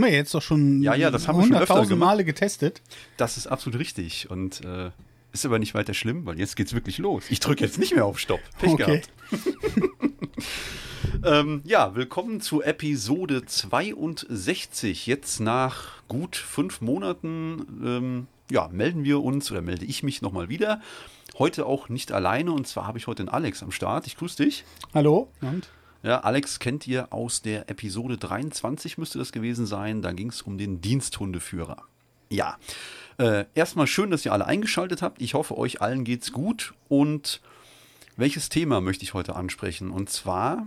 haben 0.00 0.10
wir 0.10 0.16
jetzt 0.16 0.34
doch 0.34 0.42
schon 0.42 0.82
ja, 0.82 0.94
ja, 0.94 1.10
das 1.10 1.28
haben 1.28 1.38
wir 1.38 1.46
schon 1.46 1.56
öfter 1.56 1.82
gemacht. 1.82 1.98
Male 1.98 2.24
getestet. 2.24 2.80
Das 3.18 3.36
ist 3.36 3.46
absolut 3.46 3.78
richtig 3.78 4.30
und 4.30 4.64
äh, 4.64 4.90
ist 5.32 5.44
aber 5.44 5.58
nicht 5.58 5.74
weiter 5.74 5.92
schlimm, 5.92 6.24
weil 6.24 6.38
jetzt 6.38 6.56
geht's 6.56 6.72
wirklich 6.72 6.98
los. 6.98 7.24
Ich 7.28 7.40
drücke 7.40 7.64
jetzt 7.64 7.78
nicht 7.78 7.94
mehr 7.94 8.06
auf 8.06 8.18
Stopp. 8.18 8.40
Pech 8.58 8.72
okay. 8.72 9.02
ähm, 11.24 11.60
ja, 11.64 11.94
willkommen 11.94 12.40
zu 12.40 12.62
Episode 12.62 13.44
62. 13.44 15.06
Jetzt 15.06 15.38
nach 15.38 16.02
gut 16.08 16.36
fünf 16.36 16.80
Monaten 16.80 17.66
ähm, 17.84 18.26
ja, 18.50 18.68
melden 18.68 19.04
wir 19.04 19.22
uns 19.22 19.50
oder 19.50 19.60
melde 19.60 19.84
ich 19.84 20.02
mich 20.02 20.22
nochmal 20.22 20.48
wieder. 20.48 20.80
Heute 21.38 21.66
auch 21.66 21.90
nicht 21.90 22.10
alleine 22.10 22.52
und 22.52 22.66
zwar 22.66 22.86
habe 22.86 22.96
ich 22.96 23.06
heute 23.06 23.24
den 23.24 23.28
Alex 23.28 23.62
am 23.62 23.70
Start. 23.70 24.06
Ich 24.06 24.16
grüße 24.16 24.42
dich. 24.42 24.64
Hallo. 24.94 25.28
Und? 25.42 25.68
Ja, 26.02 26.20
Alex 26.20 26.58
kennt 26.58 26.86
ihr 26.86 27.12
aus 27.12 27.42
der 27.42 27.68
Episode 27.68 28.16
23, 28.16 28.96
müsste 28.96 29.18
das 29.18 29.32
gewesen 29.32 29.66
sein. 29.66 30.00
Da 30.00 30.12
ging 30.12 30.30
es 30.30 30.40
um 30.40 30.56
den 30.56 30.80
Diensthundeführer. 30.80 31.84
Ja, 32.30 32.56
äh, 33.18 33.44
erstmal 33.54 33.86
schön, 33.86 34.10
dass 34.10 34.24
ihr 34.24 34.32
alle 34.32 34.46
eingeschaltet 34.46 35.02
habt. 35.02 35.20
Ich 35.20 35.34
hoffe, 35.34 35.58
euch 35.58 35.82
allen 35.82 36.04
geht's 36.04 36.32
gut. 36.32 36.72
Und 36.88 37.42
welches 38.16 38.48
Thema 38.48 38.80
möchte 38.80 39.04
ich 39.04 39.12
heute 39.12 39.36
ansprechen? 39.36 39.90
Und 39.90 40.08
zwar, 40.08 40.66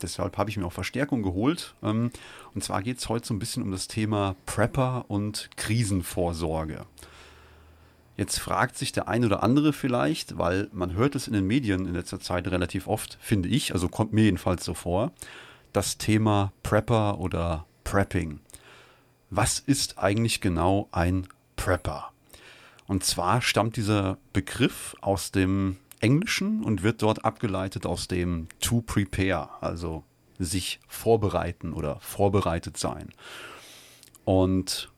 deshalb 0.00 0.38
habe 0.38 0.48
ich 0.50 0.56
mir 0.56 0.66
auch 0.66 0.72
Verstärkung 0.72 1.24
geholt. 1.24 1.74
Ähm, 1.82 2.12
und 2.54 2.62
zwar 2.62 2.82
geht 2.82 2.98
es 2.98 3.08
heute 3.08 3.26
so 3.26 3.34
ein 3.34 3.40
bisschen 3.40 3.64
um 3.64 3.72
das 3.72 3.88
Thema 3.88 4.36
Prepper 4.46 5.06
und 5.08 5.50
Krisenvorsorge. 5.56 6.86
Jetzt 8.18 8.40
fragt 8.40 8.76
sich 8.76 8.90
der 8.90 9.06
ein 9.06 9.24
oder 9.24 9.44
andere 9.44 9.72
vielleicht, 9.72 10.38
weil 10.38 10.68
man 10.72 10.94
hört 10.94 11.14
es 11.14 11.28
in 11.28 11.34
den 11.34 11.46
Medien 11.46 11.86
in 11.86 11.94
letzter 11.94 12.18
Zeit 12.18 12.48
relativ 12.48 12.88
oft, 12.88 13.16
finde 13.20 13.48
ich, 13.48 13.72
also 13.72 13.88
kommt 13.88 14.12
mir 14.12 14.24
jedenfalls 14.24 14.64
so 14.64 14.74
vor, 14.74 15.12
das 15.72 15.98
Thema 15.98 16.52
Prepper 16.64 17.20
oder 17.20 17.64
Prepping. 17.84 18.40
Was 19.30 19.60
ist 19.60 19.98
eigentlich 19.98 20.40
genau 20.40 20.88
ein 20.90 21.28
Prepper? 21.54 22.10
Und 22.88 23.04
zwar 23.04 23.40
stammt 23.40 23.76
dieser 23.76 24.18
Begriff 24.32 24.96
aus 25.00 25.30
dem 25.30 25.76
Englischen 26.00 26.64
und 26.64 26.82
wird 26.82 27.02
dort 27.02 27.24
abgeleitet 27.24 27.86
aus 27.86 28.08
dem 28.08 28.48
to 28.58 28.80
prepare, 28.80 29.48
also 29.60 30.02
sich 30.40 30.80
vorbereiten 30.88 31.72
oder 31.72 32.00
vorbereitet 32.00 32.78
sein. 32.78 33.10
Und 34.24 34.90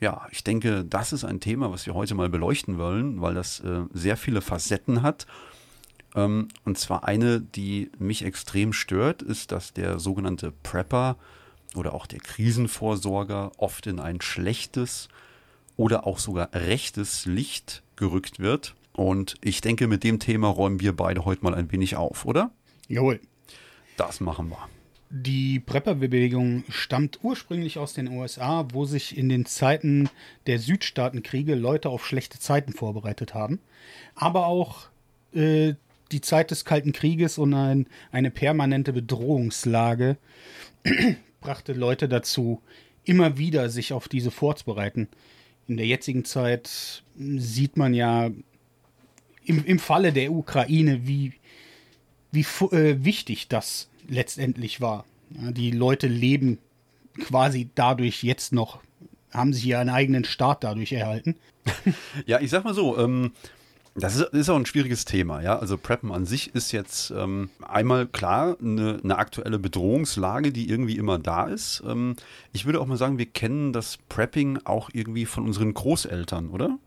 ja, 0.00 0.26
ich 0.30 0.42
denke, 0.42 0.84
das 0.84 1.12
ist 1.12 1.24
ein 1.24 1.40
Thema, 1.40 1.70
was 1.70 1.86
wir 1.86 1.94
heute 1.94 2.14
mal 2.14 2.30
beleuchten 2.30 2.78
wollen, 2.78 3.20
weil 3.20 3.34
das 3.34 3.60
äh, 3.60 3.82
sehr 3.92 4.16
viele 4.16 4.40
Facetten 4.40 5.02
hat. 5.02 5.26
Ähm, 6.14 6.48
und 6.64 6.78
zwar 6.78 7.04
eine, 7.04 7.40
die 7.40 7.90
mich 7.98 8.24
extrem 8.24 8.72
stört, 8.72 9.22
ist, 9.22 9.52
dass 9.52 9.74
der 9.74 9.98
sogenannte 9.98 10.52
Prepper 10.62 11.16
oder 11.74 11.94
auch 11.94 12.06
der 12.06 12.20
Krisenvorsorger 12.20 13.52
oft 13.58 13.86
in 13.86 14.00
ein 14.00 14.20
schlechtes 14.20 15.08
oder 15.76 16.06
auch 16.06 16.18
sogar 16.18 16.48
rechtes 16.52 17.26
Licht 17.26 17.82
gerückt 17.96 18.38
wird. 18.38 18.74
Und 18.92 19.36
ich 19.42 19.60
denke, 19.60 19.86
mit 19.86 20.02
dem 20.02 20.18
Thema 20.18 20.48
räumen 20.48 20.80
wir 20.80 20.96
beide 20.96 21.24
heute 21.24 21.44
mal 21.44 21.54
ein 21.54 21.70
wenig 21.70 21.96
auf, 21.96 22.24
oder? 22.24 22.50
Jawohl. 22.88 23.20
Das 23.96 24.20
machen 24.20 24.48
wir. 24.48 24.79
Die 25.12 25.58
Prepper-Bewegung 25.58 26.62
stammt 26.68 27.18
ursprünglich 27.24 27.78
aus 27.78 27.94
den 27.94 28.06
USA, 28.06 28.68
wo 28.72 28.84
sich 28.84 29.18
in 29.18 29.28
den 29.28 29.44
Zeiten 29.44 30.08
der 30.46 30.60
Südstaatenkriege 30.60 31.56
Leute 31.56 31.88
auf 31.88 32.06
schlechte 32.06 32.38
Zeiten 32.38 32.72
vorbereitet 32.72 33.34
haben. 33.34 33.58
Aber 34.14 34.46
auch 34.46 34.88
äh, 35.34 35.74
die 36.12 36.20
Zeit 36.20 36.52
des 36.52 36.64
Kalten 36.64 36.92
Krieges 36.92 37.38
und 37.38 37.54
ein, 37.54 37.88
eine 38.12 38.30
permanente 38.30 38.92
Bedrohungslage 38.92 40.16
brachte 41.40 41.72
Leute 41.72 42.08
dazu, 42.08 42.62
immer 43.02 43.36
wieder 43.36 43.68
sich 43.68 43.92
auf 43.92 44.06
diese 44.06 44.30
vorzubereiten. 44.30 45.08
In 45.66 45.76
der 45.76 45.86
jetzigen 45.86 46.24
Zeit 46.24 47.02
sieht 47.16 47.76
man 47.76 47.94
ja 47.94 48.30
im, 49.44 49.64
im 49.64 49.78
Falle 49.80 50.12
der 50.12 50.30
Ukraine, 50.30 51.08
wie, 51.08 51.32
wie 52.30 52.46
äh, 52.70 53.04
wichtig 53.04 53.48
das 53.48 53.89
letztendlich 54.08 54.80
war. 54.80 55.04
Ja, 55.30 55.52
die 55.52 55.70
Leute 55.70 56.06
leben 56.06 56.58
quasi 57.20 57.68
dadurch 57.74 58.22
jetzt 58.22 58.52
noch, 58.52 58.80
haben 59.32 59.52
sich 59.52 59.66
ihren 59.66 59.88
eigenen 59.88 60.24
Staat 60.24 60.64
dadurch 60.64 60.92
erhalten. 60.92 61.36
ja, 62.26 62.40
ich 62.40 62.50
sag 62.50 62.64
mal 62.64 62.74
so, 62.74 62.98
ähm, 62.98 63.32
das 63.94 64.16
ist, 64.16 64.32
ist, 64.32 64.48
auch 64.48 64.56
ein 64.56 64.66
schwieriges 64.66 65.04
Thema, 65.04 65.42
ja. 65.42 65.58
Also 65.58 65.76
Preppen 65.76 66.12
an 66.12 66.24
sich 66.24 66.54
ist 66.54 66.72
jetzt 66.72 67.10
ähm, 67.10 67.50
einmal 67.60 68.06
klar 68.06 68.56
eine, 68.60 69.00
eine, 69.02 69.18
aktuelle 69.18 69.58
Bedrohungslage, 69.58 70.52
die 70.52 70.68
irgendwie 70.68 70.96
immer 70.96 71.18
da 71.18 71.46
ist. 71.46 71.82
Ähm, 71.86 72.16
ich 72.52 72.66
würde 72.66 72.80
auch 72.80 72.86
mal 72.86 72.96
sagen, 72.96 73.18
wir 73.18 73.26
kennen 73.26 73.72
das 73.72 73.98
Prepping 74.08 74.60
auch 74.64 74.90
irgendwie 74.92 75.26
von 75.26 75.44
unseren 75.44 75.74
Großeltern, 75.74 76.50
oder? 76.50 76.78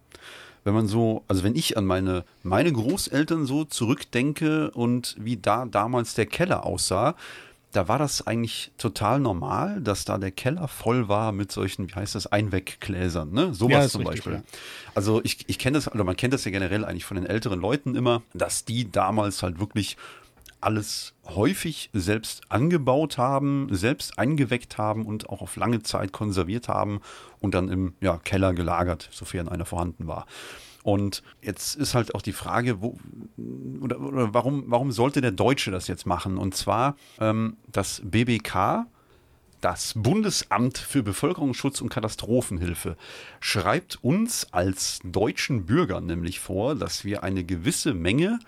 Wenn 0.64 0.74
man 0.74 0.88
so, 0.88 1.24
also 1.28 1.44
wenn 1.44 1.56
ich 1.56 1.78
an 1.78 1.86
meine, 1.86 2.24
meine 2.42 2.72
Großeltern 2.72 3.46
so 3.46 3.66
zurückdenke 3.66 4.72
und 4.72 5.16
wie 5.20 5.38
da 5.38 5.66
damals 5.66 6.14
der 6.14 6.26
Keller 6.26 6.66
aussah, 6.66 7.16
da 7.74 7.88
war 7.88 7.98
das 7.98 8.26
eigentlich 8.28 8.72
total 8.78 9.20
normal, 9.20 9.82
dass 9.82 10.06
da 10.06 10.18
der 10.20 10.32
Keller 10.32 10.68
voll 10.68 11.08
war 11.08 11.32
mit 11.32 11.52
solchen, 11.52 11.90
wie 11.90 11.94
heißt 11.94 12.14
das, 12.14 12.28
Einweggläsern, 12.28 13.32
ne? 13.32 13.54
Sowas 13.54 13.72
ja, 13.72 13.90
zum 13.90 14.02
richtig, 14.02 14.26
Beispiel. 14.26 14.34
Ja. 14.34 14.60
Also 14.94 15.22
ich, 15.24 15.46
ich 15.48 15.58
kenne 15.58 15.78
das, 15.78 15.92
oder 15.92 16.04
man 16.04 16.16
kennt 16.16 16.36
das 16.36 16.46
ja 16.46 16.52
generell 16.52 16.86
eigentlich 16.86 17.06
von 17.06 17.16
den 17.16 17.26
älteren 17.26 17.60
Leuten 17.60 17.96
immer, 17.96 18.22
dass 18.34 18.64
die 18.64 18.92
damals 18.92 19.42
halt 19.42 19.60
wirklich 19.60 19.98
alles 20.64 21.14
häufig 21.26 21.90
selbst 21.94 22.42
angebaut 22.50 23.18
haben, 23.18 23.68
selbst 23.72 24.18
eingeweckt 24.18 24.78
haben 24.78 25.06
und 25.06 25.30
auch 25.30 25.42
auf 25.42 25.56
lange 25.56 25.84
Zeit 25.84 26.12
konserviert 26.12 26.68
haben 26.68 27.02
und 27.40 27.54
dann 27.54 27.70
im 27.70 27.94
ja, 28.02 28.18
Keller 28.18 28.54
gelagert, 28.54 29.10
sofern 29.12 29.50
einer 29.50 29.66
vorhanden 29.66 30.08
war. 30.08 30.26
Und 30.84 31.24
jetzt 31.42 31.76
ist 31.76 31.96
halt 31.96 32.14
auch 32.14 32.22
die 32.22 32.34
Frage, 32.34 32.82
wo, 32.82 32.98
oder, 33.82 34.00
oder 34.02 34.34
warum, 34.34 34.66
warum 34.68 34.92
sollte 34.92 35.22
der 35.22 35.32
Deutsche 35.32 35.72
das 35.72 35.88
jetzt 35.88 36.06
machen? 36.06 36.38
Und 36.38 36.56
zwar 36.56 36.98
ähm, 37.20 37.56
das 37.72 38.02
BBK, 38.04 38.86
das 39.62 39.94
Bundesamt 39.96 40.78
für 40.78 41.02
Bevölkerungsschutz 41.02 41.80
und 41.80 41.88
Katastrophenhilfe 41.88 42.98
schreibt 43.40 44.04
uns 44.04 44.52
als 44.52 45.00
deutschen 45.06 45.66
Bürgern 45.66 46.06
nämlich 46.06 46.42
vor, 46.42 46.76
dass 46.76 47.06
wir 47.06 47.24
eine 47.24 47.46
gewisse 47.46 47.94
Menge 47.94 48.40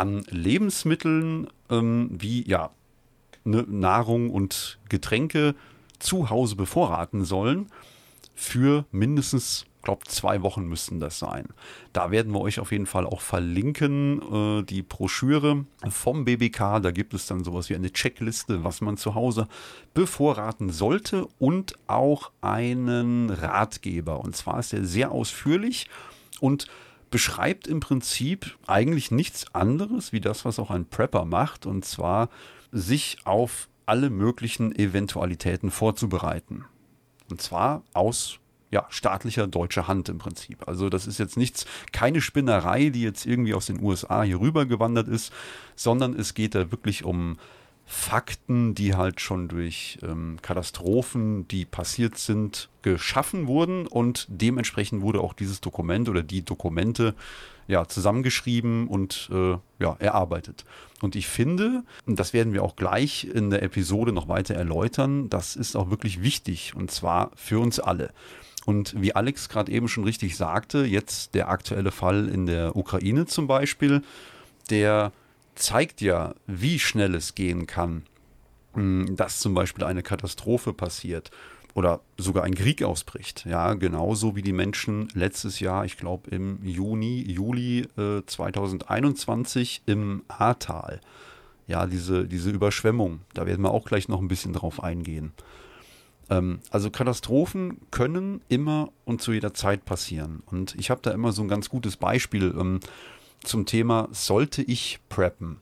an 0.00 0.24
Lebensmitteln 0.30 1.48
ähm, 1.68 2.08
wie 2.10 2.48
ja, 2.48 2.70
ne, 3.44 3.64
Nahrung 3.68 4.30
und 4.30 4.78
Getränke 4.88 5.54
zu 5.98 6.30
Hause 6.30 6.56
bevorraten 6.56 7.24
sollen 7.24 7.66
für 8.34 8.86
mindestens 8.90 9.66
glaube 9.82 10.04
zwei 10.06 10.42
Wochen 10.42 10.64
müssten 10.66 11.00
das 11.00 11.18
sein. 11.18 11.48
Da 11.92 12.10
werden 12.10 12.32
wir 12.32 12.40
euch 12.40 12.60
auf 12.60 12.72
jeden 12.72 12.86
Fall 12.86 13.06
auch 13.06 13.20
verlinken, 13.20 14.60
äh, 14.60 14.62
die 14.62 14.82
Broschüre 14.82 15.64
vom 15.88 16.24
BBK. 16.24 16.80
Da 16.80 16.90
gibt 16.90 17.14
es 17.14 17.26
dann 17.26 17.44
sowas 17.44 17.70
wie 17.70 17.74
eine 17.74 17.92
Checkliste, 17.92 18.64
was 18.64 18.80
man 18.80 18.96
zu 18.96 19.14
Hause 19.14 19.48
bevorraten 19.94 20.70
sollte 20.70 21.26
und 21.38 21.74
auch 21.86 22.30
einen 22.40 23.30
Ratgeber. 23.30 24.20
Und 24.20 24.36
zwar 24.36 24.60
ist 24.60 24.72
er 24.72 24.84
sehr 24.84 25.12
ausführlich 25.12 25.88
und 26.40 26.66
beschreibt 27.10 27.66
im 27.66 27.80
Prinzip 27.80 28.56
eigentlich 28.66 29.10
nichts 29.10 29.54
anderes 29.54 30.12
wie 30.12 30.20
das, 30.20 30.44
was 30.44 30.58
auch 30.58 30.70
ein 30.70 30.86
Prepper 30.86 31.24
macht, 31.24 31.66
und 31.66 31.84
zwar 31.84 32.28
sich 32.72 33.18
auf 33.24 33.68
alle 33.86 34.10
möglichen 34.10 34.74
Eventualitäten 34.74 35.70
vorzubereiten. 35.70 36.64
Und 37.30 37.42
zwar 37.42 37.82
aus 37.92 38.38
ja, 38.70 38.86
staatlicher 38.88 39.48
deutscher 39.48 39.88
Hand 39.88 40.08
im 40.08 40.18
Prinzip. 40.18 40.68
Also 40.68 40.88
das 40.88 41.08
ist 41.08 41.18
jetzt 41.18 41.36
nichts, 41.36 41.66
keine 41.92 42.20
Spinnerei, 42.20 42.90
die 42.90 43.02
jetzt 43.02 43.26
irgendwie 43.26 43.54
aus 43.54 43.66
den 43.66 43.82
USA 43.82 44.22
hier 44.22 44.40
rüber 44.40 44.64
gewandert 44.64 45.08
ist, 45.08 45.32
sondern 45.74 46.14
es 46.14 46.34
geht 46.34 46.54
da 46.54 46.70
wirklich 46.70 47.04
um 47.04 47.38
Fakten, 47.92 48.76
die 48.76 48.94
halt 48.94 49.20
schon 49.20 49.48
durch 49.48 49.98
ähm, 50.02 50.38
Katastrophen, 50.42 51.48
die 51.48 51.64
passiert 51.64 52.18
sind, 52.18 52.68
geschaffen 52.82 53.48
wurden 53.48 53.88
und 53.88 54.28
dementsprechend 54.30 55.02
wurde 55.02 55.20
auch 55.20 55.32
dieses 55.32 55.60
Dokument 55.60 56.08
oder 56.08 56.22
die 56.22 56.42
Dokumente 56.42 57.16
ja 57.66 57.88
zusammengeschrieben 57.88 58.86
und 58.86 59.28
äh, 59.32 59.56
ja 59.80 59.96
erarbeitet. 59.98 60.64
Und 61.00 61.16
ich 61.16 61.26
finde, 61.26 61.82
und 62.06 62.20
das 62.20 62.32
werden 62.32 62.52
wir 62.52 62.62
auch 62.62 62.76
gleich 62.76 63.24
in 63.24 63.50
der 63.50 63.64
Episode 63.64 64.12
noch 64.12 64.28
weiter 64.28 64.54
erläutern, 64.54 65.28
das 65.28 65.56
ist 65.56 65.74
auch 65.74 65.90
wirklich 65.90 66.22
wichtig 66.22 66.76
und 66.76 66.92
zwar 66.92 67.32
für 67.34 67.58
uns 67.58 67.80
alle. 67.80 68.12
Und 68.66 68.94
wie 69.02 69.16
Alex 69.16 69.48
gerade 69.48 69.72
eben 69.72 69.88
schon 69.88 70.04
richtig 70.04 70.36
sagte, 70.36 70.84
jetzt 70.84 71.34
der 71.34 71.48
aktuelle 71.48 71.90
Fall 71.90 72.28
in 72.28 72.46
der 72.46 72.76
Ukraine 72.76 73.26
zum 73.26 73.48
Beispiel, 73.48 74.04
der 74.70 75.10
zeigt 75.60 76.00
ja, 76.00 76.34
wie 76.46 76.78
schnell 76.78 77.14
es 77.14 77.34
gehen 77.34 77.66
kann, 77.66 78.04
hm, 78.74 79.16
dass 79.16 79.40
zum 79.40 79.54
Beispiel 79.54 79.84
eine 79.84 80.02
Katastrophe 80.02 80.72
passiert. 80.72 81.30
oder 81.72 82.00
sogar 82.18 82.42
ein 82.42 82.56
Krieg 82.56 82.82
ausbricht. 82.82 83.46
Ja, 83.46 83.74
genauso 83.74 84.34
wie 84.34 84.42
die 84.42 84.52
Menschen 84.52 85.08
letztes 85.14 85.60
Jahr, 85.60 85.84
ich 85.84 85.96
glaube 85.96 86.28
im 86.30 86.58
Juni, 86.64 87.22
Juli 87.22 87.86
äh, 87.96 88.22
2021 88.26 89.82
im 89.86 90.24
Ahrtal. 90.26 91.00
Ja, 91.68 91.86
diese, 91.86 92.26
diese 92.26 92.50
Überschwemmung, 92.50 93.20
da 93.34 93.46
werden 93.46 93.62
wir 93.62 93.70
auch 93.70 93.84
gleich 93.84 94.08
noch 94.08 94.20
ein 94.20 94.26
bisschen 94.26 94.52
drauf 94.52 94.82
eingehen. 94.82 95.32
Ähm, 96.30 96.60
also 96.70 96.90
Katastrophen 96.90 97.78
können 97.90 98.40
immer 98.48 98.90
und 99.04 99.20
zu 99.20 99.32
jeder 99.32 99.52
Zeit 99.52 99.84
passieren. 99.84 100.42
Und 100.46 100.74
ich 100.76 100.90
habe 100.90 101.02
da 101.02 101.10
immer 101.10 101.30
so 101.32 101.42
ein 101.42 101.48
ganz 101.48 101.68
gutes 101.68 101.96
Beispiel 101.96 102.54
ähm, 102.58 102.80
zum 103.42 103.66
Thema, 103.66 104.08
sollte 104.12 104.62
ich 104.62 105.00
preppen? 105.08 105.60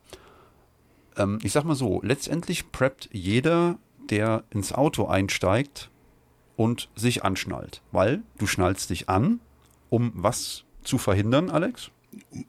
Ähm, 1.17 1.39
ich 1.43 1.53
sag 1.53 1.65
mal 1.65 1.75
so, 1.75 2.01
letztendlich 2.03 2.73
preppt 2.73 3.09
jeder, 3.13 3.79
der 4.11 4.45
ins 4.51 4.73
Auto 4.73 5.07
einsteigt, 5.07 5.91
und 6.59 6.91
sich 6.97 7.25
anschnallt. 7.25 7.81
Weil 7.93 8.23
du 8.37 8.47
schnallst 8.47 8.91
dich 8.91 9.09
an, 9.09 9.41
um 9.89 10.13
was 10.15 10.65
zu 10.83 10.99
verhindern, 10.99 11.51
Alex? 11.51 11.91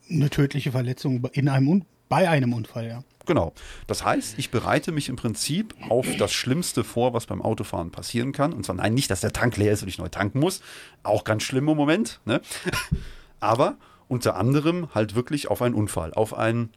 Eine 0.09 0.29
tödliche 0.29 0.71
Verletzung 0.71 1.23
in 1.31 1.47
einem 1.47 1.85
bei 2.09 2.27
einem 2.27 2.53
Unfall, 2.53 2.87
ja. 2.87 3.03
Genau. 3.27 3.53
Das 3.85 4.03
heißt, 4.03 4.39
ich 4.39 4.49
bereite 4.49 4.91
mich 4.91 5.09
im 5.09 5.15
Prinzip 5.15 5.75
auf 5.89 6.07
das 6.17 6.33
Schlimmste 6.33 6.83
vor, 6.83 7.13
was 7.13 7.27
beim 7.27 7.43
Autofahren 7.43 7.91
passieren 7.91 8.31
kann. 8.31 8.51
Und 8.51 8.65
zwar 8.65 8.75
nein, 8.75 8.95
nicht, 8.95 9.11
dass 9.11 9.21
der 9.21 9.31
Tank 9.31 9.57
leer 9.57 9.73
ist 9.73 9.83
und 9.83 9.89
ich 9.89 9.99
neu 9.99 10.09
tanken 10.09 10.39
muss. 10.39 10.61
Auch 11.03 11.23
ganz 11.23 11.43
schlimm 11.43 11.69
im 11.69 11.77
Moment. 11.77 12.19
Ne? 12.25 12.41
Aber 13.39 13.77
unter 14.09 14.35
anderem 14.35 14.93
halt 14.93 15.15
wirklich 15.15 15.49
auf 15.49 15.61
einen 15.61 15.75
Unfall, 15.75 16.13
auf 16.13 16.33
einen 16.33 16.71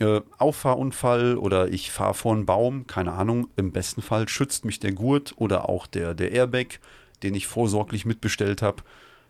äh, 0.00 0.20
Auffahrunfall 0.38 1.36
oder 1.38 1.68
ich 1.68 1.92
fahre 1.92 2.14
vor 2.14 2.34
einen 2.34 2.46
Baum, 2.46 2.86
keine 2.86 3.12
Ahnung. 3.12 3.48
Im 3.56 3.70
besten 3.70 4.02
Fall 4.02 4.28
schützt 4.28 4.64
mich 4.64 4.80
der 4.80 4.92
Gurt 4.92 5.34
oder 5.36 5.68
auch 5.68 5.86
der, 5.86 6.14
der 6.14 6.32
Airbag, 6.32 6.80
den 7.22 7.34
ich 7.34 7.46
vorsorglich 7.46 8.04
mitbestellt 8.04 8.62
habe, 8.62 8.82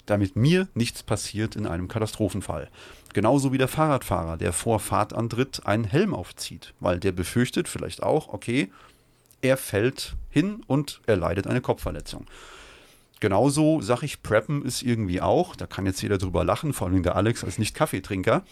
damit 0.06 0.36
mir 0.36 0.68
nichts 0.74 1.02
passiert 1.02 1.56
in 1.56 1.66
einem 1.66 1.88
Katastrophenfall. 1.88 2.68
Genauso 3.12 3.52
wie 3.52 3.58
der 3.58 3.68
Fahrradfahrer, 3.68 4.36
der 4.36 4.52
vor 4.52 4.78
Fahrtantritt 4.78 5.66
einen 5.66 5.84
Helm 5.84 6.14
aufzieht, 6.14 6.74
weil 6.80 7.00
der 7.00 7.12
befürchtet 7.12 7.68
vielleicht 7.68 8.02
auch, 8.02 8.28
okay, 8.28 8.70
er 9.42 9.56
fällt 9.56 10.14
hin 10.30 10.62
und 10.66 11.00
er 11.06 11.16
leidet 11.16 11.46
eine 11.46 11.60
Kopfverletzung. 11.60 12.26
Genauso 13.20 13.80
sage 13.80 14.04
ich, 14.04 14.22
Preppen 14.22 14.64
ist 14.64 14.82
irgendwie 14.82 15.20
auch, 15.20 15.56
da 15.56 15.66
kann 15.66 15.86
jetzt 15.86 16.02
jeder 16.02 16.18
drüber 16.18 16.44
lachen, 16.44 16.72
vor 16.72 16.88
allem 16.88 17.02
der 17.02 17.16
Alex 17.16 17.44
als 17.44 17.58
Nicht-Kaffeetrinker. 17.58 18.44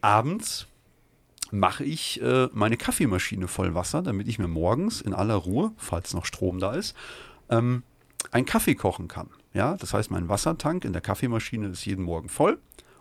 Abends 0.00 0.66
mache 1.50 1.84
ich 1.84 2.20
äh, 2.22 2.48
meine 2.52 2.76
Kaffeemaschine 2.76 3.48
voll 3.48 3.74
Wasser, 3.74 4.02
damit 4.02 4.28
ich 4.28 4.38
mir 4.38 4.48
morgens 4.48 5.00
in 5.00 5.14
aller 5.14 5.34
Ruhe, 5.34 5.72
falls 5.76 6.14
noch 6.14 6.26
Strom 6.26 6.60
da 6.60 6.74
ist, 6.74 6.94
ähm, 7.48 7.82
einen 8.30 8.46
Kaffee 8.46 8.74
kochen 8.74 9.08
kann. 9.08 9.30
Ja, 9.54 9.76
das 9.76 9.94
heißt, 9.94 10.10
mein 10.10 10.28
Wassertank 10.28 10.84
in 10.84 10.92
der 10.92 11.02
Kaffeemaschine 11.02 11.68
ist 11.68 11.84
jeden 11.84 12.04
Morgen 12.04 12.28
voll 12.28 12.58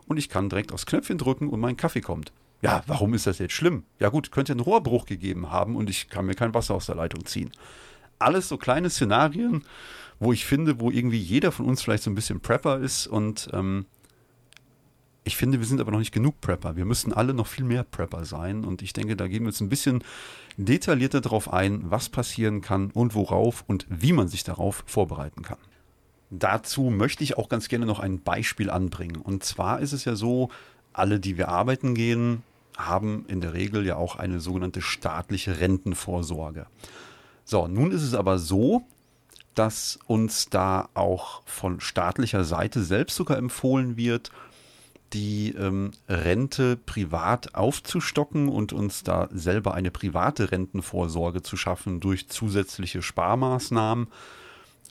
und 0.08 0.18
ich 0.18 0.30
kann 0.30 0.50
direkt 0.50 0.72
aufs 0.72 0.86
Knöpfchen 0.86 1.18
drücken 1.18 1.50
und 1.50 1.60
mein 1.60 1.78
Kaffee 1.78 2.02
kommt. 2.02 2.32
Ja, 2.62 2.84
warum 2.88 3.14
ist 3.14 3.28
das 3.28 3.38
jetzt 3.38 3.54
schlimm? 3.54 3.84
Ja 4.00 4.10
gut, 4.10 4.32
könnte 4.32 4.54
einen 4.54 4.62
Rohrbruch 4.62 5.06
gegeben 5.06 5.52
haben 5.52 5.76
und 5.76 5.90
ich 5.90 6.10
kann 6.10 6.26
mir 6.26 6.34
kein 6.34 6.54
Wasser 6.54 6.74
aus 6.74 6.88
der 6.88 6.96
Leitung 6.96 7.26
ziehen. 7.26 7.52
Alles 8.18 8.50
so 8.50 8.58
kleine 8.58 8.90
Szenarien, 8.90 9.64
wo 10.20 10.34
ich 10.34 10.46
finde, 10.46 10.80
wo 10.80 10.92
irgendwie 10.92 11.20
jeder 11.20 11.52
von 11.52 11.66
uns 11.66 11.82
vielleicht 11.82 12.04
so 12.04 12.10
ein 12.10 12.16
bisschen 12.16 12.40
Prepper 12.40 12.80
ist 12.80 13.08
und 13.08 13.50
ähm, 13.54 13.86
ich 15.28 15.36
finde, 15.36 15.60
wir 15.60 15.68
sind 15.68 15.82
aber 15.82 15.92
noch 15.92 16.00
nicht 16.00 16.14
genug 16.14 16.40
Prepper. 16.40 16.78
Wir 16.78 16.86
müssen 16.86 17.12
alle 17.12 17.34
noch 17.34 17.48
viel 17.48 17.66
mehr 17.66 17.84
Prepper 17.84 18.24
sein. 18.24 18.64
Und 18.64 18.82
ich 18.82 18.94
denke, 18.94 19.18
da 19.18 19.28
gehen 19.28 19.44
wir 19.44 19.50
jetzt 19.50 19.60
ein 19.60 19.68
bisschen 19.68 20.02
detaillierter 20.56 21.20
darauf 21.20 21.52
ein, 21.52 21.92
was 21.92 22.08
passieren 22.08 22.62
kann 22.62 22.92
und 22.92 23.14
worauf 23.14 23.66
und 23.68 23.86
wie 23.90 24.14
man 24.14 24.30
sich 24.30 24.46
darauf 24.46 24.86
vorbereiten 24.88 25.42
kann. 25.42 25.58
Dazu 26.30 26.84
möchte 26.84 27.26
ich 27.26 27.38
auch 27.38 27.50
ganz 27.50 27.68
gerne 27.68 27.86
noch 27.86 28.00
ein 28.00 28.22
Beispiel 28.22 28.70
anbringen. 28.70 29.18
Und 29.18 29.44
zwar 29.44 29.82
ist 29.82 29.92
es 29.92 30.06
ja 30.06 30.16
so, 30.16 30.50
alle, 30.94 31.20
die 31.20 31.38
wir 31.38 31.50
arbeiten 31.50 31.94
gehen, 31.94 32.44
haben 32.78 33.26
in 33.28 33.42
der 33.42 33.54
Regel 33.54 33.86
ja 33.86 33.98
auch 33.98 34.16
eine 34.16 34.40
sogenannte 34.40 34.82
staatliche 34.82 35.60
Rentenvorsorge. 35.60 36.68
So, 37.44 37.68
nun 37.68 37.92
ist 37.92 38.04
es 38.04 38.14
aber 38.14 38.40
so, 38.40 38.84
dass 39.58 39.98
uns 40.06 40.50
da 40.50 40.90
auch 40.94 41.42
von 41.46 41.80
staatlicher 41.80 42.44
Seite 42.44 42.84
selbst 42.84 43.16
sogar 43.16 43.38
empfohlen 43.38 43.98
wird, 43.98 44.32
die 45.14 45.56
ähm, 45.58 45.92
Rente 46.08 46.76
privat 46.78 47.56
aufzustocken 47.56 48.50
und 48.50 48.74
uns 48.74 49.04
da 49.04 49.30
selber 49.32 49.74
eine 49.74 49.90
private 49.90 50.52
Rentenvorsorge 50.52 51.42
zu 51.42 51.58
schaffen 51.58 52.00
durch 52.00 52.28
zusätzliche 52.28 53.02
Sparmaßnahmen 53.02 54.08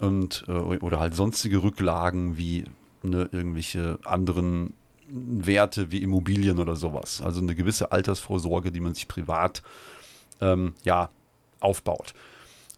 und 0.01 0.45
äh, 0.49 0.53
oder 0.53 1.01
halt 1.01 1.15
sonstige 1.15 1.63
Rücklagen 1.63 2.37
wie 2.37 2.65
ne, 3.03 3.29
irgendwelche 3.31 3.99
anderen 4.05 4.73
Werte 5.09 5.93
wie 5.93 6.03
Immobilien 6.03 6.59
oder 6.59 6.77
sowas. 6.77 7.23
Also 7.23 7.41
eine 7.41 7.55
gewisse 7.55 7.93
Altersvorsorge, 7.93 8.73
die 8.73 8.81
man 8.81 8.95
sich 8.95 9.07
privat 9.07 9.63
ähm, 10.41 10.75
ja 10.83 11.11
aufbaut. 11.61 12.15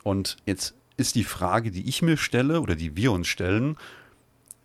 Und 0.02 0.36
jetzt 0.44 0.74
ist 0.98 1.14
die 1.14 1.24
Frage, 1.24 1.70
die 1.70 1.88
ich 1.88 2.02
mir 2.02 2.18
stelle 2.18 2.60
oder 2.60 2.76
die 2.76 2.96
wir 2.96 3.12
uns 3.12 3.28
stellen, 3.28 3.76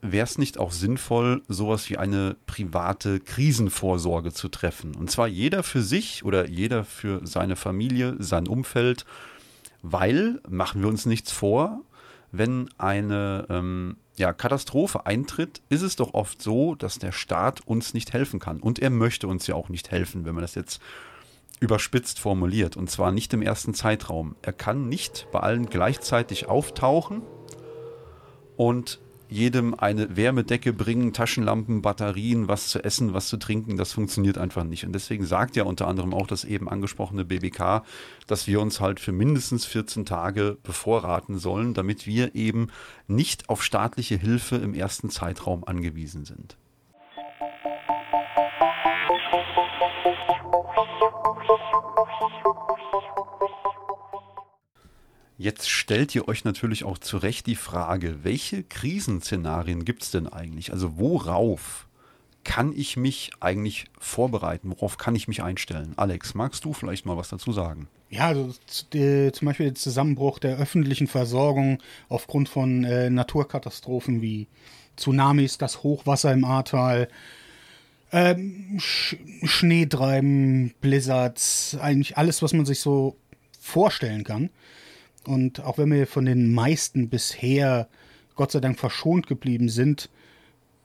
wäre 0.01 0.25
es 0.25 0.38
nicht 0.38 0.57
auch 0.57 0.71
sinnvoll, 0.71 1.41
sowas 1.47 1.89
wie 1.89 1.97
eine 1.97 2.35
private 2.45 3.21
Krisenvorsorge 3.21 4.33
zu 4.33 4.50
treffen? 4.50 4.95
Und 4.95 5.09
zwar 5.09 5.27
jeder 5.27 5.63
für 5.63 5.81
sich 5.81 6.25
oder 6.25 6.50
jeder 6.50 6.83
für 6.83 7.25
seine 7.25 7.56
Familie, 7.56 8.15
sein 8.19 8.47
Umfeld, 8.47 9.06
weil, 9.81 10.41
machen 10.50 10.81
wir 10.81 10.89
uns 10.89 11.06
nichts 11.06 11.31
vor, 11.31 11.81
wenn 12.31 12.69
eine 12.77 13.45
ähm, 13.50 13.97
ja, 14.18 14.33
Katastrophe 14.33 15.06
eintritt, 15.06 15.62
ist 15.69 15.81
es 15.81 15.95
doch 15.95 16.13
oft 16.13 16.41
so, 16.41 16.75
dass 16.75 17.00
der 17.00 17.12
Staat 17.12 17.62
uns 17.62 17.94
nicht 17.94 18.12
helfen 18.12 18.39
kann. 18.39 18.59
Und 18.59 18.80
er 18.80 18.89
möchte 18.89 19.27
uns 19.27 19.47
ja 19.47 19.56
auch 19.56 19.69
nicht 19.69 19.91
helfen, 19.91 20.25
wenn 20.25 20.35
man 20.35 20.41
das 20.41 20.56
jetzt 20.56 20.81
überspitzt 21.63 22.19
formuliert. 22.19 22.75
Und 22.75 22.92
zwar 22.92 23.12
nicht 23.13 23.33
im 23.33 23.42
ersten 23.42 23.74
Zeitraum. 23.74 24.36
Er 24.42 24.51
kann 24.51 24.89
nicht 24.89 25.27
bei 25.31 25.39
allen 25.39 25.68
gleichzeitig 25.68 26.48
auftauchen 26.48 27.21
und 28.57 29.00
jedem 29.30 29.74
eine 29.74 30.15
Wärmedecke 30.15 30.74
bringen, 30.74 31.14
Taschenlampen, 31.14 31.81
Batterien, 31.81 32.49
was 32.49 32.68
zu 32.68 32.83
essen, 32.83 33.14
was 33.14 33.30
zu 33.30 33.38
trinken, 33.38 33.78
das 33.78 33.94
funktioniert 33.94 34.38
einfach 34.38 34.66
nicht. 34.66 34.85
Und 34.85 34.94
deswegen 34.94 35.26
sagt 35.26 35.56
ja 35.56 35.64
unter 35.64 35.88
anderem 35.88 36.14
auch 36.14 36.28
das 36.28 36.44
eben 36.44 36.69
angesprochene 36.69 37.26
BBK, 37.26 37.83
dass 38.28 38.45
wir 38.45 38.59
uns 38.59 38.80
halt 38.81 38.99
für 38.99 39.14
mindestens 39.14 39.66
14 39.66 40.06
Tage 40.06 40.57
bevorraten 40.61 41.40
sollen, 41.40 41.73
damit 41.73 42.06
wir 42.06 42.35
eben 42.35 42.68
nicht 43.07 43.49
auf 43.49 43.64
staatliche 43.64 44.18
Hilfe 44.18 44.57
im 44.57 44.76
ersten 44.76 45.09
Zeitraum 45.09 45.64
angewiesen 45.64 46.26
sind. 46.26 46.57
Jetzt 55.38 55.69
stellt 55.69 56.16
ihr 56.16 56.28
euch 56.28 56.45
natürlich 56.45 56.83
auch 56.83 56.97
zu 56.97 57.18
Recht 57.18 57.47
die 57.47 57.56
Frage, 57.56 58.23
welche 58.23 58.64
Krisenszenarien 58.64 59.83
gibt 59.83 60.04
es 60.04 60.12
denn 60.12 60.28
eigentlich? 60.28 60.71
Also 60.71 60.97
worauf 60.97 61.88
kann 62.44 62.73
ich 62.76 62.97
mich 62.97 63.31
eigentlich 63.40 63.85
vorbereiten? 64.00 64.69
Worauf 64.69 64.97
kann 64.97 65.16
ich 65.16 65.28
mich 65.28 65.44
einstellen? 65.44 65.94
Alex, 65.97 66.33
magst 66.33 66.66
du 66.66 66.73
vielleicht 66.73 67.06
mal 67.06 67.18
was 67.18 67.30
dazu 67.30 67.52
sagen? 67.52 67.88
Ja, 68.09 68.28
also 68.28 68.54
die, 68.94 69.31
zum 69.33 69.47
Beispiel 69.47 69.68
der 69.68 69.76
Zusammenbruch 69.76 70.40
der 70.40 70.57
öffentlichen 70.57 71.07
Versorgung 71.07 71.80
aufgrund 72.09 72.47
von 72.47 72.83
äh, 72.83 73.09
Naturkatastrophen 73.09 74.21
wie 74.21 74.47
Tsunamis, 74.97 75.57
das 75.57 75.83
Hochwasser 75.83 76.31
im 76.31 76.45
Ahrtal, 76.45 77.07
ähm, 78.14 78.78
Sch 78.80 79.18
Schneetreiben, 79.44 80.74
Blizzards, 80.80 81.78
eigentlich 81.82 82.18
alles, 82.18 82.42
was 82.42 82.54
man 82.54 82.66
sich 82.66 82.80
so 82.80 83.18
vorstellen 83.60 84.24
kann. 84.24 84.50
Und 85.26 85.62
auch 85.62 85.78
wenn 85.78 85.92
wir 85.92 86.08
von 86.08 86.26
den 86.26 86.54
meisten 86.54 87.10
bisher 87.10 87.90
Gott 88.36 88.52
sei 88.52 88.60
Dank 88.60 88.80
verschont 88.80 89.28
geblieben 89.28 89.68
sind, 89.68 90.10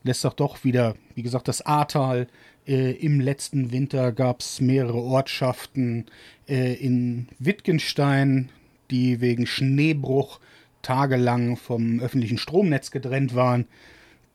lässt 0.03 0.25
auch 0.27 0.35
doch 0.35 0.65
wieder, 0.65 0.97
wie 1.15 1.23
gesagt, 1.23 1.49
das 1.49 1.65
Ahrtal. 1.65 2.29
Äh, 2.67 2.93
Im 2.93 3.21
letzten 3.21 3.73
Winter 3.73 4.13
gab 4.13 4.41
es 4.41 4.61
mehrere 4.61 4.99
Ortschaften 4.99 6.07
äh, 6.49 6.75
in 6.75 7.29
Wittgenstein, 7.39 8.51
die 8.91 9.21
wegen 9.21 9.47
Schneebruch 9.47 10.41
tagelang 10.83 11.57
vom 11.57 12.01
öffentlichen 12.01 12.39
Stromnetz 12.39 12.91
getrennt 12.91 13.35
waren. 13.35 13.67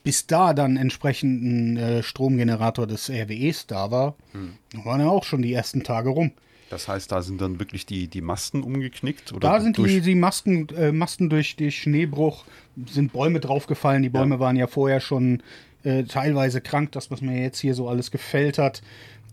Bis 0.03 0.27
da 0.27 0.53
dann 0.53 0.75
entsprechend 0.75 1.43
ein 1.43 1.77
äh, 1.77 2.03
Stromgenerator 2.03 2.87
des 2.87 3.09
RWEs 3.09 3.67
da 3.67 3.89
war, 3.89 4.15
hm. 4.33 4.83
waren 4.83 4.99
ja 4.99 5.07
auch 5.07 5.23
schon 5.23 5.41
die 5.41 5.53
ersten 5.53 5.83
Tage 5.83 6.09
rum. 6.09 6.31
Das 6.69 6.87
heißt, 6.87 7.11
da 7.11 7.21
sind 7.21 7.39
dann 7.39 7.59
wirklich 7.59 7.85
die, 7.85 8.07
die 8.07 8.21
Masten 8.21 8.63
umgeknickt? 8.63 9.31
Oder 9.31 9.47
da 9.47 9.61
sind 9.61 9.77
die, 9.77 10.01
die 10.01 10.15
Masken, 10.15 10.67
äh, 10.69 10.91
Masten 10.91 11.29
durch 11.29 11.55
den 11.55 11.71
Schneebruch, 11.71 12.45
sind 12.87 13.13
Bäume 13.13 13.39
draufgefallen. 13.39 14.01
Die 14.01 14.09
Bäume 14.09 14.35
ja. 14.35 14.39
waren 14.39 14.55
ja 14.55 14.67
vorher 14.67 14.99
schon 14.99 15.43
äh, 15.83 16.03
teilweise 16.03 16.61
krank, 16.61 16.91
das, 16.93 17.11
was 17.11 17.21
man 17.21 17.37
jetzt 17.37 17.59
hier 17.59 17.75
so 17.75 17.87
alles 17.87 18.09
gefällt 18.09 18.57
hat, 18.57 18.81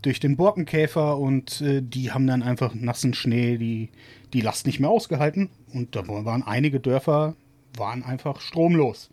durch 0.01 0.19
den 0.19 0.37
Borkenkäfer 0.37 1.17
und 1.17 1.61
äh, 1.61 1.81
die 1.81 2.11
haben 2.11 2.27
dann 2.27 2.43
einfach 2.43 2.73
nassen 2.73 3.13
Schnee, 3.13 3.57
die, 3.57 3.89
die 4.33 4.41
Last 4.41 4.65
nicht 4.65 4.79
mehr 4.79 4.89
ausgehalten. 4.89 5.49
Und 5.73 5.95
da 5.95 6.07
waren 6.07 6.43
einige 6.43 6.79
Dörfer 6.79 7.35
waren 7.75 8.03
einfach 8.03 8.41
stromlos. 8.41 9.09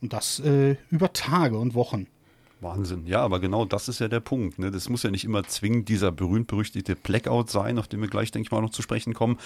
Und 0.00 0.12
das 0.12 0.40
äh, 0.40 0.76
über 0.90 1.12
Tage 1.12 1.58
und 1.58 1.74
Wochen. 1.74 2.06
Wahnsinn. 2.60 3.06
Ja, 3.06 3.20
aber 3.20 3.38
genau 3.38 3.64
das 3.66 3.88
ist 3.88 3.98
ja 3.98 4.08
der 4.08 4.20
Punkt. 4.20 4.58
Ne? 4.58 4.70
Das 4.70 4.88
muss 4.88 5.02
ja 5.02 5.10
nicht 5.10 5.24
immer 5.24 5.44
zwingend 5.44 5.88
dieser 5.88 6.10
berühmt-berüchtigte 6.10 6.96
Blackout 6.96 7.50
sein, 7.50 7.78
auf 7.78 7.86
den 7.86 8.00
wir 8.00 8.08
gleich, 8.08 8.30
denke 8.30 8.46
ich 8.46 8.50
mal, 8.50 8.62
noch 8.62 8.70
zu 8.70 8.82
sprechen 8.82 9.12
kommen. 9.12 9.38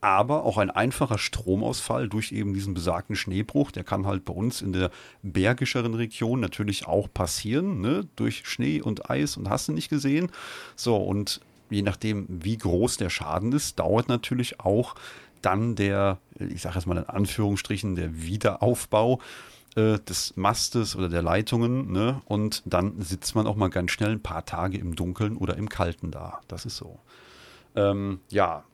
Aber 0.00 0.44
auch 0.44 0.58
ein 0.58 0.70
einfacher 0.70 1.18
Stromausfall 1.18 2.08
durch 2.08 2.30
eben 2.30 2.54
diesen 2.54 2.74
besagten 2.74 3.16
Schneebruch, 3.16 3.72
der 3.72 3.84
kann 3.84 4.06
halt 4.06 4.24
bei 4.24 4.32
uns 4.32 4.62
in 4.62 4.72
der 4.72 4.90
bergischeren 5.22 5.94
Region 5.94 6.40
natürlich 6.40 6.86
auch 6.86 7.08
passieren, 7.12 7.80
ne? 7.80 8.06
durch 8.16 8.46
Schnee 8.46 8.80
und 8.80 9.10
Eis 9.10 9.36
und 9.36 9.48
hast 9.48 9.68
du 9.68 9.72
nicht 9.72 9.88
gesehen. 9.88 10.30
So, 10.76 10.96
und 10.96 11.40
je 11.68 11.82
nachdem, 11.82 12.26
wie 12.28 12.58
groß 12.58 12.96
der 12.96 13.10
Schaden 13.10 13.52
ist, 13.52 13.78
dauert 13.78 14.08
natürlich 14.08 14.60
auch 14.60 14.94
dann 15.40 15.74
der, 15.74 16.18
ich 16.38 16.62
sage 16.62 16.76
jetzt 16.76 16.86
mal 16.86 16.98
in 16.98 17.08
Anführungsstrichen, 17.08 17.96
der 17.96 18.22
Wiederaufbau 18.22 19.20
äh, 19.76 19.98
des 19.98 20.36
Mastes 20.36 20.96
oder 20.96 21.08
der 21.08 21.22
Leitungen. 21.22 21.92
Ne? 21.92 22.20
Und 22.26 22.62
dann 22.66 23.00
sitzt 23.00 23.34
man 23.34 23.46
auch 23.46 23.56
mal 23.56 23.68
ganz 23.68 23.90
schnell 23.90 24.10
ein 24.10 24.22
paar 24.22 24.44
Tage 24.44 24.78
im 24.78 24.96
Dunkeln 24.96 25.36
oder 25.36 25.56
im 25.56 25.68
Kalten 25.68 26.10
da. 26.10 26.40
Das 26.48 26.66
ist 26.66 26.76
so. 26.76 26.98
Ähm, 27.74 28.20
ja, 28.28 28.64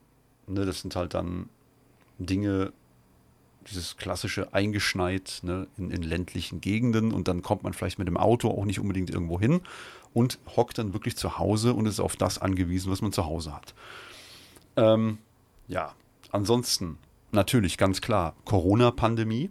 ne, 0.46 0.66
das 0.66 0.80
sind 0.80 0.96
halt 0.96 1.14
dann 1.14 1.48
Dinge, 2.18 2.72
dieses 3.70 3.96
klassische 3.96 4.52
eingeschneit 4.54 5.40
ne, 5.42 5.68
in, 5.76 5.90
in, 5.90 6.02
ländlichen 6.02 6.60
Gegenden 6.60 7.12
und 7.12 7.28
dann 7.28 7.42
kommt 7.42 7.62
man 7.62 7.74
vielleicht 7.74 7.98
mit 7.98 8.08
dem 8.08 8.16
Auto 8.16 8.50
auch 8.50 8.64
nicht 8.64 8.80
unbedingt 8.80 9.10
irgendwo 9.10 9.38
hin 9.38 9.60
und 10.14 10.38
hockt 10.56 10.78
dann 10.78 10.94
wirklich 10.94 11.16
zu 11.16 11.38
Hause 11.38 11.74
und 11.74 11.86
ist 11.86 12.00
auf 12.00 12.16
das 12.16 12.38
angewiesen, 12.38 12.90
was 12.90 13.02
man 13.02 13.12
zu 13.12 13.26
Hause 13.26 13.54
hat. 13.54 13.74
Ähm, 14.76 15.18
ja, 15.68 15.94
ansonsten 16.30 16.98
natürlich 17.30 17.76
ganz 17.76 18.00
klar 18.00 18.34
Corona-Pandemie. 18.44 19.50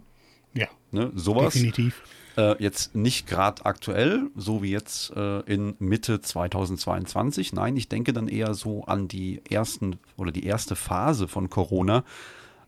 Ne, 0.90 1.12
sowas. 1.14 1.54
Definitiv. 1.54 2.02
Äh, 2.36 2.62
jetzt 2.62 2.94
nicht 2.94 3.26
gerade 3.26 3.66
aktuell, 3.66 4.30
so 4.36 4.62
wie 4.62 4.70
jetzt 4.70 5.10
äh, 5.16 5.40
in 5.40 5.74
Mitte 5.80 6.20
2022. 6.20 7.52
Nein, 7.52 7.76
ich 7.76 7.88
denke 7.88 8.12
dann 8.12 8.28
eher 8.28 8.54
so 8.54 8.84
an 8.84 9.08
die 9.08 9.42
ersten 9.50 9.96
oder 10.16 10.30
die 10.30 10.44
erste 10.44 10.76
Phase 10.76 11.26
von 11.26 11.50
Corona, 11.50 12.04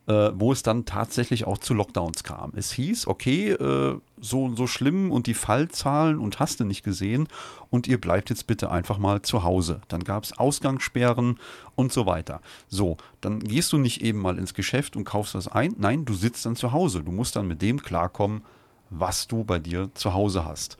äh, 0.07 0.31
wo 0.33 0.51
es 0.51 0.63
dann 0.63 0.85
tatsächlich 0.85 1.45
auch 1.45 1.59
zu 1.59 1.73
Lockdowns 1.73 2.23
kam. 2.23 2.53
Es 2.55 2.71
hieß, 2.71 3.07
okay, 3.07 3.51
äh, 3.51 3.99
so 4.19 4.55
so 4.55 4.67
schlimm 4.67 5.11
und 5.11 5.27
die 5.27 5.33
Fallzahlen 5.33 6.19
und 6.19 6.39
hast 6.39 6.59
du 6.59 6.65
nicht 6.65 6.83
gesehen 6.83 7.27
und 7.69 7.87
ihr 7.87 8.01
bleibt 8.01 8.29
jetzt 8.29 8.47
bitte 8.47 8.71
einfach 8.71 8.97
mal 8.97 9.21
zu 9.21 9.43
Hause. 9.43 9.81
Dann 9.87 10.03
gab 10.03 10.23
es 10.23 10.37
Ausgangssperren 10.37 11.39
und 11.75 11.93
so 11.93 12.05
weiter. 12.05 12.41
So, 12.67 12.97
dann 13.21 13.39
gehst 13.39 13.71
du 13.73 13.77
nicht 13.77 14.01
eben 14.01 14.19
mal 14.19 14.37
ins 14.37 14.53
Geschäft 14.53 14.95
und 14.95 15.03
kaufst 15.03 15.35
was 15.35 15.47
ein. 15.47 15.75
Nein, 15.77 16.05
du 16.05 16.13
sitzt 16.13 16.45
dann 16.45 16.55
zu 16.55 16.71
Hause. 16.71 17.03
Du 17.03 17.11
musst 17.11 17.35
dann 17.35 17.47
mit 17.47 17.61
dem 17.61 17.81
klarkommen, 17.81 18.41
was 18.89 19.27
du 19.27 19.43
bei 19.43 19.59
dir 19.59 19.89
zu 19.93 20.13
Hause 20.13 20.45
hast. 20.45 20.77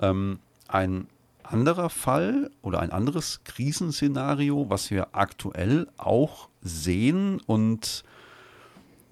Ähm, 0.00 0.38
ein 0.68 1.08
anderer 1.42 1.90
Fall 1.90 2.50
oder 2.62 2.80
ein 2.80 2.90
anderes 2.90 3.40
Krisenszenario, 3.44 4.70
was 4.70 4.90
wir 4.90 5.08
aktuell 5.12 5.88
auch 5.96 6.48
sehen 6.62 7.40
und 7.46 8.04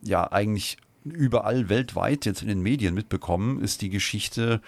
ja 0.02 0.30
eigentlich 0.30 0.76
überall 1.04 1.68
weltweit 1.68 2.26
jetzt 2.26 2.42
in 2.42 2.48
den 2.48 2.60
Medien 2.60 2.94
mitbekommen, 2.94 3.60
ist 3.60 3.82
die 3.82 3.90
Geschichte 3.90 4.60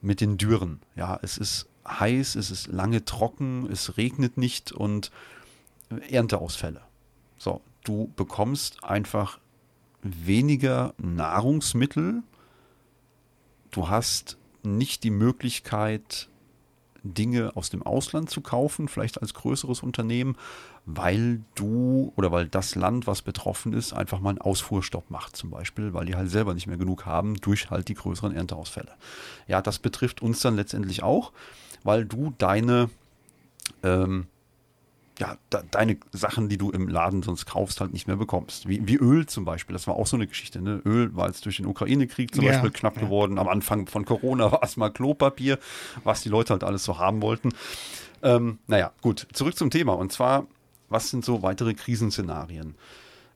mit 0.00 0.20
den 0.20 0.36
Dürren. 0.36 0.80
Ja, 0.96 1.18
es 1.22 1.38
ist 1.38 1.68
heiß, 1.86 2.34
es 2.34 2.50
ist 2.50 2.66
lange 2.66 3.04
trocken, 3.04 3.68
es 3.70 3.96
regnet 3.96 4.36
nicht 4.36 4.72
und 4.72 5.10
Ernteausfälle. 6.10 6.82
So, 7.38 7.62
du 7.84 8.12
bekommst 8.16 8.84
einfach 8.84 9.38
weniger 10.02 10.94
Nahrungsmittel. 10.98 12.22
Du 13.70 13.88
hast 13.88 14.36
nicht 14.62 15.04
die 15.04 15.10
Möglichkeit, 15.10 16.28
Dinge 17.02 17.56
aus 17.56 17.70
dem 17.70 17.82
Ausland 17.82 18.28
zu 18.28 18.40
kaufen, 18.40 18.88
vielleicht 18.88 19.22
als 19.22 19.34
größeres 19.34 19.82
Unternehmen, 19.82 20.36
weil 20.90 21.42
du 21.54 22.14
oder 22.16 22.32
weil 22.32 22.46
das 22.46 22.74
Land, 22.74 23.06
was 23.06 23.20
betroffen 23.20 23.74
ist, 23.74 23.92
einfach 23.92 24.20
mal 24.20 24.30
einen 24.30 24.40
Ausfuhrstopp 24.40 25.10
macht, 25.10 25.36
zum 25.36 25.50
Beispiel, 25.50 25.92
weil 25.92 26.06
die 26.06 26.16
halt 26.16 26.30
selber 26.30 26.54
nicht 26.54 26.66
mehr 26.66 26.78
genug 26.78 27.04
haben 27.04 27.36
durch 27.36 27.70
halt 27.70 27.88
die 27.88 27.94
größeren 27.94 28.34
Ernteausfälle. 28.34 28.92
Ja, 29.46 29.60
das 29.60 29.78
betrifft 29.78 30.22
uns 30.22 30.40
dann 30.40 30.56
letztendlich 30.56 31.02
auch, 31.02 31.32
weil 31.84 32.06
du 32.06 32.32
deine 32.38 32.88
ähm, 33.82 34.28
ja, 35.18 35.36
da, 35.50 35.62
deine 35.70 35.98
Sachen, 36.12 36.48
die 36.48 36.56
du 36.56 36.70
im 36.70 36.88
Laden 36.88 37.22
sonst 37.22 37.44
kaufst, 37.44 37.80
halt 37.80 37.92
nicht 37.92 38.06
mehr 38.06 38.16
bekommst. 38.16 38.66
Wie, 38.68 38.86
wie 38.86 38.96
Öl 38.96 39.26
zum 39.26 39.44
Beispiel. 39.44 39.74
Das 39.74 39.86
war 39.86 39.96
auch 39.96 40.06
so 40.06 40.16
eine 40.16 40.26
Geschichte. 40.26 40.62
Ne? 40.62 40.80
Öl 40.86 41.14
war 41.14 41.26
jetzt 41.26 41.44
durch 41.44 41.56
den 41.56 41.66
Ukraine-Krieg 41.66 42.34
zum 42.34 42.44
ja, 42.44 42.52
Beispiel 42.52 42.70
knapp 42.70 42.96
ja. 42.96 43.02
geworden. 43.02 43.38
Am 43.38 43.48
Anfang 43.48 43.88
von 43.88 44.04
Corona 44.04 44.52
war 44.52 44.62
es 44.62 44.76
mal 44.76 44.90
Klopapier, 44.90 45.58
was 46.04 46.22
die 46.22 46.28
Leute 46.28 46.52
halt 46.52 46.64
alles 46.64 46.84
so 46.84 46.98
haben 46.98 47.20
wollten. 47.20 47.50
Ähm, 48.22 48.58
naja, 48.68 48.92
gut, 49.02 49.26
zurück 49.32 49.56
zum 49.56 49.70
Thema. 49.70 49.94
Und 49.94 50.12
zwar, 50.12 50.46
was 50.88 51.10
sind 51.10 51.24
so 51.24 51.42
weitere 51.42 51.74
Krisenszenarien? 51.74 52.74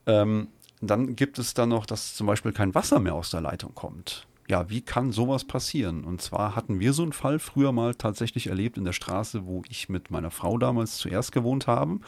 Ähm, 0.05 0.47
dann 0.81 1.15
gibt 1.15 1.39
es 1.39 1.53
dann 1.53 1.69
noch, 1.69 1.85
dass 1.85 2.15
zum 2.15 2.27
Beispiel 2.27 2.51
kein 2.51 2.75
Wasser 2.75 2.99
mehr 2.99 3.15
aus 3.15 3.29
der 3.29 3.41
Leitung 3.41 3.73
kommt 3.73 4.27
ja, 4.47 4.69
wie 4.69 4.81
kann 4.81 5.11
sowas 5.11 5.45
passieren? 5.45 6.03
Und 6.03 6.21
zwar 6.21 6.55
hatten 6.55 6.79
wir 6.79 6.93
so 6.93 7.03
einen 7.03 7.13
Fall 7.13 7.39
früher 7.39 7.71
mal 7.71 7.95
tatsächlich 7.95 8.47
erlebt 8.47 8.77
in 8.77 8.83
der 8.83 8.93
Straße, 8.93 9.45
wo 9.45 9.63
ich 9.69 9.89
mit 9.89 10.11
meiner 10.11 10.31
Frau 10.31 10.57
damals 10.57 10.97
zuerst 10.97 11.31
gewohnt 11.31 11.67
habe. 11.67 11.99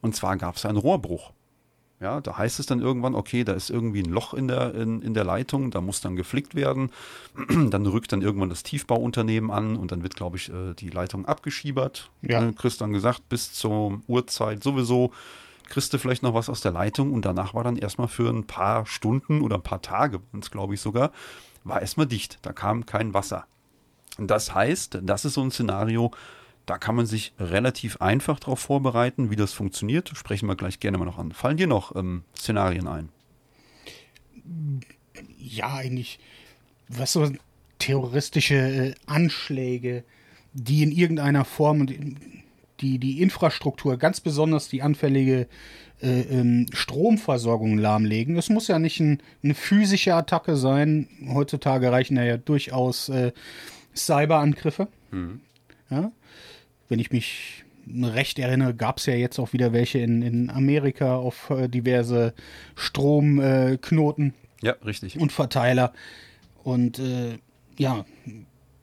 Und 0.00 0.16
zwar 0.16 0.36
gab 0.36 0.56
es 0.56 0.64
einen 0.64 0.78
Rohrbruch. 0.78 1.32
Ja, 2.04 2.20
da 2.20 2.36
heißt 2.36 2.60
es 2.60 2.66
dann 2.66 2.80
irgendwann, 2.80 3.14
okay, 3.14 3.44
da 3.44 3.54
ist 3.54 3.70
irgendwie 3.70 4.02
ein 4.02 4.10
Loch 4.10 4.34
in 4.34 4.46
der, 4.46 4.74
in, 4.74 5.00
in 5.00 5.14
der 5.14 5.24
Leitung, 5.24 5.70
da 5.70 5.80
muss 5.80 6.02
dann 6.02 6.16
geflickt 6.16 6.54
werden. 6.54 6.90
dann 7.70 7.86
rückt 7.86 8.12
dann 8.12 8.20
irgendwann 8.20 8.50
das 8.50 8.62
Tiefbauunternehmen 8.62 9.50
an 9.50 9.74
und 9.74 9.90
dann 9.90 10.02
wird, 10.02 10.14
glaube 10.14 10.36
ich, 10.36 10.50
äh, 10.50 10.74
die 10.74 10.90
Leitung 10.90 11.24
abgeschiebert. 11.24 12.10
Ja. 12.20 12.42
Ne, 12.42 12.52
Chris 12.52 12.76
dann 12.76 12.92
gesagt, 12.92 13.26
bis 13.30 13.54
zur 13.54 14.02
Uhrzeit 14.06 14.62
sowieso 14.62 15.12
kriegst 15.70 15.94
du 15.94 15.98
vielleicht 15.98 16.22
noch 16.22 16.34
was 16.34 16.50
aus 16.50 16.60
der 16.60 16.72
Leitung 16.72 17.10
und 17.10 17.24
danach 17.24 17.54
war 17.54 17.64
dann 17.64 17.76
erstmal 17.76 18.08
für 18.08 18.28
ein 18.28 18.44
paar 18.46 18.84
Stunden 18.84 19.40
oder 19.40 19.56
ein 19.56 19.62
paar 19.62 19.80
Tage, 19.80 20.20
glaube 20.50 20.74
ich 20.74 20.82
sogar, 20.82 21.10
war 21.64 21.80
erstmal 21.80 22.06
dicht. 22.06 22.38
Da 22.42 22.52
kam 22.52 22.84
kein 22.84 23.14
Wasser. 23.14 23.46
Das 24.18 24.54
heißt, 24.54 24.98
das 25.00 25.24
ist 25.24 25.32
so 25.32 25.40
ein 25.40 25.50
Szenario, 25.50 26.10
da 26.66 26.78
kann 26.78 26.94
man 26.94 27.06
sich 27.06 27.32
relativ 27.38 28.00
einfach 28.00 28.40
darauf 28.40 28.60
vorbereiten, 28.60 29.30
wie 29.30 29.36
das 29.36 29.52
funktioniert. 29.52 30.10
Sprechen 30.14 30.46
wir 30.46 30.56
gleich 30.56 30.80
gerne 30.80 30.98
mal 30.98 31.04
noch 31.04 31.18
an. 31.18 31.32
Fallen 31.32 31.56
dir 31.56 31.66
noch 31.66 31.94
ähm, 31.94 32.24
Szenarien 32.36 32.88
ein? 32.88 33.08
Ja, 35.38 35.74
eigentlich, 35.74 36.18
was 36.88 37.12
so 37.12 37.30
terroristische 37.78 38.54
äh, 38.54 38.94
Anschläge, 39.06 40.04
die 40.52 40.82
in 40.82 40.92
irgendeiner 40.92 41.44
Form 41.44 41.86
die, 42.80 42.98
die 42.98 43.20
Infrastruktur, 43.20 43.98
ganz 43.98 44.20
besonders 44.20 44.68
die 44.68 44.82
anfällige 44.82 45.48
äh, 46.02 46.20
ähm, 46.22 46.66
Stromversorgung 46.72 47.78
lahmlegen. 47.78 48.36
Es 48.36 48.50
muss 48.50 48.68
ja 48.68 48.78
nicht 48.78 49.00
ein, 49.00 49.22
eine 49.42 49.54
physische 49.54 50.14
Attacke 50.14 50.56
sein. 50.56 51.08
Heutzutage 51.28 51.92
reichen 51.92 52.16
ja, 52.16 52.36
durchaus 52.36 53.08
äh, 53.08 53.32
Cyberangriffe. 53.94 54.88
Mhm. 55.10 55.40
Ja? 55.90 56.12
Wenn 56.88 56.98
ich 56.98 57.10
mich 57.10 57.64
recht 57.86 58.38
erinnere, 58.38 58.74
gab 58.74 58.98
es 58.98 59.06
ja 59.06 59.14
jetzt 59.14 59.38
auch 59.38 59.52
wieder 59.52 59.72
welche 59.72 59.98
in, 59.98 60.22
in 60.22 60.50
Amerika 60.50 61.16
auf 61.16 61.50
äh, 61.50 61.68
diverse 61.68 62.34
Stromknoten. 62.76 64.34
ja, 64.62 64.72
richtig. 64.84 65.18
Und 65.18 65.32
Verteiler. 65.32 65.92
Und 66.62 66.98
äh, 66.98 67.38
ja, 67.76 68.04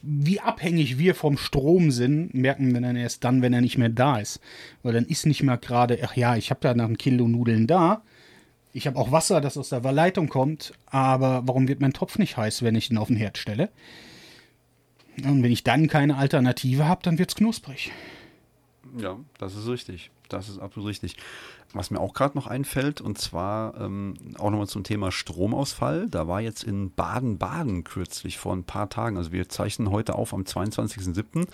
wie 0.02 0.40
abhängig 0.40 0.98
wir 0.98 1.16
vom 1.16 1.38
Strom 1.38 1.92
sind, 1.92 2.34
merken 2.34 2.74
wir 2.74 2.82
dann 2.82 2.96
erst 2.96 3.24
dann, 3.24 3.42
wenn 3.42 3.54
er 3.54 3.62
nicht 3.62 3.78
mehr 3.78 3.90
da 3.90 4.18
ist. 4.18 4.40
Weil 4.84 4.94
dann 4.94 5.06
ist 5.06 5.26
nicht 5.26 5.44
mehr 5.44 5.58
gerade, 5.58 6.00
ach 6.04 6.16
ja, 6.16 6.36
ich 6.36 6.50
habe 6.50 6.68
ja 6.68 6.74
noch 6.74 6.90
ein 6.90 6.98
Kilo 6.98 7.28
Nudeln 7.28 7.68
da. 7.68 8.04
Ich 8.74 8.88
habe 8.88 8.98
auch 8.98 9.12
Wasser, 9.12 9.42
das 9.42 9.58
aus 9.58 9.70
der 9.70 9.82
Leitung 9.82 10.30
kommt. 10.30 10.74
Aber 10.88 11.44
warum 11.46 11.68
wird 11.68 11.82
mein 11.82 11.94
Topf 11.94 12.18
nicht 12.18 12.38
heiß, 12.38 12.64
wenn 12.64 12.76
ich 12.76 12.90
ihn 12.90 12.98
auf 12.98 13.08
den 13.08 13.18
Herd 13.18 13.38
stelle? 13.38 13.70
Und 15.18 15.44
wenn 15.44 15.52
ich 15.52 15.64
dann 15.64 15.88
keine 15.88 16.18
Alternative 16.18 16.88
habe, 16.88 17.02
dann 17.04 17.18
wird 17.18 17.30
es 17.30 17.36
knusprig. 17.36 17.92
Ja, 18.98 19.18
das 19.38 19.56
ist 19.56 19.68
richtig. 19.68 20.12
Das 20.30 20.50
ist 20.50 20.60
absolut 20.60 20.90
richtig. 20.90 21.18
Was 21.74 21.92
mir 21.92 22.00
auch 22.00 22.14
gerade 22.14 22.38
noch 22.38 22.48
einfällt, 22.48 23.02
und 23.02 23.18
zwar 23.18 23.80
ähm, 23.80 24.16
auch 24.38 24.50
nochmal 24.50 24.68
zum 24.68 24.84
Thema 24.84 25.12
Stromausfall. 25.12 26.08
Da 26.10 26.28
war 26.28 26.42
jetzt 26.42 26.64
in 26.64 26.92
Baden-Baden 26.94 27.84
kürzlich 27.84 28.38
vor 28.38 28.54
ein 28.54 28.64
paar 28.64 28.90
Tagen, 28.90 29.18
also 29.18 29.32
wir 29.32 29.50
zeichnen 29.50 29.92
heute 29.92 30.16
auf 30.16 30.34
am 30.34 30.44
22.07., 30.44 31.48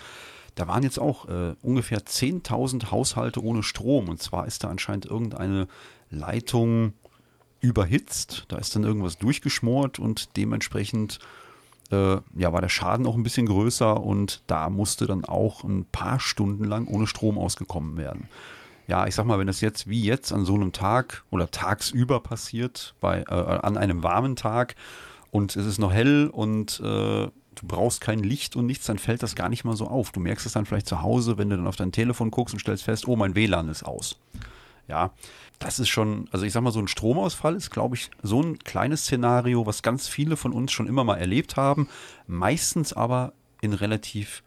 da 0.54 0.66
waren 0.66 0.82
jetzt 0.82 0.98
auch 0.98 1.28
äh, 1.28 1.54
ungefähr 1.62 2.00
10.000 2.00 2.90
Haushalte 2.90 3.44
ohne 3.44 3.62
Strom. 3.62 4.08
Und 4.08 4.20
zwar 4.20 4.44
ist 4.48 4.64
da 4.64 4.68
anscheinend 4.68 5.06
irgendeine 5.06 5.68
Leitung 6.10 6.94
überhitzt. 7.60 8.44
Da 8.48 8.58
ist 8.58 8.74
dann 8.74 8.82
irgendwas 8.82 9.18
durchgeschmort 9.18 10.00
und 10.00 10.36
dementsprechend 10.36 11.20
äh, 11.90 12.18
ja, 12.36 12.52
war 12.52 12.60
der 12.60 12.68
Schaden 12.68 13.06
auch 13.06 13.14
ein 13.14 13.22
bisschen 13.22 13.46
größer 13.46 14.02
und 14.02 14.42
da 14.46 14.70
musste 14.70 15.06
dann 15.06 15.24
auch 15.24 15.64
ein 15.64 15.86
paar 15.90 16.20
Stunden 16.20 16.64
lang 16.64 16.86
ohne 16.86 17.06
Strom 17.06 17.38
ausgekommen 17.38 17.96
werden. 17.96 18.28
ja, 18.88 19.06
ich 19.06 19.14
sag 19.14 19.26
mal, 19.26 19.38
wenn 19.38 19.46
das 19.46 19.60
jetzt 19.60 19.88
wie 19.88 20.02
jetzt 20.02 20.32
an 20.32 20.44
so 20.44 20.54
einem 20.54 20.72
Tag 20.72 21.22
oder 21.30 21.50
tagsüber 21.50 22.20
passiert, 22.20 22.94
bei, 23.00 23.20
äh, 23.28 23.34
an 23.34 23.76
einem 23.76 24.02
warmen 24.02 24.34
Tag 24.34 24.74
und 25.30 25.56
es 25.56 25.66
ist 25.66 25.78
noch 25.78 25.92
hell 25.92 26.28
und 26.32 26.80
äh, 26.80 27.28
du 27.60 27.66
brauchst 27.66 28.00
kein 28.00 28.20
Licht 28.20 28.56
und 28.56 28.66
nichts, 28.66 28.86
dann 28.86 28.98
fällt 28.98 29.22
das 29.22 29.34
gar 29.34 29.50
nicht 29.50 29.64
mal 29.64 29.76
so 29.76 29.86
auf. 29.86 30.10
Du 30.10 30.20
merkst 30.20 30.46
es 30.46 30.52
dann 30.52 30.64
vielleicht 30.64 30.88
zu 30.88 31.02
Hause, 31.02 31.36
wenn 31.36 31.50
du 31.50 31.56
dann 31.56 31.66
auf 31.66 31.76
dein 31.76 31.92
Telefon 31.92 32.30
guckst 32.30 32.54
und 32.54 32.60
stellst 32.60 32.84
fest, 32.84 33.06
oh, 33.06 33.16
mein 33.16 33.34
WLAN 33.34 33.68
ist 33.68 33.82
aus. 33.82 34.16
Ja, 34.88 35.10
das 35.58 35.78
ist 35.78 35.88
schon, 35.88 36.28
also 36.30 36.44
ich 36.44 36.52
sag 36.52 36.62
mal, 36.62 36.70
so 36.70 36.78
ein 36.78 36.88
Stromausfall 36.88 37.56
ist, 37.56 37.70
glaube 37.70 37.96
ich, 37.96 38.10
so 38.22 38.40
ein 38.42 38.58
kleines 38.58 39.02
Szenario, 39.02 39.66
was 39.66 39.82
ganz 39.82 40.08
viele 40.08 40.36
von 40.36 40.52
uns 40.52 40.72
schon 40.72 40.86
immer 40.86 41.04
mal 41.04 41.16
erlebt 41.16 41.56
haben, 41.56 41.88
meistens 42.26 42.92
aber 42.92 43.32
in 43.60 43.72
relativ 43.72 44.42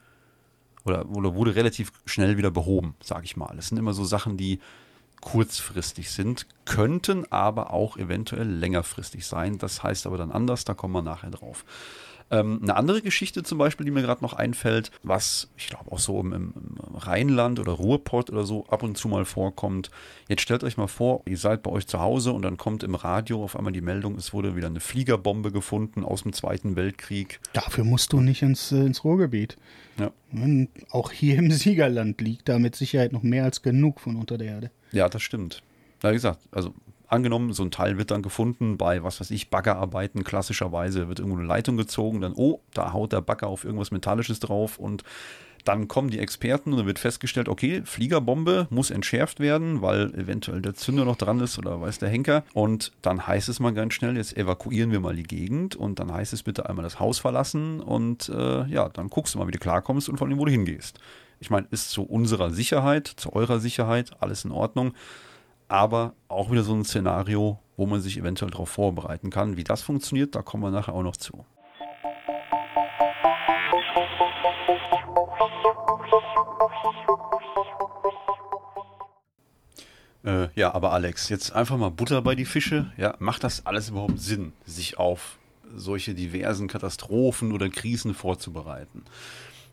oder, 0.85 1.07
oder 1.09 1.35
wurde 1.35 1.55
relativ 1.55 1.91
schnell 2.05 2.37
wieder 2.37 2.51
behoben, 2.51 2.95
sage 3.01 3.25
ich 3.25 3.37
mal. 3.37 3.55
Es 3.57 3.67
sind 3.67 3.77
immer 3.77 3.93
so 3.93 4.03
Sachen, 4.03 4.37
die 4.37 4.59
kurzfristig 5.21 6.09
sind, 6.09 6.47
könnten 6.65 7.31
aber 7.31 7.71
auch 7.71 7.97
eventuell 7.97 8.47
längerfristig 8.47 9.25
sein. 9.25 9.57
Das 9.59 9.83
heißt 9.83 10.07
aber 10.07 10.17
dann 10.17 10.31
anders, 10.31 10.65
da 10.65 10.73
kommen 10.73 10.93
wir 10.93 11.03
nachher 11.03 11.29
drauf. 11.29 11.63
Ähm, 12.31 12.59
eine 12.63 12.77
andere 12.77 13.01
Geschichte 13.01 13.43
zum 13.43 13.57
Beispiel, 13.57 13.85
die 13.85 13.91
mir 13.91 14.01
gerade 14.01 14.23
noch 14.23 14.33
einfällt, 14.33 14.89
was 15.03 15.50
ich 15.57 15.67
glaube 15.67 15.91
auch 15.91 16.00
so 16.00 16.19
im, 16.21 16.31
im, 16.31 16.53
Rheinland 16.93 17.59
oder 17.59 17.73
Ruhrpott 17.73 18.29
oder 18.29 18.45
so 18.45 18.65
ab 18.67 18.83
und 18.83 18.97
zu 18.97 19.09
mal 19.09 19.25
vorkommt. 19.25 19.91
Jetzt 20.29 20.41
stellt 20.41 20.63
euch 20.63 20.77
mal 20.77 20.88
vor, 20.88 21.23
ihr 21.25 21.38
seid 21.38 21.61
bei 21.61 21.71
euch 21.71 21.88
zu 21.88 22.00
Hause 22.00 22.31
und 22.31 22.43
dann 22.43 22.55
kommt 22.55 22.83
im 22.83 22.95
Radio 22.95 23.43
auf 23.43 23.57
einmal 23.57 23.73
die 23.73 23.81
Meldung, 23.81 24.15
es 24.15 24.33
wurde 24.33 24.55
wieder 24.55 24.67
eine 24.67 24.79
Fliegerbombe 24.79 25.51
gefunden 25.51 26.05
aus 26.05 26.23
dem 26.23 26.31
Zweiten 26.31 26.77
Weltkrieg. 26.77 27.41
Dafür 27.51 27.83
musst 27.83 28.13
du 28.13 28.21
nicht 28.21 28.41
ins, 28.41 28.71
äh, 28.71 28.77
ins 28.77 29.03
Ruhrgebiet. 29.03 29.57
Ja. 30.00 30.11
Und 30.31 30.69
auch 30.89 31.11
hier 31.11 31.38
im 31.38 31.51
Siegerland 31.51 32.21
liegt 32.21 32.47
da 32.47 32.59
mit 32.59 32.77
Sicherheit 32.77 33.11
noch 33.11 33.23
mehr 33.23 33.43
als 33.43 33.61
genug 33.61 34.00
von 34.00 34.15
unter 34.15 34.38
der 34.38 34.47
Erde. 34.47 34.71
Ja, 34.93 35.09
das 35.09 35.21
stimmt. 35.21 35.63
Wie 36.01 36.11
gesagt, 36.13 36.39
also 36.51 36.73
angenommen, 37.11 37.53
so 37.53 37.63
ein 37.63 37.71
Teil 37.71 37.97
wird 37.97 38.11
dann 38.11 38.21
gefunden 38.21 38.77
bei, 38.77 39.03
was 39.03 39.19
weiß 39.19 39.31
ich, 39.31 39.49
Baggerarbeiten. 39.49 40.23
Klassischerweise 40.23 41.07
wird 41.07 41.19
irgendwo 41.19 41.39
eine 41.39 41.47
Leitung 41.47 41.77
gezogen, 41.77 42.21
dann, 42.21 42.33
oh, 42.35 42.61
da 42.73 42.93
haut 42.93 43.13
der 43.13 43.21
Bagger 43.21 43.47
auf 43.47 43.63
irgendwas 43.63 43.91
Metallisches 43.91 44.39
drauf 44.39 44.79
und 44.79 45.03
dann 45.65 45.87
kommen 45.87 46.09
die 46.09 46.19
Experten 46.19 46.71
und 46.71 46.79
dann 46.79 46.87
wird 46.87 46.99
festgestellt, 46.99 47.49
okay, 47.49 47.83
Fliegerbombe 47.85 48.67
muss 48.69 48.89
entschärft 48.89 49.39
werden, 49.39 49.81
weil 49.81 50.13
eventuell 50.15 50.61
der 50.61 50.73
Zünder 50.73 51.05
noch 51.05 51.15
dran 51.15 51.39
ist 51.39 51.57
oder 51.59 51.79
weiß 51.79 51.99
der 51.99 52.09
Henker. 52.09 52.43
Und 52.53 52.91
dann 53.01 53.27
heißt 53.27 53.49
es 53.49 53.59
mal 53.59 53.73
ganz 53.73 53.93
schnell, 53.93 54.17
jetzt 54.17 54.35
evakuieren 54.35 54.91
wir 54.91 54.99
mal 54.99 55.15
die 55.15 55.23
Gegend 55.23 55.75
und 55.75 55.99
dann 55.99 56.11
heißt 56.11 56.33
es 56.33 56.43
bitte 56.43 56.67
einmal 56.67 56.83
das 56.83 56.99
Haus 56.99 57.19
verlassen 57.19 57.79
und 57.79 58.29
äh, 58.29 58.65
ja, 58.67 58.89
dann 58.89 59.09
guckst 59.09 59.35
du 59.35 59.39
mal, 59.39 59.47
wie 59.47 59.51
du 59.51 59.59
klarkommst 59.59 60.09
und 60.09 60.17
von 60.17 60.29
dem, 60.29 60.39
wo 60.39 60.45
du 60.45 60.51
hingehst. 60.51 60.99
Ich 61.39 61.49
meine, 61.49 61.67
ist 61.71 61.89
zu 61.89 62.03
unserer 62.03 62.51
Sicherheit, 62.51 63.07
zu 63.07 63.33
eurer 63.33 63.59
Sicherheit, 63.59 64.11
alles 64.19 64.45
in 64.45 64.51
Ordnung 64.51 64.93
aber 65.71 66.15
auch 66.27 66.51
wieder 66.51 66.63
so 66.63 66.73
ein 66.73 66.83
Szenario, 66.83 67.57
wo 67.77 67.85
man 67.85 68.01
sich 68.01 68.17
eventuell 68.17 68.51
darauf 68.51 68.69
vorbereiten 68.69 69.29
kann. 69.29 69.55
Wie 69.55 69.63
das 69.63 69.81
funktioniert, 69.81 70.35
da 70.35 70.41
kommen 70.41 70.63
wir 70.63 70.69
nachher 70.69 70.93
auch 70.93 71.01
noch 71.01 71.15
zu. 71.15 71.45
Äh, 80.23 80.49
ja, 80.55 80.73
aber 80.73 80.91
Alex, 80.91 81.29
jetzt 81.29 81.53
einfach 81.53 81.77
mal 81.77 81.89
Butter 81.89 82.21
bei 82.21 82.35
die 82.35 82.45
Fische. 82.45 82.91
Ja, 82.97 83.15
macht 83.19 83.45
das 83.45 83.65
alles 83.65 83.89
überhaupt 83.89 84.19
Sinn, 84.19 84.51
sich 84.65 84.99
auf 84.99 85.39
solche 85.73 86.13
diversen 86.13 86.67
Katastrophen 86.67 87.53
oder 87.53 87.69
Krisen 87.69 88.13
vorzubereiten? 88.13 89.05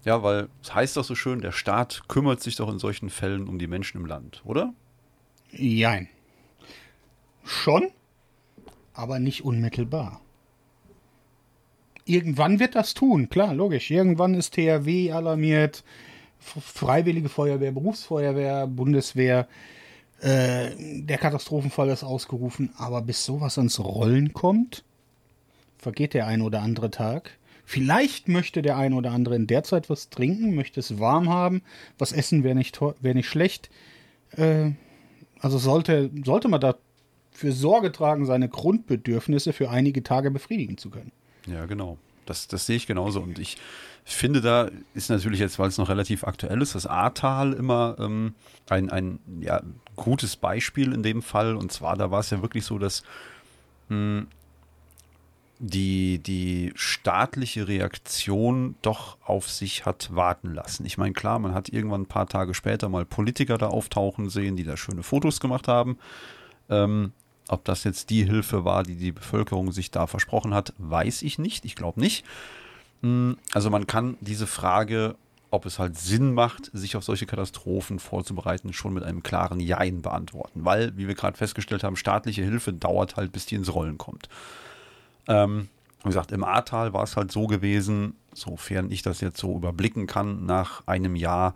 Ja, 0.04 0.22
weil 0.22 0.48
es 0.62 0.72
heißt 0.72 0.96
doch 0.96 1.04
so 1.04 1.16
schön, 1.16 1.40
der 1.40 1.52
Staat 1.52 2.04
kümmert 2.06 2.40
sich 2.40 2.54
doch 2.54 2.70
in 2.70 2.78
solchen 2.78 3.10
Fällen 3.10 3.48
um 3.48 3.58
die 3.58 3.66
Menschen 3.66 4.00
im 4.00 4.06
Land, 4.06 4.42
oder? 4.44 4.72
Jein. 5.52 6.08
Schon, 7.44 7.90
aber 8.92 9.18
nicht 9.18 9.44
unmittelbar. 9.44 10.20
Irgendwann 12.04 12.58
wird 12.58 12.74
das 12.74 12.94
tun, 12.94 13.28
klar, 13.28 13.54
logisch. 13.54 13.90
Irgendwann 13.90 14.34
ist 14.34 14.54
THW 14.54 15.12
alarmiert, 15.12 15.84
Freiwillige 16.38 17.28
Feuerwehr, 17.28 17.72
Berufsfeuerwehr, 17.72 18.66
Bundeswehr. 18.66 19.48
Äh, 20.20 20.70
der 21.02 21.18
Katastrophenfall 21.18 21.90
ist 21.90 22.04
ausgerufen, 22.04 22.70
aber 22.76 23.02
bis 23.02 23.24
sowas 23.24 23.58
ans 23.58 23.78
Rollen 23.78 24.32
kommt, 24.32 24.84
vergeht 25.78 26.14
der 26.14 26.26
ein 26.26 26.40
oder 26.40 26.62
andere 26.62 26.90
Tag. 26.90 27.38
Vielleicht 27.64 28.28
möchte 28.28 28.62
der 28.62 28.78
ein 28.78 28.94
oder 28.94 29.10
andere 29.10 29.36
in 29.36 29.46
der 29.46 29.62
Zeit 29.62 29.90
was 29.90 30.08
trinken, 30.08 30.54
möchte 30.54 30.80
es 30.80 30.98
warm 30.98 31.28
haben. 31.28 31.62
Was 31.98 32.12
essen 32.12 32.42
wäre 32.42 32.54
nicht, 32.54 32.80
wär 32.80 33.14
nicht 33.14 33.28
schlecht. 33.28 33.68
Äh, 34.36 34.70
also 35.40 35.58
sollte, 35.58 36.10
sollte 36.24 36.48
man 36.48 36.60
dafür 36.60 37.52
Sorge 37.52 37.92
tragen, 37.92 38.26
seine 38.26 38.48
Grundbedürfnisse 38.48 39.52
für 39.52 39.70
einige 39.70 40.02
Tage 40.02 40.30
befriedigen 40.30 40.78
zu 40.78 40.90
können. 40.90 41.12
Ja, 41.46 41.66
genau. 41.66 41.98
Das, 42.26 42.46
das 42.46 42.66
sehe 42.66 42.76
ich 42.76 42.86
genauso. 42.86 43.20
Und 43.20 43.38
ich 43.38 43.56
finde, 44.04 44.40
da 44.40 44.70
ist 44.94 45.08
natürlich 45.08 45.40
jetzt, 45.40 45.58
weil 45.58 45.68
es 45.68 45.78
noch 45.78 45.88
relativ 45.88 46.24
aktuell 46.24 46.60
ist, 46.60 46.74
das 46.74 46.86
Ahrtal 46.86 47.52
immer 47.54 47.96
ähm, 47.98 48.34
ein, 48.68 48.90
ein 48.90 49.18
ja, 49.40 49.62
gutes 49.96 50.36
Beispiel 50.36 50.92
in 50.92 51.02
dem 51.02 51.22
Fall. 51.22 51.56
Und 51.56 51.72
zwar, 51.72 51.96
da 51.96 52.10
war 52.10 52.20
es 52.20 52.30
ja 52.30 52.42
wirklich 52.42 52.64
so, 52.64 52.78
dass 52.78 53.02
mh, 53.88 53.96
hm, 53.96 54.26
die, 55.60 56.20
die 56.20 56.72
staatliche 56.76 57.66
Reaktion 57.66 58.76
doch 58.82 59.18
auf 59.24 59.50
sich 59.50 59.86
hat 59.86 60.14
warten 60.14 60.54
lassen. 60.54 60.86
Ich 60.86 60.98
meine, 60.98 61.14
klar, 61.14 61.38
man 61.38 61.54
hat 61.54 61.68
irgendwann 61.68 62.02
ein 62.02 62.06
paar 62.06 62.28
Tage 62.28 62.54
später 62.54 62.88
mal 62.88 63.04
Politiker 63.04 63.58
da 63.58 63.68
auftauchen 63.68 64.30
sehen, 64.30 64.56
die 64.56 64.64
da 64.64 64.76
schöne 64.76 65.02
Fotos 65.02 65.40
gemacht 65.40 65.66
haben. 65.66 65.98
Ähm, 66.68 67.12
ob 67.48 67.64
das 67.64 67.82
jetzt 67.84 68.10
die 68.10 68.24
Hilfe 68.24 68.64
war, 68.64 68.82
die 68.82 68.96
die 68.96 69.12
Bevölkerung 69.12 69.72
sich 69.72 69.90
da 69.90 70.06
versprochen 70.06 70.54
hat, 70.54 70.74
weiß 70.78 71.22
ich 71.22 71.38
nicht. 71.38 71.64
Ich 71.64 71.74
glaube 71.74 71.98
nicht. 71.98 72.24
Hm, 73.02 73.36
also 73.52 73.70
man 73.70 73.86
kann 73.86 74.16
diese 74.20 74.46
Frage, 74.46 75.16
ob 75.50 75.66
es 75.66 75.78
halt 75.78 75.98
Sinn 75.98 76.34
macht, 76.34 76.70
sich 76.72 76.94
auf 76.94 77.04
solche 77.04 77.26
Katastrophen 77.26 77.98
vorzubereiten, 77.98 78.72
schon 78.72 78.92
mit 78.92 79.02
einem 79.02 79.22
klaren 79.22 79.60
Jein 79.60 80.02
beantworten. 80.02 80.64
Weil, 80.64 80.96
wie 80.96 81.08
wir 81.08 81.14
gerade 81.14 81.36
festgestellt 81.36 81.82
haben, 81.82 81.96
staatliche 81.96 82.44
Hilfe 82.44 82.72
dauert 82.72 83.16
halt, 83.16 83.32
bis 83.32 83.46
die 83.46 83.56
ins 83.56 83.74
Rollen 83.74 83.98
kommt. 83.98 84.28
Ähm, 85.28 85.68
wie 86.02 86.08
gesagt, 86.08 86.32
im 86.32 86.44
Ahrtal 86.44 86.92
war 86.92 87.02
es 87.02 87.16
halt 87.16 87.30
so 87.30 87.46
gewesen, 87.46 88.14
sofern 88.32 88.90
ich 88.90 89.02
das 89.02 89.20
jetzt 89.20 89.38
so 89.38 89.56
überblicken 89.56 90.06
kann, 90.06 90.46
nach 90.46 90.82
einem 90.86 91.16
Jahr, 91.16 91.54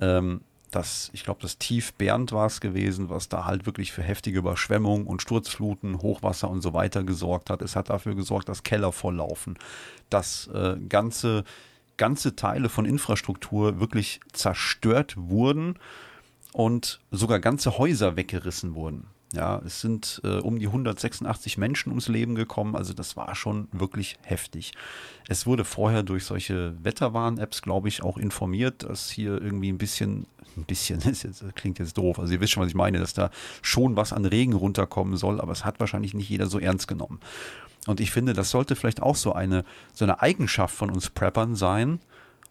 ähm, 0.00 0.40
dass 0.70 1.10
ich 1.12 1.22
glaube, 1.22 1.40
das 1.42 1.58
Tief 1.58 1.92
Bernd 1.94 2.32
war 2.32 2.46
es 2.46 2.60
gewesen, 2.60 3.08
was 3.08 3.28
da 3.28 3.44
halt 3.44 3.66
wirklich 3.66 3.92
für 3.92 4.02
heftige 4.02 4.38
Überschwemmungen 4.38 5.06
und 5.06 5.22
Sturzfluten, 5.22 6.02
Hochwasser 6.02 6.50
und 6.50 6.62
so 6.62 6.72
weiter 6.72 7.04
gesorgt 7.04 7.50
hat. 7.50 7.62
Es 7.62 7.76
hat 7.76 7.90
dafür 7.90 8.14
gesorgt, 8.14 8.48
dass 8.48 8.64
Keller 8.64 8.90
volllaufen, 8.90 9.56
dass 10.10 10.48
äh, 10.48 10.76
ganze, 10.88 11.44
ganze 11.96 12.34
Teile 12.34 12.68
von 12.68 12.86
Infrastruktur 12.86 13.78
wirklich 13.78 14.20
zerstört 14.32 15.14
wurden 15.16 15.78
und 16.52 17.00
sogar 17.10 17.38
ganze 17.38 17.78
Häuser 17.78 18.16
weggerissen 18.16 18.74
wurden. 18.74 19.06
Ja, 19.34 19.60
es 19.64 19.80
sind 19.80 20.20
äh, 20.22 20.38
um 20.38 20.58
die 20.58 20.66
186 20.66 21.58
Menschen 21.58 21.90
ums 21.90 22.08
Leben 22.08 22.34
gekommen. 22.36 22.76
Also 22.76 22.94
das 22.94 23.16
war 23.16 23.34
schon 23.34 23.68
wirklich 23.72 24.16
heftig. 24.22 24.72
Es 25.28 25.46
wurde 25.46 25.64
vorher 25.64 26.02
durch 26.04 26.24
solche 26.24 26.74
Wetterwarn-Apps, 26.84 27.62
glaube 27.62 27.88
ich, 27.88 28.02
auch 28.02 28.16
informiert, 28.16 28.84
dass 28.84 29.10
hier 29.10 29.42
irgendwie 29.42 29.72
ein 29.72 29.78
bisschen, 29.78 30.26
ein 30.56 30.64
bisschen, 30.64 31.00
ist 31.10 31.24
jetzt, 31.24 31.44
klingt 31.56 31.80
jetzt 31.80 31.98
doof. 31.98 32.18
Also 32.18 32.32
ihr 32.32 32.40
wisst 32.40 32.52
schon, 32.52 32.62
was 32.62 32.68
ich 32.68 32.76
meine, 32.76 32.98
dass 32.98 33.12
da 33.12 33.30
schon 33.60 33.96
was 33.96 34.12
an 34.12 34.24
Regen 34.24 34.52
runterkommen 34.52 35.16
soll, 35.16 35.40
aber 35.40 35.52
es 35.52 35.64
hat 35.64 35.80
wahrscheinlich 35.80 36.14
nicht 36.14 36.28
jeder 36.28 36.46
so 36.46 36.60
ernst 36.60 36.86
genommen. 36.86 37.18
Und 37.86 38.00
ich 38.00 38.12
finde, 38.12 38.34
das 38.34 38.50
sollte 38.50 38.76
vielleicht 38.76 39.02
auch 39.02 39.16
so 39.16 39.32
eine, 39.32 39.64
so 39.92 40.04
eine 40.04 40.22
Eigenschaft 40.22 40.74
von 40.74 40.90
uns 40.90 41.10
Preppern 41.10 41.56
sein 41.56 41.98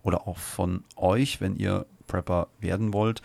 oder 0.04 0.28
auch 0.28 0.38
von 0.38 0.84
euch, 0.96 1.39
wenn 1.39 1.56
ihr 1.56 1.86
Prepper 2.08 2.50
werden 2.60 2.93
wollt, 2.93 3.22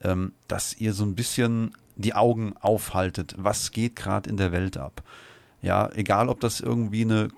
ähm, 0.00 0.32
dass 0.48 0.74
ihr 0.74 0.94
so 0.94 1.04
ein 1.04 1.14
bisschen 1.14 1.72
die 1.96 2.14
Augen 2.14 2.54
aufhaltet, 2.60 3.34
was 3.38 3.70
geht 3.70 3.96
gerade 3.96 4.28
in 4.28 4.36
der 4.36 4.52
Welt 4.52 4.76
ab. 4.76 5.02
Ja, 5.62 5.90
egal 5.94 6.28
ob 6.28 6.40
das 6.40 6.60
irgendwie 6.60 7.02
eine 7.02 7.28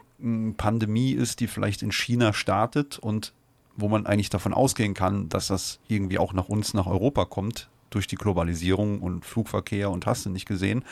Pandemie 0.57 1.13
ist, 1.13 1.41
die 1.41 1.47
vielleicht 1.47 1.83
in 1.83 1.93
China 1.93 2.33
startet 2.33 2.99
und 2.99 3.33
wo 3.77 3.89
man 3.89 4.07
eigentlich 4.07 4.31
davon 4.31 4.55
ausgehen 4.55 4.95
kann, 4.95 5.29
dass 5.29 5.49
das 5.49 5.79
irgendwie 5.87 6.19
auch 6.19 6.33
nach 6.33 6.49
uns, 6.49 6.73
nach 6.73 6.87
Europa 6.87 7.27
kommt, 7.27 7.69
durch 7.91 8.07
die 8.07 8.17
Globalisierung 8.17 9.01
und 9.01 9.25
Flugverkehr 9.25 9.91
und 9.91 10.07
hast 10.07 10.25
du 10.27 10.31
nicht 10.31 10.47
gesehen. 10.47 10.85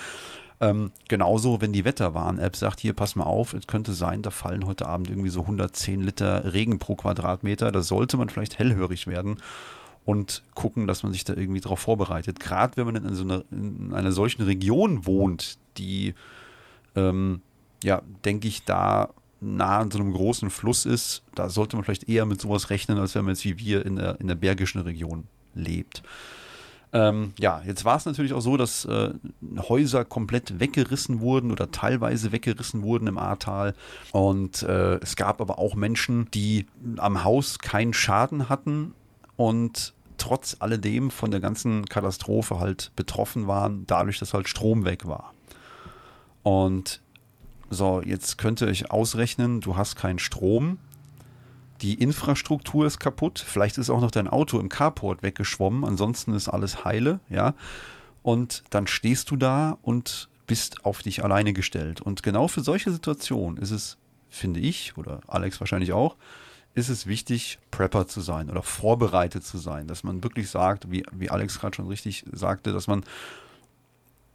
Ähm, 0.61 0.93
genauso, 1.09 1.61
wenn 1.61 1.73
die 1.73 1.85
Wetterwarn-App 1.85 2.55
sagt, 2.55 2.81
hier, 2.81 2.93
pass 2.93 3.17
mal 3.17 3.25
auf, 3.25 3.55
es 3.55 3.67
könnte 3.67 3.93
sein, 3.93 4.23
da 4.23 4.31
fallen 4.31 4.67
heute 4.67 4.87
Abend 4.87 5.09
irgendwie 5.09 5.31
so 5.31 5.41
110 5.41 6.03
Liter 6.03 6.53
Regen 6.53 6.79
pro 6.79 6.95
Quadratmeter, 6.95 7.73
da 7.73 7.83
sollte 7.83 8.17
man 8.17 8.29
vielleicht 8.29 8.59
hellhörig 8.59 9.07
werden 9.07 9.39
und 10.05 10.43
gucken, 10.55 10.87
dass 10.87 11.03
man 11.03 11.13
sich 11.13 11.25
da 11.25 11.35
irgendwie 11.35 11.61
darauf 11.61 11.81
vorbereitet. 11.81 12.41
Gerade 12.41 12.77
wenn 12.77 12.87
man 12.87 12.97
in, 12.97 13.15
so 13.15 13.25
einer, 13.25 13.45
in 13.51 13.93
einer 13.95 14.13
solchen 14.13 14.43
Region 14.43 15.07
wohnt, 15.07 15.59
die, 15.79 16.15
ähm, 16.95 17.41
ja, 17.83 18.03
denke 18.25 18.49
ich, 18.49 18.65
da 18.65 19.11
nah 19.41 19.79
an 19.79 19.91
so 19.91 19.99
einem 19.99 20.13
großen 20.13 20.51
Fluss 20.51 20.87
ist, 20.87 21.23
da 21.35 21.49
sollte 21.49 21.77
man 21.77 21.85
vielleicht 21.85 22.09
eher 22.09 22.27
mit 22.27 22.41
sowas 22.41 22.71
rechnen, 22.71 22.99
als 22.99 23.15
wenn 23.15 23.25
man 23.25 23.35
jetzt 23.35 23.45
wie 23.45 23.59
wir 23.59 23.85
in 23.85 23.97
der, 23.97 24.21
in 24.21 24.29
der 24.29 24.35
bergischen 24.35 24.81
Region 24.81 25.25
lebt. 25.55 26.03
Ähm, 26.93 27.33
ja, 27.41 27.61
jetzt 27.67 27.85
war 27.85 27.97
es 27.97 28.07
natürlich 28.07 28.33
auch 28.33 28.41
so, 28.41 28.57
dass 28.57 28.85
äh, 28.85 29.13
Häuser 29.59 30.05
komplett 30.05 30.61
weggerissen 30.61 31.21
wurden 31.21 31.51
oder 31.51 31.73
teilweise 31.73 32.31
weggerissen 32.31 32.83
wurden 32.83 33.09
im 33.09 33.19
Ahrtal. 33.19 33.75
Und 34.13 34.63
äh, 34.63 34.99
es 34.99 35.17
gab 35.17 35.41
aber 35.41 35.59
auch 35.59 35.75
Menschen, 35.75 36.29
die 36.33 36.67
am 36.99 37.25
Haus 37.25 37.59
keinen 37.59 37.95
Schaden 37.95 38.49
hatten 38.49 38.95
und 39.37 39.95
trotz 40.19 40.57
alledem 40.61 41.11
von 41.11 41.31
der 41.31 41.41
ganzen 41.41 41.87
Katastrophe 41.87 42.61
halt 42.61 42.93
betroffen 42.97 43.47
waren, 43.47 43.87
dadurch, 43.87 44.19
dass 44.19 44.35
halt 44.35 44.49
Strom 44.49 44.85
weg 44.85 45.07
war. 45.07 45.35
Und 46.43 47.01
so, 47.71 48.03
jetzt 48.03 48.39
könnte 48.39 48.71
ich 48.71 48.91
ausrechnen, 48.91 49.61
du 49.61 49.77
hast 49.77 49.97
keinen 49.97 50.19
Strom, 50.19 50.79
die 51.83 51.95
Infrastruktur 51.95 52.87
ist 52.87 53.01
kaputt, 53.01 53.45
vielleicht 53.45 53.79
ist 53.79 53.91
auch 53.91 54.01
noch 54.01 54.11
dein 54.11 54.29
Auto 54.29 54.61
im 54.61 54.69
Carport 54.69 55.23
weggeschwommen, 55.23 55.85
ansonsten 55.85 56.33
ist 56.33 56.49
alles 56.49 56.85
heile, 56.85 57.21
ja. 57.29 57.55
Und 58.23 58.65
dann 58.71 58.87
stehst 58.87 59.31
du 59.31 59.37
da 59.37 59.77
und 59.83 60.29
bist 60.47 60.85
auf 60.85 61.03
dich 61.03 61.25
alleine 61.25 61.53
gestellt. 61.53 62.01
Und 62.01 62.23
genau 62.23 62.49
für 62.49 62.63
solche 62.63 62.91
Situationen 62.91 63.59
ist 63.59 63.71
es, 63.71 63.99
finde 64.31 64.61
ich, 64.61 64.97
oder 64.97 65.21
Alex 65.27 65.61
wahrscheinlich 65.61 65.93
auch, 65.93 66.17
ist 66.75 66.89
es 66.89 67.07
wichtig, 67.07 67.59
Prepper 67.71 68.07
zu 68.07 68.21
sein 68.21 68.51
oder 68.51 68.63
vorbereitet 68.63 69.45
zu 69.45 69.59
sein, 69.59 69.87
dass 69.87 70.03
man 70.03 70.23
wirklich 70.25 70.51
sagt, 70.51 70.91
wie, 70.91 71.05
wie 71.13 71.31
Alex 71.31 71.61
gerade 71.61 71.77
schon 71.77 71.89
richtig 71.89 72.25
sagte, 72.33 72.73
dass 72.73 72.87
man 72.87 73.05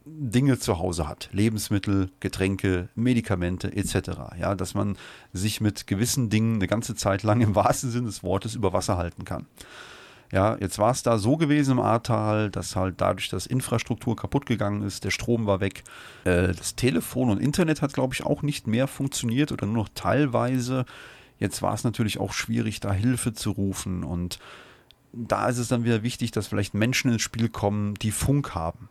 Dinge 0.06 0.58
zu 0.58 0.78
Hause 0.78 1.06
hat, 1.06 1.28
Lebensmittel, 1.32 2.10
Getränke, 2.20 2.88
Medikamente 2.94 3.76
etc. 3.76 4.10
Ja, 4.38 4.54
dass 4.54 4.74
man 4.74 4.96
sich 5.32 5.60
mit 5.60 5.86
gewissen 5.86 6.30
Dingen 6.30 6.56
eine 6.56 6.66
ganze 6.66 6.94
Zeit 6.94 7.22
lang 7.22 7.40
im 7.42 7.54
wahrsten 7.54 7.90
Sinne 7.90 8.06
des 8.06 8.22
Wortes 8.22 8.54
über 8.54 8.72
Wasser 8.72 8.96
halten 8.96 9.24
kann. 9.24 9.46
Ja, 10.32 10.56
jetzt 10.60 10.78
war 10.78 10.92
es 10.92 11.02
da 11.02 11.18
so 11.18 11.36
gewesen 11.36 11.72
im 11.72 11.80
Ahrtal, 11.80 12.50
dass 12.50 12.76
halt 12.76 13.00
dadurch, 13.00 13.28
dass 13.30 13.46
Infrastruktur 13.46 14.14
kaputt 14.14 14.46
gegangen 14.46 14.82
ist, 14.82 15.04
der 15.04 15.10
Strom 15.10 15.46
war 15.46 15.60
weg, 15.60 15.82
äh, 16.24 16.54
das 16.54 16.76
Telefon 16.76 17.30
und 17.30 17.40
Internet 17.40 17.82
hat, 17.82 17.92
glaube 17.92 18.14
ich, 18.14 18.24
auch 18.24 18.42
nicht 18.42 18.68
mehr 18.68 18.86
funktioniert 18.86 19.50
oder 19.50 19.66
nur 19.66 19.76
noch 19.76 19.88
teilweise. 19.94 20.86
Jetzt 21.40 21.62
war 21.62 21.74
es 21.74 21.82
natürlich 21.82 22.20
auch 22.20 22.32
schwierig, 22.32 22.78
da 22.78 22.92
Hilfe 22.92 23.32
zu 23.32 23.50
rufen 23.50 24.04
und 24.04 24.38
da 25.12 25.48
ist 25.48 25.58
es 25.58 25.68
dann 25.68 25.84
wieder 25.84 26.04
wichtig, 26.04 26.30
dass 26.30 26.46
vielleicht 26.46 26.74
Menschen 26.74 27.10
ins 27.10 27.22
Spiel 27.22 27.48
kommen, 27.48 27.94
die 27.94 28.12
Funk 28.12 28.54
haben. 28.54 28.88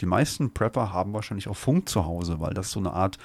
Die 0.00 0.06
meisten 0.06 0.54
Prepper 0.54 0.92
haben 0.92 1.12
wahrscheinlich 1.12 1.48
auch 1.48 1.56
Funk 1.56 1.88
zu 1.88 2.06
Hause, 2.06 2.40
weil 2.40 2.54
das 2.54 2.70
so 2.70 2.80
eine 2.80 2.94
Art 2.94 3.18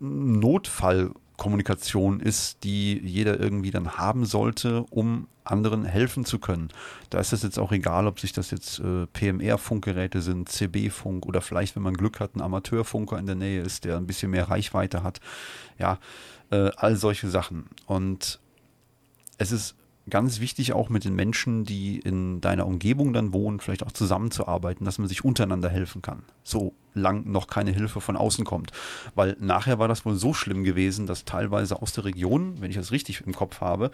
Notfallkommunikation 0.00 2.20
ist, 2.20 2.64
die 2.64 2.98
jeder 2.98 3.40
irgendwie 3.40 3.70
dann 3.70 3.96
haben 3.96 4.26
sollte, 4.26 4.84
um 4.90 5.28
anderen 5.44 5.84
helfen 5.84 6.24
zu 6.24 6.38
können. 6.38 6.68
Da 7.08 7.18
ist 7.18 7.32
es 7.32 7.42
jetzt 7.42 7.58
auch 7.58 7.72
egal, 7.72 8.06
ob 8.06 8.20
sich 8.20 8.32
das 8.32 8.50
jetzt 8.50 8.78
äh, 8.80 9.06
PMR-Funkgeräte 9.06 10.20
sind, 10.20 10.48
CB-Funk 10.48 11.26
oder 11.26 11.40
vielleicht, 11.40 11.76
wenn 11.76 11.82
man 11.82 11.94
Glück 11.94 12.20
hat, 12.20 12.36
ein 12.36 12.42
Amateurfunker 12.42 13.18
in 13.18 13.26
der 13.26 13.34
Nähe 13.34 13.62
ist, 13.62 13.84
der 13.84 13.96
ein 13.96 14.06
bisschen 14.06 14.30
mehr 14.30 14.50
Reichweite 14.50 15.02
hat. 15.02 15.20
Ja, 15.78 15.98
äh, 16.50 16.70
all 16.76 16.96
solche 16.96 17.28
Sachen. 17.28 17.66
Und 17.86 18.40
es 19.38 19.52
ist 19.52 19.76
ganz 20.08 20.40
wichtig 20.40 20.72
auch 20.72 20.88
mit 20.88 21.04
den 21.04 21.14
Menschen, 21.14 21.64
die 21.64 21.98
in 21.98 22.40
deiner 22.40 22.66
Umgebung 22.66 23.12
dann 23.12 23.32
wohnen, 23.32 23.60
vielleicht 23.60 23.84
auch 23.84 23.92
zusammenzuarbeiten, 23.92 24.84
dass 24.84 24.98
man 24.98 25.08
sich 25.08 25.24
untereinander 25.24 25.68
helfen 25.68 26.02
kann. 26.02 26.22
So 26.42 26.74
lang 26.94 27.30
noch 27.30 27.46
keine 27.46 27.70
Hilfe 27.70 28.00
von 28.00 28.16
außen 28.16 28.44
kommt. 28.44 28.72
Weil 29.14 29.36
nachher 29.40 29.78
war 29.78 29.88
das 29.88 30.04
wohl 30.04 30.16
so 30.16 30.34
schlimm 30.34 30.64
gewesen, 30.64 31.06
dass 31.06 31.24
teilweise 31.24 31.80
aus 31.80 31.92
der 31.92 32.04
Region, 32.04 32.60
wenn 32.60 32.70
ich 32.70 32.76
das 32.76 32.90
richtig 32.90 33.22
im 33.24 33.34
Kopf 33.34 33.60
habe, 33.60 33.90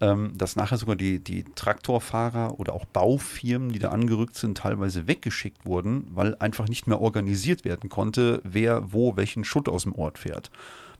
ähm, 0.00 0.32
dass 0.36 0.56
nachher 0.56 0.76
sogar 0.76 0.96
die, 0.96 1.18
die 1.18 1.44
Traktorfahrer 1.44 2.60
oder 2.60 2.74
auch 2.74 2.84
Baufirmen, 2.84 3.70
die 3.72 3.78
da 3.78 3.88
angerückt 3.88 4.36
sind, 4.36 4.58
teilweise 4.58 5.08
weggeschickt 5.08 5.64
wurden, 5.64 6.08
weil 6.10 6.36
einfach 6.36 6.68
nicht 6.68 6.86
mehr 6.86 7.00
organisiert 7.00 7.64
werden 7.64 7.88
konnte, 7.88 8.40
wer 8.44 8.92
wo 8.92 9.16
welchen 9.16 9.44
Schutt 9.44 9.68
aus 9.68 9.84
dem 9.84 9.94
Ort 9.94 10.18
fährt. 10.18 10.50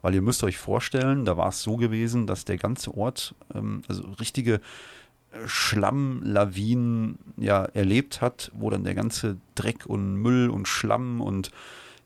Weil 0.06 0.14
ihr 0.14 0.22
müsst 0.22 0.44
euch 0.44 0.56
vorstellen, 0.56 1.24
da 1.24 1.36
war 1.36 1.48
es 1.48 1.64
so 1.64 1.76
gewesen, 1.76 2.28
dass 2.28 2.44
der 2.44 2.58
ganze 2.58 2.96
Ort, 2.96 3.34
ähm, 3.52 3.82
also 3.88 4.04
richtige 4.20 4.60
äh, 5.32 5.38
Schlammlawinen 5.46 7.18
ja 7.36 7.64
erlebt 7.64 8.20
hat, 8.20 8.52
wo 8.54 8.70
dann 8.70 8.84
der 8.84 8.94
ganze 8.94 9.36
Dreck 9.56 9.84
und 9.84 10.14
Müll 10.14 10.48
und 10.48 10.68
Schlamm 10.68 11.20
und 11.20 11.50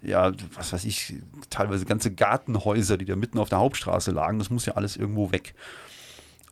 ja, 0.01 0.33
was 0.55 0.73
weiß 0.73 0.85
ich, 0.85 1.17
teilweise 1.51 1.85
ganze 1.85 2.11
Gartenhäuser, 2.11 2.97
die 2.97 3.05
da 3.05 3.17
mitten 3.17 3.39
auf 3.39 3.51
der 3.51 3.59
Hauptstraße 3.59 4.13
lagen, 4.13 4.39
das 4.39 4.49
muss 4.49 4.65
ja 4.65 4.77
alles 4.77 4.97
irgendwo 4.97 5.31
weg. 5.31 5.55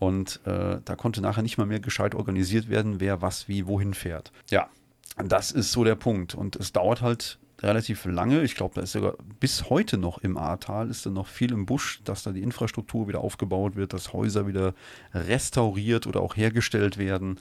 Und 0.01 0.41
äh, 0.45 0.81
da 0.85 0.97
konnte 0.97 1.23
nachher 1.23 1.41
nicht 1.41 1.57
mal 1.57 1.67
mehr 1.67 1.81
gescheit 1.81 2.15
organisiert 2.15 2.69
werden, 2.69 3.01
wer 3.01 3.23
was 3.23 3.49
wie 3.49 3.67
wohin 3.67 3.95
fährt. 3.95 4.33
Ja, 4.51 4.69
das 5.17 5.51
ist 5.51 5.73
so 5.73 5.83
der 5.83 5.95
Punkt. 5.95 6.35
Und 6.35 6.57
es 6.57 6.73
dauert 6.75 7.01
halt 7.01 7.39
relativ 7.63 8.05
lange. 8.05 8.43
Ich 8.43 8.55
glaube, 8.55 8.75
da 8.75 8.83
ist 8.83 8.93
sogar 8.93 9.15
bis 9.41 9.69
heute 9.69 9.99
noch 9.99 10.19
im 10.19 10.37
Ahrtal 10.37 10.91
ist 10.91 11.07
da 11.07 11.11
noch 11.11 11.27
viel 11.27 11.53
im 11.53 11.67
Busch, 11.67 12.01
dass 12.05 12.23
da 12.23 12.33
die 12.33 12.43
Infrastruktur 12.43 13.09
wieder 13.09 13.21
aufgebaut 13.21 13.77
wird, 13.77 13.93
dass 13.93 14.13
Häuser 14.13 14.47
wieder 14.47 14.75
restauriert 15.13 16.07
oder 16.07 16.21
auch 16.21 16.37
hergestellt 16.37 16.99
werden. 16.99 17.41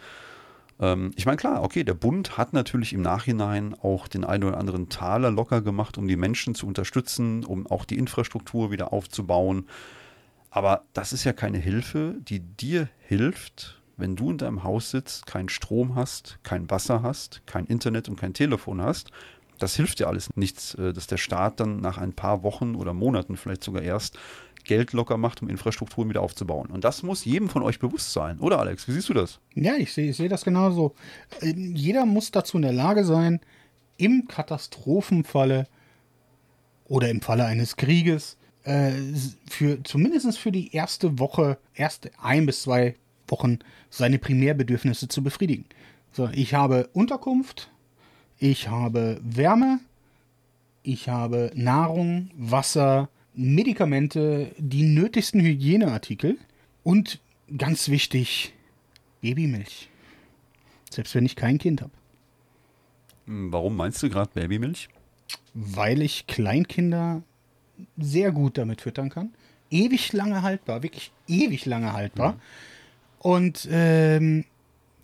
Ähm, 0.80 1.12
ich 1.16 1.26
meine, 1.26 1.38
klar, 1.38 1.64
okay, 1.64 1.84
der 1.84 1.94
Bund 1.94 2.38
hat 2.38 2.54
natürlich 2.54 2.94
im 2.94 3.02
Nachhinein 3.02 3.76
auch 3.76 4.08
den 4.08 4.24
einen 4.24 4.44
oder 4.44 4.58
anderen 4.58 4.90
Taler 4.90 5.32
locker 5.32 5.62
gemacht, 5.62 5.98
um 5.98 6.08
die 6.08 6.18
Menschen 6.18 6.56
zu 6.56 6.68
unterstützen, 6.68 7.44
um 7.44 7.68
auch 7.68 7.86
die 7.86 7.98
Infrastruktur 7.98 8.72
wieder 8.72 8.94
aufzubauen. 8.94 9.68
Aber 10.50 10.84
das 10.94 11.14
ist 11.14 11.24
ja 11.24 11.34
keine 11.34 11.60
Hilfe, 11.60 12.16
die 12.20 12.40
dir 12.40 12.90
hilft, 13.00 13.82
wenn 13.98 14.16
du 14.16 14.32
in 14.32 14.38
deinem 14.38 14.64
Haus 14.64 14.92
sitzt, 14.92 15.26
keinen 15.26 15.50
Strom 15.50 15.96
hast, 15.96 16.40
kein 16.44 16.70
Wasser 16.70 17.02
hast, 17.02 17.42
kein 17.46 17.66
Internet 17.66 18.10
und 18.10 18.20
kein 18.20 18.34
Telefon 18.34 18.82
hast 18.82 19.12
das 19.58 19.76
hilft 19.76 20.00
ja 20.00 20.08
alles 20.08 20.30
nichts, 20.36 20.76
äh, 20.76 20.94
dass 20.94 21.08
der 21.08 21.18
Staat 21.18 21.60
dann 21.60 21.80
nach 21.80 21.98
ein 21.98 22.14
paar 22.14 22.44
Wochen 22.44 22.76
oder 22.76 22.94
Monaten 22.94 23.38
vielleicht 23.38 23.64
sogar 23.64 23.82
erst 23.82 24.18
Geld 24.64 24.94
locker 24.94 25.18
macht, 25.18 25.42
um 25.42 25.50
Infrastrukturen 25.50 26.10
wieder 26.10 26.22
aufzubauen. 26.22 26.70
Und 26.70 26.84
das 26.84 27.02
muss 27.02 27.26
jedem 27.26 27.50
von 27.50 27.64
euch 27.64 27.80
bewusst 27.80 28.14
sein, 28.14 28.40
oder 28.40 28.60
Alex? 28.60 28.88
Wie 28.88 28.92
siehst 28.92 29.10
du 29.10 29.14
das? 29.14 29.40
Ja, 29.56 29.76
ich 29.76 29.94
sehe 29.94 30.14
seh 30.14 30.28
das 30.28 30.44
genauso. 30.44 30.94
Ähm, 31.42 31.76
jeder 31.76 32.06
muss 32.06 32.32
dazu 32.32 32.58
in 32.58 32.64
der 32.64 32.74
Lage 32.74 33.04
sein, 33.04 33.40
im 33.98 34.28
Katastrophenfalle 34.28 35.68
oder 36.86 37.10
im 37.10 37.22
Falle 37.22 37.46
eines 37.46 37.78
Krieges, 37.78 38.38
äh, 38.64 38.92
für 39.50 39.82
zumindest 39.84 40.38
für 40.38 40.52
die 40.52 40.74
erste 40.74 41.18
Woche, 41.20 41.58
erste 41.74 42.12
ein 42.22 42.46
bis 42.46 42.64
zwei 42.64 42.96
Wochen 43.28 43.60
seine 43.90 44.20
Primärbedürfnisse 44.20 45.08
zu 45.08 45.24
befriedigen. 45.24 45.66
So, 46.12 46.30
ich 46.34 46.54
habe 46.54 46.90
Unterkunft, 46.94 47.72
ich 48.40 48.70
habe 48.70 49.20
Wärme, 49.24 49.80
ich 50.84 51.10
habe 51.10 51.52
Nahrung, 51.56 52.32
Wasser, 52.36 53.10
Medikamente, 53.34 54.52
die 54.58 54.84
nötigsten 54.84 55.42
Hygieneartikel 55.42 56.38
und 56.84 57.20
ganz 57.58 57.90
wichtig, 57.90 58.54
Babymilch. 59.22 59.90
Selbst 60.90 61.14
wenn 61.16 61.26
ich 61.26 61.36
kein 61.36 61.58
Kind 61.58 61.82
habe. 61.82 61.92
Hm, 63.26 63.52
warum 63.52 63.76
meinst 63.76 64.02
du 64.02 64.10
gerade 64.10 64.32
Babymilch? 64.34 64.90
Weil 65.54 66.02
ich 66.02 66.28
Kleinkinder 66.28 67.22
sehr 67.98 68.32
gut 68.32 68.58
damit 68.58 68.82
füttern 68.82 69.10
kann. 69.10 69.34
Ewig 69.70 70.14
lange 70.14 70.42
haltbar, 70.42 70.82
wirklich 70.84 71.12
ewig 71.28 71.66
lange 71.66 71.94
haltbar. 71.94 72.34
Mhm. 72.34 72.40
Und 73.20 73.68
ähm, 73.70 74.46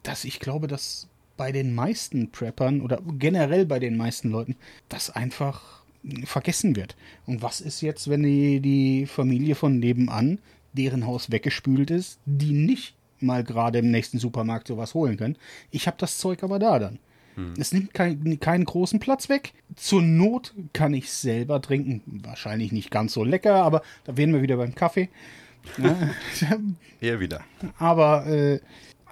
dass 0.03 0.23
ich 0.23 0.39
glaube, 0.39 0.67
dass 0.67 1.07
bei 1.37 1.51
den 1.51 1.73
meisten 1.73 2.31
Preppern 2.31 2.81
oder 2.81 3.01
generell 3.17 3.65
bei 3.65 3.79
den 3.79 3.97
meisten 3.97 4.29
Leuten 4.29 4.55
das 4.89 5.09
einfach 5.09 5.83
vergessen 6.25 6.75
wird. 6.75 6.95
Und 7.25 7.41
was 7.41 7.61
ist 7.61 7.81
jetzt, 7.81 8.09
wenn 8.09 8.23
die, 8.23 8.59
die 8.59 9.05
Familie 9.05 9.55
von 9.55 9.79
nebenan, 9.79 10.39
deren 10.73 11.05
Haus 11.05 11.31
weggespült 11.31 11.91
ist, 11.91 12.19
die 12.25 12.51
nicht 12.51 12.95
mal 13.19 13.43
gerade 13.43 13.79
im 13.79 13.89
nächsten 13.89 14.19
Supermarkt 14.19 14.67
sowas 14.67 14.93
holen 14.93 15.17
können? 15.17 15.37
Ich 15.71 15.87
habe 15.87 15.97
das 15.99 16.17
Zeug 16.17 16.43
aber 16.43 16.59
da 16.59 16.79
dann. 16.79 16.99
Hm. 17.35 17.53
Es 17.57 17.73
nimmt 17.73 17.93
kein, 17.93 18.39
keinen 18.39 18.65
großen 18.65 18.99
Platz 18.99 19.29
weg. 19.29 19.53
Zur 19.75 20.01
Not 20.01 20.53
kann 20.73 20.93
ich 20.93 21.11
selber 21.11 21.61
trinken. 21.61 22.01
Wahrscheinlich 22.05 22.71
nicht 22.71 22.91
ganz 22.91 23.13
so 23.13 23.23
lecker, 23.23 23.63
aber 23.63 23.81
da 24.03 24.17
wären 24.17 24.33
wir 24.33 24.41
wieder 24.41 24.57
beim 24.57 24.75
Kaffee. 24.75 25.09
Eher 27.01 27.19
wieder. 27.19 27.41
Aber 27.79 28.27
äh, 28.27 28.59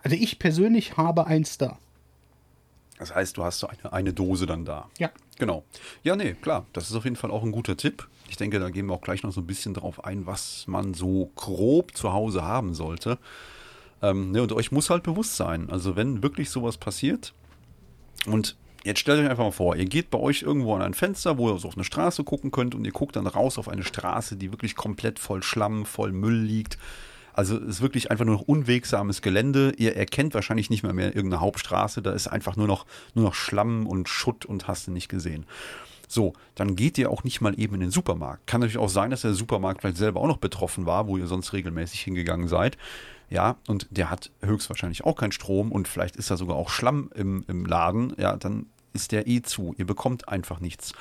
also 0.04 0.18
ich 0.20 0.40
persönlich 0.40 0.98
habe 0.98 1.28
eins 1.28 1.58
da. 1.58 1.80
Das 3.02 3.16
heißt, 3.16 3.36
du 3.36 3.44
hast 3.44 3.58
so 3.58 3.68
eine, 3.68 3.92
eine 3.92 4.14
Dose 4.14 4.46
dann 4.46 4.64
da. 4.64 4.88
Ja. 5.00 5.10
Genau. 5.40 5.64
Ja, 6.04 6.16
nee, 6.16 6.36
klar. 6.36 6.68
Das 6.72 6.92
ist 6.92 6.96
auf 6.96 7.04
jeden 7.04 7.16
Fall 7.16 7.32
auch 7.32 7.42
ein 7.42 7.52
guter 7.52 7.76
Tipp. 7.76 8.08
Ich 8.30 8.38
denke, 8.38 8.60
da 8.60 8.70
gehen 8.70 8.86
wir 8.86 8.94
auch 8.94 9.02
gleich 9.02 9.24
noch 9.24 9.32
so 9.32 9.42
ein 9.42 9.48
bisschen 9.48 9.74
drauf 9.74 10.06
ein, 10.06 10.28
was 10.28 10.66
man 10.68 10.94
so 10.94 11.32
grob 11.36 11.98
zu 11.98 12.14
Hause 12.14 12.44
haben 12.44 12.76
sollte. 12.76 13.18
Ähm, 14.04 14.30
ne, 14.30 14.44
und 14.44 14.54
euch 14.54 14.72
muss 14.72 14.92
halt 14.92 15.02
bewusst 15.02 15.36
sein. 15.36 15.72
Also, 15.72 15.96
wenn 15.96 16.22
wirklich 16.22 16.52
sowas 16.52 16.78
passiert 16.78 17.34
und 18.28 18.56
Jetzt 18.84 19.00
stellt 19.00 19.20
euch 19.20 19.30
einfach 19.30 19.44
mal 19.44 19.52
vor, 19.52 19.76
ihr 19.76 19.86
geht 19.86 20.10
bei 20.10 20.18
euch 20.18 20.42
irgendwo 20.42 20.74
an 20.74 20.82
ein 20.82 20.96
Fenster, 20.96 21.38
wo 21.38 21.52
ihr 21.52 21.60
so 21.60 21.68
auf 21.68 21.76
eine 21.76 21.84
Straße 21.84 22.24
gucken 22.24 22.50
könnt 22.50 22.74
und 22.74 22.84
ihr 22.84 22.92
guckt 22.92 23.16
dann 23.16 23.28
raus 23.28 23.60
auf 23.60 23.70
eine 23.70 23.84
Straße, 23.84 24.38
die 24.38 24.52
wirklich 24.52 24.76
komplett 24.76 25.20
voll 25.20 25.44
Schlamm, 25.44 25.86
voll 25.86 26.12
Müll 26.12 26.42
liegt. 26.42 26.80
Also 27.34 27.58
es 27.58 27.67
ist 27.67 27.82
wirklich 27.82 28.12
einfach 28.12 28.26
nur 28.26 28.36
noch 28.36 28.44
unwegsames 28.44 29.22
Gelände. 29.22 29.74
Ihr 29.78 29.96
erkennt 29.96 30.34
wahrscheinlich 30.34 30.70
nicht 30.70 30.84
mehr 30.84 30.94
mehr 30.94 31.15
irgendeine 31.15 31.41
Hauptstraße. 31.41 32.02
Da 32.02 32.12
ist 32.12 32.28
einfach 32.28 32.56
nur 32.56 32.67
noch, 32.67 32.86
nur 33.13 33.26
noch 33.26 33.34
Schlamm 33.34 33.88
und 33.88 34.10
Schutt 34.10 34.46
und 34.46 34.67
hast 34.67 34.88
du 34.88 34.91
nicht 34.91 35.10
gesehen. 35.10 35.46
So, 36.08 36.34
dann 36.56 36.76
geht 36.76 36.98
ihr 36.98 37.10
auch 37.10 37.24
nicht 37.24 37.39
mal 37.39 37.58
eben 37.58 37.76
in 37.76 37.80
den 37.82 37.91
Supermarkt. 37.91 38.46
Kann 38.46 38.60
natürlich 38.60 38.78
auch 38.78 38.89
sein, 38.89 39.12
dass 39.12 39.22
der 39.22 39.34
Supermarkt 39.34 39.82
vielleicht 39.82 39.98
selber 39.98 40.20
auch 40.20 40.28
noch 40.28 40.38
betroffen 40.38 40.86
war, 40.86 41.08
wo 41.08 41.17
ihr 41.17 41.28
sonst 41.28 41.54
regelmäßig 41.54 42.02
hingegangen 42.02 42.50
seid. 42.50 42.78
Ja, 43.30 43.56
und 43.67 43.88
der 43.91 44.10
hat 44.10 44.30
höchstwahrscheinlich 44.41 45.06
auch 45.06 45.15
keinen 45.15 45.32
Strom 45.32 45.72
und 45.72 45.88
vielleicht 45.88 46.17
ist 46.17 46.30
da 46.30 46.36
sogar 46.36 46.58
auch 46.58 46.70
Schlamm 46.70 47.12
im, 47.15 47.46
im 47.48 47.65
Laden. 47.65 48.13
Ja, 48.17 48.36
dann 48.36 48.65
ist 48.91 49.13
der 49.13 49.26
eh 49.26 49.41
zu. 49.41 49.74
Ihr 49.78 49.86
bekommt 49.86 50.28
einfach 50.28 50.60
nichts. 50.60 50.91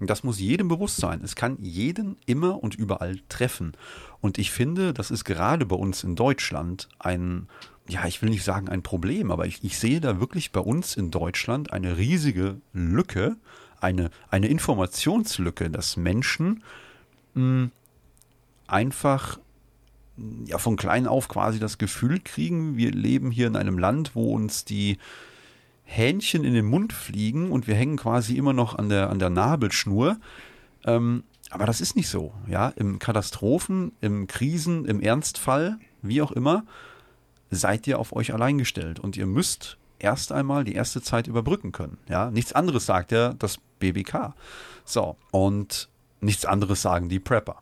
Das 0.00 0.24
muss 0.24 0.40
jedem 0.40 0.68
bewusst 0.68 0.96
sein. 0.96 1.20
Es 1.22 1.36
kann 1.36 1.56
jeden 1.60 2.16
immer 2.26 2.62
und 2.62 2.74
überall 2.74 3.20
treffen. 3.28 3.72
Und 4.20 4.38
ich 4.38 4.50
finde, 4.50 4.92
das 4.92 5.10
ist 5.10 5.24
gerade 5.24 5.66
bei 5.66 5.76
uns 5.76 6.02
in 6.02 6.16
Deutschland 6.16 6.88
ein, 6.98 7.48
ja, 7.88 8.06
ich 8.06 8.20
will 8.20 8.30
nicht 8.30 8.44
sagen 8.44 8.68
ein 8.68 8.82
Problem, 8.82 9.30
aber 9.30 9.46
ich, 9.46 9.62
ich 9.62 9.78
sehe 9.78 10.00
da 10.00 10.20
wirklich 10.20 10.52
bei 10.52 10.60
uns 10.60 10.96
in 10.96 11.10
Deutschland 11.10 11.72
eine 11.72 11.96
riesige 11.96 12.60
Lücke, 12.72 13.36
eine, 13.80 14.10
eine 14.30 14.48
Informationslücke, 14.48 15.70
dass 15.70 15.96
Menschen 15.96 16.64
mh, 17.34 17.42
hm, 17.42 17.70
einfach 18.66 19.38
ja, 20.46 20.58
von 20.58 20.76
klein 20.76 21.06
auf 21.06 21.28
quasi 21.28 21.58
das 21.58 21.78
Gefühl 21.78 22.20
kriegen, 22.20 22.76
wir 22.76 22.92
leben 22.92 23.30
hier 23.30 23.46
in 23.46 23.56
einem 23.56 23.78
Land, 23.78 24.14
wo 24.14 24.32
uns 24.32 24.64
die 24.64 24.98
Hähnchen 25.84 26.44
in 26.44 26.54
den 26.54 26.64
Mund 26.64 26.92
fliegen 26.92 27.50
und 27.50 27.66
wir 27.66 27.74
hängen 27.74 27.96
quasi 27.96 28.36
immer 28.36 28.52
noch 28.52 28.74
an 28.74 28.88
der, 28.88 29.10
an 29.10 29.18
der 29.18 29.30
Nabelschnur. 29.30 30.16
Ähm, 30.84 31.24
aber 31.50 31.66
das 31.66 31.80
ist 31.80 31.94
nicht 31.94 32.08
so. 32.08 32.32
Ja, 32.48 32.70
im 32.70 32.98
Katastrophen, 32.98 33.92
im 34.00 34.26
Krisen, 34.26 34.86
im 34.86 35.00
Ernstfall, 35.00 35.78
wie 36.02 36.20
auch 36.20 36.32
immer, 36.32 36.64
seid 37.50 37.86
ihr 37.86 37.98
auf 37.98 38.14
euch 38.14 38.32
allein 38.32 38.58
gestellt 38.58 38.98
und 38.98 39.16
ihr 39.16 39.26
müsst 39.26 39.78
erst 39.98 40.32
einmal 40.32 40.64
die 40.64 40.74
erste 40.74 41.00
Zeit 41.00 41.26
überbrücken 41.26 41.72
können. 41.72 41.98
Ja, 42.08 42.30
nichts 42.30 42.52
anderes 42.52 42.86
sagt 42.86 43.12
ja 43.12 43.34
das 43.34 43.58
BBK. 43.78 44.34
So, 44.84 45.16
und 45.30 45.88
nichts 46.20 46.44
anderes 46.44 46.82
sagen 46.82 47.08
die 47.08 47.20
Prepper. 47.20 47.56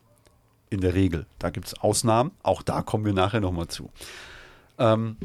In 0.70 0.80
der 0.80 0.94
Regel. 0.94 1.26
Da 1.38 1.50
gibt 1.50 1.66
es 1.66 1.74
Ausnahmen, 1.74 2.30
auch 2.42 2.62
da 2.62 2.80
kommen 2.80 3.04
wir 3.04 3.12
nachher 3.12 3.40
nochmal 3.40 3.68
zu. 3.68 3.90
Ähm, 4.78 5.16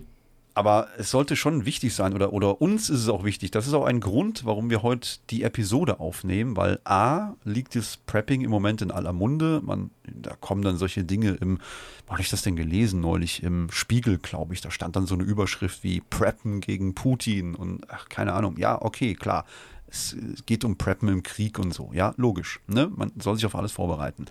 aber 0.58 0.88
es 0.98 1.12
sollte 1.12 1.36
schon 1.36 1.68
wichtig 1.68 1.94
sein, 1.94 2.16
oder, 2.16 2.34
oder 2.34 2.60
uns 2.64 2.90
ist 2.90 3.02
es 3.02 3.10
auch 3.10 3.24
wichtig. 3.24 3.52
Das 3.52 3.68
ist 3.68 3.76
auch 3.76 3.86
ein 3.86 4.00
Grund, 4.00 4.44
warum 4.44 4.72
wir 4.72 4.82
heute 4.82 5.20
die 5.30 5.44
Episode 5.44 6.00
aufnehmen, 6.00 6.58
weil 6.58 6.80
A, 6.84 7.36
liegt 7.44 7.76
das 7.76 7.98
Prepping 7.98 8.42
im 8.42 8.50
Moment 8.50 8.82
in 8.82 8.90
aller 8.90 9.14
Munde. 9.14 9.62
Man, 9.64 9.92
da 10.04 10.34
kommen 10.34 10.64
dann 10.64 10.78
solche 10.78 11.04
Dinge 11.04 11.38
im, 11.42 11.60
wo 12.08 12.14
habe 12.14 12.24
ich 12.24 12.32
das 12.32 12.42
denn 12.42 12.56
gelesen 12.56 13.02
neulich? 13.02 13.44
Im 13.44 13.70
Spiegel, 13.70 14.18
glaube 14.18 14.56
ich. 14.56 14.62
Da 14.62 14.72
stand 14.72 14.96
dann 14.96 15.06
so 15.06 15.14
eine 15.14 15.26
Überschrift 15.26 15.84
wie 15.84 16.02
Preppen 16.02 16.60
gegen 16.60 16.96
Putin 16.96 17.54
und 17.54 17.86
ach, 17.92 18.10
keine 18.10 18.34
Ahnung. 18.34 18.58
Ja, 18.58 18.82
okay, 18.82 19.14
klar. 19.14 19.46
Es, 19.86 20.18
geht 20.48 20.66
um 20.66 20.76
Preppen 20.76 21.08
im 21.08 21.22
Krieg 21.22 21.60
und 21.60 21.72
so. 21.72 21.92
Ja, 21.94 22.16
logisch. 22.18 22.62
Ne? 22.66 22.92
Man 22.96 23.12
soll 23.22 23.36
sich 23.36 23.46
auf 23.46 23.56
alles 23.56 23.74
vorbereiten. 23.74 24.26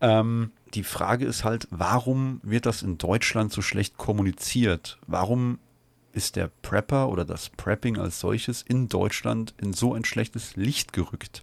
Ähm, 0.00 0.52
die 0.74 0.84
Frage 0.84 1.26
ist 1.26 1.44
halt, 1.44 1.68
warum 1.70 2.40
wird 2.42 2.66
das 2.66 2.82
in 2.82 2.98
Deutschland 2.98 3.52
so 3.52 3.62
schlecht 3.62 3.98
kommuniziert? 3.98 4.98
Warum 5.06 5.58
ist 6.12 6.36
der 6.36 6.50
Prepper 6.62 7.08
oder 7.08 7.24
das 7.24 7.50
Prepping 7.50 7.98
als 7.98 8.20
solches 8.20 8.62
in 8.62 8.88
Deutschland 8.88 9.54
in 9.58 9.72
so 9.72 9.94
ein 9.94 10.04
schlechtes 10.04 10.56
Licht 10.56 10.92
gerückt? 10.92 11.42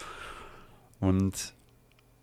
Und 0.99 1.53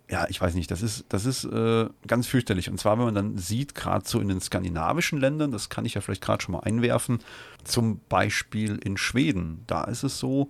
ja, 0.09 0.27
ich 0.29 0.41
weiß 0.41 0.55
nicht, 0.55 0.71
das 0.71 0.83
ist, 0.83 1.05
das 1.09 1.27
ist 1.27 1.45
äh, 1.45 1.89
ganz 2.07 2.27
fürchterlich. 2.27 2.71
Und 2.71 2.79
zwar, 2.79 2.99
wenn 2.99 3.07
man 3.07 3.15
dann 3.15 3.39
sieht, 3.39 3.75
gerade 3.75 4.07
so 4.09 4.21
in 4.21 4.29
den 4.29 4.41
skandinavischen 4.41 5.19
Ländern, 5.19 5.51
das 5.51 5.69
kann 5.69 5.85
ich 5.85 5.95
ja 5.95 6.01
vielleicht 6.01 6.23
gerade 6.23 6.43
schon 6.43 6.53
mal 6.53 6.61
einwerfen, 6.61 7.19
zum 7.65 8.01
Beispiel 8.09 8.77
in 8.77 8.97
Schweden, 8.97 9.65
da 9.67 9.85
ist 9.85 10.05
es 10.05 10.19
so, 10.19 10.49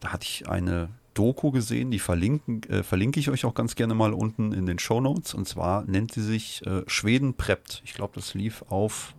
da 0.00 0.12
hatte 0.12 0.24
ich 0.24 0.48
eine 0.48 0.88
Doku 1.14 1.50
gesehen, 1.50 1.90
die 1.90 1.98
verlinken, 1.98 2.62
äh, 2.64 2.82
verlinke 2.82 3.20
ich 3.20 3.30
euch 3.30 3.44
auch 3.44 3.54
ganz 3.54 3.74
gerne 3.74 3.94
mal 3.94 4.12
unten 4.12 4.52
in 4.52 4.66
den 4.66 4.78
Show 4.78 5.00
Notes. 5.00 5.34
Und 5.34 5.48
zwar 5.48 5.84
nennt 5.84 6.12
sie 6.12 6.22
sich 6.22 6.64
äh, 6.66 6.82
Schweden 6.86 7.34
preppt. 7.34 7.82
Ich 7.84 7.94
glaube, 7.94 8.12
das 8.14 8.34
lief 8.34 8.64
auf 8.68 9.14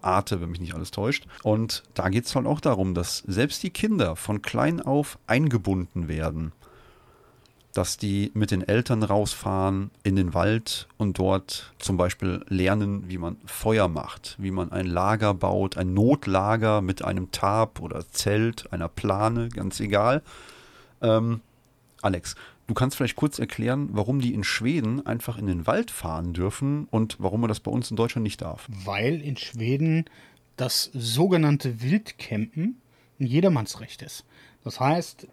Arte, 0.00 0.40
wenn 0.40 0.50
mich 0.50 0.60
nicht 0.60 0.74
alles 0.74 0.90
täuscht. 0.90 1.26
Und 1.42 1.82
da 1.94 2.08
geht 2.08 2.26
es 2.26 2.34
halt 2.34 2.46
auch 2.46 2.60
darum, 2.60 2.94
dass 2.94 3.18
selbst 3.18 3.62
die 3.62 3.70
Kinder 3.70 4.16
von 4.16 4.40
klein 4.40 4.80
auf 4.80 5.18
eingebunden 5.26 6.08
werden. 6.08 6.52
Dass 7.74 7.98
die 7.98 8.30
mit 8.32 8.50
den 8.50 8.62
Eltern 8.62 9.02
rausfahren 9.02 9.90
in 10.02 10.16
den 10.16 10.32
Wald 10.32 10.88
und 10.96 11.18
dort 11.18 11.74
zum 11.78 11.98
Beispiel 11.98 12.42
lernen, 12.48 13.10
wie 13.10 13.18
man 13.18 13.36
Feuer 13.44 13.88
macht, 13.88 14.36
wie 14.38 14.50
man 14.50 14.72
ein 14.72 14.86
Lager 14.86 15.34
baut, 15.34 15.76
ein 15.76 15.92
Notlager 15.92 16.80
mit 16.80 17.04
einem 17.04 17.30
Tarp 17.32 17.80
oder 17.80 18.08
Zelt, 18.08 18.72
einer 18.72 18.88
Plane, 18.88 19.50
ganz 19.50 19.80
egal 19.80 20.22
ähm, 21.02 21.40
Alex, 22.02 22.36
du 22.66 22.74
kannst 22.74 22.96
vielleicht 22.96 23.16
kurz 23.16 23.38
erklären, 23.38 23.88
warum 23.92 24.20
die 24.20 24.34
in 24.34 24.44
Schweden 24.44 25.06
einfach 25.06 25.38
in 25.38 25.46
den 25.46 25.66
Wald 25.66 25.90
fahren 25.90 26.32
dürfen 26.32 26.86
und 26.90 27.16
warum 27.18 27.40
man 27.40 27.48
das 27.48 27.60
bei 27.60 27.70
uns 27.70 27.90
in 27.90 27.96
Deutschland 27.96 28.22
nicht 28.22 28.42
darf. 28.42 28.68
Weil 28.84 29.20
in 29.20 29.36
Schweden 29.36 30.04
das 30.56 30.90
sogenannte 30.94 31.82
Wildcampen 31.82 32.80
ein 33.18 33.26
Jedermannsrecht 33.26 34.02
ist. 34.02 34.24
Das 34.64 34.80
heißt, 34.80 35.26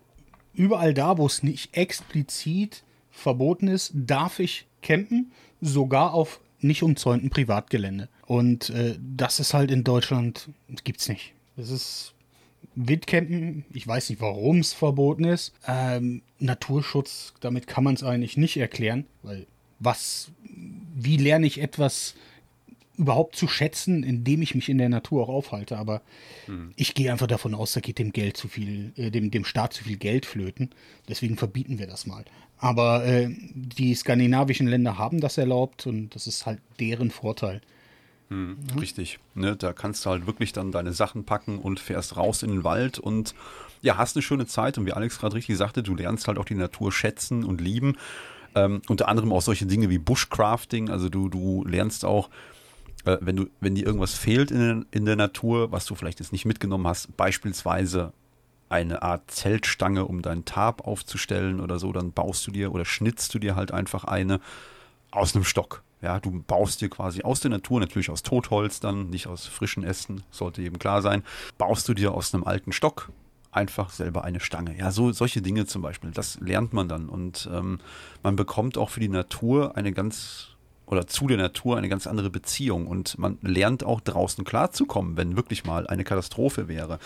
überall 0.53 0.93
da, 0.93 1.17
wo 1.17 1.25
es 1.25 1.43
nicht 1.43 1.75
explizit 1.75 2.83
verboten 3.11 3.67
ist, 3.67 3.91
darf 3.93 4.39
ich 4.39 4.67
campen, 4.81 5.31
sogar 5.61 6.13
auf 6.13 6.39
nicht 6.59 6.83
umzäunten 6.83 7.29
Privatgelände. 7.29 8.09
Und 8.25 8.69
äh, 8.69 8.97
das 8.99 9.39
ist 9.39 9.53
halt 9.53 9.71
in 9.71 9.83
Deutschland, 9.83 10.49
gibt's 10.83 11.09
nicht. 11.09 11.33
Das 11.55 11.69
ist 11.69 12.12
Wildcampen, 12.75 13.65
ich 13.73 13.87
weiß 13.87 14.09
nicht, 14.09 14.21
warum 14.21 14.59
es 14.59 14.73
verboten 14.73 15.23
ist. 15.25 15.53
Ähm, 15.67 16.21
Naturschutz, 16.39 17.33
damit 17.39 17.67
kann 17.67 17.83
man 17.83 17.95
es 17.95 18.03
eigentlich 18.03 18.37
nicht 18.37 18.57
erklären, 18.57 19.05
weil 19.21 19.45
was, 19.79 20.31
wie 20.95 21.17
lerne 21.17 21.45
ich 21.45 21.61
etwas 21.61 22.15
überhaupt 22.97 23.35
zu 23.35 23.47
schätzen, 23.47 24.03
indem 24.03 24.41
ich 24.41 24.55
mich 24.55 24.69
in 24.69 24.77
der 24.77 24.89
Natur 24.89 25.23
auch 25.23 25.29
aufhalte. 25.29 25.77
Aber 25.77 26.01
mhm. 26.47 26.73
ich 26.75 26.93
gehe 26.93 27.11
einfach 27.11 27.27
davon 27.27 27.55
aus, 27.55 27.73
da 27.73 27.79
geht 27.79 27.99
dem 27.99 28.13
Geld 28.13 28.37
zu 28.37 28.47
viel, 28.47 28.93
äh, 28.97 29.09
dem, 29.09 29.31
dem 29.31 29.45
Staat 29.45 29.73
zu 29.73 29.83
viel 29.83 29.97
Geld 29.97 30.25
flöten. 30.25 30.69
Deswegen 31.07 31.37
verbieten 31.37 31.79
wir 31.79 31.87
das 31.87 32.05
mal. 32.05 32.23
Aber 32.57 33.05
äh, 33.05 33.29
die 33.29 33.93
skandinavischen 33.95 34.67
Länder 34.67 34.97
haben 34.97 35.19
das 35.19 35.37
erlaubt 35.37 35.87
und 35.87 36.15
das 36.15 36.27
ist 36.27 36.45
halt 36.45 36.59
deren 36.79 37.11
Vorteil. 37.11 37.61
Hm, 38.33 38.57
mhm. 38.73 38.79
Richtig. 38.79 39.19
Ne, 39.35 39.55
da 39.55 39.73
kannst 39.73 40.05
du 40.05 40.09
halt 40.09 40.25
wirklich 40.25 40.53
dann 40.53 40.71
deine 40.71 40.91
Sachen 40.91 41.23
packen 41.23 41.59
und 41.59 41.79
fährst 41.79 42.17
raus 42.17 42.41
in 42.41 42.49
den 42.49 42.63
Wald 42.63 42.97
und 42.97 43.35
ja, 43.81 43.97
hast 43.97 44.15
eine 44.15 44.23
schöne 44.23 44.47
Zeit. 44.47 44.77
Und 44.77 44.87
wie 44.87 44.93
Alex 44.93 45.19
gerade 45.19 45.35
richtig 45.35 45.55
sagte, 45.55 45.83
du 45.83 45.93
lernst 45.93 46.27
halt 46.27 46.39
auch 46.39 46.45
die 46.45 46.55
Natur 46.55 46.91
schätzen 46.91 47.43
und 47.43 47.61
lieben. 47.61 47.95
Ähm, 48.55 48.81
unter 48.87 49.07
anderem 49.07 49.31
auch 49.31 49.41
solche 49.41 49.67
Dinge 49.67 49.89
wie 49.89 49.99
Bushcrafting. 49.99 50.89
Also 50.89 51.09
du, 51.09 51.29
du 51.29 51.63
lernst 51.65 52.05
auch, 52.05 52.29
äh, 53.05 53.17
wenn 53.21 53.35
du, 53.35 53.45
wenn 53.59 53.75
dir 53.75 53.85
irgendwas 53.85 54.15
fehlt 54.15 54.49
in, 54.49 54.87
in 54.89 55.05
der 55.05 55.15
Natur, 55.15 55.71
was 55.71 55.85
du 55.85 55.93
vielleicht 55.93 56.19
jetzt 56.19 56.31
nicht 56.31 56.45
mitgenommen 56.45 56.87
hast, 56.87 57.15
beispielsweise 57.15 58.13
eine 58.69 59.03
Art 59.03 59.29
Zeltstange, 59.29 60.05
um 60.05 60.23
deinen 60.23 60.45
Tarp 60.45 60.87
aufzustellen 60.87 61.59
oder 61.59 61.77
so, 61.77 61.91
dann 61.91 62.13
baust 62.13 62.47
du 62.47 62.51
dir 62.51 62.71
oder 62.71 62.85
schnitzt 62.85 63.35
du 63.35 63.39
dir 63.39 63.55
halt 63.55 63.71
einfach 63.71 64.05
eine 64.05 64.39
aus 65.11 65.35
einem 65.35 65.43
Stock. 65.43 65.83
Ja, 66.03 66.19
du 66.19 66.43
baust 66.45 66.81
dir 66.81 66.89
quasi 66.89 67.23
aus 67.23 67.39
der 67.39 67.49
Natur, 67.49 67.79
natürlich 67.79 68.09
aus 68.09 68.23
Totholz 68.23 68.81
dann, 68.81 69.09
nicht 69.09 69.27
aus 69.27 69.47
frischen 69.47 69.83
Ästen, 69.83 70.23
sollte 70.31 70.61
eben 70.61 70.77
klar 70.77 71.01
sein, 71.01 71.23
baust 71.57 71.87
du 71.87 71.93
dir 71.93 72.13
aus 72.13 72.33
einem 72.33 72.43
alten 72.43 72.73
Stock 72.73 73.09
einfach 73.51 73.89
selber 73.89 74.25
eine 74.25 74.41
Stange. 74.41 74.77
Ja, 74.77 74.91
so 74.91 75.13
solche 75.13 75.41
Dinge 75.41 75.65
zum 75.65 75.81
Beispiel, 75.81 76.11
das 76.11 76.39
lernt 76.41 76.73
man 76.73 76.89
dann 76.89 77.07
und 77.07 77.49
ähm, 77.53 77.79
man 78.21 78.35
bekommt 78.35 78.77
auch 78.77 78.89
für 78.89 78.99
die 78.99 79.07
Natur 79.07 79.77
eine 79.77 79.93
ganz 79.93 80.49
oder 80.87 81.07
zu 81.07 81.27
der 81.27 81.37
Natur 81.37 81.77
eine 81.77 81.87
ganz 81.87 82.05
andere 82.05 82.29
Beziehung 82.29 82.87
und 82.87 83.17
man 83.17 83.37
lernt 83.41 83.85
auch 83.85 84.01
draußen 84.01 84.43
klarzukommen, 84.43 85.15
wenn 85.15 85.37
wirklich 85.37 85.63
mal 85.63 85.87
eine 85.87 86.03
Katastrophe 86.03 86.67
wäre. 86.67 86.99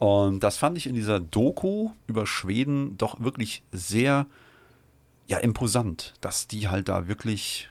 Und 0.00 0.40
das 0.40 0.56
fand 0.56 0.76
ich 0.76 0.88
in 0.88 0.94
dieser 0.94 1.20
Doku 1.20 1.90
über 2.08 2.26
Schweden 2.26 2.98
doch 2.98 3.20
wirklich 3.20 3.62
sehr 3.70 4.26
ja 5.28 5.38
imposant, 5.38 6.14
dass 6.20 6.48
die 6.48 6.68
halt 6.68 6.88
da 6.88 7.06
wirklich 7.06 7.68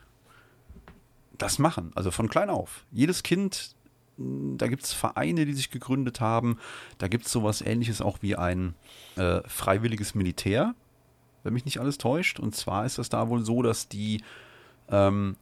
das 1.41 1.59
machen. 1.59 1.91
Also 1.95 2.11
von 2.11 2.29
klein 2.29 2.49
auf. 2.49 2.85
Jedes 2.91 3.23
Kind, 3.23 3.75
hm, 4.17 4.57
da 4.57 4.67
gibt 4.67 4.83
es 4.83 4.93
Vereine, 4.93 5.45
die 5.45 5.53
sich 5.53 5.71
gegründet 5.71 6.21
haben. 6.21 6.57
Da 6.97 7.07
gibt 7.07 7.25
es 7.25 7.31
sowas 7.31 7.61
ähnliches 7.61 8.01
auch 8.01 8.19
wie 8.21 8.35
ein 8.35 8.75
äh, 9.15 9.41
freiwilliges 9.47 10.15
Militär, 10.15 10.75
wenn 11.43 11.53
mich 11.53 11.65
nicht 11.65 11.79
alles 11.79 11.97
täuscht. 11.97 12.39
Und 12.39 12.55
zwar 12.55 12.85
ist 12.85 12.97
das 12.97 13.09
da 13.09 13.29
wohl 13.29 13.43
so, 13.43 13.61
dass 13.61 13.87
die 13.87 14.23
ähm, 14.89 15.35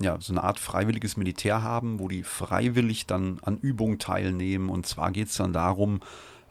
ja, 0.00 0.16
so 0.20 0.32
eine 0.32 0.44
Art 0.44 0.58
freiwilliges 0.58 1.16
Militär 1.16 1.62
haben, 1.62 1.98
wo 1.98 2.08
die 2.08 2.22
freiwillig 2.22 3.06
dann 3.06 3.40
an 3.42 3.58
Übungen 3.58 3.98
teilnehmen. 3.98 4.68
Und 4.68 4.86
zwar 4.86 5.10
geht 5.10 5.28
es 5.28 5.36
dann 5.36 5.52
darum, 5.52 6.00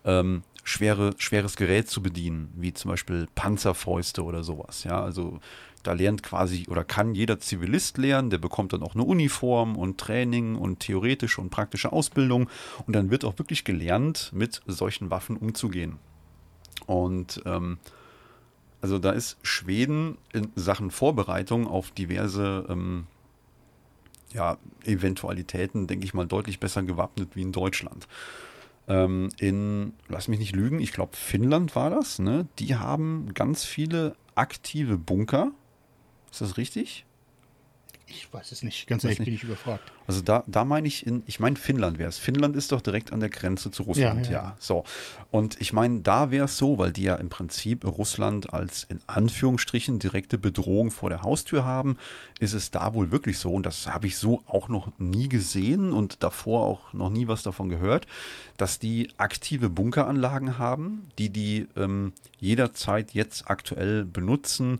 ähm, 0.04 0.44
schwere, 0.64 1.14
schweres 1.18 1.56
Gerät 1.56 1.90
zu 1.90 2.02
bedienen, 2.02 2.52
wie 2.56 2.74
zum 2.74 2.92
Beispiel 2.92 3.28
Panzerfäuste 3.36 4.24
oder 4.24 4.44
sowas. 4.44 4.84
Ja, 4.84 5.02
also 5.02 5.40
Da 5.88 5.94
lernt 5.94 6.22
quasi 6.22 6.66
oder 6.68 6.84
kann 6.84 7.16
jeder 7.16 7.40
Zivilist 7.40 7.98
lernen, 7.98 8.30
der 8.30 8.40
bekommt 8.40 8.74
dann 8.74 8.84
auch 8.84 8.94
eine 8.94 9.06
Uniform 9.06 9.78
und 9.78 9.98
Training 9.98 10.56
und 10.56 10.82
theoretische 10.82 11.40
und 11.40 11.50
praktische 11.50 11.94
Ausbildung 11.94 12.50
und 12.86 12.94
dann 12.94 13.10
wird 13.10 13.24
auch 13.24 13.40
wirklich 13.40 13.64
gelernt, 13.64 14.32
mit 14.34 14.62
solchen 14.68 15.12
Waffen 15.12 15.38
umzugehen. 15.38 15.98
Und 16.88 17.42
ähm, 17.46 17.78
also 18.82 19.00
da 19.00 19.12
ist 19.12 19.38
Schweden 19.44 20.18
in 20.34 20.52
Sachen 20.56 20.92
Vorbereitung 20.92 21.68
auf 21.68 21.92
diverse 21.92 22.66
ähm, 22.68 23.08
ja, 24.34 24.58
Eventualitäten, 24.84 25.88
denke 25.88 26.04
ich 26.04 26.14
mal, 26.14 26.28
deutlich 26.28 26.60
besser 26.60 26.84
gewappnet 26.84 27.38
wie 27.38 27.44
in 27.44 27.54
Deutschland. 27.54 28.10
Ähm, 28.90 29.30
in, 29.40 29.94
lass 30.10 30.28
mich 30.28 30.40
nicht 30.40 30.54
lügen, 30.54 30.82
ich 30.82 30.92
glaube 30.92 31.16
Finnland 31.16 31.78
war 31.78 31.90
das, 31.90 32.20
ne? 32.20 32.46
Die 32.60 32.76
haben 32.76 33.34
ganz 33.34 33.64
viele 33.64 34.18
aktive 34.36 34.98
Bunker. 34.98 35.54
Ist 36.32 36.42
das 36.42 36.58
richtig? 36.58 37.06
Ich 38.10 38.34
weiß 38.34 38.54
es 38.54 38.64
nicht. 38.64 38.88
Ganz 38.88 39.04
ehrlich 39.04 39.20
bin 39.20 39.34
ich 39.34 39.44
überfragt. 39.44 39.92
Also 40.08 40.22
da, 40.22 40.46
da 40.48 40.64
meine 40.64 40.88
ich, 40.88 41.06
in, 41.06 41.24
ich 41.26 41.42
meine 41.42 41.58
Finnland 41.58 41.98
wäre 41.98 42.08
es. 42.08 42.18
Finnland 42.18 42.56
ist 42.56 42.72
doch 42.72 42.80
direkt 42.80 43.12
an 43.12 43.20
der 43.20 43.30
Grenze 43.30 43.70
zu 43.70 43.84
Russland, 43.84 44.28
ja. 44.28 44.32
ja. 44.32 44.44
ja. 44.44 44.58
So. 44.60 44.86
Und 45.30 45.60
ich 45.60 45.74
meine, 45.74 46.00
da 46.00 46.32
wäre 46.32 46.46
es 46.46 46.58
so, 46.58 46.78
weil 46.78 46.94
die 46.94 47.04
ja 47.04 47.16
im 47.16 47.28
Prinzip 47.28 47.84
Russland 47.84 48.54
als 48.54 48.86
in 48.86 49.02
Anführungsstrichen 49.08 50.00
direkte 50.00 50.38
Bedrohung 50.38 50.90
vor 50.90 51.10
der 51.10 51.22
Haustür 51.22 51.66
haben, 51.66 51.98
ist 52.40 52.54
es 52.54 52.72
da 52.72 52.94
wohl 52.94 53.12
wirklich 53.12 53.40
so, 53.40 53.52
und 53.52 53.66
das 53.66 53.88
habe 53.88 54.08
ich 54.08 54.16
so 54.16 54.42
auch 54.46 54.70
noch 54.70 54.90
nie 54.98 55.28
gesehen 55.28 55.92
und 55.92 56.24
davor 56.24 56.64
auch 56.64 56.94
noch 56.94 57.10
nie 57.10 57.28
was 57.28 57.44
davon 57.44 57.68
gehört, 57.68 58.08
dass 58.56 58.80
die 58.80 59.10
aktive 59.18 59.70
Bunkeranlagen 59.70 60.58
haben, 60.58 61.10
die 61.18 61.30
die 61.30 61.68
ähm, 61.76 62.14
jederzeit 62.40 63.12
jetzt 63.14 63.50
aktuell 63.50 64.06
benutzen 64.06 64.80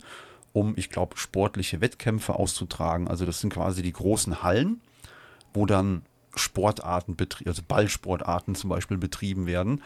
um, 0.58 0.74
ich 0.76 0.90
glaube, 0.90 1.16
sportliche 1.16 1.80
Wettkämpfe 1.80 2.34
auszutragen. 2.34 3.08
Also 3.08 3.24
das 3.24 3.40
sind 3.40 3.52
quasi 3.52 3.82
die 3.82 3.92
großen 3.92 4.42
Hallen, 4.42 4.80
wo 5.54 5.66
dann 5.66 6.02
Sportarten, 6.34 7.16
also 7.46 7.62
Ballsportarten 7.66 8.54
zum 8.54 8.70
Beispiel 8.70 8.98
betrieben 8.98 9.46
werden. 9.46 9.82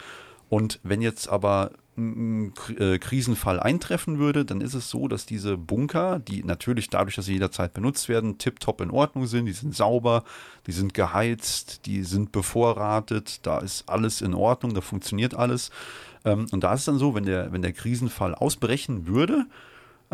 Und 0.49 0.79
wenn 0.83 1.01
jetzt 1.01 1.29
aber 1.29 1.71
ein 1.95 2.53
äh, 2.79 2.97
Krisenfall 2.97 3.59
eintreffen 3.59 4.17
würde, 4.17 4.45
dann 4.45 4.61
ist 4.61 4.73
es 4.73 4.89
so, 4.89 5.07
dass 5.07 5.27
diese 5.27 5.57
Bunker, 5.57 6.19
die 6.19 6.43
natürlich 6.43 6.89
dadurch, 6.89 7.15
dass 7.15 7.25
sie 7.25 7.33
jederzeit 7.33 7.73
benutzt 7.73 8.09
werden, 8.09 8.39
tiptop 8.39 8.81
in 8.81 8.89
Ordnung 8.89 9.27
sind, 9.27 9.45
die 9.45 9.53
sind 9.53 9.75
sauber, 9.75 10.23
die 10.65 10.71
sind 10.71 10.95
geheizt, 10.95 11.85
die 11.85 12.03
sind 12.03 12.31
bevorratet, 12.31 13.45
da 13.45 13.59
ist 13.59 13.87
alles 13.87 14.21
in 14.21 14.33
Ordnung, 14.33 14.73
da 14.73 14.81
funktioniert 14.81 15.35
alles. 15.35 15.69
Ähm, 16.25 16.47
und 16.51 16.63
da 16.63 16.73
ist 16.73 16.81
es 16.81 16.85
dann 16.85 16.97
so, 16.97 17.13
wenn 17.13 17.25
der, 17.25 17.51
wenn 17.51 17.61
der 17.61 17.73
Krisenfall 17.73 18.33
ausbrechen 18.33 19.05
würde, 19.05 19.45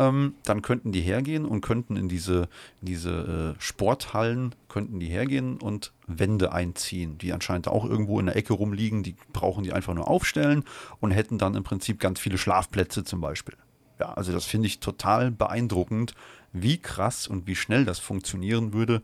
ähm, 0.00 0.34
dann 0.44 0.62
könnten 0.62 0.92
die 0.92 1.02
hergehen 1.02 1.44
und 1.44 1.60
könnten 1.60 1.96
in 1.96 2.08
diese, 2.08 2.48
in 2.80 2.86
diese 2.86 3.54
äh, 3.58 3.62
Sporthallen, 3.62 4.54
könnten 4.68 4.98
die 4.98 5.08
hergehen 5.08 5.58
und 5.58 5.92
Wände 6.06 6.52
einziehen, 6.52 7.18
die 7.18 7.34
anscheinend 7.34 7.68
auch 7.68 7.84
irgendwo 7.84 8.18
in 8.18 8.26
der 8.26 8.36
Ecke 8.36 8.54
rumliegen, 8.54 9.02
die 9.02 9.14
brauchen 9.34 9.62
die 9.62 9.74
einfach 9.74 9.92
nur 9.92 10.08
aufstellen 10.08 10.64
und 11.00 11.10
hätten 11.10 11.36
dann 11.36 11.54
im 11.54 11.64
Prinzip 11.64 12.00
ganz 12.00 12.18
viele 12.18 12.38
Schlafplätze 12.38 13.04
zum 13.04 13.20
Beispiel. 13.20 13.56
Ja, 13.98 14.14
also 14.14 14.32
das 14.32 14.46
finde 14.46 14.68
ich 14.68 14.80
total 14.80 15.30
beeindruckend, 15.30 16.14
wie 16.54 16.78
krass 16.78 17.28
und 17.28 17.46
wie 17.46 17.54
schnell 17.54 17.84
das 17.84 17.98
funktionieren 17.98 18.72
würde, 18.72 19.02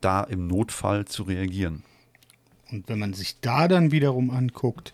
da 0.00 0.24
im 0.24 0.48
Notfall 0.48 1.04
zu 1.04 1.22
reagieren. 1.22 1.84
Und 2.72 2.88
wenn 2.88 2.98
man 2.98 3.14
sich 3.14 3.38
da 3.40 3.68
dann 3.68 3.92
wiederum 3.92 4.30
anguckt, 4.30 4.92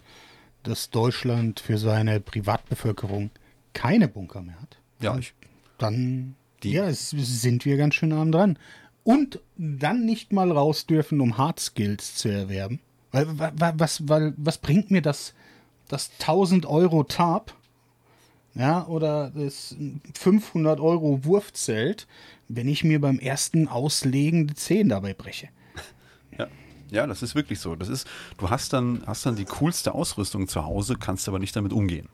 dass 0.62 0.90
Deutschland 0.90 1.60
für 1.60 1.78
seine 1.78 2.20
Privatbevölkerung 2.20 3.30
keine 3.72 4.08
Bunker 4.08 4.42
mehr 4.42 4.60
hat. 4.60 4.76
Ja, 5.00 5.16
ich 5.16 5.32
dann 5.78 6.34
die. 6.62 6.72
ja, 6.72 6.88
es, 6.88 7.10
sind 7.10 7.64
wir 7.64 7.76
ganz 7.76 7.94
schön 7.94 8.12
arm 8.12 8.32
dran. 8.32 8.58
Und 9.04 9.40
dann 9.56 10.04
nicht 10.04 10.32
mal 10.32 10.52
raus 10.52 10.86
dürfen, 10.86 11.20
um 11.20 11.38
Hard 11.38 11.60
Skills 11.60 12.16
zu 12.16 12.28
erwerben. 12.28 12.80
Weil, 13.10 13.26
was, 13.78 14.06
weil, 14.06 14.34
was 14.36 14.58
bringt 14.58 14.90
mir 14.90 15.00
das, 15.00 15.32
das 15.88 16.10
1000 16.20 16.66
Euro 16.66 17.04
Tarp, 17.04 17.54
ja, 18.54 18.86
oder 18.86 19.30
das 19.30 19.76
500 20.14 20.80
Euro 20.80 21.24
Wurfzelt, 21.24 22.06
wenn 22.48 22.68
ich 22.68 22.84
mir 22.84 23.00
beim 23.00 23.18
ersten 23.18 23.68
Auslegen 23.68 24.46
die 24.46 24.54
Zehen 24.54 24.88
dabei 24.88 25.14
breche? 25.14 25.48
Ja. 26.38 26.46
Ja, 26.90 27.06
das 27.06 27.22
ist 27.22 27.34
wirklich 27.34 27.60
so. 27.60 27.74
Das 27.74 27.88
ist, 27.88 28.06
du 28.38 28.48
hast 28.48 28.72
dann, 28.72 29.02
hast 29.06 29.26
dann 29.26 29.36
die 29.36 29.44
coolste 29.44 29.94
Ausrüstung 29.94 30.48
zu 30.48 30.64
Hause, 30.64 30.96
kannst 30.96 31.28
aber 31.28 31.38
nicht 31.38 31.54
damit 31.56 31.72
umgehen. 31.72 32.08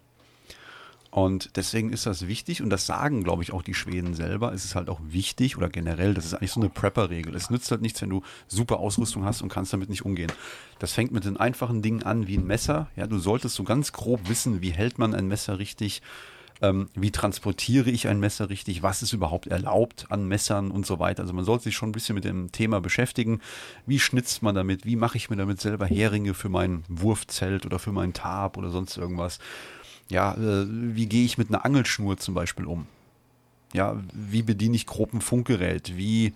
Und 1.14 1.50
deswegen 1.54 1.92
ist 1.92 2.06
das 2.06 2.26
wichtig 2.26 2.60
und 2.60 2.70
das 2.70 2.86
sagen, 2.86 3.22
glaube 3.22 3.44
ich, 3.44 3.52
auch 3.52 3.62
die 3.62 3.72
Schweden 3.72 4.14
selber. 4.14 4.52
Es 4.52 4.64
ist 4.64 4.74
halt 4.74 4.88
auch 4.88 4.98
wichtig 5.06 5.56
oder 5.56 5.68
generell, 5.68 6.12
das 6.12 6.24
ist 6.24 6.34
eigentlich 6.34 6.50
so 6.50 6.58
eine 6.58 6.70
Prepper-Regel. 6.70 7.36
Es 7.36 7.50
nützt 7.50 7.70
halt 7.70 7.82
nichts, 7.82 8.02
wenn 8.02 8.10
du 8.10 8.22
super 8.48 8.80
Ausrüstung 8.80 9.24
hast 9.24 9.40
und 9.40 9.48
kannst 9.48 9.72
damit 9.72 9.90
nicht 9.90 10.04
umgehen. 10.04 10.32
Das 10.80 10.92
fängt 10.92 11.12
mit 11.12 11.24
den 11.24 11.36
einfachen 11.36 11.82
Dingen 11.82 12.02
an 12.02 12.26
wie 12.26 12.36
ein 12.36 12.44
Messer. 12.44 12.88
Ja, 12.96 13.06
du 13.06 13.20
solltest 13.20 13.54
so 13.54 13.62
ganz 13.62 13.92
grob 13.92 14.28
wissen, 14.28 14.60
wie 14.60 14.72
hält 14.72 14.98
man 14.98 15.14
ein 15.14 15.28
Messer 15.28 15.60
richtig, 15.60 16.02
ähm, 16.60 16.88
wie 16.96 17.12
transportiere 17.12 17.90
ich 17.90 18.08
ein 18.08 18.18
Messer 18.18 18.50
richtig, 18.50 18.82
was 18.82 19.00
ist 19.00 19.12
überhaupt 19.12 19.46
erlaubt 19.46 20.06
an 20.08 20.26
Messern 20.26 20.72
und 20.72 20.84
so 20.84 20.98
weiter. 20.98 21.22
Also 21.22 21.32
man 21.32 21.44
sollte 21.44 21.62
sich 21.62 21.76
schon 21.76 21.90
ein 21.90 21.92
bisschen 21.92 22.16
mit 22.16 22.24
dem 22.24 22.50
Thema 22.50 22.80
beschäftigen. 22.80 23.40
Wie 23.86 24.00
schnitzt 24.00 24.42
man 24.42 24.56
damit? 24.56 24.84
Wie 24.84 24.96
mache 24.96 25.16
ich 25.16 25.30
mir 25.30 25.36
damit 25.36 25.60
selber 25.60 25.86
Heringe 25.86 26.34
für 26.34 26.48
mein 26.48 26.82
Wurfzelt 26.88 27.66
oder 27.66 27.78
für 27.78 27.92
meinen 27.92 28.14
Tarp 28.14 28.56
oder 28.56 28.70
sonst 28.70 28.96
irgendwas? 28.96 29.38
Ja, 30.10 30.34
äh, 30.34 30.66
wie 30.68 31.06
gehe 31.06 31.24
ich 31.24 31.38
mit 31.38 31.48
einer 31.48 31.64
Angelschnur 31.64 32.16
zum 32.18 32.34
Beispiel 32.34 32.66
um? 32.66 32.86
Ja, 33.72 34.00
wie 34.12 34.42
bediene 34.42 34.76
ich 34.76 34.86
grob 34.86 35.12
ein 35.12 35.20
Funkgerät? 35.20 35.96
Wie, 35.96 36.34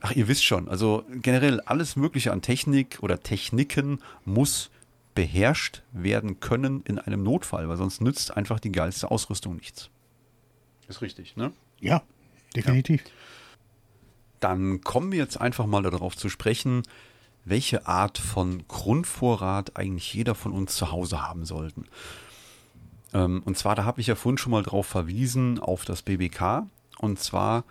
ach, 0.00 0.12
ihr 0.12 0.28
wisst 0.28 0.44
schon, 0.44 0.68
also 0.68 1.04
generell 1.10 1.60
alles 1.60 1.96
Mögliche 1.96 2.32
an 2.32 2.42
Technik 2.42 2.98
oder 3.00 3.22
Techniken 3.22 4.00
muss 4.24 4.70
beherrscht 5.14 5.82
werden 5.92 6.40
können 6.40 6.82
in 6.86 6.98
einem 6.98 7.22
Notfall, 7.22 7.68
weil 7.68 7.76
sonst 7.76 8.00
nützt 8.00 8.36
einfach 8.36 8.60
die 8.60 8.70
geilste 8.70 9.10
Ausrüstung 9.10 9.56
nichts. 9.56 9.90
Ist 10.88 11.02
richtig, 11.02 11.36
ne? 11.36 11.52
Ja, 11.80 12.02
definitiv. 12.54 13.02
Ja. 13.04 13.10
Dann 14.40 14.80
kommen 14.82 15.12
wir 15.12 15.18
jetzt 15.18 15.40
einfach 15.40 15.66
mal 15.66 15.82
darauf 15.82 16.16
zu 16.16 16.28
sprechen, 16.28 16.82
welche 17.44 17.86
Art 17.86 18.18
von 18.18 18.66
Grundvorrat 18.68 19.76
eigentlich 19.76 20.12
jeder 20.14 20.34
von 20.34 20.52
uns 20.52 20.76
zu 20.76 20.92
Hause 20.92 21.22
haben 21.22 21.44
sollten. 21.44 21.86
Ähm, 23.12 23.42
und 23.44 23.56
zwar, 23.56 23.74
da 23.74 23.84
habe 23.84 24.00
ich 24.00 24.06
ja 24.06 24.14
vorhin 24.14 24.38
schon 24.38 24.52
mal 24.52 24.62
drauf 24.62 24.86
verwiesen, 24.86 25.58
auf 25.58 25.84
das 25.84 26.02
BBK. 26.02 26.66
Und 26.98 27.18
zwar 27.18 27.64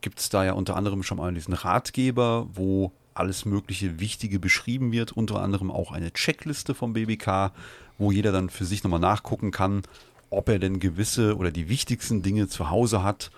gibt 0.00 0.18
es 0.18 0.28
da 0.28 0.44
ja 0.44 0.52
unter 0.52 0.76
anderem 0.76 1.02
schon 1.02 1.18
mal 1.18 1.32
diesen 1.32 1.54
Ratgeber, 1.54 2.46
wo 2.52 2.92
alles 3.14 3.44
mögliche 3.44 4.00
Wichtige 4.00 4.38
beschrieben 4.38 4.92
wird, 4.92 5.12
unter 5.12 5.40
anderem 5.40 5.70
auch 5.70 5.92
eine 5.92 6.12
Checkliste 6.12 6.74
vom 6.74 6.92
BBK, 6.92 7.52
wo 7.96 8.10
jeder 8.12 8.32
dann 8.32 8.50
für 8.50 8.64
sich 8.64 8.82
nochmal 8.82 9.00
nachgucken 9.00 9.50
kann, 9.50 9.82
ob 10.30 10.48
er 10.48 10.58
denn 10.58 10.80
gewisse 10.80 11.36
oder 11.36 11.50
die 11.52 11.68
wichtigsten 11.68 12.22
Dinge 12.22 12.48
zu 12.48 12.70
Hause 12.70 13.02
hat. 13.02 13.30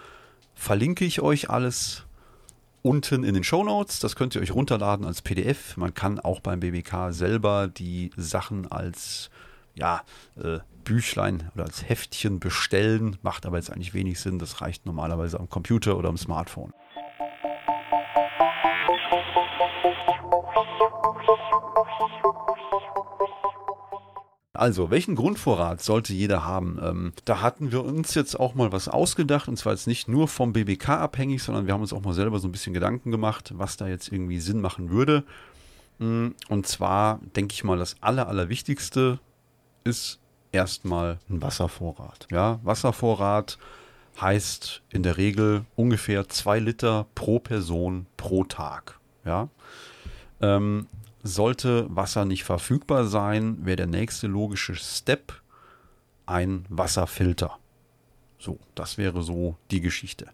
Verlinke 0.55 1.05
ich 1.05 1.21
euch 1.21 1.51
alles 1.51 2.05
unten 2.83 3.25
in 3.25 3.35
den 3.35 3.45
Show 3.45 3.65
Notes. 3.65 4.01
Das 4.01 4.17
könnt 4.17 4.35
ihr 4.35 4.41
euch 4.41 4.55
runterladen 4.55 5.05
als 5.05 5.21
PDF. 5.21 5.77
Man 5.77 5.93
kann 5.93 6.19
auch 6.19 6.41
beim 6.41 6.61
BBK 6.61 7.13
selber 7.13 7.69
die 7.69 8.11
Sachen 8.17 8.71
als 8.71 9.31
ja, 9.77 10.03
äh, 10.37 10.59
Büchlein 10.85 11.51
oder 11.55 11.65
als 11.65 11.89
Heftchen 11.89 12.41
bestellen. 12.41 13.19
Macht 13.23 13.47
aber 13.47 13.57
jetzt 13.57 13.71
eigentlich 13.71 13.95
wenig 13.95 14.21
Sinn. 14.21 14.39
Das 14.39 14.61
reicht 14.61 14.87
normalerweise 14.87 15.39
am 15.39 15.49
Computer 15.49 15.97
oder 15.97 16.09
am 16.09 16.17
Smartphone. 16.17 16.73
Also, 24.55 24.91
welchen 24.91 25.17
Grundvorrat 25.17 25.83
sollte 25.83 26.15
jeder 26.15 26.45
haben? 26.45 26.79
Ähm, 26.83 27.13
da 27.27 27.43
hatten 27.43 27.73
wir 27.73 27.85
uns 27.85 28.15
jetzt 28.15 28.41
auch 28.41 28.55
mal 28.55 28.73
was 28.73 28.89
ausgedacht 28.89 29.49
und 29.49 29.59
zwar 29.59 29.75
jetzt 29.75 29.87
nicht 29.87 30.09
nur 30.09 30.29
vom 30.29 30.55
BBK 30.55 30.89
abhängig, 30.89 31.43
sondern 31.43 31.67
wir 31.67 31.75
haben 31.75 31.83
uns 31.83 31.93
auch 31.93 32.03
mal 32.03 32.15
selber 32.15 32.39
so 32.39 32.49
ein 32.49 32.53
bisschen 32.53 32.73
Gedanken 32.73 33.11
gemacht, 33.11 33.53
was 33.57 33.77
da 33.77 33.87
jetzt 33.87 34.11
irgendwie 34.11 34.41
Sinn 34.41 34.63
machen 34.63 34.91
würde. 34.91 35.25
Mm, 35.99 36.29
und 36.49 36.67
zwar 36.67 37.21
denke 37.37 37.53
ich 37.53 37.65
mal, 37.65 37.77
das 37.77 37.97
Aller, 38.01 38.29
Allerwichtigste 38.29 39.19
ist 39.87 40.21
erstmal 40.53 41.19
ein 41.29 41.43
Wasservorrat. 41.43 42.27
Ja, 42.31 42.61
Wasservorrat 42.63 43.59
heißt 44.21 44.83
in 44.91 45.03
der 45.03 45.17
Regel 45.17 45.65
ungefähr 45.77 46.29
zwei 46.29 46.59
Liter 46.59 47.07
pro 47.15 47.39
Person 47.39 48.07
pro 48.17 48.45
Tag. 48.45 48.99
Ja, 49.25 49.49
ähm, 50.41 50.87
sollte 51.23 51.87
Wasser 51.95 52.25
nicht 52.25 52.45
verfügbar 52.45 53.07
sein, 53.07 53.65
wäre 53.65 53.77
der 53.77 53.87
nächste 53.87 54.27
logische 54.27 54.75
Step 54.75 55.33
ein 56.25 56.65
Wasserfilter. 56.69 57.59
So, 58.39 58.59
das 58.75 58.99
wäre 58.99 59.23
so 59.23 59.57
die 59.71 59.81
Geschichte. 59.81 60.27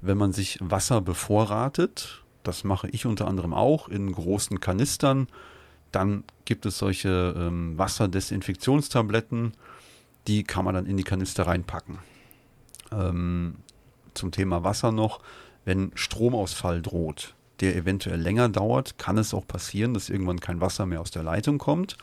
Wenn 0.00 0.18
man 0.18 0.32
sich 0.32 0.58
Wasser 0.60 1.00
bevorratet, 1.00 2.22
das 2.42 2.64
mache 2.64 2.88
ich 2.88 3.06
unter 3.06 3.26
anderem 3.26 3.52
auch 3.52 3.88
in 3.88 4.12
großen 4.12 4.60
Kanistern, 4.60 5.26
dann 5.92 6.24
gibt 6.44 6.66
es 6.66 6.78
solche 6.78 7.34
ähm, 7.36 7.78
Wasserdesinfektionstabletten, 7.78 9.52
die 10.26 10.44
kann 10.44 10.64
man 10.64 10.74
dann 10.74 10.86
in 10.86 10.96
die 10.96 11.04
Kanister 11.04 11.46
reinpacken. 11.46 11.98
Ähm, 12.92 13.56
zum 14.14 14.32
Thema 14.32 14.64
Wasser 14.64 14.92
noch, 14.92 15.20
wenn 15.64 15.92
Stromausfall 15.94 16.82
droht, 16.82 17.34
der 17.60 17.76
eventuell 17.76 18.20
länger 18.20 18.48
dauert, 18.48 18.98
kann 18.98 19.18
es 19.18 19.34
auch 19.34 19.46
passieren, 19.46 19.94
dass 19.94 20.10
irgendwann 20.10 20.40
kein 20.40 20.60
Wasser 20.60 20.86
mehr 20.86 21.00
aus 21.00 21.10
der 21.10 21.22
Leitung 21.22 21.58
kommt. 21.58 21.96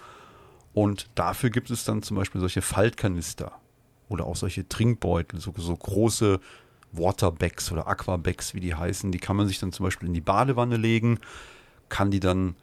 Und 0.74 1.10
dafür 1.16 1.50
gibt 1.50 1.70
es 1.70 1.86
dann 1.86 2.02
zum 2.02 2.18
Beispiel 2.18 2.42
solche 2.42 2.62
Faltkanister 2.62 3.52
oder 4.10 4.26
auch 4.26 4.36
solche 4.36 4.68
Trinkbeutel, 4.68 5.40
so, 5.40 5.54
so 5.56 5.76
große 5.76 6.40
Waterbacks 6.92 7.72
oder 7.72 7.88
Aquabacks, 7.88 8.54
wie 8.54 8.60
die 8.60 8.76
heißen. 8.76 9.12
Die 9.12 9.20
kann 9.20 9.36
man 9.36 9.48
sich 9.48 9.60
dann 9.60 9.72
zum 9.72 9.86
Beispiel 9.86 10.08
in 10.08 10.14
die 10.14 10.22
Badewanne 10.22 10.78
legen, 10.78 11.20
kann 11.90 12.12
die 12.12 12.20
dann, 12.20 12.56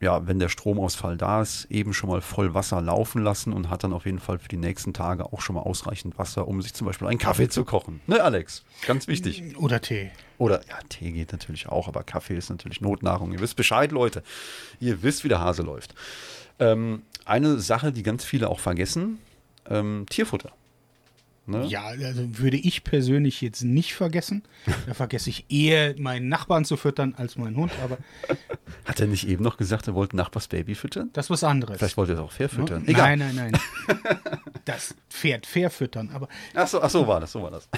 ja, 0.00 0.26
wenn 0.26 0.38
der 0.38 0.48
Stromausfall 0.48 1.16
da 1.16 1.40
ist, 1.42 1.66
eben 1.70 1.94
schon 1.94 2.10
mal 2.10 2.20
voll 2.20 2.52
Wasser 2.54 2.80
laufen 2.80 3.22
lassen 3.22 3.52
und 3.52 3.70
hat 3.70 3.84
dann 3.84 3.92
auf 3.92 4.04
jeden 4.06 4.18
Fall 4.18 4.38
für 4.38 4.48
die 4.48 4.56
nächsten 4.56 4.92
Tage 4.92 5.32
auch 5.32 5.40
schon 5.40 5.54
mal 5.54 5.62
ausreichend 5.62 6.18
Wasser, 6.18 6.46
um 6.48 6.60
sich 6.60 6.74
zum 6.74 6.86
Beispiel 6.86 7.08
einen 7.08 7.18
Kaffee 7.18 7.48
zu 7.48 7.64
kochen. 7.64 8.00
Ne, 8.06 8.22
Alex? 8.22 8.64
Ganz 8.86 9.08
wichtig. 9.08 9.56
Oder 9.56 9.80
Tee. 9.80 10.10
Oder, 10.38 10.60
ja, 10.68 10.76
Tee 10.88 11.12
geht 11.12 11.32
natürlich 11.32 11.68
auch, 11.68 11.88
aber 11.88 12.02
Kaffee 12.02 12.36
ist 12.36 12.50
natürlich 12.50 12.80
Notnahrung. 12.80 13.32
Ihr 13.32 13.40
wisst 13.40 13.56
Bescheid, 13.56 13.92
Leute. 13.92 14.22
Ihr 14.80 15.02
wisst, 15.02 15.24
wie 15.24 15.28
der 15.28 15.40
Hase 15.40 15.62
läuft. 15.62 15.94
Ähm, 16.58 17.02
eine 17.24 17.58
Sache, 17.58 17.92
die 17.92 18.02
ganz 18.02 18.24
viele 18.24 18.48
auch 18.50 18.60
vergessen, 18.60 19.18
ähm, 19.70 20.06
Tierfutter. 20.10 20.52
Ne? 21.46 21.66
Ja, 21.66 21.84
also 21.84 22.38
würde 22.38 22.56
ich 22.56 22.84
persönlich 22.84 23.42
jetzt 23.42 23.62
nicht 23.62 23.94
vergessen. 23.94 24.44
Da 24.86 24.94
vergesse 24.94 25.28
ich 25.28 25.44
eher, 25.50 25.94
meinen 25.98 26.28
Nachbarn 26.28 26.64
zu 26.64 26.76
füttern 26.76 27.14
als 27.16 27.36
meinen 27.36 27.56
Hund. 27.56 27.72
Aber 27.82 27.98
Hat 28.84 29.00
er 29.00 29.06
nicht 29.06 29.28
eben 29.28 29.42
noch 29.42 29.56
gesagt, 29.56 29.86
er 29.86 29.94
wollte 29.94 30.16
Nachbars 30.16 30.48
Baby 30.48 30.74
füttern? 30.74 31.10
Das 31.12 31.26
ist 31.26 31.30
was 31.30 31.44
anderes. 31.44 31.78
Vielleicht 31.78 31.96
wollte 31.96 32.12
er 32.12 32.16
es 32.16 32.20
auch 32.20 32.32
fair 32.32 32.48
füttern. 32.48 32.82
Ne? 32.82 32.88
Egal. 32.88 33.16
Nein, 33.16 33.34
nein, 33.34 33.52
nein. 33.52 34.28
Das 34.64 34.94
Pferd 35.10 35.46
fair 35.46 35.70
füttern. 35.70 36.10
Aber 36.14 36.28
ach, 36.54 36.66
so, 36.66 36.80
ach 36.80 36.88
so 36.88 37.06
war 37.06 37.20
das, 37.20 37.32
so 37.32 37.42
war 37.42 37.50
das. 37.50 37.68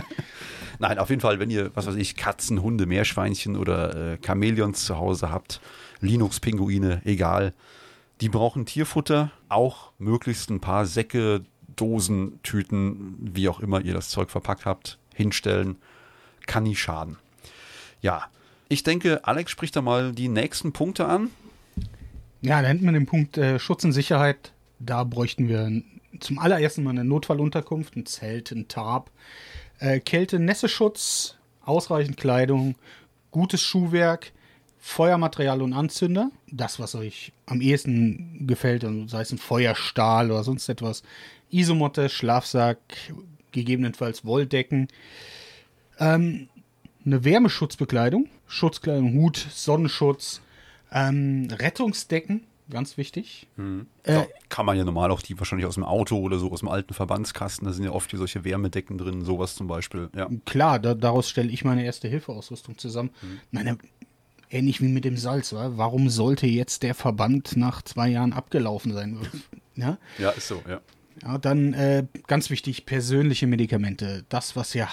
nein, 0.78 0.98
auf 0.98 1.08
jeden 1.08 1.22
Fall, 1.22 1.38
wenn 1.38 1.50
ihr, 1.50 1.70
was 1.74 1.86
weiß 1.86 1.96
ich, 1.96 2.16
Katzen, 2.16 2.62
Hunde, 2.62 2.84
Meerschweinchen 2.84 3.56
oder 3.56 4.12
äh, 4.12 4.18
Chamäleons 4.24 4.84
zu 4.84 4.98
Hause 4.98 5.30
habt, 5.30 5.60
Linux-Pinguine, 6.00 7.02
egal. 7.04 7.54
Die 8.20 8.28
brauchen 8.28 8.66
Tierfutter, 8.66 9.32
auch 9.48 9.92
möglichst 9.98 10.50
ein 10.50 10.60
paar 10.60 10.86
Säcke, 10.86 11.44
Dosen, 11.80 12.40
Tüten, 12.42 13.16
wie 13.20 13.48
auch 13.48 13.60
immer 13.60 13.80
ihr 13.80 13.94
das 13.94 14.10
Zeug 14.10 14.30
verpackt 14.30 14.66
habt, 14.66 14.98
hinstellen. 15.14 15.76
Kann 16.46 16.64
nie 16.64 16.76
schaden. 16.76 17.16
Ja, 18.00 18.26
ich 18.68 18.82
denke, 18.82 19.24
Alex 19.24 19.50
spricht 19.50 19.76
da 19.76 19.82
mal 19.82 20.12
die 20.12 20.28
nächsten 20.28 20.72
Punkte 20.72 21.06
an. 21.06 21.30
Ja, 22.40 22.62
da 22.62 22.68
hätten 22.68 22.84
wir 22.84 22.92
den 22.92 23.06
Punkt 23.06 23.36
äh, 23.38 23.58
Schutz 23.58 23.84
und 23.84 23.92
Sicherheit. 23.92 24.52
Da 24.78 25.04
bräuchten 25.04 25.48
wir 25.48 25.82
zum 26.20 26.38
allerersten 26.38 26.84
mal 26.84 26.90
eine 26.90 27.04
Notfallunterkunft, 27.04 27.96
ein 27.96 28.06
Zelt, 28.06 28.52
ein 28.52 28.68
Tarp, 28.68 29.10
äh, 29.78 30.00
Kälte, 30.00 30.38
Nässeschutz, 30.38 31.36
ausreichend 31.64 32.16
Kleidung, 32.16 32.76
gutes 33.30 33.62
Schuhwerk, 33.62 34.32
Feuermaterial 34.78 35.62
und 35.62 35.72
Anzünder. 35.72 36.30
Das, 36.50 36.78
was 36.78 36.94
euch 36.94 37.32
am 37.46 37.60
ehesten 37.60 38.46
gefällt, 38.46 38.86
sei 39.06 39.20
es 39.20 39.32
ein 39.32 39.38
Feuerstahl 39.38 40.30
oder 40.30 40.44
sonst 40.44 40.68
etwas. 40.68 41.02
Isomotte, 41.50 42.08
Schlafsack, 42.08 42.78
gegebenenfalls 43.52 44.24
Wolldecken. 44.24 44.88
Ähm, 45.98 46.48
eine 47.04 47.24
Wärmeschutzbekleidung, 47.24 48.28
Schutzkleidung, 48.46 49.14
Hut, 49.14 49.36
Sonnenschutz, 49.36 50.42
ähm, 50.92 51.48
Rettungsdecken, 51.50 52.44
ganz 52.70 52.96
wichtig. 52.96 53.46
Mhm. 53.56 53.86
Äh, 54.04 54.24
kann 54.48 54.66
man 54.66 54.76
ja 54.76 54.84
normal 54.84 55.10
auch 55.10 55.22
die 55.22 55.38
wahrscheinlich 55.38 55.66
aus 55.66 55.74
dem 55.74 55.84
Auto 55.84 56.18
oder 56.18 56.38
so 56.38 56.52
aus 56.52 56.60
dem 56.60 56.68
alten 56.68 56.94
Verbandskasten, 56.94 57.66
da 57.66 57.72
sind 57.72 57.84
ja 57.84 57.92
oft 57.92 58.10
hier 58.10 58.18
solche 58.18 58.44
Wärmedecken 58.44 58.98
drin, 58.98 59.22
sowas 59.24 59.54
zum 59.54 59.66
Beispiel. 59.66 60.10
Ja. 60.14 60.28
Klar, 60.44 60.78
da, 60.78 60.94
daraus 60.94 61.28
stelle 61.28 61.50
ich 61.50 61.64
meine 61.64 61.84
erste 61.84 62.08
Hilfeausrüstung 62.08 62.78
zusammen. 62.78 63.10
Mhm. 63.22 63.40
Meine, 63.50 63.78
ähnlich 64.50 64.80
wie 64.80 64.88
mit 64.88 65.04
dem 65.04 65.16
Salz, 65.16 65.52
wa? 65.52 65.72
warum 65.76 66.08
sollte 66.08 66.46
jetzt 66.46 66.82
der 66.82 66.94
Verband 66.94 67.56
nach 67.56 67.82
zwei 67.82 68.08
Jahren 68.08 68.32
abgelaufen 68.32 68.92
sein? 68.92 69.18
ja? 69.74 69.98
ja, 70.18 70.30
ist 70.30 70.48
so, 70.48 70.62
ja. 70.68 70.80
Ja, 71.22 71.38
dann 71.38 71.74
äh, 71.74 72.06
ganz 72.26 72.50
wichtig, 72.50 72.86
persönliche 72.86 73.46
Medikamente. 73.46 74.24
Das, 74.28 74.56
was 74.56 74.74
ja, 74.74 74.88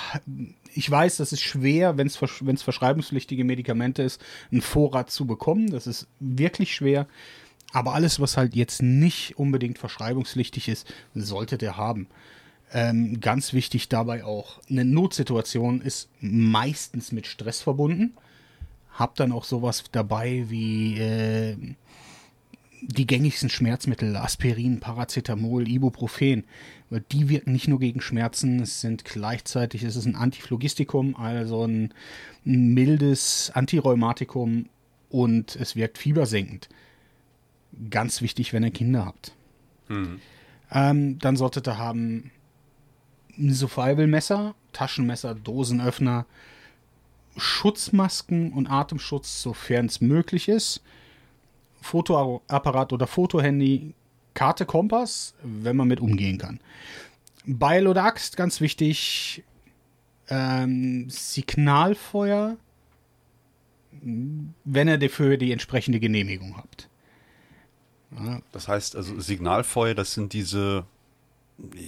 ich 0.73 0.89
weiß, 0.89 1.17
das 1.17 1.31
ist 1.31 1.41
schwer, 1.41 1.97
wenn 1.97 2.07
es 2.07 2.63
verschreibungspflichtige 2.63 3.43
Medikamente 3.43 4.01
ist, 4.01 4.21
einen 4.51 4.61
Vorrat 4.61 5.11
zu 5.11 5.25
bekommen. 5.27 5.69
Das 5.69 5.87
ist 5.87 6.07
wirklich 6.19 6.73
schwer. 6.73 7.07
Aber 7.73 7.93
alles, 7.93 8.19
was 8.19 8.37
halt 8.37 8.55
jetzt 8.55 8.81
nicht 8.81 9.37
unbedingt 9.37 9.77
verschreibungspflichtig 9.77 10.69
ist, 10.69 10.91
sollte 11.13 11.57
der 11.57 11.77
haben. 11.77 12.07
Ähm, 12.73 13.19
ganz 13.19 13.53
wichtig 13.53 13.89
dabei 13.89 14.23
auch, 14.23 14.59
eine 14.69 14.85
Notsituation 14.85 15.81
ist 15.81 16.09
meistens 16.19 17.11
mit 17.11 17.27
Stress 17.27 17.61
verbunden. 17.61 18.13
Hab 18.91 19.15
dann 19.15 19.31
auch 19.31 19.43
sowas 19.43 19.83
dabei 19.91 20.45
wie 20.47 20.97
äh, 20.97 21.57
die 22.81 23.07
gängigsten 23.07 23.49
Schmerzmittel, 23.49 24.15
Aspirin, 24.15 24.79
Paracetamol, 24.79 25.67
Ibuprofen, 25.67 26.43
die 27.11 27.29
wirken 27.29 27.51
nicht 27.51 27.67
nur 27.67 27.79
gegen 27.79 28.01
Schmerzen, 28.01 28.59
es 28.61 28.81
sind 28.81 29.05
gleichzeitig, 29.05 29.83
es 29.83 29.95
ist 29.95 30.05
ein 30.05 30.15
Antiphlogistikum, 30.15 31.15
also 31.15 31.65
ein, 31.65 31.93
mildes 32.43 33.51
Antirheumatikum 33.53 34.69
und 35.09 35.55
es 35.55 35.75
wirkt 35.75 35.97
fiebersenkend. 35.97 36.69
Ganz 37.89 38.21
wichtig, 38.21 38.53
wenn 38.53 38.63
ihr 38.63 38.71
Kinder 38.71 39.05
habt. 39.05 39.33
Mhm. 39.87 40.19
Ähm, 40.71 41.19
dann 41.19 41.37
solltet 41.37 41.67
ihr 41.67 41.77
haben 41.77 42.31
ein 43.37 43.53
Survival-Messer, 43.53 44.55
Taschenmesser, 44.73 45.33
Dosenöffner, 45.35 46.25
Schutzmasken 47.35 48.53
und 48.53 48.67
Atemschutz, 48.67 49.41
sofern 49.41 49.87
es 49.87 50.01
möglich 50.01 50.47
ist 50.47 50.81
Fotoapparat 51.85 52.93
oder 52.93 53.07
Fotohandy, 53.07 53.93
Karte, 54.33 54.65
Kompass, 54.65 55.35
wenn 55.43 55.77
man 55.77 55.87
mit 55.87 55.99
umgehen 55.99 56.37
kann. 56.37 56.59
Beil 57.45 57.87
oder 57.87 58.03
Axt, 58.03 58.37
ganz 58.37 58.59
wichtig. 58.59 59.43
Ähm, 60.27 61.07
Signalfeuer, 61.09 62.57
wenn 64.01 64.87
ihr 64.87 64.97
dafür 64.97 65.37
die 65.37 65.51
entsprechende 65.51 65.99
Genehmigung 65.99 66.57
habt. 66.57 66.89
Ja. 68.11 68.41
Das 68.51 68.67
heißt 68.67 68.95
also 68.95 69.19
Signalfeuer, 69.19 69.93
das 69.93 70.13
sind 70.13 70.33
diese, 70.33 70.85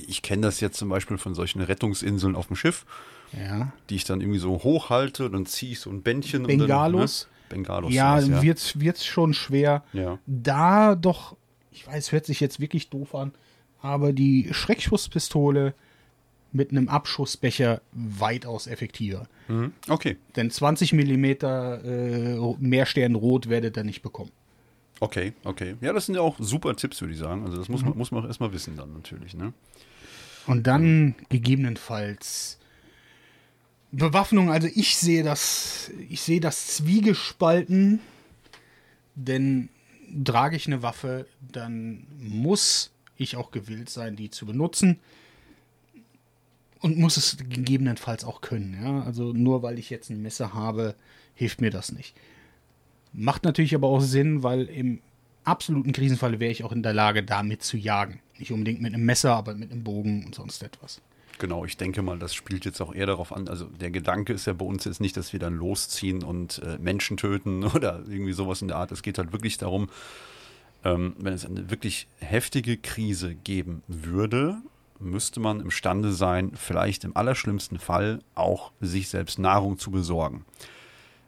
ich 0.07 0.21
kenne 0.21 0.43
das 0.43 0.59
jetzt 0.59 0.77
zum 0.77 0.89
Beispiel 0.89 1.17
von 1.17 1.33
solchen 1.33 1.61
Rettungsinseln 1.61 2.35
auf 2.35 2.47
dem 2.47 2.55
Schiff, 2.55 2.85
ja. 3.33 3.73
die 3.89 3.95
ich 3.95 4.03
dann 4.03 4.21
irgendwie 4.21 4.39
so 4.39 4.51
hochhalte, 4.63 5.31
dann 5.31 5.47
ziehe 5.47 5.71
ich 5.71 5.79
so 5.79 5.89
ein 5.89 6.03
Bändchen. 6.03 6.43
Bengalos. 6.43 7.27
Bengalos. 7.49 7.93
Ja, 7.93 8.19
ja. 8.19 8.41
wird 8.41 8.57
es 8.59 9.05
schon 9.05 9.33
schwer. 9.33 9.83
Ja. 9.93 10.19
Da 10.25 10.95
doch, 10.95 11.35
ich 11.71 11.87
weiß, 11.87 12.11
hört 12.11 12.25
sich 12.25 12.39
jetzt 12.39 12.59
wirklich 12.59 12.89
doof 12.89 13.15
an, 13.15 13.33
aber 13.81 14.13
die 14.13 14.49
Schreckschusspistole 14.51 15.73
mit 16.51 16.71
einem 16.71 16.89
Abschussbecher 16.89 17.81
weitaus 17.91 18.67
effektiver. 18.67 19.27
Mhm. 19.47 19.73
Okay. 19.87 20.17
Denn 20.35 20.49
20 20.49 20.93
mm 20.93 21.25
äh, 21.25 22.55
Mehrstern 22.59 23.15
Rot 23.15 23.49
werdet 23.49 23.77
ihr 23.77 23.83
nicht 23.83 24.01
bekommen. 24.01 24.31
Okay, 24.99 25.33
okay. 25.43 25.75
Ja, 25.81 25.93
das 25.93 26.07
sind 26.07 26.15
ja 26.15 26.21
auch 26.21 26.37
super 26.39 26.75
Tipps, 26.75 27.01
würde 27.01 27.13
ich 27.13 27.19
sagen. 27.19 27.45
Also 27.45 27.57
das 27.57 27.69
muss 27.69 27.81
mhm. 27.81 27.89
man, 27.89 27.97
muss 27.97 28.11
man 28.11 28.23
auch 28.23 28.27
erstmal 28.27 28.51
wissen 28.53 28.75
dann 28.75 28.93
natürlich. 28.93 29.35
Ne? 29.35 29.53
Und 30.47 30.65
dann 30.65 31.15
gegebenenfalls 31.29 32.57
Bewaffnung, 33.91 34.51
also 34.51 34.67
ich 34.73 34.97
sehe 34.97 35.23
das, 35.23 35.91
ich 36.09 36.21
sehe 36.21 36.39
das 36.39 36.67
Zwiegespalten, 36.67 37.99
denn 39.15 39.69
trage 40.23 40.55
ich 40.55 40.67
eine 40.67 40.83
Waffe, 40.83 41.27
dann 41.51 42.05
muss 42.19 42.91
ich 43.15 43.35
auch 43.35 43.51
gewillt 43.51 43.89
sein, 43.89 44.15
die 44.15 44.29
zu 44.29 44.45
benutzen 44.45 44.99
und 46.79 46.97
muss 46.97 47.17
es 47.17 47.37
gegebenenfalls 47.37 48.23
auch 48.23 48.41
können. 48.41 48.77
Ja? 48.81 49.03
Also 49.03 49.33
nur 49.33 49.63
weil 49.63 49.79
ich 49.79 49.89
jetzt 49.89 50.09
ein 50.09 50.21
Messer 50.21 50.53
habe, 50.53 50.95
hilft 51.33 51.61
mir 51.61 51.71
das 51.71 51.91
nicht. 51.91 52.15
Macht 53.13 53.43
natürlich 53.43 53.73
aber 53.73 53.87
auch 53.87 54.01
Sinn, 54.01 54.43
weil 54.43 54.65
im 54.65 54.99
absoluten 55.43 55.93
Krisenfall 55.93 56.39
wäre 56.39 56.51
ich 56.51 56.63
auch 56.63 56.71
in 56.71 56.83
der 56.83 56.93
Lage, 56.93 57.23
damit 57.23 57.63
zu 57.63 57.77
jagen. 57.77 58.19
Nicht 58.37 58.51
unbedingt 58.51 58.81
mit 58.81 58.93
einem 58.93 59.05
Messer, 59.05 59.35
aber 59.35 59.55
mit 59.55 59.71
einem 59.71 59.83
Bogen 59.83 60.25
und 60.25 60.35
sonst 60.35 60.61
etwas. 60.61 61.01
Genau, 61.39 61.65
ich 61.65 61.77
denke 61.77 62.01
mal, 62.01 62.17
das 62.17 62.33
spielt 62.33 62.65
jetzt 62.65 62.81
auch 62.81 62.93
eher 62.93 63.05
darauf 63.05 63.31
an. 63.31 63.47
Also 63.47 63.65
der 63.65 63.91
Gedanke 63.91 64.33
ist 64.33 64.47
ja 64.47 64.53
bei 64.53 64.65
uns 64.65 64.85
jetzt 64.85 64.99
nicht, 64.99 65.15
dass 65.17 65.33
wir 65.33 65.39
dann 65.39 65.55
losziehen 65.55 66.23
und 66.23 66.59
äh, 66.63 66.77
Menschen 66.79 67.17
töten 67.17 67.63
oder 67.75 68.03
irgendwie 68.07 68.33
sowas 68.33 68.61
in 68.61 68.69
der 68.69 68.77
Art. 68.77 68.91
Es 68.91 69.03
geht 69.03 69.17
halt 69.17 69.31
wirklich 69.31 69.57
darum, 69.57 69.89
ähm, 70.83 71.15
wenn 71.19 71.33
es 71.33 71.45
eine 71.45 71.69
wirklich 71.69 72.07
heftige 72.19 72.77
Krise 72.77 73.35
geben 73.35 73.83
würde, 73.87 74.57
müsste 74.99 75.39
man 75.39 75.59
imstande 75.59 76.11
sein, 76.11 76.53
vielleicht 76.55 77.03
im 77.03 77.15
allerschlimmsten 77.15 77.77
Fall 77.77 78.19
auch 78.33 78.71
sich 78.81 79.09
selbst 79.09 79.37
Nahrung 79.37 79.77
zu 79.77 79.91
besorgen. 79.91 80.43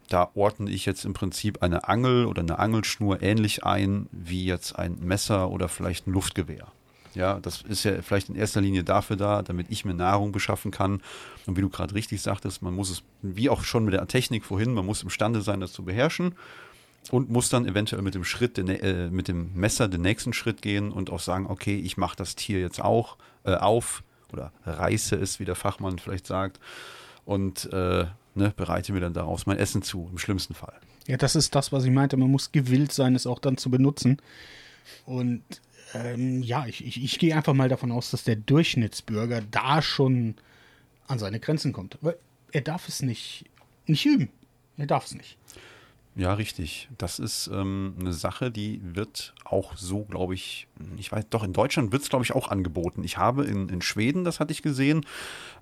Da 0.07 0.32
ordne 0.34 0.72
ich 0.72 0.88
jetzt 0.88 1.05
im 1.05 1.14
Prinzip 1.14 1.62
eine 1.62 1.88
Angel 1.88 2.26
oder 2.26 2.41
eine 2.41 2.57
Angelschnur 2.57 3.22
ähnlich 3.22 3.64
ein 3.64 4.07
wie 4.12 4.45
jetzt 4.45 4.76
ein 4.78 4.97
Messer 5.01 5.51
oder 5.51 5.70
vielleicht 5.70 6.07
ein 6.07 6.14
Luftgewehr. 6.14 6.72
Ja, 7.16 7.39
das 7.39 7.62
ist 7.64 7.84
ja 7.84 8.01
vielleicht 8.01 8.30
in 8.30 8.36
erster 8.36 8.62
Linie 8.62 8.84
dafür 8.84 9.16
da, 9.16 9.41
damit 9.41 9.68
ich 9.70 9.86
mir 9.86 9.93
Nahrung 9.93 10.32
beschaffen 10.32 10.72
kann. 10.72 11.01
Und 11.45 11.57
wie 11.57 11.62
du 11.62 11.70
gerade 11.70 11.95
richtig 11.95 12.22
sagtest, 12.22 12.62
man 12.62 12.74
muss 12.74 12.89
es, 12.89 13.03
wie 13.22 13.49
auch 13.49 13.64
schon 13.64 13.86
mit 13.86 13.93
der 13.93 14.07
Technik 14.07 14.45
vorhin, 14.45 14.74
man 14.74 14.86
muss 14.86 15.03
imstande 15.03 15.41
sein, 15.41 15.60
das 15.60 15.74
zu 15.74 15.84
beherrschen 15.84 16.36
und 17.12 17.30
muss 17.30 17.49
dann 17.49 17.66
eventuell 17.66 18.01
mit 18.01 18.16
dem 18.16 18.24
Schritt, 18.24 18.57
äh, 18.57 19.10
mit 19.10 19.28
dem 19.28 19.53
Messer 19.53 19.88
den 19.88 20.01
nächsten 20.01 20.34
Schritt 20.34 20.62
gehen 20.62 20.91
und 20.91 21.10
auch 21.10 21.20
sagen, 21.20 21.47
okay, 21.47 21.78
ich 21.78 21.97
mache 21.97 22.16
das 22.16 22.36
Tier 22.36 22.60
jetzt 22.60 22.82
auch 22.82 23.18
äh, 23.43 23.55
auf 23.55 24.03
oder 24.32 24.51
reiße 24.66 25.16
es, 25.16 25.39
wie 25.39 25.45
der 25.45 25.55
Fachmann 25.55 25.97
vielleicht 25.97 26.28
sagt, 26.28 26.60
und 27.26 27.72
äh, 27.74 28.05
ne, 28.36 28.53
bereite 28.55 28.93
mir 28.93 28.99
dann 28.99 29.14
daraus 29.14 29.45
mein 29.45 29.57
Essen 29.57 29.82
zu, 29.82 30.07
im 30.12 30.18
schlimmsten 30.20 30.53
Fall. 30.53 30.74
Ja, 31.07 31.18
das 31.18 31.36
ist 31.36 31.55
das, 31.55 31.72
was 31.72 31.84
ich 31.84 31.91
meinte. 31.91 32.18
Man 32.18 32.30
muss 32.30 32.51
gewillt 32.51 32.91
sein, 32.91 33.16
es 33.16 33.26
auch 33.26 33.39
dann 33.39 33.57
zu 33.57 33.72
benutzen. 33.72 34.18
Und 35.05 35.43
ähm, 35.93 36.41
ja, 36.43 36.65
ich, 36.65 36.85
ich, 36.85 37.03
ich 37.03 37.19
gehe 37.19 37.35
einfach 37.35 37.53
mal 37.53 37.69
davon 37.69 37.91
aus, 37.91 38.11
dass 38.11 38.23
der 38.23 38.35
Durchschnittsbürger 38.35 39.41
da 39.49 39.81
schon 39.81 40.35
an 41.07 41.19
seine 41.19 41.39
Grenzen 41.39 41.73
kommt. 41.73 41.97
Weil 42.01 42.17
er 42.51 42.61
darf 42.61 42.87
es 42.87 43.01
nicht, 43.01 43.45
nicht 43.85 44.05
üben. 44.05 44.29
Er 44.77 44.87
darf 44.87 45.05
es 45.05 45.15
nicht. 45.15 45.37
Ja, 46.15 46.33
richtig. 46.33 46.89
Das 46.97 47.17
ist 47.17 47.49
ähm, 47.53 47.95
eine 47.99 48.11
Sache, 48.11 48.51
die 48.51 48.81
wird 48.83 49.33
auch 49.45 49.77
so, 49.77 50.03
glaube 50.03 50.33
ich, 50.33 50.67
ich 50.97 51.11
weiß, 51.11 51.25
doch 51.29 51.43
in 51.43 51.53
Deutschland 51.53 51.93
wird 51.93 52.01
es, 52.01 52.09
glaube 52.09 52.25
ich, 52.25 52.33
auch 52.33 52.49
angeboten. 52.49 53.03
Ich 53.03 53.17
habe 53.17 53.45
in, 53.45 53.69
in 53.69 53.81
Schweden, 53.81 54.25
das 54.25 54.39
hatte 54.39 54.51
ich 54.51 54.61
gesehen, 54.61 55.05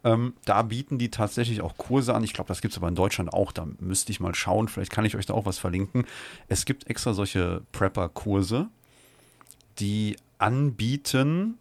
ähm, 0.03 0.33
da 0.45 0.63
bieten 0.63 0.97
die 0.97 1.11
tatsächlich 1.11 1.61
auch 1.61 1.77
Kurse 1.77 2.15
an. 2.15 2.23
Ich 2.23 2.33
glaube, 2.33 2.47
das 2.47 2.61
gibt 2.61 2.71
es 2.71 2.77
aber 2.77 2.87
in 2.87 2.95
Deutschland 2.95 3.33
auch. 3.33 3.51
Da 3.51 3.67
müsste 3.79 4.11
ich 4.11 4.19
mal 4.19 4.33
schauen. 4.33 4.67
Vielleicht 4.67 4.91
kann 4.91 5.05
ich 5.05 5.15
euch 5.15 5.27
da 5.27 5.35
auch 5.35 5.45
was 5.45 5.59
verlinken. 5.59 6.05
Es 6.47 6.65
gibt 6.65 6.89
extra 6.89 7.13
solche 7.13 7.61
Prepper-Kurse, 7.71 8.69
die 9.79 10.17
anbieten, 10.37 11.57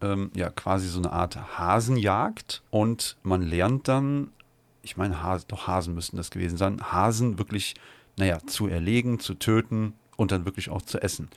ähm, 0.00 0.30
ja, 0.34 0.50
quasi 0.50 0.88
so 0.88 0.98
eine 0.98 1.12
Art 1.12 1.58
Hasenjagd 1.58 2.62
und 2.70 3.16
man 3.22 3.42
lernt 3.42 3.88
dann 3.88 4.30
ich 4.82 4.96
meine, 4.96 5.22
Hasen, 5.22 5.46
doch 5.48 5.66
Hasen 5.66 5.94
müssten 5.94 6.16
das 6.16 6.30
gewesen 6.30 6.56
sein, 6.56 6.80
Hasen 6.80 7.38
wirklich, 7.38 7.74
naja, 8.16 8.38
zu 8.46 8.66
erlegen, 8.66 9.20
zu 9.20 9.34
töten 9.34 9.94
und 10.16 10.32
dann 10.32 10.44
wirklich 10.44 10.70
auch 10.70 10.82
zu 10.82 11.02
essen. 11.02 11.28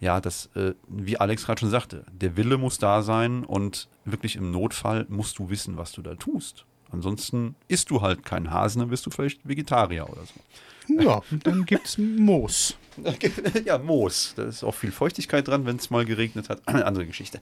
Ja, 0.00 0.20
das, 0.20 0.50
äh, 0.56 0.74
wie 0.88 1.18
Alex 1.18 1.46
gerade 1.46 1.60
schon 1.60 1.70
sagte, 1.70 2.04
der 2.12 2.36
Wille 2.36 2.58
muss 2.58 2.78
da 2.78 3.02
sein 3.02 3.44
und 3.44 3.88
wirklich 4.04 4.36
im 4.36 4.50
Notfall 4.50 5.06
musst 5.08 5.38
du 5.38 5.48
wissen, 5.48 5.76
was 5.76 5.92
du 5.92 6.02
da 6.02 6.14
tust. 6.16 6.64
Ansonsten 6.90 7.54
isst 7.68 7.90
du 7.90 8.02
halt 8.02 8.24
keinen 8.24 8.50
Hasen, 8.50 8.80
dann 8.80 8.90
bist 8.90 9.06
du 9.06 9.10
vielleicht 9.10 9.46
Vegetarier 9.46 10.08
oder 10.08 10.22
so. 10.24 11.00
Ja, 11.00 11.22
dann 11.44 11.64
gibt's 11.64 11.96
Moos. 11.96 12.76
ja, 13.64 13.78
Moos. 13.78 14.34
Da 14.36 14.44
ist 14.44 14.64
auch 14.64 14.74
viel 14.74 14.92
Feuchtigkeit 14.92 15.46
dran, 15.46 15.66
wenn 15.66 15.76
es 15.76 15.90
mal 15.90 16.04
geregnet 16.04 16.48
hat. 16.48 16.60
Andere 16.66 17.06
Geschichte. 17.06 17.40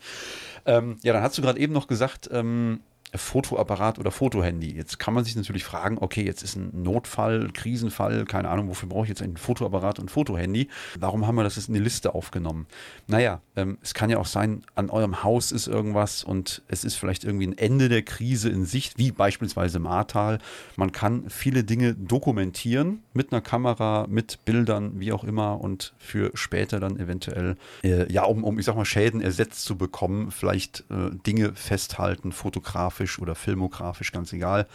Ähm, 0.67 0.99
ja, 1.03 1.13
dann 1.13 1.23
hast 1.23 1.39
du 1.39 1.43
gerade 1.43 1.59
eben 1.59 1.73
noch 1.73 1.87
gesagt, 1.87 2.29
ähm, 2.33 2.81
Fotoapparat 3.15 3.99
oder 3.99 4.11
Fotohandy. 4.11 4.75
Jetzt 4.75 4.99
kann 4.99 5.15
man 5.15 5.25
sich 5.25 5.37
natürlich 5.37 5.65
fragen, 5.65 5.99
okay, 6.01 6.23
jetzt 6.25 6.43
ist 6.43 6.57
ein 6.57 6.83
Notfall, 6.83 7.51
Krisenfall, 7.53 8.25
keine 8.25 8.49
Ahnung, 8.49 8.69
wofür 8.69 8.89
brauche 8.89 9.05
ich 9.05 9.09
jetzt 9.09 9.23
ein 9.23 9.37
Fotoapparat 9.37 9.99
und 9.99 10.11
Fotohandy? 10.11 10.69
Warum 10.99 11.27
haben 11.27 11.35
wir 11.35 11.45
das 11.45 11.57
jetzt 11.57 11.69
in 11.69 11.75
die 11.75 11.81
Liste 11.81 12.15
aufgenommen? 12.15 12.67
Naja, 13.07 13.41
ähm, 13.57 13.79
es 13.83 13.95
kann 13.95 14.11
ja 14.11 14.19
auch 14.19 14.27
sein, 14.27 14.63
an 14.75 14.91
eurem 14.91 15.23
Haus 15.23 15.53
ist 15.53 15.67
irgendwas 15.67 16.23
und 16.25 16.63
es 16.69 16.85
ist 16.85 16.95
vielleicht 16.95 17.25
irgendwie 17.25 17.47
ein 17.47 17.59
Ende 17.59 17.89
der 17.89 18.03
Krise 18.03 18.49
in 18.49 18.65
Sicht, 18.65 18.99
wie 18.99 19.13
beispielsweise 19.13 19.79
Martal. 19.79 20.39
Man 20.77 20.93
kann 20.93 21.29
viele 21.29 21.65
Dinge 21.65 21.95
dokumentieren 21.95 23.03
mit 23.13 23.33
einer 23.33 23.41
Kamera, 23.41 24.07
mit 24.09 24.45
Bildern, 24.45 25.01
wie 25.01 25.13
auch 25.13 25.25
immer 25.25 25.61
und 25.61 25.95
für 25.99 26.31
später 26.35 26.81
dann 26.81 26.99
eventuell, 26.99 27.57
äh, 27.83 28.11
ja, 28.13 28.25
um, 28.25 28.45
um, 28.45 28.59
ich 28.59 28.67
sag 28.67 28.77
mal, 28.77 28.85
Schäden 28.85 29.21
ersetzt 29.21 29.65
zu 29.65 29.77
bekommen, 29.77 30.31
vielleicht 30.31 30.85
äh, 30.91 31.11
Dinge 31.27 31.55
festhalten, 31.55 32.33
fotografisch 32.33 33.00
fotografisch 33.01 33.19
oder 33.19 33.35
filmografisch, 33.35 34.13
ganz 34.13 34.33
egal. 34.33 34.67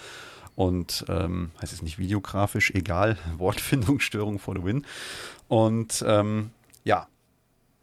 Und 0.55 1.05
ähm, 1.09 1.51
heißt 1.61 1.73
es 1.73 1.81
nicht 1.81 1.99
videografisch, 1.99 2.71
egal, 2.71 3.17
Wortfindungsstörung 3.37 4.39
for 4.39 4.55
the 4.55 4.63
win. 4.63 4.85
Und 5.47 6.03
ähm, 6.07 6.51
ja, 6.83 7.07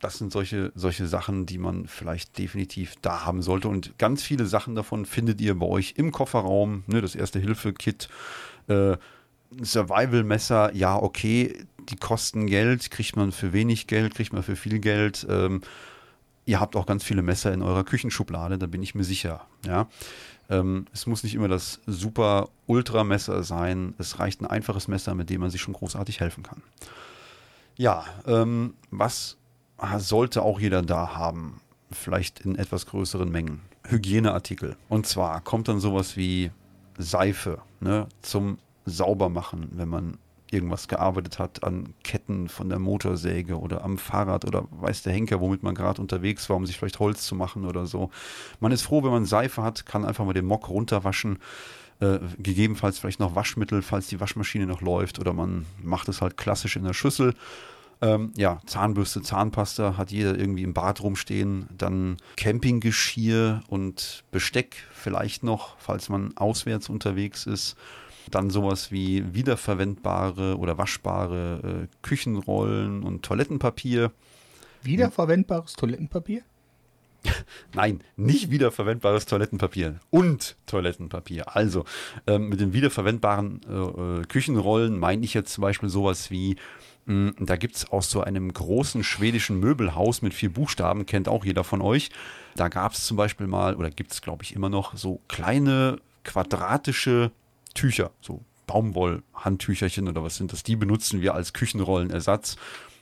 das 0.00 0.18
sind 0.18 0.32
solche, 0.32 0.72
solche 0.74 1.06
Sachen, 1.06 1.46
die 1.46 1.58
man 1.58 1.86
vielleicht 1.86 2.38
definitiv 2.38 2.94
da 3.02 3.24
haben 3.24 3.42
sollte. 3.42 3.68
Und 3.68 3.98
ganz 3.98 4.22
viele 4.22 4.46
Sachen 4.46 4.74
davon 4.74 5.06
findet 5.06 5.40
ihr 5.40 5.54
bei 5.54 5.66
euch 5.66 5.94
im 5.96 6.12
Kofferraum. 6.12 6.82
Ne, 6.86 7.00
das 7.00 7.14
erste 7.14 7.38
Hilfe-Kit, 7.38 8.08
äh, 8.68 8.96
Survival-Messer, 9.60 10.74
ja, 10.74 10.96
okay, 10.96 11.66
die 11.90 11.96
kosten 11.96 12.46
Geld, 12.46 12.90
kriegt 12.90 13.16
man 13.16 13.32
für 13.32 13.52
wenig 13.52 13.86
Geld, 13.86 14.14
kriegt 14.14 14.32
man 14.32 14.42
für 14.42 14.56
viel 14.56 14.78
Geld. 14.78 15.26
Ähm, 15.28 15.60
ihr 16.46 16.58
habt 16.58 16.74
auch 16.74 16.86
ganz 16.86 17.04
viele 17.04 17.22
Messer 17.22 17.52
in 17.52 17.62
eurer 17.62 17.84
Küchenschublade, 17.84 18.56
da 18.58 18.66
bin 18.66 18.82
ich 18.82 18.94
mir 18.94 19.04
sicher. 19.04 19.46
Ja. 19.66 19.88
Ähm, 20.52 20.86
es 20.92 21.06
muss 21.06 21.22
nicht 21.24 21.34
immer 21.34 21.48
das 21.48 21.80
super 21.86 22.50
Ultramesser 22.66 23.42
sein. 23.42 23.94
Es 23.98 24.18
reicht 24.18 24.42
ein 24.42 24.46
einfaches 24.46 24.86
Messer, 24.86 25.14
mit 25.14 25.30
dem 25.30 25.40
man 25.40 25.50
sich 25.50 25.62
schon 25.62 25.72
großartig 25.72 26.20
helfen 26.20 26.42
kann. 26.42 26.62
Ja, 27.76 28.04
ähm, 28.26 28.74
was 28.90 29.38
sollte 29.96 30.42
auch 30.42 30.60
jeder 30.60 30.82
da 30.82 31.16
haben? 31.16 31.60
Vielleicht 31.90 32.40
in 32.40 32.56
etwas 32.56 32.86
größeren 32.86 33.30
Mengen. 33.30 33.62
Hygieneartikel. 33.88 34.76
Und 34.88 35.06
zwar 35.06 35.40
kommt 35.40 35.68
dann 35.68 35.80
sowas 35.80 36.16
wie 36.16 36.50
Seife 36.98 37.62
ne, 37.80 38.06
zum 38.20 38.58
Saubermachen, 38.84 39.68
wenn 39.72 39.88
man 39.88 40.18
irgendwas 40.52 40.88
gearbeitet 40.88 41.38
hat 41.38 41.64
an 41.64 41.94
Ketten 42.04 42.48
von 42.48 42.68
der 42.68 42.78
Motorsäge 42.78 43.58
oder 43.58 43.84
am 43.84 43.98
Fahrrad 43.98 44.44
oder 44.44 44.66
weiß 44.70 45.02
der 45.02 45.12
Henker, 45.12 45.40
womit 45.40 45.62
man 45.62 45.74
gerade 45.74 46.00
unterwegs 46.00 46.48
war, 46.48 46.56
um 46.56 46.66
sich 46.66 46.78
vielleicht 46.78 46.98
Holz 46.98 47.26
zu 47.26 47.34
machen 47.34 47.64
oder 47.64 47.86
so. 47.86 48.10
Man 48.60 48.72
ist 48.72 48.82
froh, 48.82 49.02
wenn 49.02 49.10
man 49.10 49.24
Seife 49.24 49.62
hat, 49.62 49.86
kann 49.86 50.04
einfach 50.04 50.24
mal 50.24 50.34
den 50.34 50.46
Mock 50.46 50.68
runterwaschen. 50.68 51.38
Äh, 52.00 52.18
gegebenenfalls 52.38 52.98
vielleicht 52.98 53.20
noch 53.20 53.36
Waschmittel, 53.36 53.80
falls 53.80 54.08
die 54.08 54.18
Waschmaschine 54.18 54.66
noch 54.66 54.80
läuft 54.80 55.20
oder 55.20 55.32
man 55.32 55.66
macht 55.80 56.08
es 56.08 56.20
halt 56.20 56.36
klassisch 56.36 56.76
in 56.76 56.84
der 56.84 56.94
Schüssel. 56.94 57.34
Ähm, 58.02 58.32
ja, 58.36 58.60
Zahnbürste, 58.66 59.22
Zahnpasta 59.22 59.96
hat 59.96 60.10
jeder 60.10 60.36
irgendwie 60.36 60.64
im 60.64 60.74
Bad 60.74 61.00
rumstehen. 61.00 61.68
Dann 61.78 62.16
Campinggeschirr 62.36 63.62
und 63.68 64.24
Besteck 64.32 64.74
vielleicht 64.92 65.44
noch, 65.44 65.76
falls 65.78 66.08
man 66.08 66.36
auswärts 66.36 66.88
unterwegs 66.88 67.46
ist. 67.46 67.76
Dann 68.30 68.50
sowas 68.50 68.92
wie 68.92 69.34
wiederverwendbare 69.34 70.56
oder 70.56 70.78
waschbare 70.78 71.84
äh, 71.84 71.96
Küchenrollen 72.02 73.02
und 73.02 73.22
Toilettenpapier. 73.22 74.12
Wiederverwendbares 74.82 75.74
Toilettenpapier? 75.74 76.42
Nein, 77.74 78.00
nicht 78.16 78.50
wiederverwendbares 78.50 79.26
Toilettenpapier 79.26 80.00
und 80.10 80.56
Toilettenpapier. 80.66 81.54
Also 81.54 81.84
ähm, 82.26 82.48
mit 82.48 82.60
den 82.60 82.72
wiederverwendbaren 82.72 83.60
äh, 83.68 84.20
äh 84.20 84.24
Küchenrollen 84.24 84.98
meine 84.98 85.24
ich 85.24 85.34
jetzt 85.34 85.52
zum 85.52 85.62
Beispiel 85.62 85.88
sowas 85.88 86.30
wie, 86.30 86.56
mh, 87.06 87.32
hm, 87.38 87.46
da 87.46 87.56
gibt 87.56 87.76
es 87.76 87.90
aus 87.90 88.10
so 88.10 88.22
einem 88.22 88.52
großen 88.52 89.04
schwedischen 89.04 89.60
Möbelhaus 89.60 90.22
mit 90.22 90.34
vier 90.34 90.52
Buchstaben, 90.52 91.06
kennt 91.06 91.28
auch 91.28 91.44
jeder 91.44 91.64
von 91.64 91.80
euch. 91.80 92.10
Da 92.56 92.68
gab 92.68 92.92
es 92.92 93.06
zum 93.06 93.16
Beispiel 93.16 93.46
mal, 93.46 93.76
oder 93.76 93.90
gibt 93.90 94.12
es 94.12 94.22
glaube 94.22 94.42
ich 94.42 94.54
immer 94.54 94.68
noch, 94.68 94.96
so 94.96 95.20
kleine 95.28 95.98
quadratische 96.24 97.32
Tücher, 97.74 98.10
so 98.20 98.44
Baumwollhandtücherchen 98.66 100.08
oder 100.08 100.22
was 100.22 100.36
sind 100.36 100.52
das, 100.52 100.62
die 100.62 100.76
benutzen 100.76 101.20
wir 101.20 101.34
als 101.34 101.52
Küchenrollenersatz. 101.52 102.56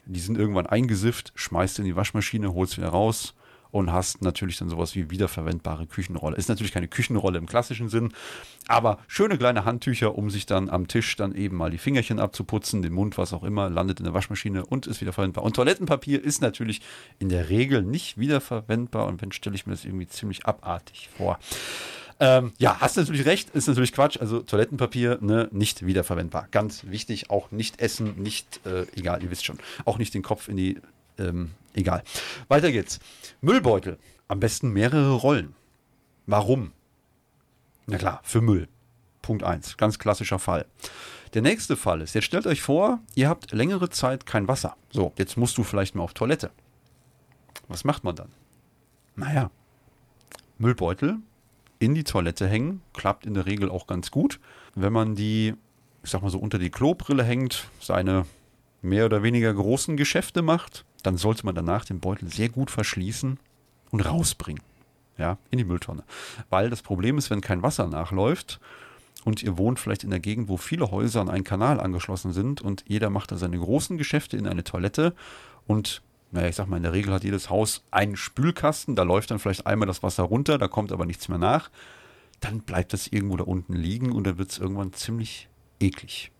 Die 0.07 0.21
sind 0.21 0.39
irgendwann 0.39 0.67
eingesifft, 0.67 1.33
schmeißt 1.35 1.79
in 1.79 1.85
die 1.85 1.95
Waschmaschine, 1.95 2.55
holst 2.55 2.79
wieder 2.79 2.89
raus 2.89 3.35
und 3.71 3.93
hast 3.93 4.23
natürlich 4.23 4.59
dann 4.59 4.69
sowas 4.69 4.95
wie 4.95 5.11
wiederverwendbare 5.11 5.87
Küchenrolle. 5.87 6.37
Ist 6.37 6.49
natürlich 6.49 6.73
keine 6.73 6.89
Küchenrolle 6.89 7.39
im 7.39 7.47
klassischen 7.47 7.89
Sinn, 7.89 8.13
aber 8.67 8.99
schöne 9.07 9.39
kleine 9.39 9.65
Handtücher, 9.65 10.17
um 10.17 10.31
sich 10.31 10.47
dann 10.47 10.69
am 10.69 10.89
Tisch 10.89 11.17
dann 11.17 11.35
eben 11.35 11.57
mal 11.57 11.71
die 11.71 11.79
Fingerchen 11.79 12.19
abzuputzen, 12.19 12.83
den 12.83 12.93
Mund, 12.93 13.19
was 13.19 13.33
auch 13.33 13.45
immer, 13.45 13.71
landet 13.71 14.01
in 14.01 14.05
der 14.05 14.15
Waschmaschine 14.15 14.67
und 14.67 14.87
ist 14.87 15.01
wiederverwendbar. 15.01 15.45
Und 15.45 15.55
Toilettenpapier 15.57 16.23
ist 16.23 16.43
natürlich 16.43 16.81
in 17.19 17.29
der 17.29 17.49
Regel 17.49 17.83
nicht 17.83 18.19
wiederverwendbar 18.19 19.07
und 19.07 19.23
wenn 19.23 19.33
stelle 19.33 19.55
ich 19.55 19.67
mir 19.67 19.73
das 19.73 19.85
irgendwie 19.85 20.09
ziemlich 20.09 20.47
abartig 20.47 21.09
vor. 21.17 21.39
Ähm, 22.23 22.53
ja, 22.59 22.79
hast 22.81 22.99
natürlich 22.99 23.25
recht, 23.25 23.51
ist 23.51 23.67
natürlich 23.67 23.93
Quatsch. 23.93 24.19
Also 24.21 24.41
Toilettenpapier, 24.41 25.19
ne, 25.23 25.49
nicht 25.53 25.87
wiederverwendbar. 25.87 26.49
Ganz 26.51 26.85
wichtig, 26.85 27.31
auch 27.31 27.51
nicht 27.51 27.81
essen, 27.81 28.21
nicht, 28.23 28.61
äh, 28.67 28.83
egal, 28.95 29.23
ihr 29.23 29.31
wisst 29.31 29.47
schon, 29.47 29.59
auch 29.87 29.97
nicht 29.97 30.13
den 30.13 30.23
Kopf 30.23 30.49
in 30.49 30.59
die, 30.59 30.79
ähm, 31.19 31.53
egal. 31.73 32.05
Weiter 32.49 32.71
geht's. 32.71 33.01
Müllbeutel. 33.41 33.99
Am 34.29 34.39
besten 34.39 34.71
mehrere 34.73 35.15
Rollen. 35.15 35.55
Warum? 36.27 36.73
Na 37.87 37.97
klar, 37.97 38.21
für 38.23 38.43
Müll. 38.43 38.69
Punkt 39.23 39.43
1. 39.43 39.79
Ganz 39.79 39.99
klassischer 39.99 40.39
Fall. 40.39 40.67
Der 41.33 41.43
nächste 41.43 41.77
Fall 41.77 42.03
ist, 42.03 42.15
jetzt 42.15 42.25
stellt 42.25 42.47
euch 42.47 42.61
vor, 42.61 43.01
ihr 43.15 43.29
habt 43.29 43.53
längere 43.53 43.89
Zeit 43.89 44.27
kein 44.27 44.47
Wasser. 44.47 44.77
So, 44.91 45.13
jetzt 45.17 45.37
musst 45.37 45.57
du 45.57 45.65
vielleicht 45.65 45.95
mal 45.95 46.03
auf 46.03 46.13
Toilette. 46.13 46.51
Was 47.69 47.85
macht 47.85 48.05
man 48.05 48.17
dann? 48.17 48.31
Naja, 49.17 49.51
Müllbeutel 50.59 51.19
in 51.81 51.95
die 51.97 52.05
Toilette 52.05 52.47
hängen. 52.47 52.83
Klappt 52.93 53.27
in 53.27 53.35
der 53.35 53.47
Regel 53.47 53.69
auch 53.69 53.89
ganz 53.89 54.13
gut. 54.13 54.39
Wenn 54.77 54.93
man 54.93 55.17
die, 55.17 55.55
ich 56.05 56.11
sag 56.11 56.23
mal 56.23 56.31
so, 56.31 56.39
unter 56.39 56.61
die 56.61 56.71
Klobrille 56.71 57.25
hängt, 57.25 57.67
seine 57.81 58.27
mehr 58.83 59.07
oder 59.07 59.25
weniger 59.25 59.53
großen 59.53 59.97
Geschäfte 59.97 60.43
macht, 60.43 60.85
dann 61.03 61.17
sollte 61.17 61.45
man 61.45 61.55
danach 61.55 61.85
den 61.85 61.99
Beutel 61.99 62.29
sehr 62.29 62.49
gut 62.49 62.71
verschließen. 62.71 63.41
und 63.91 64.01
rausbringen. 64.01 64.63
Ja, 65.19 65.37
in 65.51 65.59
die 65.59 65.65
Mülltonne. 65.65 66.05
Weil 66.49 66.71
das 66.71 66.81
Problem 66.81 67.19
ist, 67.19 67.29
wenn 67.29 67.41
kein 67.41 67.63
Wasser 67.63 67.89
nachläuft 67.89 68.61
und 69.25 69.43
ihr 69.43 69.59
wohnt 69.59 69.79
vielleicht 69.79 70.05
in 70.05 70.11
der 70.11 70.21
Gegend, 70.21 70.49
wo 70.49 70.57
viele 70.57 70.91
Häuser 70.91 71.21
an 71.21 71.29
einen 71.29 71.45
Kanal 71.45 71.81
angeschlossen 71.81 72.33
sind 72.33 72.63
und 72.63 72.85
jeder 72.87 73.11
macht 73.11 73.33
da 73.33 73.37
seine 73.37 73.59
großen 73.59 73.99
Geschäfte 73.99 74.37
in 74.37 74.47
eine 74.47 74.65
Toilette 74.65 75.15
und 75.67 76.03
naja, 76.33 76.49
ich 76.49 76.57
sag 76.57 76.69
mal, 76.69 76.77
in 76.77 76.85
der 76.85 76.93
Regel 76.93 77.13
hat 77.13 77.25
jedes 77.25 77.51
Haus 77.51 77.85
einen 77.91 78.17
Spülkasten, 78.17 78.95
da 78.95 79.03
läuft 79.03 79.31
dann 79.31 79.39
vielleicht 79.39 79.67
einmal 79.67 79.87
das 79.87 80.03
Wasser 80.03 80.23
runter, 80.23 80.59
da 80.59 80.69
kommt 80.69 80.93
aber 80.93 81.07
nichts 81.07 81.29
mehr 81.29 81.39
nach. 81.39 81.71
Dann 82.41 82.61
bleibt 82.61 82.93
das 82.93 83.09
irgendwo 83.09 83.37
da 83.37 83.45
unten 83.45 83.75
liegen 83.75 84.13
und 84.13 84.27
dann 84.27 84.39
wird 84.39 84.51
es 84.51 84.59
irgendwann 84.59 84.93
ziemlich 84.93 85.49
eklig. 85.81 86.31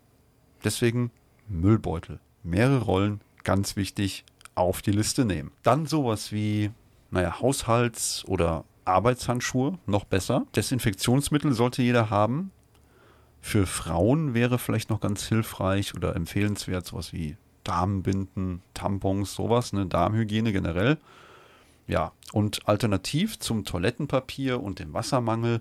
Deswegen 0.65 1.11
Müllbeutel. 1.49 2.21
Mehrere 2.43 2.83
Rollen, 2.83 3.21
ganz 3.45 3.77
wichtig, 3.77 4.25
auf 4.55 4.83
die 4.83 4.93
Liste 4.93 5.25
nehmen. 5.25 5.51
Dann 5.63 5.87
sowas 5.87 6.33
wie, 6.33 6.71
naja, 7.11 7.41
Haushalts- 7.41 8.25
oder 8.27 8.65
Arbeitshandschuhe, 8.85 9.79
noch 9.87 10.05
besser. 10.05 10.47
Desinfektionsmittel 10.55 11.53
sollte 11.53 11.83
jeder 11.83 12.11
haben. 12.11 12.53
Für 13.41 13.67
Frauen 13.67 14.35
wäre 14.35 14.59
vielleicht 14.59 14.91
noch 14.91 15.01
ganz 15.01 15.27
hilfreich 15.27 15.95
oder 15.95 16.15
empfehlenswert 16.15 16.87
sowas 16.87 17.13
wie 17.13 17.37
Damenbinden, 17.65 18.63
Tampons, 18.75 19.35
sowas, 19.35 19.73
ne, 19.73 19.87
Darmhygiene 19.87 20.53
generell. 20.53 20.99
Ja, 21.87 22.13
und 22.33 22.69
alternativ 22.69 23.39
zum 23.39 23.65
Toilettenpapier 23.65 24.63
und 24.63 24.79
dem 24.79 24.95
Wassermangel 24.95 25.61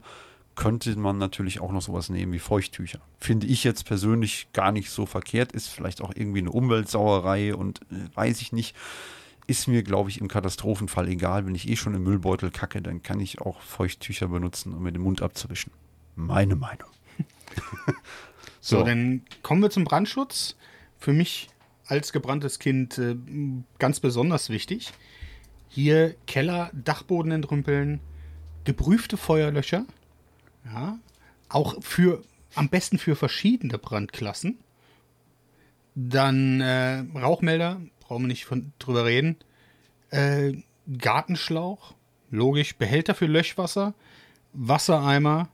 könnte 0.59 0.95
man 0.97 1.17
natürlich 1.17 1.61
auch 1.61 1.71
noch 1.71 1.81
sowas 1.81 2.09
nehmen 2.09 2.33
wie 2.33 2.39
Feuchttücher. 2.39 2.99
Finde 3.17 3.47
ich 3.47 3.63
jetzt 3.63 3.85
persönlich 3.85 4.49
gar 4.51 4.71
nicht 4.71 4.89
so 4.89 5.05
verkehrt, 5.05 5.53
ist 5.53 5.69
vielleicht 5.69 6.01
auch 6.01 6.11
irgendwie 6.13 6.39
eine 6.39 6.51
Umweltsauerei 6.51 7.55
und 7.55 7.81
äh, 7.91 8.15
weiß 8.15 8.41
ich 8.41 8.51
nicht. 8.51 8.75
Ist 9.47 9.67
mir, 9.67 9.81
glaube 9.81 10.09
ich, 10.09 10.19
im 10.21 10.27
Katastrophenfall 10.27 11.07
egal. 11.07 11.47
Wenn 11.47 11.55
ich 11.55 11.67
eh 11.69 11.75
schon 11.75 11.95
im 11.95 12.03
Müllbeutel 12.03 12.51
kacke, 12.51 12.81
dann 12.81 13.01
kann 13.01 13.19
ich 13.19 13.41
auch 13.41 13.61
Feuchttücher 13.61 14.27
benutzen, 14.27 14.73
um 14.73 14.83
mir 14.83 14.91
den 14.91 15.01
Mund 15.01 15.23
abzuwischen. 15.23 15.71
Meine 16.15 16.55
Meinung. 16.55 16.89
so. 18.61 18.79
so, 18.79 18.83
dann 18.83 19.23
kommen 19.41 19.61
wir 19.61 19.71
zum 19.71 19.85
Brandschutz. 19.85 20.55
Für 20.99 21.13
mich 21.13 21.47
als 21.89 22.13
gebranntes 22.13 22.59
Kind 22.59 22.97
äh, 22.97 23.15
ganz 23.79 23.99
besonders 23.99 24.49
wichtig. 24.49 24.91
Hier 25.67 26.15
Keller, 26.27 26.71
Dachboden 26.73 27.31
entrümpeln, 27.31 27.99
geprüfte 28.63 29.17
Feuerlöcher. 29.17 29.85
Ja, 30.65 30.99
auch 31.49 31.81
für, 31.81 32.23
am 32.55 32.69
besten 32.69 32.97
für 32.97 33.15
verschiedene 33.15 33.77
Brandklassen. 33.77 34.59
Dann 35.95 36.61
äh, 36.61 37.03
Rauchmelder, 37.17 37.81
brauchen 37.99 38.23
wir 38.23 38.27
nicht 38.27 38.45
von, 38.45 38.71
drüber 38.79 39.05
reden. 39.05 39.37
Äh, 40.11 40.53
Gartenschlauch, 40.97 41.95
logisch, 42.29 42.75
Behälter 42.75 43.15
für 43.15 43.25
Löschwasser, 43.25 43.93
Wassereimer, 44.53 45.49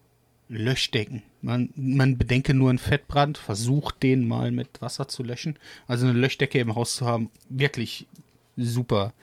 Löschdecken. 0.48 1.24
Man, 1.42 1.70
man 1.76 2.18
bedenke 2.18 2.54
nur 2.54 2.70
einen 2.70 2.80
Fettbrand, 2.80 3.38
versucht 3.38 4.04
den 4.04 4.28
mal 4.28 4.52
mit 4.52 4.82
Wasser 4.82 5.08
zu 5.08 5.24
löschen. 5.24 5.58
Also 5.88 6.06
eine 6.06 6.18
Löschdecke 6.18 6.60
im 6.60 6.76
Haus 6.76 6.96
zu 6.96 7.06
haben, 7.06 7.30
wirklich 7.50 8.08
super. 8.56 9.14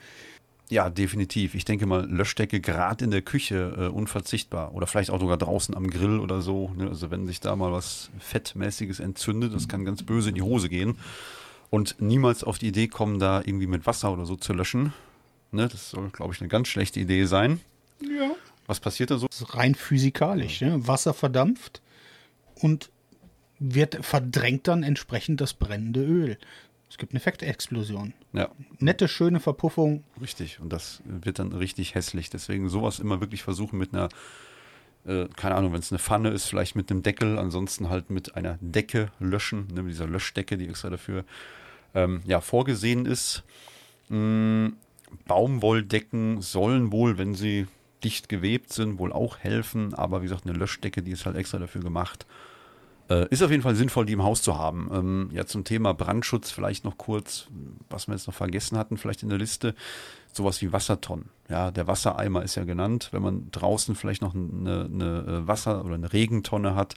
Ja, 0.69 0.89
definitiv. 0.89 1.55
Ich 1.55 1.65
denke 1.65 1.85
mal, 1.85 2.09
Löschdecke 2.09 2.59
gerade 2.59 3.05
in 3.05 3.11
der 3.11 3.21
Küche 3.21 3.75
äh, 3.77 3.87
unverzichtbar. 3.87 4.73
Oder 4.73 4.87
vielleicht 4.87 5.11
auch 5.11 5.19
sogar 5.19 5.37
draußen 5.37 5.75
am 5.75 5.89
Grill 5.89 6.19
oder 6.19 6.41
so. 6.41 6.71
Ne? 6.75 6.87
Also 6.87 7.11
wenn 7.11 7.27
sich 7.27 7.39
da 7.39 7.55
mal 7.55 7.71
was 7.71 8.09
Fettmäßiges 8.19 8.99
entzündet, 8.99 9.53
das 9.53 9.67
kann 9.67 9.85
ganz 9.85 10.03
böse 10.03 10.29
in 10.29 10.35
die 10.35 10.41
Hose 10.41 10.69
gehen. 10.69 10.97
Und 11.69 11.97
niemals 11.99 12.43
auf 12.43 12.59
die 12.59 12.67
Idee 12.67 12.87
kommen, 12.87 13.19
da 13.19 13.41
irgendwie 13.45 13.67
mit 13.67 13.85
Wasser 13.85 14.11
oder 14.11 14.25
so 14.25 14.35
zu 14.35 14.53
löschen. 14.53 14.93
Ne? 15.51 15.67
Das 15.67 15.91
soll, 15.91 16.09
glaube 16.09 16.33
ich, 16.33 16.41
eine 16.41 16.49
ganz 16.49 16.67
schlechte 16.69 16.99
Idee 16.99 17.25
sein. 17.25 17.59
Ja. 18.01 18.31
Was 18.73 18.79
passiert 18.79 19.11
da 19.11 19.19
so? 19.19 19.27
Das 19.27 19.39
ist 19.39 19.53
rein 19.53 19.75
physikalisch. 19.75 20.61
Ne? 20.61 20.87
Wasser 20.87 21.13
verdampft 21.13 21.83
und 22.55 22.89
wird 23.59 24.03
verdrängt 24.03 24.67
dann 24.67 24.81
entsprechend 24.81 25.41
das 25.41 25.53
brennende 25.53 26.03
Öl. 26.03 26.39
Es 26.89 26.97
gibt 26.97 27.11
eine 27.11 27.19
Effektexplosion. 27.19 28.15
Ja. 28.33 28.49
Nette, 28.79 29.07
schöne 29.07 29.39
Verpuffung. 29.39 30.03
Richtig. 30.19 30.59
Und 30.59 30.73
das 30.73 31.03
wird 31.05 31.37
dann 31.37 31.53
richtig 31.53 31.93
hässlich. 31.93 32.31
Deswegen 32.31 32.67
sowas 32.67 32.97
immer 32.97 33.21
wirklich 33.21 33.43
versuchen 33.43 33.77
mit 33.77 33.93
einer, 33.93 34.09
äh, 35.05 35.27
keine 35.35 35.53
Ahnung, 35.53 35.73
wenn 35.73 35.79
es 35.79 35.91
eine 35.91 35.99
Pfanne 35.99 36.29
ist, 36.29 36.45
vielleicht 36.45 36.75
mit 36.75 36.89
einem 36.89 37.03
Deckel, 37.03 37.37
ansonsten 37.37 37.89
halt 37.89 38.09
mit 38.09 38.35
einer 38.35 38.57
Decke 38.59 39.11
löschen, 39.19 39.67
ne, 39.71 39.83
mit 39.83 39.91
dieser 39.91 40.07
Löschdecke, 40.07 40.57
die 40.57 40.67
extra 40.67 40.89
dafür 40.89 41.25
ähm, 41.93 42.21
ja, 42.25 42.41
vorgesehen 42.41 43.05
ist. 43.05 43.43
Ähm, 44.09 44.77
Baumwolldecken 45.27 46.41
sollen 46.41 46.91
wohl, 46.91 47.19
wenn 47.19 47.35
sie 47.35 47.67
dicht 48.03 48.29
gewebt 48.29 48.73
sind, 48.73 48.99
wohl 48.99 49.13
auch 49.13 49.37
helfen. 49.37 49.93
Aber 49.93 50.21
wie 50.21 50.25
gesagt, 50.25 50.45
eine 50.45 50.57
Löschdecke, 50.57 51.01
die 51.01 51.11
ist 51.11 51.25
halt 51.25 51.35
extra 51.35 51.59
dafür 51.59 51.81
gemacht. 51.81 52.25
Äh, 53.09 53.27
ist 53.29 53.43
auf 53.43 53.51
jeden 53.51 53.63
Fall 53.63 53.75
sinnvoll, 53.75 54.05
die 54.05 54.13
im 54.13 54.23
Haus 54.23 54.41
zu 54.41 54.57
haben. 54.57 54.89
Ähm, 54.93 55.29
ja, 55.33 55.45
zum 55.45 55.63
Thema 55.63 55.93
Brandschutz 55.93 56.51
vielleicht 56.51 56.85
noch 56.85 56.97
kurz, 56.97 57.47
was 57.89 58.07
wir 58.07 58.15
jetzt 58.15 58.27
noch 58.27 58.33
vergessen 58.33 58.77
hatten, 58.77 58.97
vielleicht 58.97 59.23
in 59.23 59.29
der 59.29 59.37
Liste, 59.37 59.75
sowas 60.31 60.61
wie 60.61 60.71
Wassertonnen. 60.71 61.29
Ja, 61.49 61.71
der 61.71 61.87
Wassereimer 61.87 62.43
ist 62.43 62.55
ja 62.55 62.63
genannt. 62.63 63.09
Wenn 63.11 63.21
man 63.21 63.51
draußen 63.51 63.95
vielleicht 63.95 64.21
noch 64.21 64.33
eine, 64.33 64.85
eine 64.85 65.43
äh, 65.43 65.47
Wasser- 65.47 65.83
oder 65.83 65.95
eine 65.95 66.13
Regentonne 66.13 66.75
hat, 66.75 66.95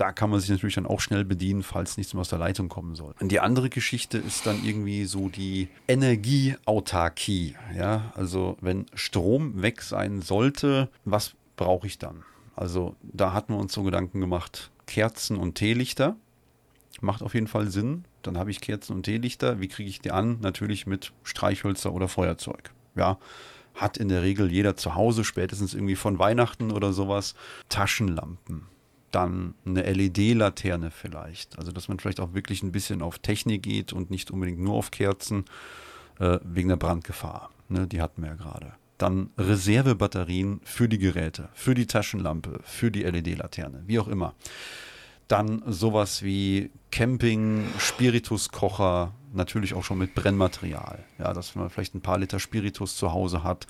da 0.00 0.12
kann 0.12 0.30
man 0.30 0.40
sich 0.40 0.48
natürlich 0.48 0.76
dann 0.76 0.86
auch 0.86 1.00
schnell 1.00 1.26
bedienen, 1.26 1.62
falls 1.62 1.98
nichts 1.98 2.14
mehr 2.14 2.22
aus 2.22 2.30
der 2.30 2.38
Leitung 2.38 2.70
kommen 2.70 2.94
soll. 2.94 3.14
Und 3.20 3.30
die 3.30 3.40
andere 3.40 3.68
Geschichte 3.68 4.16
ist 4.16 4.46
dann 4.46 4.64
irgendwie 4.64 5.04
so 5.04 5.28
die 5.28 5.68
Energieautarkie. 5.88 7.54
Ja, 7.76 8.10
also 8.14 8.56
wenn 8.62 8.86
Strom 8.94 9.60
weg 9.60 9.82
sein 9.82 10.22
sollte, 10.22 10.88
was 11.04 11.34
brauche 11.56 11.86
ich 11.86 11.98
dann? 11.98 12.22
Also 12.56 12.96
da 13.02 13.34
hatten 13.34 13.52
wir 13.52 13.58
uns 13.60 13.74
so 13.74 13.82
Gedanken 13.82 14.20
gemacht, 14.20 14.70
Kerzen 14.86 15.36
und 15.36 15.56
Teelichter. 15.56 16.16
Macht 17.02 17.22
auf 17.22 17.34
jeden 17.34 17.46
Fall 17.46 17.70
Sinn. 17.70 18.04
Dann 18.22 18.38
habe 18.38 18.50
ich 18.50 18.62
Kerzen 18.62 18.94
und 18.94 19.02
Teelichter. 19.02 19.60
Wie 19.60 19.68
kriege 19.68 19.90
ich 19.90 20.00
die 20.00 20.12
an? 20.12 20.38
Natürlich 20.40 20.86
mit 20.86 21.12
Streichhölzer 21.24 21.92
oder 21.92 22.08
Feuerzeug. 22.08 22.70
Ja, 22.96 23.18
hat 23.74 23.98
in 23.98 24.08
der 24.08 24.22
Regel 24.22 24.50
jeder 24.50 24.76
zu 24.76 24.94
Hause, 24.94 25.24
spätestens 25.24 25.74
irgendwie 25.74 25.96
von 25.96 26.18
Weihnachten 26.18 26.70
oder 26.70 26.92
sowas. 26.92 27.34
Taschenlampen 27.68 28.69
dann 29.10 29.54
eine 29.64 29.82
LED-Laterne 29.82 30.90
vielleicht. 30.90 31.58
Also, 31.58 31.72
dass 31.72 31.88
man 31.88 31.98
vielleicht 31.98 32.20
auch 32.20 32.34
wirklich 32.34 32.62
ein 32.62 32.72
bisschen 32.72 33.02
auf 33.02 33.18
Technik 33.18 33.62
geht 33.62 33.92
und 33.92 34.10
nicht 34.10 34.30
unbedingt 34.30 34.60
nur 34.60 34.74
auf 34.74 34.90
Kerzen 34.90 35.44
äh, 36.18 36.38
wegen 36.44 36.68
der 36.68 36.76
Brandgefahr. 36.76 37.50
Ne, 37.68 37.86
die 37.86 38.00
hatten 38.00 38.22
wir 38.22 38.30
ja 38.30 38.36
gerade. 38.36 38.72
Dann 38.98 39.30
Reservebatterien 39.38 40.60
für 40.62 40.88
die 40.88 40.98
Geräte, 40.98 41.48
für 41.54 41.74
die 41.74 41.86
Taschenlampe, 41.86 42.60
für 42.64 42.90
die 42.90 43.02
LED-Laterne, 43.02 43.84
wie 43.86 43.98
auch 43.98 44.08
immer. 44.08 44.34
Dann 45.28 45.62
sowas 45.66 46.22
wie 46.22 46.70
Camping, 46.90 47.64
Spirituskocher, 47.78 49.14
natürlich 49.32 49.74
auch 49.74 49.84
schon 49.84 49.98
mit 49.98 50.14
Brennmaterial. 50.14 51.04
Ja, 51.18 51.32
dass 51.32 51.54
man 51.54 51.70
vielleicht 51.70 51.94
ein 51.94 52.00
paar 52.00 52.18
Liter 52.18 52.40
Spiritus 52.40 52.96
zu 52.96 53.12
Hause 53.12 53.44
hat 53.44 53.66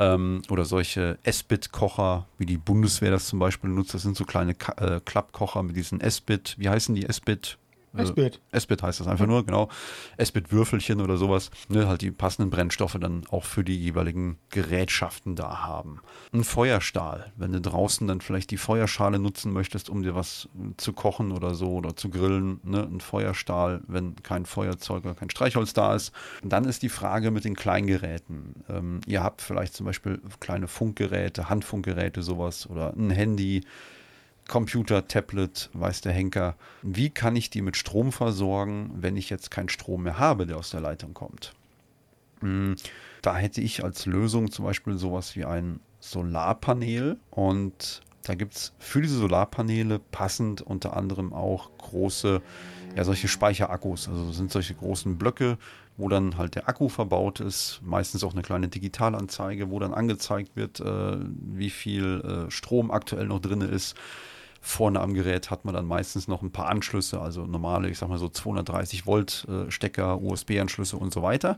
ähm, 0.00 0.42
oder 0.50 0.64
solche 0.64 1.18
S-Bit-Kocher, 1.22 2.26
wie 2.38 2.46
die 2.46 2.58
Bundeswehr 2.58 3.12
das 3.12 3.26
zum 3.26 3.38
Beispiel 3.38 3.70
nutzt. 3.70 3.94
Das 3.94 4.02
sind 4.02 4.16
so 4.16 4.24
kleine 4.24 4.56
äh, 4.78 5.00
Klappkocher 5.04 5.62
mit 5.62 5.76
diesen 5.76 6.00
S-Bit, 6.00 6.56
wie 6.58 6.68
heißen 6.68 6.94
die 6.94 7.06
S-Bit? 7.06 7.58
S-Bit. 7.96 8.40
Äh, 8.52 8.56
S-Bit 8.56 8.82
heißt 8.82 9.00
das 9.00 9.06
einfach 9.06 9.26
nur, 9.26 9.44
genau. 9.44 9.68
S-Bit-Würfelchen 10.16 11.00
oder 11.00 11.16
sowas. 11.16 11.50
Ne, 11.68 11.88
halt 11.88 12.02
die 12.02 12.10
passenden 12.10 12.50
Brennstoffe 12.50 12.96
dann 13.00 13.24
auch 13.30 13.44
für 13.44 13.64
die 13.64 13.78
jeweiligen 13.78 14.38
Gerätschaften 14.50 15.36
da 15.36 15.64
haben. 15.64 16.00
Ein 16.32 16.44
Feuerstahl, 16.44 17.32
wenn 17.36 17.52
du 17.52 17.60
draußen 17.60 18.06
dann 18.06 18.20
vielleicht 18.20 18.50
die 18.50 18.56
Feuerschale 18.56 19.18
nutzen 19.18 19.52
möchtest, 19.52 19.90
um 19.90 20.02
dir 20.02 20.14
was 20.14 20.48
zu 20.76 20.92
kochen 20.92 21.32
oder 21.32 21.54
so 21.54 21.72
oder 21.72 21.96
zu 21.96 22.10
grillen. 22.10 22.60
Ne, 22.62 22.82
ein 22.82 23.00
Feuerstahl, 23.00 23.82
wenn 23.86 24.16
kein 24.22 24.46
Feuerzeug 24.46 25.04
oder 25.04 25.14
kein 25.14 25.30
Streichholz 25.30 25.72
da 25.72 25.94
ist. 25.94 26.12
Und 26.42 26.52
dann 26.52 26.64
ist 26.64 26.82
die 26.82 26.88
Frage 26.88 27.30
mit 27.30 27.44
den 27.44 27.56
Kleingeräten. 27.56 28.54
Ähm, 28.68 29.00
ihr 29.06 29.22
habt 29.22 29.42
vielleicht 29.42 29.74
zum 29.74 29.86
Beispiel 29.86 30.20
kleine 30.38 30.68
Funkgeräte, 30.68 31.48
Handfunkgeräte, 31.48 32.22
sowas 32.22 32.68
oder 32.68 32.94
ein 32.96 33.10
Handy 33.10 33.62
Computer, 34.50 35.06
Tablet, 35.06 35.70
weiß 35.74 36.00
der 36.00 36.12
Henker. 36.12 36.56
Wie 36.82 37.08
kann 37.08 37.36
ich 37.36 37.50
die 37.50 37.62
mit 37.62 37.76
Strom 37.76 38.10
versorgen, 38.10 38.90
wenn 38.96 39.16
ich 39.16 39.30
jetzt 39.30 39.52
keinen 39.52 39.68
Strom 39.68 40.02
mehr 40.02 40.18
habe, 40.18 40.44
der 40.44 40.56
aus 40.56 40.70
der 40.70 40.80
Leitung 40.80 41.14
kommt? 41.14 41.54
Hm, 42.40 42.74
da 43.22 43.36
hätte 43.36 43.60
ich 43.60 43.84
als 43.84 44.06
Lösung 44.06 44.50
zum 44.50 44.64
Beispiel 44.64 44.98
sowas 44.98 45.36
wie 45.36 45.44
ein 45.44 45.78
Solarpanel 46.00 47.16
und 47.30 48.02
da 48.24 48.34
gibt 48.34 48.56
es 48.56 48.72
für 48.80 49.00
diese 49.00 49.18
Solarpaneele 49.18 50.00
passend 50.00 50.62
unter 50.62 50.96
anderem 50.96 51.32
auch 51.32 51.70
große, 51.78 52.42
ja, 52.96 53.04
solche 53.04 53.28
Speicherakkus. 53.28 54.08
Also 54.08 54.32
sind 54.32 54.50
solche 54.50 54.74
großen 54.74 55.16
Blöcke, 55.16 55.58
wo 55.96 56.08
dann 56.08 56.36
halt 56.38 56.56
der 56.56 56.68
Akku 56.68 56.88
verbaut 56.88 57.38
ist, 57.38 57.80
meistens 57.84 58.24
auch 58.24 58.32
eine 58.32 58.42
kleine 58.42 58.66
Digitalanzeige, 58.66 59.70
wo 59.70 59.78
dann 59.78 59.94
angezeigt 59.94 60.56
wird, 60.56 60.80
äh, 60.80 61.18
wie 61.20 61.70
viel 61.70 62.20
äh, 62.48 62.50
Strom 62.50 62.90
aktuell 62.90 63.26
noch 63.26 63.38
drin 63.38 63.60
ist. 63.60 63.94
Vorne 64.60 65.00
am 65.00 65.14
Gerät 65.14 65.50
hat 65.50 65.64
man 65.64 65.74
dann 65.74 65.86
meistens 65.86 66.28
noch 66.28 66.42
ein 66.42 66.52
paar 66.52 66.68
Anschlüsse, 66.68 67.20
also 67.20 67.46
normale, 67.46 67.88
ich 67.88 67.98
sag 67.98 68.08
mal 68.08 68.18
so 68.18 68.28
230 68.28 69.06
Volt 69.06 69.46
äh, 69.48 69.70
Stecker, 69.70 70.20
USB-Anschlüsse 70.20 70.96
und 70.96 71.12
so 71.12 71.22
weiter. 71.22 71.56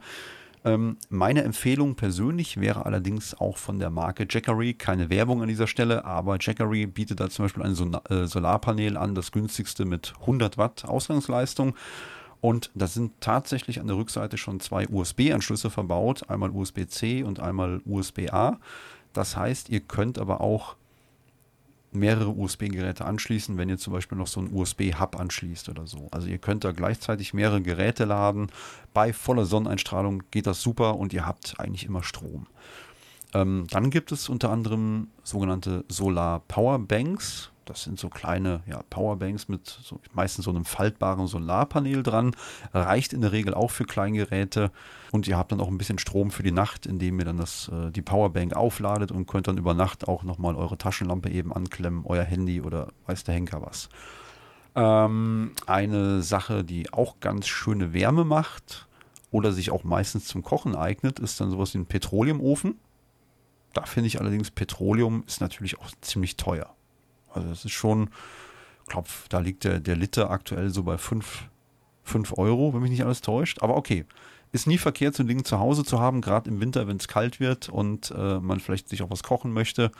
Ähm, 0.65 0.97
meine 1.09 1.43
Empfehlung 1.43 1.97
persönlich 1.97 2.61
wäre 2.61 2.87
allerdings 2.87 3.35
auch 3.35 3.57
von 3.57 3.81
der 3.81 3.91
Marke 3.91 4.27
Jackery, 4.31 4.75
keine 4.75 5.11
Werbung 5.11 5.43
an 5.43 5.49
dieser 5.49 5.67
Stelle, 5.67 6.05
aber 6.05 6.37
Jackery 6.41 6.87
bietet 6.87 7.19
da 7.19 7.29
zum 7.29 7.47
Beispiel 7.47 7.65
ein 7.65 7.95
äh, 8.09 8.27
Solarpanel 8.27 8.97
an, 8.97 9.17
das 9.17 9.33
günstigste 9.33 9.85
mit 9.85 10.15
100 10.21 10.59
Watt 10.59 10.85
Ausgangsleistung. 10.85 11.75
Und 12.41 12.71
da 12.75 12.89
sind 12.89 13.21
tatsächlich 13.21 13.81
an 13.81 13.87
der 13.87 13.97
Rückseite 13.97 14.37
schon 14.37 14.59
zwei 14.61 14.89
USB-Anschlüsse 14.89 15.71
verbaut, 15.71 16.29
einmal 16.29 16.51
USB-C 16.51 17.23
und 17.23 17.41
einmal 17.41 17.81
USB-A. 17.85 18.59
Das 19.13 19.37
heißt, 19.37 19.69
ihr 19.69 19.81
könnt 19.81 20.19
aber 20.19 20.41
auch 20.41 20.77
mehrere 21.93 22.31
USB-Geräte 22.31 23.05
anschließen, 23.05 23.59
wenn 23.59 23.69
ihr 23.69 23.79
zum 23.79 23.93
Beispiel 23.93 24.19
noch 24.19 24.27
so 24.27 24.41
einen 24.41 24.53
USB-Hub 24.53 25.19
anschließt 25.19 25.69
oder 25.69 25.87
so. 25.87 26.09
Also 26.11 26.27
ihr 26.27 26.39
könnt 26.39 26.65
da 26.65 26.73
gleichzeitig 26.73 27.35
mehrere 27.35 27.63
Geräte 27.63 28.05
laden. 28.05 28.49
Bei 28.95 29.13
voller 29.13 29.45
Sonneneinstrahlung 29.45 30.23
geht 30.31 30.47
das 30.47 30.63
super 30.63 30.97
und 30.97 31.13
ihr 31.13 31.27
habt 31.27 31.61
eigentlich 31.61 31.85
immer 31.85 32.03
Strom. 32.03 32.47
Ähm, 33.35 33.67
dann 33.71 33.91
gibt 33.91 34.13
es 34.13 34.29
unter 34.29 34.51
anderem 34.51 35.09
sogenannte 35.23 35.85
Solar 35.89 36.41
Power 36.41 36.79
Banks. 36.79 37.52
Das 37.65 37.85
sind 37.85 37.99
so 37.99 38.09
kleine 38.09 38.63
ja, 38.67 38.83
Powerbanks 38.91 39.49
mit 39.49 39.67
so, 39.67 40.01
meistens 40.13 40.45
so 40.45 40.51
einem 40.51 40.65
faltbaren 40.65 41.27
Solarpanel 41.27 42.03
dran. 42.03 42.35
Reicht 42.73 43.13
in 43.13 43.21
der 43.21 43.33
Regel 43.33 43.55
auch 43.55 43.71
für 43.71 43.85
Kleingeräte. 43.85 44.71
Und 45.11 45.29
ihr 45.29 45.37
habt 45.37 45.53
dann 45.53 45.61
auch 45.61 45.69
ein 45.69 45.79
bisschen 45.79 45.99
Strom 45.99 46.31
für 46.31 46.43
die 46.43 46.53
Nacht, 46.53 46.87
indem 46.87 47.19
ihr 47.19 47.25
dann 47.25 47.37
das, 47.37 47.69
äh, 47.69 47.91
die 47.91 48.03
Powerbank 48.03 48.55
aufladet 48.55 49.13
und 49.13 49.27
könnt 49.27 49.47
dann 49.47 49.59
über 49.59 49.75
Nacht 49.75 50.09
auch 50.09 50.23
nochmal 50.23 50.57
eure 50.57 50.79
Taschenlampe 50.79 51.31
eben 51.31 51.53
anklemmen, 51.53 52.05
euer 52.05 52.25
Handy 52.25 52.61
oder 52.61 52.89
weiß 53.07 53.25
der 53.25 53.35
Henker 53.35 53.63
was. 53.63 53.89
Ähm, 54.75 55.53
eine 55.67 56.23
Sache, 56.23 56.65
die 56.65 56.93
auch 56.93 57.21
ganz 57.21 57.47
schöne 57.47 57.93
Wärme 57.93 58.25
macht 58.25 58.89
oder 59.31 59.53
sich 59.53 59.71
auch 59.71 59.85
meistens 59.85 60.27
zum 60.27 60.43
Kochen 60.43 60.75
eignet, 60.75 61.19
ist 61.19 61.41
dann 61.41 61.51
sowas 61.51 61.75
wie 61.75 61.79
ein 61.79 61.87
Petroleumofen. 61.87 62.79
Da 63.75 63.85
finde 63.85 64.07
ich 64.07 64.21
allerdings, 64.21 64.51
Petroleum 64.51 65.25
ist 65.27 65.41
natürlich 65.41 65.79
auch 65.79 65.91
ziemlich 66.01 66.37
teuer. 66.37 66.75
Also 67.35 67.49
das 67.49 67.65
ist 67.65 67.73
schon, 67.73 68.11
ich 68.85 68.89
glaube, 68.91 69.09
da 69.29 69.39
liegt 69.39 69.65
der, 69.65 69.81
der 69.81 69.97
Liter 69.97 70.31
aktuell 70.31 70.71
so 70.71 70.83
bei 70.83 70.99
5, 70.99 71.45
5 72.05 72.39
Euro, 72.39 72.75
wenn 72.75 72.83
mich 72.83 72.91
nicht 72.91 73.05
alles 73.05 73.21
täuscht. 73.21 73.63
Aber 73.63 73.77
okay, 73.77 74.05
ist 74.53 74.67
nie 74.67 74.79
verkehrt, 74.79 75.15
so 75.15 75.23
ein 75.23 75.29
Ding 75.29 75.45
zu 75.45 75.59
Hause 75.59 75.85
zu 75.85 75.99
haben, 75.99 76.21
gerade 76.21 76.51
im 76.51 76.61
Winter, 76.61 76.87
wenn 76.87 76.99
es 76.99 77.09
kalt 77.09 77.41
wird 77.41 77.69
und 77.69 78.11
äh, 78.11 78.39
man 78.39 78.61
vielleicht 78.61 78.89
sich 78.89 79.03
auch 79.03 79.11
was 79.11 79.23
kochen 79.23 79.53
möchte. 79.53 79.91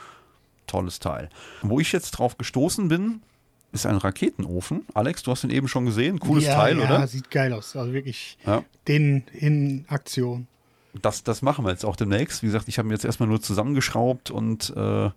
Tolles 0.67 0.99
Teil. 0.99 1.29
Wo 1.61 1.79
ich 1.79 1.91
jetzt 1.91 2.11
drauf 2.11 2.37
gestoßen 2.37 2.87
bin, 2.87 3.21
ist 3.73 3.85
ein 3.85 3.97
Raketenofen. 3.97 4.85
Alex, 4.93 5.23
du 5.23 5.31
hast 5.31 5.43
ihn 5.43 5.49
eben 5.49 5.67
schon 5.67 5.85
gesehen. 5.85 6.19
Cooles 6.19 6.45
ja, 6.45 6.55
Teil, 6.55 6.77
ja, 6.77 6.85
oder? 6.85 6.99
Ja, 6.99 7.07
sieht 7.07 7.31
geil 7.31 7.51
aus. 7.51 7.75
Also 7.75 7.91
wirklich 7.91 8.37
ja. 8.45 8.63
den 8.87 9.23
in 9.33 9.85
Aktion. 9.89 10.47
Das, 11.01 11.23
das 11.23 11.41
machen 11.41 11.65
wir 11.65 11.71
jetzt 11.71 11.83
auch 11.83 11.95
demnächst. 11.95 12.43
Wie 12.43 12.45
gesagt, 12.45 12.67
ich 12.67 12.77
habe 12.77 12.87
ihn 12.87 12.91
jetzt 12.91 13.03
erstmal 13.03 13.27
nur 13.27 13.41
zusammengeschraubt 13.41 14.29
und 14.29 14.71
äh, 14.77 15.09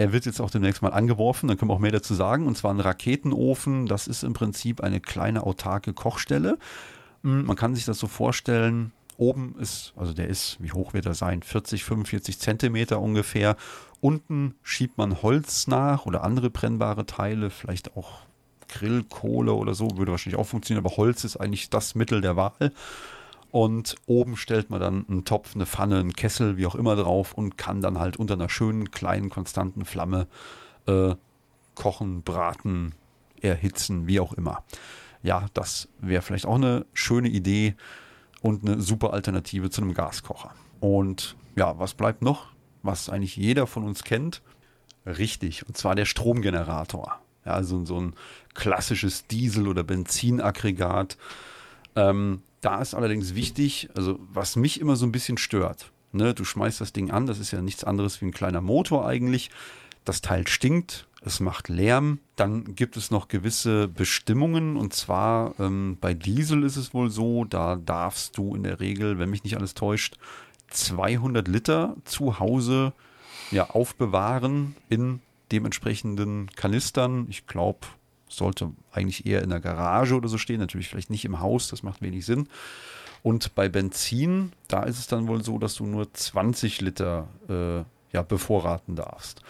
er 0.00 0.14
wird 0.14 0.24
jetzt 0.24 0.40
auch 0.40 0.50
demnächst 0.50 0.80
mal 0.80 0.94
angeworfen, 0.94 1.46
dann 1.46 1.58
können 1.58 1.70
wir 1.70 1.74
auch 1.74 1.78
mehr 1.78 1.92
dazu 1.92 2.14
sagen. 2.14 2.46
Und 2.46 2.56
zwar 2.56 2.72
ein 2.72 2.80
Raketenofen, 2.80 3.84
das 3.84 4.06
ist 4.06 4.22
im 4.22 4.32
Prinzip 4.32 4.80
eine 4.80 4.98
kleine 4.98 5.42
autarke 5.44 5.92
Kochstelle. 5.92 6.58
Hm, 7.22 7.44
man 7.44 7.54
kann 7.54 7.74
sich 7.74 7.84
das 7.84 7.98
so 7.98 8.06
vorstellen, 8.06 8.92
oben 9.18 9.56
ist, 9.58 9.92
also 9.96 10.14
der 10.14 10.28
ist, 10.28 10.56
wie 10.58 10.72
hoch 10.72 10.94
wird 10.94 11.04
er 11.04 11.12
sein? 11.12 11.42
40, 11.42 11.84
45 11.84 12.38
Zentimeter 12.38 12.98
ungefähr. 12.98 13.56
Unten 14.00 14.54
schiebt 14.62 14.96
man 14.96 15.20
Holz 15.20 15.66
nach 15.66 16.06
oder 16.06 16.24
andere 16.24 16.48
brennbare 16.48 17.04
Teile, 17.04 17.50
vielleicht 17.50 17.94
auch 17.94 18.20
Grillkohle 18.68 19.52
oder 19.52 19.74
so, 19.74 19.98
würde 19.98 20.12
wahrscheinlich 20.12 20.40
auch 20.40 20.46
funktionieren, 20.46 20.86
aber 20.86 20.96
Holz 20.96 21.24
ist 21.24 21.36
eigentlich 21.36 21.68
das 21.68 21.94
Mittel 21.94 22.22
der 22.22 22.36
Wahl. 22.36 22.72
Und 23.50 23.96
oben 24.06 24.36
stellt 24.36 24.70
man 24.70 24.80
dann 24.80 25.06
einen 25.08 25.24
Topf, 25.24 25.54
eine 25.54 25.66
Pfanne, 25.66 25.98
einen 25.98 26.12
Kessel, 26.12 26.56
wie 26.56 26.66
auch 26.66 26.76
immer 26.76 26.94
drauf 26.94 27.34
und 27.34 27.58
kann 27.58 27.80
dann 27.80 27.98
halt 27.98 28.16
unter 28.16 28.34
einer 28.34 28.48
schönen, 28.48 28.90
kleinen, 28.90 29.28
konstanten 29.28 29.84
Flamme 29.84 30.28
äh, 30.86 31.14
kochen, 31.74 32.22
braten, 32.22 32.94
erhitzen, 33.40 34.06
wie 34.06 34.20
auch 34.20 34.32
immer. 34.34 34.62
Ja, 35.22 35.46
das 35.54 35.88
wäre 35.98 36.22
vielleicht 36.22 36.46
auch 36.46 36.54
eine 36.54 36.86
schöne 36.92 37.28
Idee 37.28 37.74
und 38.40 38.66
eine 38.66 38.80
super 38.80 39.12
Alternative 39.12 39.70
zu 39.70 39.82
einem 39.82 39.94
Gaskocher. 39.94 40.54
Und 40.78 41.36
ja, 41.56 41.78
was 41.78 41.94
bleibt 41.94 42.22
noch? 42.22 42.48
Was 42.82 43.10
eigentlich 43.10 43.36
jeder 43.36 43.66
von 43.66 43.84
uns 43.84 44.04
kennt? 44.04 44.42
Richtig, 45.04 45.66
und 45.66 45.76
zwar 45.76 45.94
der 45.94 46.04
Stromgenerator. 46.04 47.20
Ja, 47.44 47.52
also 47.54 47.84
so 47.84 48.00
ein 48.00 48.14
klassisches 48.54 49.26
Diesel- 49.26 49.68
oder 49.68 49.82
Benzinaggregat. 49.82 51.16
Ähm, 51.96 52.42
da 52.60 52.80
ist 52.80 52.94
allerdings 52.94 53.34
wichtig, 53.34 53.88
also 53.94 54.18
was 54.32 54.56
mich 54.56 54.80
immer 54.80 54.96
so 54.96 55.06
ein 55.06 55.12
bisschen 55.12 55.38
stört, 55.38 55.92
ne, 56.12 56.34
du 56.34 56.44
schmeißt 56.44 56.80
das 56.80 56.92
Ding 56.92 57.10
an, 57.10 57.26
das 57.26 57.38
ist 57.38 57.50
ja 57.50 57.62
nichts 57.62 57.84
anderes 57.84 58.20
wie 58.20 58.26
ein 58.26 58.32
kleiner 58.32 58.60
Motor 58.60 59.06
eigentlich. 59.06 59.50
Das 60.04 60.22
Teil 60.22 60.48
stinkt, 60.48 61.06
es 61.22 61.40
macht 61.40 61.68
Lärm. 61.68 62.20
Dann 62.36 62.74
gibt 62.74 62.96
es 62.96 63.10
noch 63.10 63.28
gewisse 63.28 63.88
Bestimmungen 63.88 64.76
und 64.76 64.94
zwar 64.94 65.54
ähm, 65.58 65.98
bei 66.00 66.14
Diesel 66.14 66.64
ist 66.64 66.76
es 66.76 66.94
wohl 66.94 67.10
so, 67.10 67.44
da 67.44 67.76
darfst 67.76 68.38
du 68.38 68.54
in 68.54 68.62
der 68.62 68.80
Regel, 68.80 69.18
wenn 69.18 69.30
mich 69.30 69.44
nicht 69.44 69.56
alles 69.56 69.74
täuscht, 69.74 70.16
200 70.70 71.48
Liter 71.48 71.96
zu 72.04 72.38
Hause 72.38 72.92
ja, 73.50 73.68
aufbewahren 73.70 74.76
in 74.88 75.20
dementsprechenden 75.52 76.48
Kanistern. 76.54 77.26
Ich 77.28 77.46
glaube, 77.46 77.80
sollte 78.30 78.70
eigentlich 78.92 79.26
eher 79.26 79.42
in 79.42 79.50
der 79.50 79.60
Garage 79.60 80.14
oder 80.14 80.28
so 80.28 80.38
stehen, 80.38 80.60
natürlich 80.60 80.88
vielleicht 80.88 81.10
nicht 81.10 81.24
im 81.24 81.40
Haus, 81.40 81.68
das 81.68 81.82
macht 81.82 82.00
wenig 82.00 82.24
Sinn. 82.24 82.48
Und 83.22 83.54
bei 83.54 83.68
Benzin, 83.68 84.52
da 84.68 84.84
ist 84.84 84.98
es 84.98 85.06
dann 85.06 85.28
wohl 85.28 85.44
so, 85.44 85.58
dass 85.58 85.74
du 85.74 85.84
nur 85.84 86.12
20 86.12 86.80
Liter 86.80 87.28
äh, 87.48 87.84
ja, 88.14 88.22
bevorraten 88.22 88.96
darfst. 88.96 89.42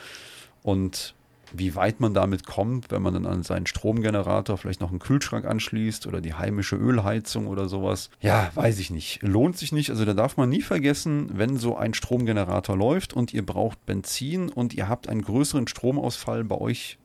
Und 0.63 1.15
wie 1.53 1.75
weit 1.75 2.01
man 2.01 2.15
damit 2.15 2.47
kommt, 2.47 2.91
wenn 2.91 3.03
man 3.03 3.15
dann 3.15 3.27
an 3.27 3.43
seinen 3.43 3.67
Stromgenerator 3.67 4.57
vielleicht 4.57 4.81
noch 4.81 4.91
einen 4.91 4.99
Kühlschrank 4.99 5.45
anschließt 5.45 6.07
oder 6.07 6.21
die 6.21 6.35
heimische 6.35 6.77
Ölheizung 6.77 7.47
oder 7.47 7.69
sowas. 7.69 8.11
Ja, 8.21 8.51
weiß 8.55 8.79
ich 8.79 8.91
nicht. 8.91 9.23
Lohnt 9.23 9.57
sich 9.57 9.73
nicht. 9.73 9.91
Also 9.91 10.05
da 10.05 10.15
darf 10.15 10.37
man 10.37 10.49
nie 10.49 10.63
vergessen, 10.63 11.29
wenn 11.33 11.57
so 11.57 11.77
ein 11.77 11.95
Stromgenerator 11.95 12.77
läuft 12.77 13.13
und 13.15 13.35
ihr 13.35 13.45
braucht 13.45 13.85
Benzin 13.87 14.49
und 14.49 14.75
ihr 14.75 14.89
habt 14.89 15.09
einen 15.09 15.23
größeren 15.23 15.67
Stromausfall 15.67 16.45
bei 16.45 16.57
euch 16.57 16.99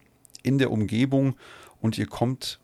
in 0.43 0.57
der 0.59 0.71
Umgebung 0.71 1.35
und 1.85 1.99
ihr 1.99 2.07
kommt 2.07 2.59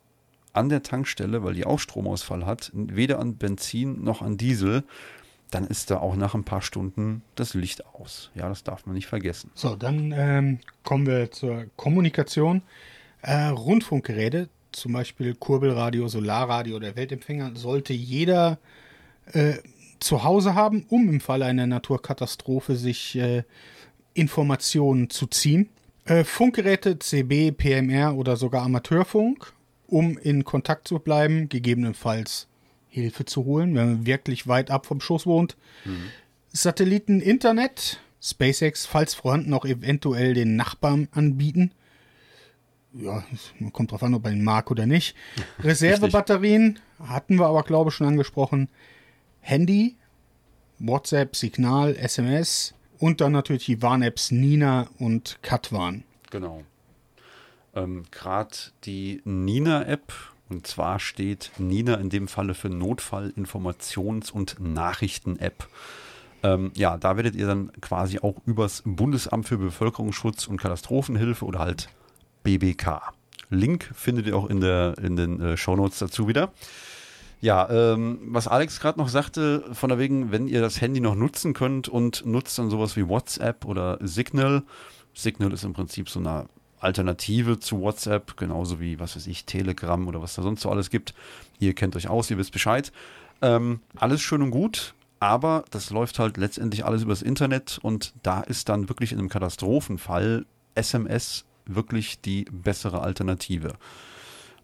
an 0.52 0.68
der 0.68 0.82
Tankstelle, 0.82 1.44
weil 1.44 1.54
die 1.54 1.64
auch 1.64 1.78
Stromausfall 1.78 2.44
hat, 2.44 2.72
weder 2.74 3.20
an 3.20 3.36
Benzin 3.36 4.02
noch 4.02 4.20
an 4.20 4.36
Diesel, 4.36 4.82
dann 5.52 5.64
ist 5.64 5.92
da 5.92 5.98
auch 5.98 6.16
nach 6.16 6.34
ein 6.34 6.42
paar 6.42 6.60
Stunden 6.60 7.22
das 7.36 7.54
Licht 7.54 7.86
aus. 7.94 8.32
Ja, 8.34 8.48
das 8.48 8.64
darf 8.64 8.84
man 8.84 8.96
nicht 8.96 9.06
vergessen. 9.06 9.52
So, 9.54 9.76
dann 9.76 10.12
ähm, 10.16 10.58
kommen 10.82 11.06
wir 11.06 11.30
zur 11.30 11.66
Kommunikation. 11.76 12.62
Äh, 13.22 13.46
Rundfunkgeräte, 13.46 14.48
zum 14.72 14.92
Beispiel 14.92 15.36
Kurbelradio, 15.36 16.08
Solarradio 16.08 16.74
oder 16.74 16.96
Weltempfänger, 16.96 17.52
sollte 17.54 17.92
jeder 17.92 18.58
äh, 19.26 19.54
zu 20.00 20.24
Hause 20.24 20.56
haben, 20.56 20.84
um 20.88 21.08
im 21.08 21.20
Falle 21.20 21.44
einer 21.44 21.68
Naturkatastrophe 21.68 22.74
sich 22.74 23.14
äh, 23.14 23.44
Informationen 24.14 25.10
zu 25.10 25.28
ziehen. 25.28 25.68
Äh, 26.04 26.24
Funkgeräte, 26.24 26.98
CB, 26.98 27.52
PMR 27.52 28.16
oder 28.16 28.36
sogar 28.36 28.62
Amateurfunk, 28.62 29.52
um 29.86 30.18
in 30.18 30.44
Kontakt 30.44 30.88
zu 30.88 30.98
bleiben, 30.98 31.48
gegebenenfalls 31.48 32.48
Hilfe 32.88 33.24
zu 33.24 33.44
holen, 33.44 33.74
wenn 33.74 33.86
man 33.86 34.06
wirklich 34.06 34.46
weit 34.48 34.70
ab 34.70 34.86
vom 34.86 35.00
Schoß 35.00 35.26
wohnt. 35.26 35.56
Mhm. 35.84 36.10
Satelliten, 36.48 37.20
Internet, 37.20 38.00
SpaceX, 38.20 38.84
falls 38.84 39.14
vorhanden, 39.14 39.54
auch 39.54 39.64
eventuell 39.64 40.34
den 40.34 40.56
Nachbarn 40.56 41.08
anbieten. 41.12 41.72
Ja, 42.92 43.24
man 43.58 43.72
kommt 43.72 43.92
drauf 43.92 44.02
an, 44.02 44.14
ob 44.14 44.24
man 44.24 44.34
ihn 44.34 44.44
mag 44.44 44.70
oder 44.70 44.86
nicht. 44.86 45.16
Reservebatterien 45.60 46.78
hatten 47.02 47.36
wir 47.36 47.46
aber, 47.46 47.62
glaube 47.62 47.88
ich, 47.88 47.94
schon 47.96 48.06
angesprochen. 48.06 48.68
Handy, 49.40 49.96
WhatsApp, 50.78 51.34
Signal, 51.34 51.96
SMS 51.96 52.74
und 53.02 53.20
dann 53.20 53.32
natürlich 53.32 53.64
die 53.64 53.82
Warn-Apps 53.82 54.30
Nina 54.30 54.86
und 55.00 55.40
Katwan. 55.42 56.04
Genau. 56.30 56.62
Ähm, 57.74 58.04
Gerade 58.12 58.56
die 58.84 59.20
Nina-App 59.24 60.12
und 60.48 60.68
zwar 60.68 61.00
steht 61.00 61.50
Nina 61.58 61.94
in 61.94 62.10
dem 62.10 62.28
Falle 62.28 62.54
für 62.54 62.68
Notfall-Informations- 62.68 64.30
und 64.30 64.60
Nachrichten-App. 64.60 65.66
Ähm, 66.44 66.70
ja, 66.74 66.96
da 66.96 67.16
werdet 67.16 67.34
ihr 67.34 67.48
dann 67.48 67.72
quasi 67.80 68.20
auch 68.20 68.36
übers 68.46 68.84
Bundesamt 68.86 69.48
für 69.48 69.58
Bevölkerungsschutz 69.58 70.46
und 70.46 70.58
Katastrophenhilfe 70.58 71.44
oder 71.44 71.58
halt 71.58 71.88
BBK. 72.44 73.14
Link 73.50 73.90
findet 73.96 74.28
ihr 74.28 74.36
auch 74.36 74.48
in, 74.48 74.60
der, 74.60 74.96
in 75.02 75.16
den 75.16 75.40
äh, 75.40 75.56
Shownotes 75.56 75.98
dazu 75.98 76.28
wieder. 76.28 76.52
Ja, 77.42 77.68
ähm, 77.70 78.20
was 78.22 78.46
Alex 78.46 78.78
gerade 78.78 79.00
noch 79.00 79.08
sagte, 79.08 79.64
von 79.72 79.88
der 79.88 79.98
wegen, 79.98 80.30
wenn 80.30 80.46
ihr 80.46 80.60
das 80.60 80.80
Handy 80.80 81.00
noch 81.00 81.16
nutzen 81.16 81.54
könnt 81.54 81.88
und 81.88 82.24
nutzt 82.24 82.56
dann 82.56 82.70
sowas 82.70 82.96
wie 82.96 83.08
WhatsApp 83.08 83.64
oder 83.64 83.98
Signal. 84.00 84.62
Signal 85.12 85.52
ist 85.52 85.64
im 85.64 85.72
Prinzip 85.72 86.08
so 86.08 86.20
eine 86.20 86.46
Alternative 86.78 87.58
zu 87.58 87.80
WhatsApp, 87.80 88.36
genauso 88.36 88.78
wie, 88.78 89.00
was 89.00 89.16
weiß 89.16 89.26
ich, 89.26 89.44
Telegram 89.44 90.06
oder 90.06 90.22
was 90.22 90.36
da 90.36 90.42
sonst 90.42 90.60
so 90.60 90.70
alles 90.70 90.88
gibt. 90.88 91.14
Ihr 91.58 91.74
kennt 91.74 91.96
euch 91.96 92.06
aus, 92.06 92.30
ihr 92.30 92.38
wisst 92.38 92.52
Bescheid. 92.52 92.92
Ähm, 93.40 93.80
alles 93.96 94.20
schön 94.20 94.40
und 94.42 94.52
gut, 94.52 94.94
aber 95.18 95.64
das 95.72 95.90
läuft 95.90 96.20
halt 96.20 96.36
letztendlich 96.36 96.84
alles 96.84 97.02
übers 97.02 97.22
Internet 97.22 97.80
und 97.82 98.14
da 98.22 98.42
ist 98.42 98.68
dann 98.68 98.88
wirklich 98.88 99.10
in 99.10 99.18
einem 99.18 99.28
Katastrophenfall 99.28 100.46
SMS 100.76 101.44
wirklich 101.66 102.20
die 102.20 102.44
bessere 102.52 103.00
Alternative. 103.00 103.72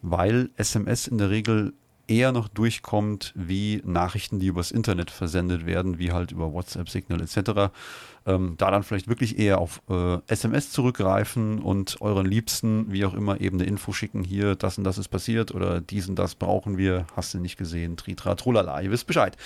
Weil 0.00 0.50
SMS 0.56 1.08
in 1.08 1.18
der 1.18 1.30
Regel 1.30 1.72
eher 2.09 2.32
noch 2.32 2.48
durchkommt 2.48 3.32
wie 3.36 3.82
Nachrichten, 3.84 4.40
die 4.40 4.46
übers 4.46 4.70
Internet 4.70 5.11
versendet 5.11 5.66
werden, 5.66 5.98
wie 5.98 6.12
halt 6.12 6.32
über 6.32 6.52
WhatsApp, 6.52 6.88
Signal 6.88 7.20
etc. 7.20 7.72
Ähm, 8.26 8.54
da 8.59 8.70
dann 8.70 8.82
vielleicht 8.82 9.09
wirklich 9.09 9.38
eher 9.38 9.59
auf 9.59 9.80
äh, 9.88 10.18
SMS 10.26 10.72
zurückgreifen 10.72 11.61
und 11.61 12.00
euren 12.00 12.26
Liebsten, 12.26 12.90
wie 12.90 13.04
auch 13.04 13.14
immer, 13.14 13.40
eben 13.40 13.59
eine 13.59 13.68
Info 13.68 13.92
schicken, 13.92 14.24
hier, 14.24 14.56
das 14.56 14.78
und 14.78 14.84
das 14.84 14.98
ist 14.98 15.09
passiert 15.09 15.54
oder 15.54 15.80
dies 15.80 16.09
und 16.09 16.18
das 16.18 16.34
brauchen 16.34 16.78
wir, 16.78 17.06
hast 17.14 17.34
du 17.34 17.38
nicht 17.38 17.56
gesehen, 17.56 17.96
tritra, 17.96 18.34
trulala, 18.34 18.80
ihr 18.80 18.90
wisst 18.90 19.06
Bescheid. 19.06 19.36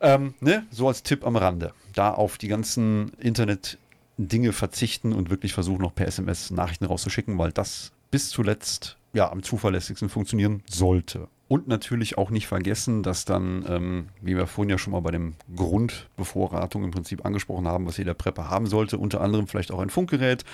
Ähm, 0.00 0.34
ne? 0.40 0.66
So 0.70 0.88
als 0.88 1.02
Tipp 1.02 1.26
am 1.26 1.36
Rande. 1.36 1.72
Da 1.94 2.10
auf 2.12 2.38
die 2.38 2.48
ganzen 2.48 3.12
Internet- 3.18 3.78
Dinge 4.16 4.52
verzichten 4.52 5.12
und 5.12 5.30
wirklich 5.30 5.54
versuchen, 5.54 5.82
noch 5.82 5.94
per 5.94 6.06
SMS 6.06 6.50
Nachrichten 6.50 6.84
rauszuschicken, 6.84 7.36
weil 7.38 7.52
das 7.52 7.92
bis 8.10 8.30
zuletzt 8.30 8.96
ja 9.12 9.30
am 9.30 9.42
zuverlässigsten 9.42 10.08
funktionieren 10.08 10.62
sollte. 10.70 11.28
Und 11.46 11.68
natürlich 11.68 12.16
auch 12.16 12.30
nicht 12.30 12.46
vergessen, 12.46 13.02
dass 13.02 13.26
dann, 13.26 13.64
ähm, 13.68 14.08
wie 14.22 14.36
wir 14.36 14.46
vorhin 14.46 14.70
ja 14.70 14.78
schon 14.78 14.92
mal 14.92 15.00
bei 15.00 15.10
dem 15.10 15.34
Grundbevorratung 15.54 16.84
im 16.84 16.90
Prinzip 16.90 17.24
angesprochen 17.26 17.68
haben, 17.68 17.86
was 17.86 17.98
jeder 17.98 18.14
Prepper 18.14 18.48
haben 18.48 18.66
sollte, 18.66 18.96
unter 18.96 19.20
anderem 19.20 19.46
vielleicht 19.46 19.70
auch 19.70 19.80
ein 19.80 19.90
Funkgerät. 19.90 20.44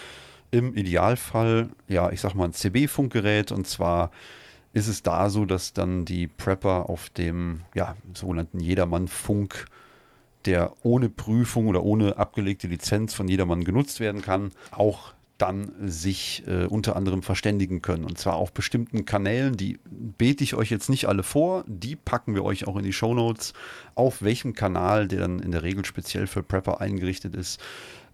Im 0.51 0.75
Idealfall, 0.75 1.69
ja, 1.87 2.11
ich 2.11 2.21
sag 2.21 2.35
mal 2.35 2.47
ein 2.47 2.53
CB-Funkgerät 2.53 3.53
und 3.53 3.69
zwar 3.69 4.11
ist 4.73 4.89
es 4.89 5.03
da 5.03 5.31
so, 5.31 5.45
dass 5.45 5.73
dann 5.73 6.05
die 6.05 6.27
Prepper 6.27 6.89
auf 6.89 7.09
dem 7.11 7.63
ja, 7.75 7.97
sogenannten 8.15 8.61
Jedermann-Funk, 8.61 9.67
der 10.45 10.73
ohne 10.83 11.09
Prüfung 11.09 11.69
oder 11.69 11.83
ohne 11.83 12.17
abgelegte 12.17 12.67
Lizenz 12.67 13.15
von 13.15 13.29
jedermann 13.29 13.65
genutzt 13.65 14.01
werden 14.01 14.23
kann, 14.23 14.53
auch 14.71 15.13
dann 15.41 15.73
sich 15.81 16.43
äh, 16.47 16.67
unter 16.67 16.97
anderem 16.97 17.23
verständigen 17.23 17.83
können. 17.83 18.05
Und 18.05 18.19
zwar 18.19 18.35
auf 18.35 18.53
bestimmten 18.53 19.05
Kanälen, 19.05 19.57
die 19.57 19.79
bete 19.87 20.45
ich 20.45 20.55
euch 20.55 20.71
jetzt 20.71 20.91
nicht 20.91 21.07
alle 21.07 21.23
vor, 21.23 21.65
die 21.67 21.97
packen 21.97 22.35
wir 22.35 22.45
euch 22.45 22.67
auch 22.67 22.77
in 22.77 22.83
die 22.83 22.93
Show 22.93 23.15
Notes, 23.15 23.55
auf 23.95 24.23
welchem 24.23 24.53
Kanal, 24.53 25.09
der 25.09 25.21
dann 25.21 25.41
in 25.41 25.51
der 25.51 25.63
Regel 25.63 25.85
speziell 25.85 26.27
für 26.27 26.43
Prepper 26.43 26.81
eingerichtet 26.81 27.35
ist, 27.35 27.61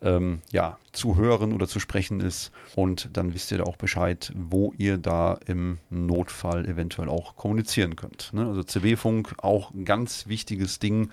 ähm, 0.03 0.41
ja, 0.53 0.79
zu 0.93 1.17
hören 1.17 1.53
oder 1.53 1.67
zu 1.67 1.81
sprechen 1.81 2.21
ist. 2.21 2.53
Und 2.75 3.11
dann 3.15 3.35
wisst 3.35 3.51
ihr 3.51 3.59
da 3.59 3.65
auch 3.65 3.77
Bescheid, 3.77 4.33
wo 4.37 4.73
ihr 4.79 4.99
da 4.99 5.39
im 5.47 5.79
Notfall 5.91 6.67
eventuell 6.67 7.09
auch 7.09 7.37
kommunizieren 7.37 7.97
könnt. 7.97 8.33
Ne? 8.33 8.47
Also 8.47 8.63
CB-Funk, 8.63 9.35
auch 9.39 9.73
ein 9.73 9.85
ganz 9.85 10.27
wichtiges 10.29 10.79
Ding. 10.79 11.11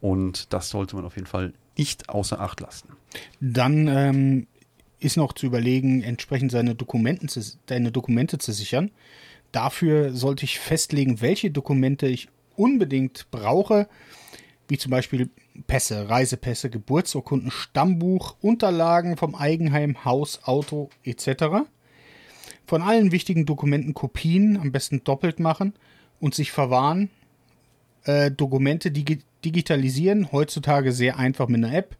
Und 0.00 0.52
das 0.52 0.70
sollte 0.70 0.96
man 0.96 1.04
auf 1.04 1.16
jeden 1.16 1.26
Fall 1.26 1.52
nicht 1.76 2.08
außer 2.08 2.40
Acht 2.40 2.60
lassen. 2.60 2.88
Dann 3.40 3.88
ähm, 3.88 4.46
ist 5.00 5.16
noch 5.16 5.32
zu 5.32 5.46
überlegen, 5.46 6.02
entsprechend 6.02 6.52
seine, 6.52 6.74
Dokumenten 6.74 7.28
zu, 7.28 7.40
seine 7.68 7.90
Dokumente 7.90 8.38
zu 8.38 8.52
sichern. 8.52 8.90
Dafür 9.50 10.12
sollte 10.14 10.44
ich 10.44 10.58
festlegen, 10.58 11.20
welche 11.20 11.50
Dokumente 11.50 12.06
ich 12.06 12.28
unbedingt 12.54 13.26
brauche, 13.30 13.88
wie 14.68 14.78
zum 14.78 14.90
Beispiel 14.90 15.30
Pässe, 15.66 16.08
Reisepässe, 16.08 16.70
Geburtsurkunden, 16.70 17.50
Stammbuch, 17.50 18.36
Unterlagen 18.40 19.16
vom 19.16 19.34
Eigenheim, 19.34 20.04
Haus, 20.04 20.44
Auto 20.44 20.90
etc. 21.02 21.66
Von 22.66 22.82
allen 22.82 23.10
wichtigen 23.10 23.46
Dokumenten 23.46 23.94
Kopien 23.94 24.58
am 24.58 24.70
besten 24.70 25.02
doppelt 25.02 25.40
machen 25.40 25.74
und 26.20 26.34
sich 26.34 26.52
verwahren. 26.52 27.10
Äh, 28.04 28.30
Dokumente 28.30 28.90
dig 28.90 29.20
digitalisieren, 29.44 30.32
heutzutage 30.32 30.92
sehr 30.92 31.18
einfach 31.18 31.48
mit 31.48 31.64
einer 31.64 31.74
App 31.74 31.96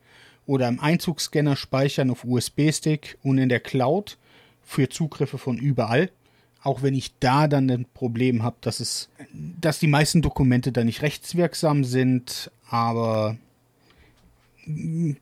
oder 0.50 0.66
im 0.66 0.80
Einzugsscanner 0.80 1.54
speichern 1.54 2.10
auf 2.10 2.24
USB-Stick 2.24 3.18
und 3.22 3.38
in 3.38 3.48
der 3.48 3.60
Cloud 3.60 4.18
für 4.64 4.88
Zugriffe 4.88 5.38
von 5.38 5.56
überall. 5.58 6.10
Auch 6.64 6.82
wenn 6.82 6.92
ich 6.92 7.16
da 7.20 7.46
dann 7.46 7.70
ein 7.70 7.86
Problem 7.94 8.42
habe, 8.42 8.56
dass 8.60 8.80
es, 8.80 9.10
dass 9.32 9.78
die 9.78 9.86
meisten 9.86 10.22
Dokumente 10.22 10.72
da 10.72 10.82
nicht 10.82 11.02
rechtswirksam 11.02 11.84
sind, 11.84 12.50
aber 12.68 13.36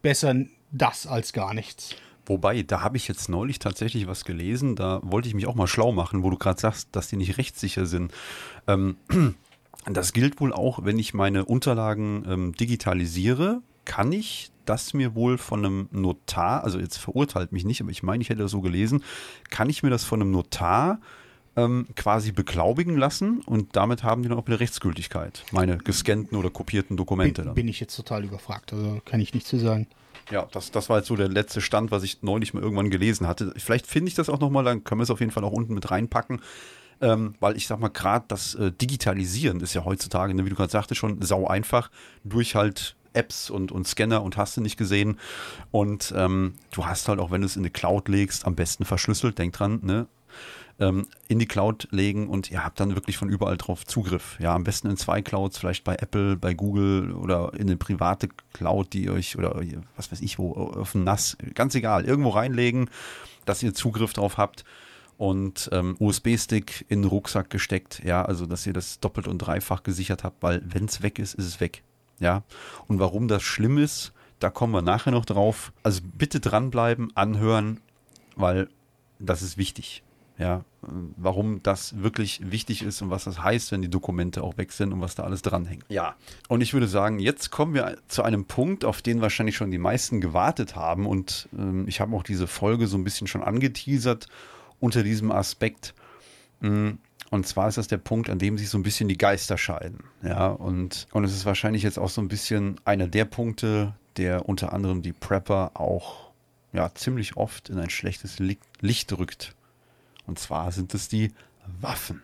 besser 0.01 0.35
das 0.73 1.07
als 1.07 1.35
gar 1.35 1.53
nichts. 1.53 1.95
Wobei, 2.25 2.63
da 2.63 2.81
habe 2.81 2.97
ich 2.97 3.07
jetzt 3.07 3.29
neulich 3.29 3.59
tatsächlich 3.59 4.07
was 4.07 4.25
gelesen, 4.25 4.77
da 4.77 5.01
wollte 5.03 5.29
ich 5.29 5.35
mich 5.35 5.47
auch 5.47 5.55
mal 5.55 5.67
schlau 5.67 5.93
machen, 5.93 6.23
wo 6.23 6.31
du 6.31 6.39
gerade 6.39 6.59
sagst, 6.59 6.89
dass 6.93 7.09
die 7.09 7.17
nicht 7.17 7.37
rechtssicher 7.37 7.85
sind. 7.85 8.15
Ähm, 8.67 8.97
das 9.85 10.15
gilt 10.15 10.41
wohl 10.41 10.55
auch, 10.55 10.87
wenn 10.87 10.99
ich 10.99 11.13
meine 11.13 11.45
Unterlagen 11.45 12.25
ähm, 12.27 12.55
digitalisiere, 12.55 13.61
kann 13.89 14.13
ich 14.13 14.53
das 14.67 14.93
mir 14.93 15.15
wohl 15.15 15.39
von 15.39 15.65
einem 15.65 15.89
Notar, 15.91 16.63
also 16.63 16.79
jetzt 16.79 16.99
verurteilt 16.99 17.53
mich 17.53 17.65
nicht, 17.65 17.81
aber 17.81 17.91
ich 17.91 18.03
meine, 18.03 18.23
ich 18.23 18.29
hätte 18.29 18.43
das 18.43 18.51
so 18.51 18.61
gelesen, 18.61 19.03
kann 19.49 19.71
ich 19.71 19.83
mir 19.83 19.89
das 19.89 20.05
von 20.05 20.21
einem 20.21 20.31
Notar 20.31 21.01
ähm, 21.57 21.87
quasi 21.97 22.33
beglaubigen 22.33 22.99
lassen 22.99 23.41
und 23.41 23.75
damit 23.77 24.05
haben 24.05 24.23
die 24.23 24.29
dann 24.29 24.39
auch 24.39 24.47
wieder 24.47 24.61
Rechtsgültigkeit, 24.61 25.43
meine 25.53 25.79
gescannten 25.79 26.37
oder 26.37 26.51
kopierten 26.51 26.99
Dokumente. 26.99 27.45
Bin, 27.45 27.55
bin 27.55 27.69
ich 27.69 27.81
jetzt 27.81 27.97
total 27.97 28.25
überfragt, 28.25 28.75
also 28.75 29.01
kann 29.07 29.21
ich 29.21 29.33
nicht 29.33 29.47
zu 29.47 29.59
sagen. 29.59 29.89
Ja, 30.31 30.47
das, 30.53 30.71
das 30.71 30.91
war 30.91 30.99
jetzt 30.99 31.09
so 31.09 31.17
der 31.17 31.29
letzte 31.29 31.63
Stand, 31.63 31.91
was 31.91 32.03
ich 32.03 32.23
neulich 32.23 32.53
mal 32.53 32.63
irgendwann 32.63 32.91
gelesen 32.91 33.27
hatte. 33.27 33.55
Vielleicht 33.57 33.87
finde 33.87 34.09
ich 34.09 34.15
das 34.15 34.29
auch 34.29 34.39
nochmal, 34.39 34.65
dann 34.65 34.85
können 34.85 35.01
wir 35.01 35.05
es 35.05 35.11
auf 35.11 35.21
jeden 35.21 35.33
Fall 35.33 35.45
auch 35.45 35.53
unten 35.53 35.73
mit 35.73 35.91
reinpacken. 35.91 36.43
Ähm, 37.01 37.35
weil 37.39 37.57
ich 37.57 37.69
sag 37.69 37.79
mal, 37.79 37.89
gerade 37.89 38.25
das 38.27 38.57
äh, 38.57 38.73
Digitalisieren 38.73 39.61
ist 39.61 39.73
ja 39.73 39.85
heutzutage, 39.85 40.35
ne, 40.35 40.45
wie 40.45 40.51
du 40.51 40.57
gerade 40.57 40.73
sagtest, 40.73 40.99
schon 40.99 41.23
sau 41.23 41.47
einfach 41.47 41.91
durch 42.25 42.57
halt 42.57 42.97
Apps 43.13 43.51
und, 43.51 43.73
und 43.73 43.87
Scanner 43.87 44.23
und 44.23 44.37
hast 44.37 44.57
du 44.57 44.61
nicht 44.61 44.77
gesehen. 44.77 45.19
Und 45.71 46.13
ähm, 46.17 46.55
du 46.71 46.87
hast 46.87 47.09
halt 47.09 47.19
auch, 47.19 47.31
wenn 47.31 47.43
du 47.43 47.47
es 47.47 47.57
in 47.57 47.63
die 47.63 47.71
Cloud 47.71 48.09
legst, 48.09 48.47
am 48.47 48.55
besten 48.55 48.85
verschlüsselt, 48.85 49.39
denk 49.39 49.55
dran, 49.55 49.81
ne? 49.83 50.07
Ähm, 50.81 51.09
in 51.27 51.41
die 51.41 51.47
Cloud 51.47 51.89
legen 51.91 52.29
und 52.29 52.53
ihr 52.53 52.65
habt 52.65 52.79
dann 52.79 52.95
wirklich 52.95 53.17
von 53.17 53.29
überall 53.29 53.57
drauf 53.57 53.85
Zugriff. 53.85 54.37
Ja, 54.39 54.55
am 54.55 54.63
besten 54.63 54.89
in 54.89 54.97
zwei 54.97 55.23
Clouds, 55.23 55.59
vielleicht 55.59 55.83
bei 55.83 55.97
Apple, 55.97 56.37
bei 56.37 56.55
Google 56.55 57.11
oder 57.11 57.53
in 57.55 57.63
eine 57.63 57.77
private 57.77 58.29
Cloud, 58.53 58.93
die 58.93 59.11
euch 59.11 59.37
oder 59.37 59.61
was 59.97 60.13
weiß 60.13 60.21
ich 60.21 60.39
wo, 60.39 60.53
auf 60.53 60.95
ein 60.95 61.03
NAS, 61.03 61.37
ganz 61.55 61.75
egal, 61.75 62.05
irgendwo 62.05 62.29
reinlegen, 62.29 62.91
dass 63.45 63.61
ihr 63.65 63.75
Zugriff 63.75 64.13
drauf 64.13 64.37
habt 64.37 64.65
und 65.19 65.69
ähm, 65.73 65.97
USB-Stick 65.99 66.87
in 66.89 67.03
den 67.03 67.11
Rucksack 67.11 67.51
gesteckt, 67.51 68.01
ja, 68.05 68.25
also 68.25 68.47
dass 68.47 68.67
ihr 68.67 68.73
das 68.73 69.01
doppelt 69.01 69.27
und 69.27 69.39
dreifach 69.39 69.83
gesichert 69.83 70.23
habt, 70.23 70.43
weil 70.43 70.63
wenn 70.65 70.85
es 70.85 71.03
weg 71.03 71.19
ist, 71.19 71.35
ist 71.35 71.45
es 71.45 71.61
weg. 71.61 71.83
Ja, 72.21 72.43
und 72.87 72.99
warum 72.99 73.29
das 73.29 73.43
schlimm 73.43 73.79
ist, 73.79 74.13
da 74.39 74.51
kommen 74.51 74.73
wir 74.73 74.83
nachher 74.83 75.11
noch 75.13 75.25
drauf. 75.25 75.73
Also 75.83 76.01
bitte 76.03 76.41
dranbleiben, 76.41 77.11
anhören, 77.17 77.81
weil 78.37 78.69
das 79.19 79.43
ist 79.43 79.59
wichtig. 79.59 80.03
Ja, 80.39 80.65
warum 81.17 81.65
das 81.65 82.01
wirklich 82.01 82.41
wichtig 82.53 82.83
ist 82.85 83.03
und 83.03 83.11
was 83.11 83.25
das 83.25 83.43
heißt, 83.43 83.73
wenn 83.73 83.83
die 83.83 83.91
Dokumente 83.91 84.45
auch 84.45 84.57
weg 84.57 84.71
sind 84.71 84.93
und 84.93 85.01
was 85.01 85.17
da 85.17 85.25
alles 85.25 85.43
dranhängt. 85.43 85.85
Ja, 85.89 86.15
und 86.49 86.61
ich 86.61 86.73
würde 86.73 86.87
sagen, 86.87 87.19
jetzt 87.19 87.51
kommen 87.51 87.75
wir 87.75 87.99
zu 88.07 88.23
einem 88.23 88.45
Punkt, 88.45 88.85
auf 88.85 89.03
den 89.03 89.21
wahrscheinlich 89.21 89.57
schon 89.57 89.73
die 89.73 89.79
meisten 89.79 90.21
gewartet 90.21 90.77
haben 90.77 91.07
und 91.07 91.49
ähm, 91.59 91.89
ich 91.89 92.01
habe 92.01 92.15
auch 92.15 92.23
diese 92.23 92.47
Folge 92.47 92.87
so 92.87 92.97
ein 92.97 93.03
bisschen 93.03 93.27
schon 93.27 93.43
angeteasert 93.43 94.29
unter 94.79 95.03
diesem 95.03 95.33
Aspekt. 95.33 95.93
Hm, 96.61 96.99
und 97.31 97.47
zwar 97.47 97.69
ist 97.69 97.79
das 97.79 97.89
der 97.89 97.99
Punkt, 97.99 98.31
an 98.31 98.39
dem 98.39 98.57
sich 98.57 98.71
so 98.71 98.79
ein 98.79 98.83
bisschen 98.83 99.09
die 99.09 99.19
Geister 99.19 99.59
scheiden. 99.59 100.05
Ja, 100.23 100.49
und, 100.49 101.07
und 101.13 101.25
es 101.25 101.35
ist 101.35 101.45
wahrscheinlich 101.45 101.83
jetzt 101.83 101.99
auch 101.99 102.09
so 102.09 102.21
ein 102.21 102.29
bisschen 102.29 102.81
einer 102.85 103.07
der 103.07 103.27
Punkte, 103.27 103.95
der 104.17 104.49
unter 104.49 104.73
anderem 104.73 105.03
die 105.03 105.13
Prepper 105.13 105.73
auch 105.75 106.31
ja, 106.73 106.93
ziemlich 106.95 107.37
oft 107.37 107.69
in 107.69 107.79
ein 107.79 107.91
schlechtes 107.91 108.39
Licht 108.81 109.19
rückt. 109.19 109.55
Und 110.27 110.39
zwar 110.39 110.73
sind 110.73 110.95
es 110.95 111.09
die 111.09 111.33
Waffen. 111.81 112.23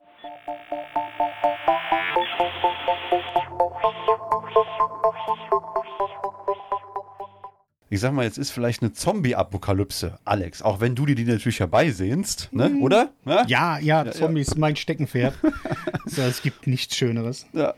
Ich 7.94 8.00
sag 8.00 8.12
mal, 8.12 8.24
jetzt 8.24 8.38
ist 8.38 8.50
vielleicht 8.50 8.82
eine 8.82 8.92
Zombie-Apokalypse, 8.92 10.18
Alex, 10.24 10.62
auch 10.62 10.80
wenn 10.80 10.96
du 10.96 11.06
dir 11.06 11.14
die 11.14 11.22
natürlich 11.22 11.60
herbeisehnst, 11.60 12.48
ne? 12.52 12.70
Mhm. 12.70 12.82
oder? 12.82 13.10
Ja, 13.24 13.46
ja, 13.46 13.78
ja 13.78 14.10
Zombies, 14.10 14.48
ja. 14.48 14.54
mein 14.58 14.74
Steckenpferd. 14.74 15.32
so, 16.06 16.22
es 16.22 16.42
gibt 16.42 16.66
nichts 16.66 16.96
Schöneres. 16.96 17.46
Ja, 17.52 17.74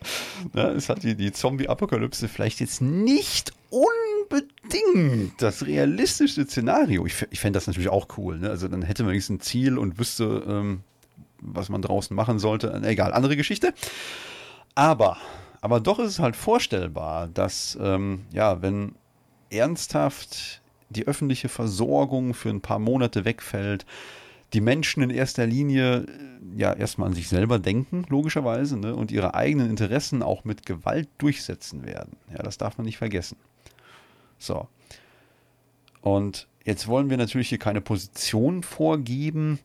ja 0.55 0.71
es 0.71 0.89
hat 0.89 1.03
die, 1.03 1.17
die 1.17 1.33
Zombie-Apokalypse 1.33 2.29
vielleicht 2.29 2.61
jetzt 2.61 2.81
nicht 2.81 3.53
unbedingt 3.69 5.43
das 5.43 5.67
realistischste 5.67 6.47
Szenario. 6.47 7.05
Ich, 7.05 7.27
ich 7.29 7.41
fände 7.41 7.59
das 7.59 7.67
natürlich 7.67 7.91
auch 7.91 8.09
cool. 8.17 8.39
Ne? 8.39 8.49
Also 8.49 8.69
dann 8.69 8.81
hätte 8.81 9.03
man 9.03 9.13
wenigstens 9.13 9.37
ein 9.37 9.41
Ziel 9.41 9.77
und 9.77 9.99
wüsste, 9.99 10.45
ähm, 10.49 10.81
was 11.43 11.69
man 11.69 11.83
draußen 11.83 12.17
machen 12.17 12.39
sollte. 12.39 12.73
Egal, 12.85 13.13
andere 13.13 13.37
Geschichte. 13.37 13.75
Aber, 14.75 15.19
aber 15.61 15.79
doch 15.79 15.99
ist 15.99 16.09
es 16.09 16.19
halt 16.21 16.37
vorstellbar, 16.37 17.27
dass, 17.29 17.77
ähm, 17.83 18.23
ja, 18.33 18.63
wenn 18.63 18.95
ernsthaft 19.51 20.63
die 20.89 21.07
öffentliche 21.07 21.49
Versorgung 21.49 22.35
für 22.35 22.51
ein 22.51 22.61
paar 22.61 22.79
Monate 22.79 23.25
wegfällt, 23.25 23.87
die 24.53 24.61
Menschen 24.61 25.03
in 25.03 25.11
erster 25.11 25.47
Linie 25.47 26.03
äh, 26.03 26.07
ja 26.57 26.73
erstmal 26.73 27.09
an 27.09 27.15
sich 27.15 27.29
selber 27.29 27.59
denken, 27.59 28.05
logischerweise, 28.09 28.77
ne, 28.77 28.95
und 28.95 29.11
ihre 29.11 29.35
eigenen 29.35 29.69
Interessen 29.69 30.23
auch 30.23 30.45
mit 30.45 30.65
Gewalt 30.65 31.09
durchsetzen 31.19 31.85
werden. 31.85 32.17
Ja, 32.31 32.43
das 32.43 32.59
darf 32.59 32.79
man 32.79 32.85
nicht 32.85 32.99
vergessen. 32.99 33.37
So. 34.39 34.69
Und 36.01 36.47
jetzt 36.65 36.87
wollen 36.87 37.11
wir 37.11 37.17
natürlich 37.17 37.49
hier 37.49 37.59
keine 37.59 37.81
Position 37.81 38.63
vorgeben. 38.63 39.59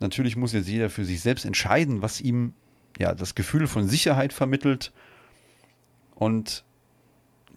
Natürlich 0.00 0.36
muss 0.36 0.52
jetzt 0.52 0.68
jeder 0.68 0.88
für 0.88 1.04
sich 1.04 1.20
selbst 1.20 1.44
entscheiden, 1.44 2.00
was 2.00 2.20
ihm 2.20 2.54
ja 2.98 3.14
das 3.14 3.34
Gefühl 3.34 3.66
von 3.66 3.86
Sicherheit 3.86 4.32
vermittelt 4.32 4.92
und 6.14 6.64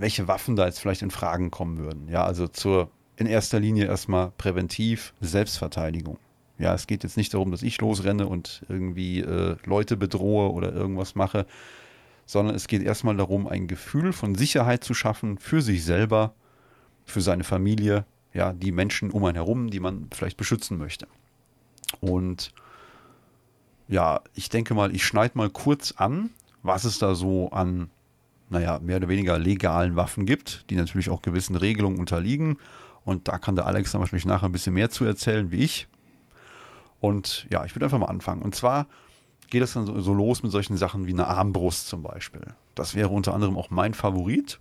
welche 0.01 0.27
Waffen 0.27 0.55
da 0.55 0.65
jetzt 0.65 0.79
vielleicht 0.79 1.03
in 1.03 1.11
Fragen 1.11 1.51
kommen 1.51 1.77
würden. 1.77 2.07
Ja, 2.09 2.25
also 2.25 2.47
zur 2.47 2.89
in 3.17 3.27
erster 3.27 3.59
Linie 3.59 3.85
erstmal 3.85 4.31
präventiv 4.31 5.13
Selbstverteidigung. 5.21 6.17
Ja, 6.57 6.73
es 6.73 6.87
geht 6.87 7.03
jetzt 7.03 7.17
nicht 7.17 7.33
darum, 7.33 7.51
dass 7.51 7.61
ich 7.61 7.79
losrenne 7.79 8.27
und 8.27 8.65
irgendwie 8.67 9.19
äh, 9.19 9.57
Leute 9.65 9.97
bedrohe 9.97 10.51
oder 10.51 10.73
irgendwas 10.73 11.15
mache, 11.15 11.45
sondern 12.25 12.55
es 12.55 12.67
geht 12.67 12.81
erstmal 12.81 13.15
darum, 13.15 13.47
ein 13.47 13.67
Gefühl 13.67 14.11
von 14.11 14.35
Sicherheit 14.35 14.83
zu 14.83 14.93
schaffen 14.93 15.37
für 15.37 15.61
sich 15.61 15.83
selber, 15.83 16.33
für 17.05 17.21
seine 17.21 17.43
Familie, 17.43 18.05
ja, 18.33 18.53
die 18.53 18.71
Menschen 18.71 19.11
um 19.11 19.25
einen 19.25 19.35
herum, 19.35 19.69
die 19.69 19.79
man 19.79 20.07
vielleicht 20.11 20.37
beschützen 20.37 20.77
möchte. 20.77 21.07
Und 21.99 22.53
ja, 23.87 24.21
ich 24.33 24.49
denke 24.49 24.73
mal, 24.73 24.95
ich 24.95 25.05
schneide 25.05 25.37
mal 25.37 25.49
kurz 25.49 25.91
an, 25.91 26.29
was 26.63 26.85
es 26.85 26.97
da 26.99 27.13
so 27.15 27.49
an, 27.51 27.89
naja, 28.51 28.79
mehr 28.79 28.97
oder 28.97 29.07
weniger 29.07 29.39
legalen 29.39 29.95
Waffen 29.95 30.25
gibt, 30.25 30.69
die 30.69 30.75
natürlich 30.75 31.09
auch 31.09 31.21
gewissen 31.21 31.55
Regelungen 31.55 31.99
unterliegen. 31.99 32.57
Und 33.05 33.29
da 33.29 33.37
kann 33.37 33.55
der 33.55 33.65
Alex 33.65 33.93
dann 33.93 34.01
wahrscheinlich 34.01 34.25
nachher 34.25 34.47
ein 34.47 34.51
bisschen 34.51 34.73
mehr 34.73 34.89
zu 34.89 35.05
erzählen 35.05 35.51
wie 35.51 35.63
ich. 35.63 35.87
Und 36.99 37.47
ja, 37.49 37.63
ich 37.63 37.73
würde 37.73 37.85
einfach 37.85 37.97
mal 37.97 38.07
anfangen. 38.07 38.41
Und 38.41 38.53
zwar 38.53 38.87
geht 39.49 39.63
es 39.63 39.73
dann 39.73 39.85
so, 39.85 39.99
so, 40.01 40.13
los 40.13 40.43
mit 40.43 40.51
solchen 40.51 40.75
Sachen 40.75 41.07
wie 41.07 41.13
eine 41.13 41.27
Armbrust 41.27 41.87
zum 41.87 42.03
Beispiel. 42.03 42.41
Das 42.75 42.93
wäre 42.93 43.07
unter 43.07 43.33
anderem 43.33 43.57
auch 43.57 43.69
mein 43.69 43.93
Favorit. 43.93 44.59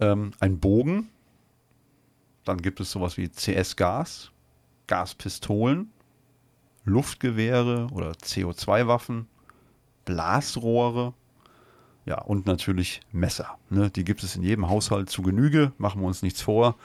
Ähm, 0.00 0.32
ein 0.40 0.58
Bogen. 0.58 1.10
Dann 2.44 2.62
gibt 2.62 2.80
es 2.80 2.90
sowas 2.90 3.18
wie 3.18 3.28
CS-Gas, 3.28 4.30
Gaspistolen, 4.86 5.90
Luftgewehre 6.84 7.88
oder 7.92 8.12
CO2-Waffen, 8.12 9.26
Blasrohre, 10.06 11.12
ja, 12.06 12.20
und 12.20 12.46
natürlich 12.46 13.00
Messer. 13.12 13.58
Ne? 13.68 13.90
Die 13.90 14.04
gibt 14.04 14.22
es 14.22 14.36
in 14.36 14.42
jedem 14.42 14.68
Haushalt 14.68 15.10
zu 15.10 15.22
Genüge, 15.22 15.72
machen 15.76 16.00
wir 16.00 16.06
uns 16.06 16.22
nichts 16.22 16.40
vor. 16.40 16.76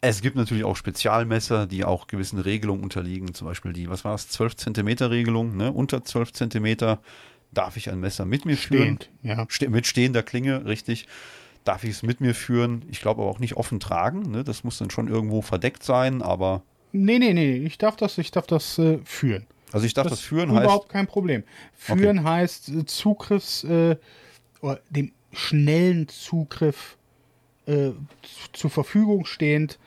Es 0.00 0.20
gibt 0.20 0.36
natürlich 0.36 0.64
auch 0.64 0.76
Spezialmesser, 0.76 1.66
die 1.66 1.84
auch 1.84 2.06
gewissen 2.06 2.38
Regelungen 2.38 2.82
unterliegen. 2.82 3.34
Zum 3.34 3.46
Beispiel 3.46 3.72
die, 3.72 3.88
was 3.88 4.04
war 4.04 4.14
es, 4.14 4.28
12 4.28 4.56
Zentimeter 4.56 5.10
Regelung. 5.10 5.56
Ne? 5.56 5.72
Unter 5.72 6.04
12 6.04 6.32
Zentimeter 6.32 7.00
darf 7.52 7.76
ich 7.76 7.90
ein 7.90 8.00
Messer 8.00 8.24
mit 8.24 8.44
mir 8.44 8.56
führen. 8.56 8.98
Stehend, 9.00 9.10
ja. 9.22 9.46
Ste 9.48 9.68
mit 9.70 9.86
stehender 9.86 10.22
Klinge, 10.22 10.66
richtig. 10.66 11.06
Darf 11.64 11.84
ich 11.84 11.90
es 11.90 12.02
mit 12.02 12.20
mir 12.20 12.34
führen? 12.34 12.84
Ich 12.90 13.00
glaube 13.00 13.22
aber 13.22 13.30
auch 13.30 13.40
nicht 13.40 13.56
offen 13.56 13.80
tragen. 13.80 14.30
Ne? 14.30 14.44
Das 14.44 14.64
muss 14.64 14.78
dann 14.78 14.90
schon 14.90 15.08
irgendwo 15.08 15.42
verdeckt 15.42 15.82
sein, 15.82 16.22
aber. 16.22 16.62
Nee, 16.92 17.18
nee, 17.18 17.32
nee. 17.32 17.56
Ich 17.56 17.78
darf 17.78 17.96
das, 17.96 18.18
ich 18.18 18.30
darf 18.30 18.46
das 18.46 18.78
äh, 18.78 18.98
führen. 19.04 19.46
Also 19.72 19.84
ich 19.84 19.94
darf 19.94 20.04
das, 20.04 20.12
das 20.12 20.20
führen 20.20 20.50
überhaupt 20.50 20.56
heißt. 20.56 20.64
Überhaupt 20.64 20.88
kein 20.88 21.06
Problem. 21.06 21.44
Führen 21.74 22.20
okay. 22.20 22.28
heißt 22.28 22.68
äh, 22.70 22.86
Zugriffs, 22.86 23.64
äh, 23.64 23.96
oder 24.60 24.80
dem 24.90 25.12
schnellen 25.32 26.08
Zugriff 26.08 26.96
äh, 27.66 27.90
zur 28.52 28.70
Verfügung 28.70 29.26
stehend 29.26 29.78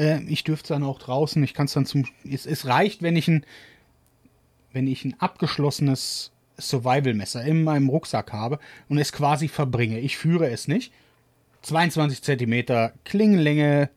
äh, 0.00 0.22
ich 0.24 0.44
dürfte 0.44 0.64
es 0.64 0.68
dann 0.68 0.82
auch 0.82 0.98
draußen. 0.98 1.42
Ich 1.44 1.54
kann 1.54 1.66
es 1.66 1.74
dann 1.74 1.86
zum. 1.86 2.06
Es, 2.28 2.46
es, 2.46 2.66
reicht, 2.66 3.02
wenn 3.02 3.16
ich 3.16 3.28
ein, 3.28 3.44
wenn 4.72 4.86
ich 4.86 5.04
ein 5.04 5.14
abgeschlossenes 5.20 6.32
Survival-Messer 6.58 7.44
in 7.44 7.62
meinem 7.62 7.88
Rucksack 7.88 8.32
habe 8.32 8.58
und 8.88 8.98
es 8.98 9.12
quasi 9.12 9.48
verbringe. 9.48 10.00
Ich 10.00 10.16
führe 10.16 10.50
es 10.50 10.68
nicht. 10.68 10.92
22 11.62 12.22
cm 12.22 12.92
Klingenlänge, 13.04 13.90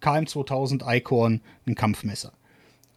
KM2000 0.00 0.82
Icon, 0.96 1.40
ein 1.66 1.74
Kampfmesser. 1.74 2.32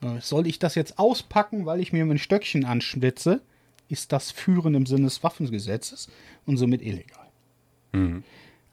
Äh, 0.02 0.22
soll 0.22 0.46
ich 0.46 0.60
das 0.60 0.76
jetzt 0.76 1.00
auspacken, 1.00 1.66
weil 1.66 1.80
ich 1.80 1.92
mir 1.92 2.04
ein 2.04 2.20
Stöckchen 2.20 2.66
anschwitze, 2.66 3.42
ist 3.94 4.12
das 4.12 4.32
Führen 4.32 4.76
im 4.76 4.86
Sinne 4.86 5.04
des 5.04 5.24
Waffengesetzes 5.24 6.10
und 6.46 6.58
somit 6.58 6.82
illegal. 6.82 7.28
Mhm. 7.94 8.24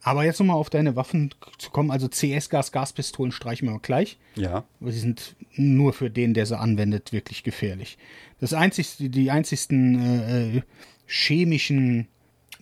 Aber 0.03 0.25
jetzt 0.25 0.41
nochmal 0.41 0.57
auf 0.57 0.71
deine 0.71 0.97
Waffen 0.97 1.35
zu 1.59 1.71
kommen. 1.71 1.91
Also 1.91 2.09
CS-Gas, 2.09 2.73
Gaspistolen 2.73 3.33
streichen 3.33 3.69
wir 3.69 3.79
gleich. 3.81 4.19
Ja. 4.35 4.65
Aber 4.81 4.91
sie 4.91 4.99
sind 4.99 5.37
nur 5.55 5.93
für 5.93 6.11
den, 6.11 6.33
der 6.33 6.47
sie 6.47 6.59
anwendet, 6.59 7.13
wirklich 7.13 7.43
gefährlich. 7.43 7.99
Das 8.41 8.55
einzigste, 8.55 9.11
die 9.11 9.31
einzigsten 9.31 10.01
äh, 10.01 10.57
äh, 10.57 10.63
chemischen 11.07 12.09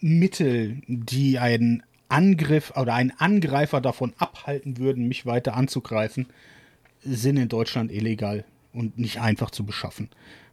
Mittel, 0.00 0.82
die 0.88 1.38
einen 1.38 1.84
Angriff 2.08 2.72
oder 2.76 2.94
einen 2.94 3.12
Angreifer 3.18 3.80
davon 3.80 4.14
abhalten 4.18 4.78
würden, 4.78 5.06
mich 5.06 5.24
weiter 5.24 5.54
anzugreifen, 5.54 6.26
sind 7.04 7.36
in 7.36 7.48
Deutschland 7.48 7.92
illegal 7.92 8.44
und 8.72 8.98
nicht 8.98 9.20
einfach 9.20 9.50
zu 9.50 9.64
beschaffen. 9.64 10.08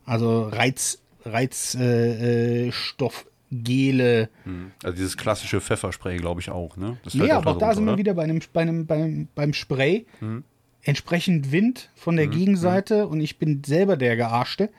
Also 0.06 0.43
Reiz, 0.43 0.99
Reizstoff 1.26 3.26
Gele. 3.52 4.30
Hm. 4.44 4.72
Also 4.84 4.98
dieses 4.98 5.18
klassische 5.18 5.62
Pfefferspray, 5.62 6.18
glaube 6.18 6.42
ich 6.42 6.50
auch, 6.50 6.78
ne? 6.78 6.98
Das 7.04 7.14
nee, 7.14 7.32
aber 7.32 7.52
auch 7.52 7.58
da 7.58 7.74
sind 7.74 7.86
wir 7.86 7.98
wieder 7.98 8.14
bei 8.14 8.24
einem, 8.24 8.40
bei 8.54 8.62
einem, 8.62 8.86
beim, 8.86 9.28
beim 9.36 9.54
Spray. 9.54 10.06
Hm. 10.20 10.44
Entsprechend 10.82 11.52
Wind 11.52 11.90
von 11.96 12.16
der 12.16 12.26
hm. 12.26 12.32
Gegenseite 12.32 13.04
hm. 13.04 13.10
und 13.10 13.22
ich 13.22 13.38
bin 13.38 13.64
selber 13.66 13.98
der 13.98 14.16
Gearschte. 14.16 14.70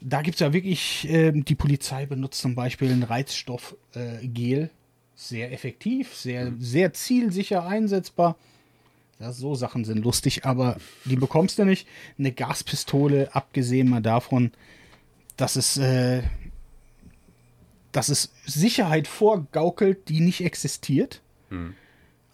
Da 0.00 0.22
gibt 0.22 0.36
es 0.36 0.40
ja 0.40 0.52
wirklich, 0.52 1.10
äh, 1.10 1.32
die 1.32 1.56
Polizei 1.56 2.06
benutzt 2.06 2.40
zum 2.40 2.54
Beispiel 2.54 2.90
ein 2.90 3.02
Reizstoffgel. 3.02 3.78
Äh, 3.94 4.68
sehr 5.16 5.52
effektiv, 5.52 6.14
sehr, 6.14 6.46
hm. 6.46 6.60
sehr 6.60 6.92
zielsicher 6.92 7.66
einsetzbar. 7.66 8.36
Ja, 9.18 9.32
so 9.32 9.56
Sachen 9.56 9.84
sind 9.84 10.04
lustig, 10.04 10.44
aber 10.44 10.76
die 11.04 11.16
bekommst 11.16 11.58
du 11.58 11.64
nicht. 11.64 11.88
Eine 12.18 12.30
Gaspistole, 12.30 13.34
abgesehen 13.34 13.88
mal 13.88 14.00
davon, 14.00 14.52
dass 15.38 15.56
es 15.56 15.78
äh, 15.78 16.22
dass 17.92 18.10
es 18.10 18.32
Sicherheit 18.44 19.08
vorgaukelt, 19.08 20.08
die 20.10 20.20
nicht 20.20 20.44
existiert. 20.44 21.22
Hm. 21.48 21.74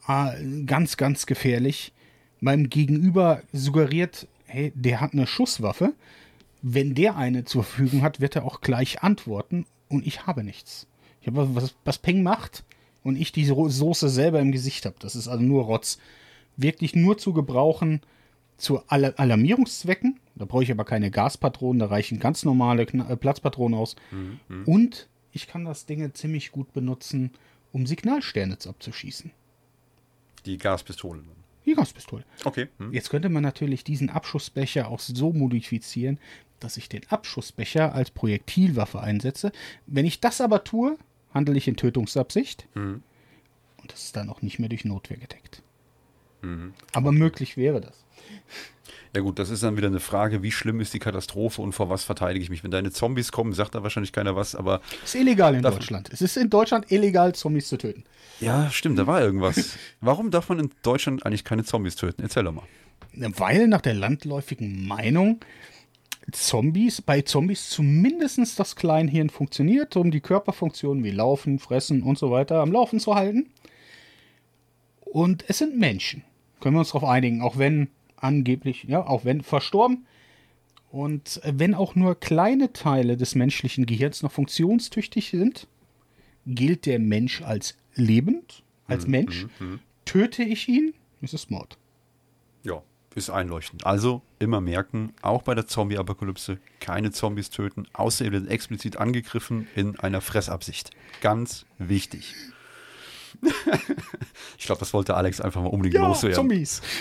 Äh, 0.09 0.65
ganz, 0.67 0.97
ganz 0.97 1.27
gefährlich. 1.27 1.93
Meinem 2.41 2.69
Gegenüber 2.69 3.43
suggeriert, 3.53 4.27
hey, 4.47 4.73
der 4.75 5.01
hat 5.01 5.13
eine 5.13 5.27
Schusswaffe. 5.27 5.95
Wenn 6.61 6.95
der 6.95 7.17
eine 7.17 7.45
zur 7.45 7.63
Verfügung 7.63 8.03
hat, 8.03 8.21
wird 8.21 8.37
er 8.37 8.45
auch 8.45 8.61
gleich 8.61 9.03
antworten 9.03 9.67
und 9.89 10.07
ich 10.07 10.27
habe 10.27 10.43
nichts. 10.43 10.87
Ich 11.21 11.29
habe 11.29 11.55
was, 11.55 11.75
was 11.85 11.99
Peng 11.99 12.23
macht 12.23 12.65
und 13.03 13.17
ich 13.17 13.33
die 13.33 13.45
Soße 13.45 14.09
selber 14.09 14.41
im 14.41 14.53
Gesicht 14.53 14.87
habe. 14.87 14.97
Das 14.99 15.15
ist 15.15 15.29
also 15.29 15.43
nur 15.43 15.65
Rotz. 15.65 15.99
Wirklich 16.57 16.95
nur 16.95 17.17
zu 17.19 17.33
gebrauchen 17.33 18.01
zu 18.57 18.83
Alarmierungszwecken. 18.89 20.21
Da 20.35 20.45
brauche 20.45 20.63
ich 20.63 20.71
aber 20.71 20.85
keine 20.85 21.11
Gaspatronen, 21.11 21.79
da 21.79 21.87
reichen 21.87 22.19
ganz 22.19 22.45
normale 22.45 22.83
äh, 22.83 23.17
Platzpatronen 23.17 23.79
aus. 23.79 23.97
Mhm. 24.11 24.65
Und 24.65 25.09
ich 25.33 25.47
kann 25.47 25.65
das 25.65 25.87
Ding 25.87 26.13
ziemlich 26.15 26.53
gut 26.53 26.73
benutzen, 26.73 27.31
um 27.73 27.87
Signalsterne 27.87 28.57
abzuschießen. 28.65 29.33
Die 30.47 30.59
Gaspistole. 30.59 31.23
Die 31.67 31.75
Gaspistole. 31.75 32.25
Okay. 32.45 32.69
Hm. 32.79 32.93
Jetzt 32.93 33.11
könnte 33.11 33.31
man 33.31 33.43
natürlich 33.43 33.85
diesen 33.85 34.11
Abschussbecher 34.11 34.89
auch 34.89 35.01
so 35.01 35.33
modifizieren, 35.33 36.19
dass 36.61 36.77
ich 36.77 36.89
den 36.89 37.09
Abschussbecher 37.09 37.95
als 37.95 38.11
Projektilwaffe 38.11 39.01
einsetze. 39.01 39.51
Wenn 39.87 40.05
ich 40.05 40.21
das 40.21 40.41
aber 40.41 40.65
tue, 40.65 40.99
handle 41.33 41.57
ich 41.57 41.67
in 41.67 41.77
Tötungsabsicht. 41.77 42.69
Hm. 42.75 43.03
Und 43.81 43.93
das 43.93 44.05
ist 44.05 44.17
dann 44.17 44.29
auch 44.29 44.43
nicht 44.43 44.59
mehr 44.59 44.69
durch 44.69 44.85
Notwehr 44.85 45.17
gedeckt. 45.17 45.63
Mhm. 46.43 46.75
Aber 46.93 47.13
möglich 47.13 47.57
wäre 47.57 47.81
das. 47.81 48.04
Ja 49.15 49.21
gut, 49.21 49.39
das 49.39 49.49
ist 49.49 49.63
dann 49.63 49.77
wieder 49.77 49.87
eine 49.87 50.01
Frage, 50.01 50.43
wie 50.43 50.51
schlimm 50.51 50.81
ist 50.81 50.93
die 50.93 50.99
Katastrophe 50.99 51.63
und 51.63 51.73
vor 51.73 51.89
was 51.89 52.03
verteidige 52.03 52.43
ich 52.43 52.51
mich? 52.51 52.65
Wenn 52.65 52.73
deine 52.73 52.91
Zombies 52.91 53.31
kommen, 53.31 53.53
sagt 53.53 53.77
da 53.77 53.85
wahrscheinlich 53.85 54.13
keiner 54.13 54.35
was, 54.35 54.57
aber... 54.57 54.81
Es 55.05 55.15
ist 55.15 55.21
illegal 55.21 55.55
in 55.55 55.63
Deutschland. 55.63 56.11
Es 56.13 56.21
ist 56.21 56.37
in 56.37 56.51
Deutschland 56.51 56.91
illegal, 56.91 57.33
Zombies 57.33 57.69
zu 57.69 57.77
töten. 57.77 58.03
Ja, 58.41 58.69
stimmt, 58.73 58.99
da 58.99 59.07
war 59.07 59.23
irgendwas. 59.23 59.79
Warum 60.01 60.33
darf 60.33 60.49
man 60.49 60.59
in 60.59 60.71
Deutschland 60.83 61.25
eigentlich 61.25 61.45
keine 61.45 61.63
Zombies 61.63 61.95
töten? 61.95 62.23
Erzähl 62.23 62.43
doch 62.43 62.53
mal. 62.53 62.65
Weil 63.13 63.69
nach 63.69 63.83
der 63.83 63.95
landläufigen 63.95 64.85
Meinung 64.85 65.39
Zombies, 66.33 67.03
bei 67.03 67.23
Zombies 67.23 67.69
zumindest 67.69 68.59
das 68.59 68.77
Kleinhirn 68.77 69.31
funktioniert, 69.31 69.97
um 69.97 70.11
die 70.11 70.21
Körperfunktionen 70.21 71.05
wie 71.05 71.11
Laufen, 71.11 71.59
Fressen 71.59 72.03
und 72.03 72.19
so 72.19 72.31
weiter 72.31 72.61
am 72.61 72.73
Laufen 72.73 72.99
zu 72.99 73.15
halten. 73.15 73.51
Und 75.01 75.45
es 75.49 75.59
sind 75.59 75.79
Menschen. 75.79 76.25
Können 76.61 76.75
wir 76.75 76.81
uns 76.81 76.89
darauf 76.89 77.09
einigen, 77.09 77.43
auch 77.43 77.59
wenn 77.59 77.89
angeblich, 78.25 78.85
ja, 78.85 79.07
auch 79.07 79.25
wenn 79.25 79.43
verstorben. 79.43 80.07
Und 80.91 81.41
wenn 81.45 81.75
auch 81.75 81.95
nur 81.95 82.19
kleine 82.19 82.73
Teile 82.73 83.17
des 83.17 83.35
menschlichen 83.35 83.85
Gehirns 83.87 84.23
noch 84.23 84.33
funktionstüchtig 84.33 85.31
sind, 85.31 85.67
gilt 86.47 86.87
der 86.87 86.99
Mensch 86.99 87.43
als 87.43 87.77
lebend, 87.95 88.63
als 88.87 89.05
mhm, 89.05 89.11
Mensch. 89.11 89.47
Mhm, 89.59 89.67
mhm. 89.67 89.81
Töte 90.05 90.43
ich 90.43 90.69
ihn, 90.69 90.95
ist 91.21 91.35
es 91.35 91.51
Mord. 91.51 91.79
Ja, 92.63 92.83
ist 93.15 93.31
einleuchtend. 93.31 93.87
Also 93.87 94.23
immer 94.39 94.61
merken, 94.61 95.13
auch 95.23 95.43
bei 95.43 95.55
der 95.55 95.67
Zombie-Apokalypse 95.67 96.59
keine 96.81 97.11
Zombies 97.11 97.51
töten, 97.51 97.87
außer 97.93 98.27
ihr 98.27 98.33
werdet 98.33 98.51
explizit 98.51 98.97
angegriffen 98.97 99.67
in 99.75 99.99
einer 99.99 100.21
Fressabsicht. 100.21 100.91
Ganz 101.21 101.67
wichtig. 101.79 102.35
ich 104.59 104.67
glaube, 104.67 104.81
das 104.81 104.93
wollte 104.93 105.15
Alex 105.15 105.41
einfach 105.41 105.63
mal 105.63 105.69
unbedingt 105.69 105.95
ja, 105.95 106.07
loswerden. 106.07 106.35
Zombies. 106.35 106.83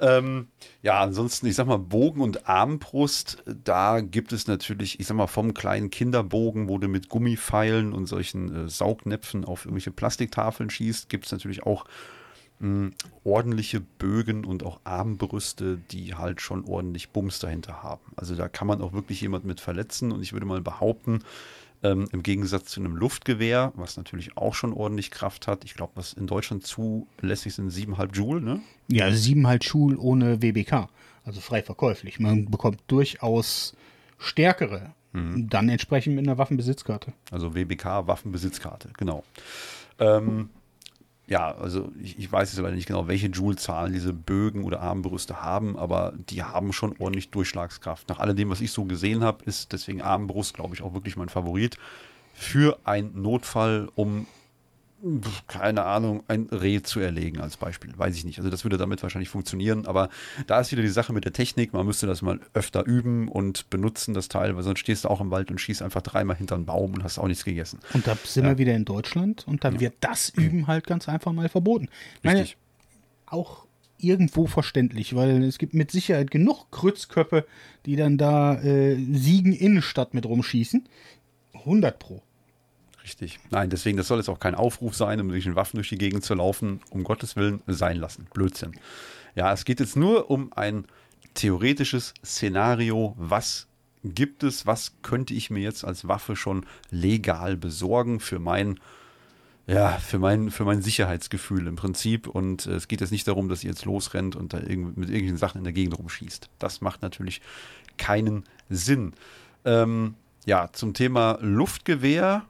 ähm, 0.00 0.48
ja, 0.82 1.00
ansonsten, 1.00 1.46
ich 1.46 1.56
sag 1.56 1.66
mal, 1.66 1.78
Bogen 1.78 2.20
und 2.20 2.48
Armbrust, 2.48 3.42
da 3.46 4.00
gibt 4.00 4.32
es 4.32 4.46
natürlich, 4.46 5.00
ich 5.00 5.06
sag 5.06 5.16
mal, 5.16 5.26
vom 5.26 5.54
kleinen 5.54 5.90
Kinderbogen, 5.90 6.68
wo 6.68 6.78
du 6.78 6.88
mit 6.88 7.08
Gummifeilen 7.08 7.92
und 7.92 8.06
solchen 8.06 8.66
äh, 8.66 8.68
Saugnäpfen 8.68 9.44
auf 9.44 9.64
irgendwelche 9.64 9.90
Plastiktafeln 9.90 10.70
schießt, 10.70 11.08
gibt 11.08 11.26
es 11.26 11.32
natürlich 11.32 11.64
auch 11.64 11.84
mh, 12.60 12.90
ordentliche 13.24 13.80
Bögen 13.80 14.44
und 14.44 14.64
auch 14.64 14.80
Armbrüste, 14.84 15.78
die 15.90 16.14
halt 16.14 16.40
schon 16.40 16.64
ordentlich 16.64 17.10
Bums 17.10 17.38
dahinter 17.38 17.82
haben. 17.82 18.12
Also 18.16 18.34
da 18.34 18.48
kann 18.48 18.66
man 18.66 18.82
auch 18.82 18.92
wirklich 18.92 19.20
jemand 19.20 19.44
mit 19.44 19.60
verletzen 19.60 20.12
und 20.12 20.22
ich 20.22 20.32
würde 20.32 20.46
mal 20.46 20.60
behaupten, 20.60 21.20
ähm, 21.82 22.08
Im 22.12 22.22
Gegensatz 22.22 22.70
zu 22.70 22.80
einem 22.80 22.96
Luftgewehr, 22.96 23.72
was 23.76 23.96
natürlich 23.96 24.36
auch 24.36 24.54
schon 24.54 24.72
ordentlich 24.72 25.10
Kraft 25.10 25.46
hat. 25.46 25.64
Ich 25.64 25.74
glaube, 25.74 25.92
was 25.94 26.12
in 26.12 26.26
Deutschland 26.26 26.66
zulässig 26.66 27.54
sind, 27.54 27.70
7,5 27.70 28.14
Joule, 28.14 28.40
ne? 28.40 28.60
Ja, 28.88 29.06
7,5 29.06 29.64
Joule 29.72 29.98
ohne 29.98 30.42
WBK. 30.42 30.88
Also 31.24 31.40
frei 31.40 31.62
verkäuflich. 31.62 32.18
Man 32.18 32.50
bekommt 32.50 32.80
durchaus 32.88 33.76
stärkere. 34.18 34.92
Mhm. 35.12 35.48
Dann 35.48 35.68
entsprechend 35.68 36.16
mit 36.16 36.26
einer 36.26 36.36
Waffenbesitzkarte. 36.36 37.12
Also 37.30 37.54
WBK, 37.54 38.06
Waffenbesitzkarte, 38.06 38.90
genau. 38.96 39.24
Ähm, 39.98 40.50
ja, 41.28 41.54
also 41.54 41.92
ich, 42.02 42.18
ich 42.18 42.32
weiß 42.32 42.50
jetzt 42.50 42.58
aber 42.58 42.70
nicht 42.70 42.86
genau, 42.86 43.06
welche 43.06 43.26
Joule-Zahlen 43.26 43.92
diese 43.92 44.12
Bögen 44.12 44.64
oder 44.64 44.80
Armbrüste 44.80 45.42
haben, 45.42 45.78
aber 45.78 46.14
die 46.30 46.42
haben 46.42 46.72
schon 46.72 46.94
ordentlich 46.98 47.30
Durchschlagskraft. 47.30 48.08
Nach 48.08 48.18
alledem, 48.18 48.48
was 48.48 48.62
ich 48.62 48.72
so 48.72 48.84
gesehen 48.84 49.22
habe, 49.22 49.44
ist 49.44 49.72
deswegen 49.72 50.00
Armbrust, 50.00 50.54
glaube 50.54 50.74
ich, 50.74 50.82
auch 50.82 50.94
wirklich 50.94 51.16
mein 51.16 51.28
Favorit 51.28 51.76
für 52.32 52.78
einen 52.84 53.20
Notfall, 53.20 53.88
um 53.94 54.26
keine 55.46 55.84
Ahnung, 55.84 56.24
ein 56.26 56.48
Reh 56.50 56.82
zu 56.82 56.98
erlegen 56.98 57.40
als 57.40 57.56
Beispiel. 57.56 57.92
Weiß 57.96 58.16
ich 58.16 58.24
nicht. 58.24 58.38
Also 58.38 58.50
das 58.50 58.64
würde 58.64 58.78
damit 58.78 59.02
wahrscheinlich 59.02 59.28
funktionieren. 59.28 59.86
Aber 59.86 60.08
da 60.46 60.58
ist 60.60 60.72
wieder 60.72 60.82
die 60.82 60.88
Sache 60.88 61.12
mit 61.12 61.24
der 61.24 61.32
Technik. 61.32 61.72
Man 61.72 61.86
müsste 61.86 62.06
das 62.06 62.20
mal 62.20 62.40
öfter 62.52 62.84
üben 62.84 63.28
und 63.28 63.70
benutzen, 63.70 64.12
das 64.12 64.28
Teil, 64.28 64.56
weil 64.56 64.62
sonst 64.64 64.80
stehst 64.80 65.04
du 65.04 65.08
auch 65.08 65.20
im 65.20 65.30
Wald 65.30 65.50
und 65.50 65.60
schießt 65.60 65.82
einfach 65.82 66.02
dreimal 66.02 66.36
hinter 66.36 66.56
einen 66.56 66.66
Baum 66.66 66.94
und 66.94 67.04
hast 67.04 67.18
auch 67.18 67.28
nichts 67.28 67.44
gegessen. 67.44 67.78
Und 67.94 68.06
da 68.06 68.16
sind 68.24 68.44
ja. 68.44 68.50
wir 68.50 68.58
wieder 68.58 68.74
in 68.74 68.84
Deutschland 68.84 69.46
und 69.46 69.64
da 69.64 69.70
ja. 69.70 69.80
wird 69.80 69.94
das 70.00 70.30
Üben 70.30 70.66
halt 70.66 70.86
ganz 70.86 71.08
einfach 71.08 71.32
mal 71.32 71.48
verboten. 71.48 71.88
Richtig. 72.24 72.56
Meine, 72.56 73.38
auch 73.38 73.66
irgendwo 73.98 74.46
verständlich, 74.46 75.14
weil 75.14 75.44
es 75.44 75.58
gibt 75.58 75.74
mit 75.74 75.90
Sicherheit 75.90 76.30
genug 76.30 76.70
Krützköpfe, 76.70 77.46
die 77.86 77.96
dann 77.96 78.18
da 78.18 78.60
äh, 78.62 78.96
Siegen 79.12 79.52
Innenstadt 79.52 80.14
mit 80.14 80.26
rumschießen. 80.26 80.88
100 81.54 81.98
pro. 81.98 82.22
Richtig. 83.08 83.40
Nein, 83.48 83.70
deswegen, 83.70 83.96
das 83.96 84.06
soll 84.06 84.18
jetzt 84.18 84.28
auch 84.28 84.38
kein 84.38 84.54
Aufruf 84.54 84.94
sein, 84.94 85.18
um 85.18 85.30
durch 85.30 85.44
den 85.44 85.56
Waffen 85.56 85.78
durch 85.78 85.88
die 85.88 85.96
Gegend 85.96 86.24
zu 86.24 86.34
laufen. 86.34 86.82
Um 86.90 87.04
Gottes 87.04 87.36
Willen 87.36 87.62
sein 87.66 87.96
lassen. 87.96 88.26
Blödsinn. 88.34 88.72
Ja, 89.34 89.50
es 89.50 89.64
geht 89.64 89.80
jetzt 89.80 89.96
nur 89.96 90.30
um 90.30 90.52
ein 90.52 90.84
theoretisches 91.32 92.12
Szenario. 92.22 93.14
Was 93.16 93.66
gibt 94.04 94.42
es? 94.42 94.66
Was 94.66 94.92
könnte 95.00 95.32
ich 95.32 95.48
mir 95.48 95.60
jetzt 95.60 95.86
als 95.86 96.06
Waffe 96.06 96.36
schon 96.36 96.66
legal 96.90 97.56
besorgen 97.56 98.20
für 98.20 98.38
mein 98.38 98.78
ja, 99.66 99.98
für 99.98 100.18
mein, 100.18 100.50
für 100.50 100.64
mein 100.64 100.80
Sicherheitsgefühl 100.80 101.66
im 101.66 101.76
Prinzip. 101.76 102.26
Und 102.26 102.64
äh, 102.66 102.72
es 102.72 102.88
geht 102.88 103.02
jetzt 103.02 103.10
nicht 103.10 103.28
darum, 103.28 103.50
dass 103.50 103.64
ihr 103.64 103.70
jetzt 103.70 103.84
losrennt 103.84 104.34
und 104.34 104.54
da 104.54 104.58
irg 104.60 104.96
mit 104.96 105.10
irgendwelchen 105.10 105.36
Sachen 105.36 105.58
in 105.58 105.64
der 105.64 105.74
Gegend 105.74 105.98
rumschießt. 105.98 106.48
Das 106.58 106.80
macht 106.80 107.02
natürlich 107.02 107.42
keinen 107.98 108.44
Sinn. 108.70 109.12
Ähm, 109.66 110.14
ja, 110.46 110.70
zum 110.72 110.94
Thema 110.94 111.38
Luftgewehr 111.42 112.46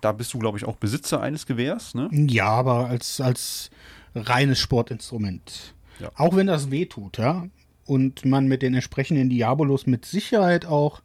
da 0.00 0.12
bist 0.12 0.34
du, 0.34 0.38
glaube 0.38 0.58
ich, 0.58 0.64
auch 0.64 0.76
Besitzer 0.76 1.20
eines 1.20 1.46
Gewehrs, 1.46 1.94
ne? 1.94 2.08
Ja, 2.12 2.48
aber 2.48 2.88
als, 2.88 3.20
als 3.20 3.70
reines 4.14 4.58
Sportinstrument. 4.58 5.74
Ja. 6.00 6.10
Auch 6.16 6.36
wenn 6.36 6.46
das 6.46 6.70
weh 6.70 6.86
tut, 6.86 7.18
ja. 7.18 7.46
Und 7.84 8.24
man 8.24 8.48
mit 8.48 8.62
den 8.62 8.74
entsprechenden 8.74 9.30
Diabolos 9.30 9.86
mit 9.86 10.04
Sicherheit 10.04 10.66
auch 10.66 11.02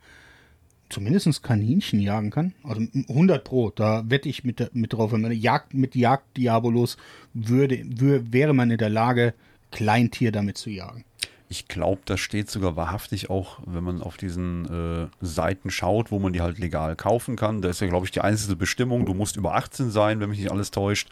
zumindest 0.89 1.43
Kaninchen 1.43 1.99
jagen 1.99 2.31
kann. 2.31 2.53
Also 2.63 2.81
100 3.09 3.43
Pro, 3.43 3.69
da 3.69 4.03
wette 4.09 4.29
ich 4.29 4.43
mit, 4.43 4.75
mit 4.75 4.93
drauf. 4.93 5.11
Wenn 5.11 5.21
man 5.21 5.31
Jagd 5.31 5.73
mit 5.73 5.95
Jagddiabolos 5.95 6.97
würde, 7.33 7.83
würde, 7.85 8.33
wäre 8.33 8.53
man 8.53 8.71
in 8.71 8.77
der 8.77 8.89
Lage, 8.89 9.33
Kleintier 9.71 10.31
damit 10.31 10.57
zu 10.57 10.69
jagen. 10.69 11.05
Ich 11.51 11.67
glaube, 11.67 11.99
das 12.05 12.21
steht 12.21 12.49
sogar 12.49 12.77
wahrhaftig 12.77 13.29
auch, 13.29 13.59
wenn 13.65 13.83
man 13.83 14.01
auf 14.01 14.15
diesen 14.15 15.09
äh, 15.09 15.09
Seiten 15.19 15.69
schaut, 15.69 16.09
wo 16.09 16.17
man 16.17 16.31
die 16.31 16.39
halt 16.39 16.59
legal 16.59 16.95
kaufen 16.95 17.35
kann. 17.35 17.61
Da 17.61 17.67
ist 17.67 17.81
ja, 17.81 17.87
glaube 17.87 18.05
ich, 18.05 18.11
die 18.13 18.21
einzige 18.21 18.55
Bestimmung, 18.55 19.05
du 19.05 19.13
musst 19.13 19.35
über 19.35 19.55
18 19.55 19.91
sein, 19.91 20.21
wenn 20.21 20.29
mich 20.29 20.39
nicht 20.39 20.49
alles 20.49 20.71
täuscht. 20.71 21.09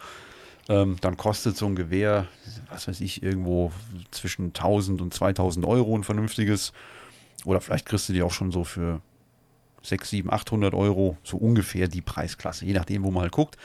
Ähm, 0.69 0.95
dann 1.01 1.17
kostet 1.17 1.57
so 1.57 1.65
ein 1.65 1.75
Gewehr, 1.75 2.25
was 2.69 2.87
weiß 2.87 3.01
ich, 3.01 3.21
irgendwo 3.21 3.73
zwischen 4.11 4.53
1000 4.53 5.01
und 5.01 5.13
2000 5.13 5.65
Euro 5.65 5.93
ein 5.93 6.05
vernünftiges. 6.05 6.71
Oder 7.43 7.59
vielleicht 7.59 7.85
kriegst 7.85 8.07
du 8.07 8.13
die 8.13 8.23
auch 8.23 8.31
schon 8.31 8.53
so 8.53 8.63
für 8.63 9.01
6, 9.83 10.09
7, 10.09 10.31
800 10.31 10.73
Euro, 10.73 11.17
so 11.21 11.35
ungefähr 11.35 11.89
die 11.89 12.01
Preisklasse, 12.01 12.65
je 12.65 12.71
nachdem, 12.71 13.03
wo 13.03 13.11
man 13.11 13.23
halt 13.23 13.33
guckt. 13.33 13.57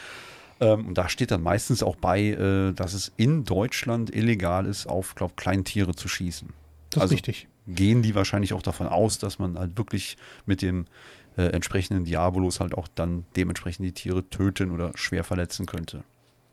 Ähm, 0.58 0.88
und 0.88 0.98
da 0.98 1.08
steht 1.08 1.30
dann 1.30 1.44
meistens 1.44 1.84
auch 1.84 1.94
bei, 1.94 2.30
äh, 2.30 2.72
dass 2.72 2.94
es 2.94 3.12
in 3.16 3.44
Deutschland 3.44 4.12
illegal 4.12 4.66
ist, 4.66 4.88
auf, 4.88 5.14
glaube 5.14 5.34
Kleintiere 5.36 5.94
zu 5.94 6.08
schießen. 6.08 6.63
Das 6.94 7.02
also 7.02 7.14
ist 7.14 7.18
richtig. 7.18 7.48
Gehen 7.66 8.02
die 8.02 8.14
wahrscheinlich 8.14 8.52
auch 8.52 8.62
davon 8.62 8.86
aus, 8.86 9.18
dass 9.18 9.38
man 9.38 9.58
halt 9.58 9.76
wirklich 9.78 10.16
mit 10.46 10.62
dem 10.62 10.86
äh, 11.36 11.46
entsprechenden 11.46 12.04
Diabolos 12.04 12.60
halt 12.60 12.74
auch 12.74 12.88
dann 12.94 13.24
dementsprechend 13.36 13.86
die 13.86 13.92
Tiere 13.92 14.28
töten 14.28 14.70
oder 14.70 14.92
schwer 14.94 15.24
verletzen 15.24 15.66
könnte. 15.66 16.04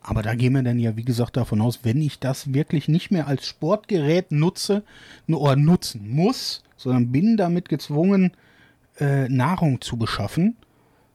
Aber 0.01 0.23
da 0.23 0.33
gehen 0.33 0.53
wir 0.53 0.63
dann 0.63 0.79
ja, 0.79 0.97
wie 0.97 1.05
gesagt, 1.05 1.37
davon 1.37 1.61
aus, 1.61 1.81
wenn 1.83 2.01
ich 2.01 2.19
das 2.19 2.53
wirklich 2.53 2.87
nicht 2.87 3.11
mehr 3.11 3.27
als 3.27 3.45
Sportgerät 3.45 4.31
nutze 4.31 4.83
oder 5.27 5.55
nutzen 5.55 6.09
muss, 6.09 6.63
sondern 6.75 7.11
bin 7.11 7.37
damit 7.37 7.69
gezwungen, 7.69 8.31
äh, 8.99 9.29
Nahrung 9.29 9.79
zu 9.79 9.97
beschaffen, 9.97 10.57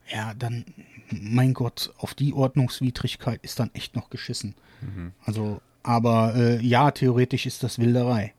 ja, 0.08 0.34
dann, 0.34 0.64
mein 1.10 1.52
Gott, 1.52 1.92
auf 1.98 2.14
die 2.14 2.32
Ordnungswidrigkeit 2.32 3.40
ist 3.42 3.58
dann 3.58 3.70
echt 3.74 3.96
noch 3.96 4.08
geschissen. 4.08 4.54
Mhm. 4.80 5.12
Also, 5.24 5.60
aber 5.82 6.34
äh, 6.36 6.64
ja, 6.64 6.92
theoretisch 6.92 7.46
ist 7.46 7.64
das 7.64 7.80
Wilderei. 7.80 8.34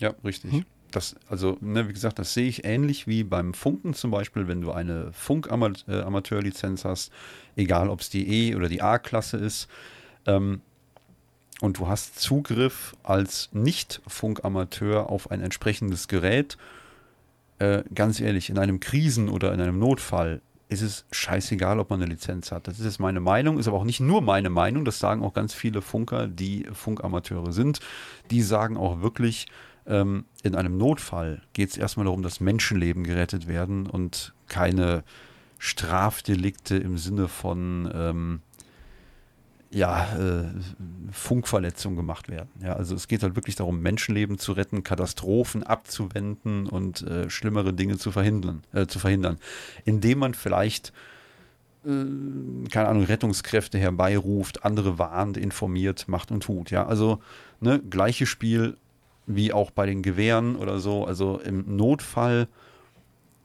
Ja, 0.00 0.14
richtig. 0.24 0.52
Hm? 0.52 0.64
Das, 0.90 1.16
also, 1.28 1.58
ne, 1.60 1.88
wie 1.88 1.92
gesagt, 1.92 2.18
das 2.18 2.32
sehe 2.32 2.48
ich 2.48 2.64
ähnlich 2.64 3.06
wie 3.06 3.24
beim 3.24 3.54
Funken 3.54 3.92
zum 3.92 4.10
Beispiel, 4.10 4.48
wenn 4.48 4.60
du 4.60 4.72
eine 4.72 5.12
Funk-Amateurlizenz 5.12 6.84
äh, 6.84 6.88
hast, 6.88 7.12
egal 7.56 7.90
ob 7.90 8.00
es 8.00 8.08
die 8.08 8.28
E- 8.50 8.54
oder 8.54 8.68
die 8.68 8.82
A-Klasse 8.82 9.36
ist, 9.36 9.68
ähm, 10.26 10.60
und 11.60 11.78
du 11.78 11.88
hast 11.88 12.20
Zugriff 12.20 12.94
als 13.02 13.48
Nicht-Funkamateur 13.52 15.08
auf 15.08 15.30
ein 15.30 15.40
entsprechendes 15.40 16.06
Gerät, 16.06 16.56
äh, 17.58 17.82
ganz 17.94 18.20
ehrlich, 18.20 18.50
in 18.50 18.58
einem 18.58 18.80
Krisen- 18.80 19.30
oder 19.30 19.52
in 19.54 19.60
einem 19.60 19.78
Notfall 19.78 20.42
ist 20.68 20.82
es 20.82 21.06
scheißegal, 21.12 21.78
ob 21.78 21.90
man 21.90 22.02
eine 22.02 22.10
Lizenz 22.10 22.50
hat. 22.50 22.66
Das 22.66 22.78
ist 22.78 22.84
jetzt 22.84 23.00
meine 23.00 23.20
Meinung, 23.20 23.58
ist 23.58 23.68
aber 23.68 23.76
auch 23.78 23.84
nicht 23.84 24.00
nur 24.00 24.20
meine 24.20 24.50
Meinung, 24.50 24.84
das 24.84 24.98
sagen 24.98 25.22
auch 25.22 25.32
ganz 25.32 25.54
viele 25.54 25.80
Funker, 25.80 26.26
die 26.26 26.66
Funkamateure 26.72 27.52
sind. 27.52 27.80
Die 28.30 28.42
sagen 28.42 28.76
auch 28.76 29.00
wirklich, 29.00 29.46
ähm, 29.86 30.24
in 30.42 30.54
einem 30.54 30.76
Notfall 30.76 31.42
geht 31.52 31.70
es 31.70 31.76
erstmal 31.76 32.04
darum, 32.04 32.22
dass 32.22 32.40
Menschenleben 32.40 33.04
gerettet 33.04 33.46
werden 33.46 33.86
und 33.86 34.34
keine 34.48 35.04
Strafdelikte 35.58 36.76
im 36.76 36.98
Sinne 36.98 37.28
von 37.28 37.90
ähm, 37.94 38.40
ja, 39.70 40.06
äh, 40.16 40.44
Funkverletzungen 41.10 41.96
gemacht 41.96 42.28
werden. 42.28 42.48
Ja, 42.62 42.74
also 42.74 42.94
es 42.94 43.08
geht 43.08 43.22
halt 43.22 43.36
wirklich 43.36 43.56
darum, 43.56 43.80
Menschenleben 43.80 44.38
zu 44.38 44.52
retten, 44.52 44.82
Katastrophen 44.82 45.62
abzuwenden 45.62 46.66
und 46.66 47.02
äh, 47.02 47.28
schlimmere 47.30 47.72
Dinge 47.72 47.98
zu 47.98 48.12
verhindern, 48.12 48.62
äh, 48.72 48.86
zu 48.86 48.98
verhindern, 48.98 49.38
indem 49.84 50.20
man 50.20 50.34
vielleicht 50.34 50.92
äh, 51.84 52.68
keine 52.70 52.88
Ahnung, 52.88 53.04
Rettungskräfte 53.04 53.78
herbeiruft, 53.78 54.64
andere 54.64 54.98
warnt, 54.98 55.36
informiert, 55.36 56.08
macht 56.08 56.30
und 56.30 56.42
tut. 56.42 56.70
Ja, 56.70 56.86
also 56.86 57.20
ne, 57.60 57.80
gleiches 57.90 58.28
Spiel, 58.28 58.76
wie 59.26 59.52
auch 59.52 59.70
bei 59.70 59.86
den 59.86 60.02
Gewehren 60.02 60.56
oder 60.56 60.78
so. 60.78 61.04
Also 61.04 61.38
im 61.40 61.76
Notfall 61.76 62.48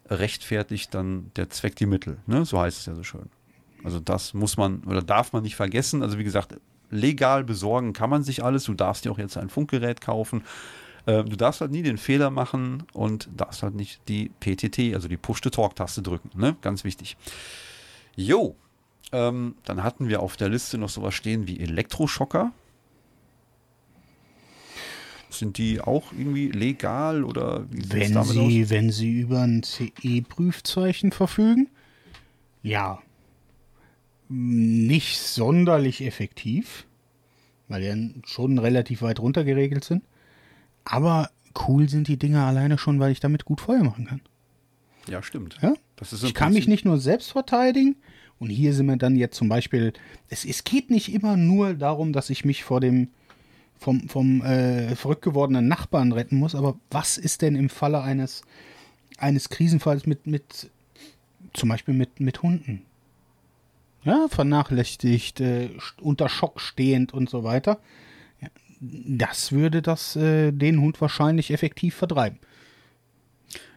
rechtfertigt 0.10 0.94
dann 0.94 1.32
der 1.36 1.49
Zweck 1.49 1.76
die 1.76 1.86
Mittel. 1.86 2.18
Ne? 2.28 2.45
So 2.45 2.60
heißt 2.60 2.80
es 2.80 2.86
ja 2.86 2.95
so 2.95 3.03
schön. 3.03 3.30
Also 3.84 3.99
das 3.99 4.34
muss 4.34 4.58
man 4.58 4.84
oder 4.84 5.02
darf 5.02 5.34
man 5.34 5.44
nicht 5.44 5.56
vergessen. 5.56 6.03
Also 6.03 6.18
wie 6.18 6.24
gesagt, 6.24 6.56
legal 6.90 7.44
besorgen 7.44 7.94
kann 7.94 8.10
man 8.10 8.24
sich 8.24 8.44
alles. 8.44 8.66
Du 8.66 8.74
darfst 8.74 9.06
dir 9.06 9.12
auch 9.12 9.18
jetzt 9.18 9.38
ein 9.38 9.49
Funkgerät 9.49 10.02
kaufen. 10.02 10.44
Äh, 11.06 11.24
du 11.24 11.36
darfst 11.36 11.62
halt 11.62 11.72
nie 11.72 11.82
den 11.82 11.98
Fehler 11.98 12.30
machen 12.30 12.84
und 12.94 13.30
darfst 13.36 13.64
halt 13.64 13.76
nicht 13.76 14.02
die 14.08 14.30
PTT, 14.40 14.94
also 14.94 15.08
die 15.08 15.18
Push-to-Talk-Taste 15.18 16.02
drücken. 16.02 16.30
Ne? 16.36 16.56
Ganz 16.62 16.84
wichtig. 16.84 17.18
Jo, 18.16 18.56
ähm, 19.12 19.56
dann 19.66 19.84
hatten 19.84 20.10
wir 20.10 20.22
auf 20.22 20.38
der 20.38 20.49
Liste 20.49 20.78
noch 20.78 20.90
sowas 20.90 21.14
stehen 21.14 21.48
wie 21.48 21.60
Elektroschocker. 21.60 22.52
Sind 25.32 25.58
die 25.58 25.82
auch 25.82 26.12
irgendwie 26.12 26.49
legal 26.49 27.24
oder 27.24 27.66
wie 27.72 27.91
wenn 27.91 28.14
damit 28.14 28.32
sie, 28.32 28.64
aus? 28.64 28.70
Wenn 28.70 28.91
sie 28.91 29.22
über 29.22 29.41
ein 29.41 29.64
CE-Prüfzeichen 29.64 31.12
verfügen, 31.12 31.70
ja. 32.64 32.99
Nicht 34.30 35.20
sonderlich 35.20 36.06
effektiv, 36.06 36.86
weil 37.68 37.82
die 37.82 38.22
schon 38.26 38.60
relativ 38.60 39.02
weit 39.02 39.20
runter 39.20 39.44
geregelt 39.44 39.84
sind. 39.84 40.03
Aber 40.86 41.30
cool 41.68 41.90
sind 41.90 42.08
die 42.08 42.18
Dinger 42.18 42.45
alleine 42.45 42.78
schon, 42.78 42.99
weil 42.99 43.12
ich 43.12 43.20
damit 43.20 43.45
gut 43.45 43.62
Feuer 43.62 43.84
machen 43.84 44.06
kann. 44.06 44.22
Ja, 45.08 45.22
stimmt. 45.24 45.58
Ja? 45.62 45.74
ich 46.24 46.34
kann 46.34 46.53
mich 46.53 46.68
nicht 46.68 46.86
nur 46.86 46.98
selbst 46.98 47.32
verteidigen. 47.32 47.95
Und 48.40 48.49
hier 48.49 48.74
sind 48.74 48.88
wir 48.88 48.98
dann 48.98 49.16
jetzt 49.16 49.38
zum 49.38 49.49
Beispiel, 49.49 49.94
es, 50.30 50.45
es 50.45 50.64
geht 50.64 50.90
nicht 50.90 51.14
immer 51.14 51.38
nur 51.38 51.76
darum, 51.76 52.12
dass 52.12 52.30
ich 52.30 52.44
mich 52.44 52.64
vor 52.64 52.80
dem 52.80 53.10
vom, 53.82 54.08
vom 54.08 54.44
äh, 54.44 54.95
verrückt 54.95 55.24
gewordenen 55.24 55.68
Nachbarn 55.68 56.12
retten 56.12 56.38
muss, 56.38 56.53
aber 56.53 56.78
was 56.91 57.18
ist 57.18 57.41
denn 57.41 57.56
im 57.56 57.68
Falle 57.68 58.02
eines, 58.02 58.44
eines 59.18 59.49
Krisenfalls 59.49 60.06
mit, 60.06 60.28
mit 60.28 60.70
zum 61.53 61.70
Beispiel 61.70 61.95
mit, 61.95 62.20
mit 62.20 62.44
Hunden? 62.44 62.84
Ja, 64.03 64.28
vernachlässigt, 64.30 65.41
äh, 65.41 65.72
unter 65.99 66.30
Schock 66.30 66.62
stehend 66.62 67.12
und 67.12 67.28
so 67.28 67.44
weiter. 67.44 67.80
Das 68.80 69.52
würde 69.52 69.82
das 69.82 70.16
äh, 70.16 70.52
den 70.52 70.80
Hund 70.80 71.02
wahrscheinlich 71.02 71.52
effektiv 71.52 71.95
vertreiben. 71.95 72.40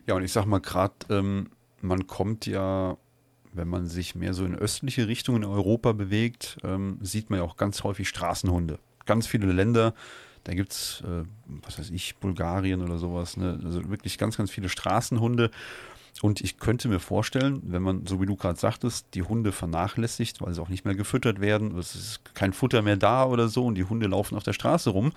Ja, 0.07 0.17
und 0.17 0.23
ich 0.23 0.33
sag 0.33 0.45
mal 0.45 0.61
gerade, 0.61 0.95
ähm, 1.09 1.49
man 1.81 2.07
kommt 2.07 2.45
ja, 2.45 2.99
wenn 3.55 3.69
man 3.69 3.87
sich 3.87 4.15
mehr 4.15 4.35
so 4.35 4.45
in 4.45 4.55
östliche 4.55 5.09
Richtungen 5.09 5.45
in 5.45 5.49
Europa 5.49 5.93
bewegt, 5.93 6.59
ähm, 6.63 6.99
sieht 7.01 7.31
man 7.31 7.39
ja 7.39 7.45
auch 7.45 7.57
ganz 7.57 7.83
häufig 7.85 8.07
Straßenhunde. 8.09 8.79
Ganz 9.07 9.27
viele 9.27 9.47
Länder, 9.53 9.95
da 10.45 10.55
gibt 10.55 10.73
es, 10.73 11.03
äh, 11.07 11.25
was 11.47 11.79
weiß 11.79 11.91
ich, 11.91 12.17
Bulgarien 12.17 12.83
oder 12.83 12.99
sowas, 12.99 13.37
ne? 13.37 13.59
also 13.65 13.89
wirklich 13.89 14.19
ganz, 14.19 14.37
ganz 14.37 14.51
viele 14.51 14.69
Straßenhunde. 14.69 15.51
Und 16.23 16.41
ich 16.41 16.59
könnte 16.59 16.89
mir 16.89 17.01
vorstellen, 17.01 17.61
wenn 17.65 17.83
man, 17.83 18.07
so 18.07 18.21
wie 18.21 18.27
du 18.27 18.37
gerade 18.37 18.59
sagtest, 18.59 19.07
die 19.15 19.23
Hunde 19.23 19.51
vernachlässigt, 19.51 20.41
weil 20.41 20.55
sie 20.55 20.63
auch 20.63 20.69
nicht 20.69 20.85
mehr 20.85 20.95
gefüttert 20.95 21.41
werden, 21.41 21.77
es 21.77 21.95
ist 21.95 22.35
kein 22.35 22.53
Futter 22.53 22.83
mehr 22.83 22.97
da 22.97 23.25
oder 23.25 23.49
so 23.49 23.67
und 23.67 23.75
die 23.75 23.85
Hunde 23.85 24.07
laufen 24.07 24.37
auf 24.37 24.45
der 24.45 24.53
Straße 24.53 24.91
rum, 24.91 25.13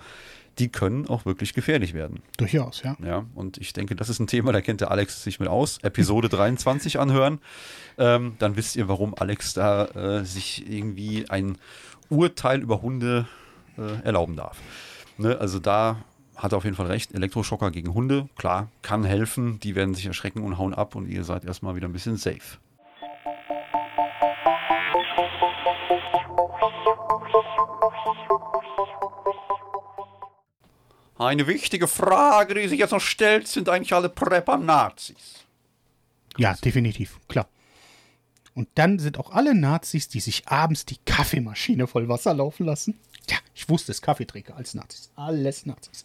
die 0.58 0.68
können 0.70 1.06
auch 1.06 1.24
wirklich 1.24 1.54
gefährlich 1.54 1.94
werden. 1.94 2.20
Durchaus, 2.36 2.82
ja. 2.82 2.96
Ja, 3.04 3.26
und 3.36 3.58
ich 3.58 3.72
denke, 3.72 3.94
das 3.94 4.08
ist 4.08 4.18
ein 4.18 4.26
Thema, 4.26 4.50
da 4.50 4.60
kennt 4.60 4.80
der 4.80 4.90
Alex 4.90 5.22
sich 5.22 5.38
mit 5.38 5.48
aus. 5.48 5.78
Episode 5.82 6.28
23 6.30 6.98
anhören. 6.98 7.38
Ähm, 7.96 8.34
dann 8.40 8.56
wisst 8.56 8.74
ihr, 8.74 8.88
warum 8.88 9.14
Alex 9.14 9.54
da 9.54 9.84
äh, 9.86 10.24
sich 10.24 10.68
irgendwie 10.68 11.30
ein 11.30 11.58
Urteil 12.08 12.60
über 12.60 12.82
Hunde 12.82 13.28
äh, 13.78 14.04
erlauben 14.04 14.36
darf. 14.36 14.58
Ne, 15.16 15.38
also 15.38 15.58
da 15.58 15.96
hat 16.36 16.52
er 16.52 16.58
auf 16.58 16.64
jeden 16.64 16.76
Fall 16.76 16.86
recht. 16.86 17.12
Elektroschocker 17.14 17.70
gegen 17.70 17.94
Hunde, 17.94 18.28
klar, 18.36 18.68
kann 18.82 19.04
helfen. 19.04 19.58
Die 19.60 19.74
werden 19.74 19.94
sich 19.94 20.06
erschrecken 20.06 20.42
und 20.42 20.58
hauen 20.58 20.74
ab 20.74 20.94
und 20.94 21.08
ihr 21.08 21.24
seid 21.24 21.44
erstmal 21.44 21.74
wieder 21.74 21.88
ein 21.88 21.92
bisschen 21.92 22.16
safe. 22.16 22.58
Eine 31.18 31.48
wichtige 31.48 31.88
Frage, 31.88 32.54
die 32.54 32.68
sich 32.68 32.78
jetzt 32.78 32.92
noch 32.92 33.00
stellt, 33.00 33.48
sind 33.48 33.68
eigentlich 33.68 33.92
alle 33.92 34.08
Prepper 34.08 34.56
Nazis? 34.56 35.44
Ja, 36.36 36.54
definitiv, 36.54 37.18
klar. 37.26 37.48
Und 38.54 38.68
dann 38.76 39.00
sind 39.00 39.18
auch 39.18 39.32
alle 39.32 39.54
Nazis, 39.54 40.08
die 40.08 40.20
sich 40.20 40.46
abends 40.46 40.86
die 40.86 40.98
Kaffeemaschine 41.04 41.88
voll 41.88 42.08
Wasser 42.08 42.34
laufen 42.34 42.66
lassen. 42.66 42.98
Ja, 43.30 43.36
ich 43.54 43.68
wusste 43.68 43.92
es, 43.92 44.02
Kaffeetrinker 44.02 44.56
als 44.56 44.74
Nazis. 44.74 45.10
Alles 45.16 45.66
Nazis. 45.66 46.04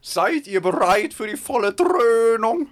Seid 0.00 0.46
ihr 0.46 0.60
bereit 0.60 1.14
für 1.14 1.28
die 1.28 1.36
volle 1.36 1.72
Dröhnung? 1.72 2.68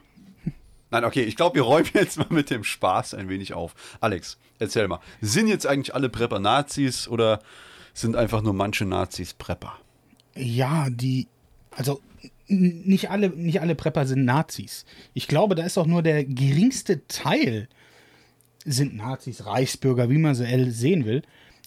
Nein, 0.90 1.05
okay, 1.05 1.23
ich 1.23 1.36
glaube, 1.36 1.57
wir 1.57 1.62
räumen 1.62 1.89
jetzt 1.94 2.19
mal 2.19 2.27
mit 2.31 2.51
dem 2.51 2.65
Spaß 2.65 3.15
ein 3.15 3.28
wenig 3.28 3.55
auf. 3.55 3.74
Alex, 4.01 4.39
erzähl 4.59 4.89
mal. 4.89 5.01
Sind 5.20 5.47
jetzt 5.47 5.66
eigentlich 5.66 5.94
alle 5.94 6.09
Prepper 6.09 6.40
Nazis 6.40 7.07
oder 7.07 7.40
sind 7.94 8.16
einfach 8.16 8.43
nur 8.43 8.52
manche 8.52 8.85
Nazis 8.85 9.35
Prepper? 9.35 9.78
Ja, 10.35 10.89
die, 10.90 11.28
also 11.70 12.01
nicht 12.48 13.11
alle, 13.11 13.31
nicht 13.31 13.61
alle 13.61 13.77
Prepper 13.77 14.07
sind 14.07 14.24
Nazis. 14.24 14.85
Ich 15.15 15.28
glaube, 15.28 15.55
da 15.55 15.65
ist 15.65 15.78
auch 15.78 15.86
nur 15.86 16.02
der 16.02 16.24
geringste 16.24 17.07
Teil 17.07 17.69
sind 18.65 18.97
Nazis, 18.97 19.47
Reichsbürger, 19.47 20.11
wie 20.11 20.19
man 20.19 20.35
sie 20.35 20.70
sehen 20.70 21.05
will. 21.05 21.23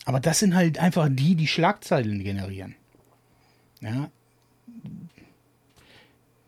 Aber 0.06 0.20
das 0.20 0.40
sind 0.40 0.56
halt 0.56 0.80
einfach 0.80 1.08
die, 1.10 1.36
die 1.36 1.48
Schlagzeilen 1.48 2.24
generieren. 2.24 2.76
Ja. 3.80 4.10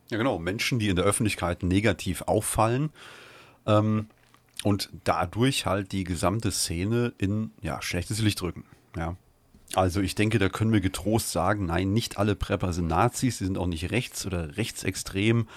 Ja, 0.10 0.18
genau. 0.18 0.40
Menschen, 0.40 0.80
die 0.80 0.90
in 0.90 0.95
der 0.95 1.06
Öffentlichkeit 1.06 1.64
negativ 1.64 2.23
auffallen 2.23 2.91
ähm, 3.65 4.07
und 4.64 4.90
dadurch 5.03 5.65
halt 5.65 5.91
die 5.91 6.03
gesamte 6.03 6.52
Szene 6.52 7.14
in 7.18 7.52
ja, 7.61 7.82
schlechtes 7.82 8.22
Licht 8.22 8.41
drücken. 8.41 8.65
Ja. 8.95 9.15
Also 9.73 10.02
ich 10.02 10.15
denke, 10.15 10.38
da 10.38 10.48
können 10.48 10.72
wir 10.72 10.82
getrost 10.82 11.32
sagen, 11.32 11.65
nein, 11.65 11.91
nicht 11.91 12.18
alle 12.18 12.36
Prepper 12.36 12.72
sind 12.72 12.88
Nazis, 12.88 13.40
sie 13.40 13.45
sind 13.45 13.57
auch 13.57 13.68
nicht 13.68 13.91
rechts 13.91 14.26
oder 14.26 14.57
rechtsextrem. 14.57 15.48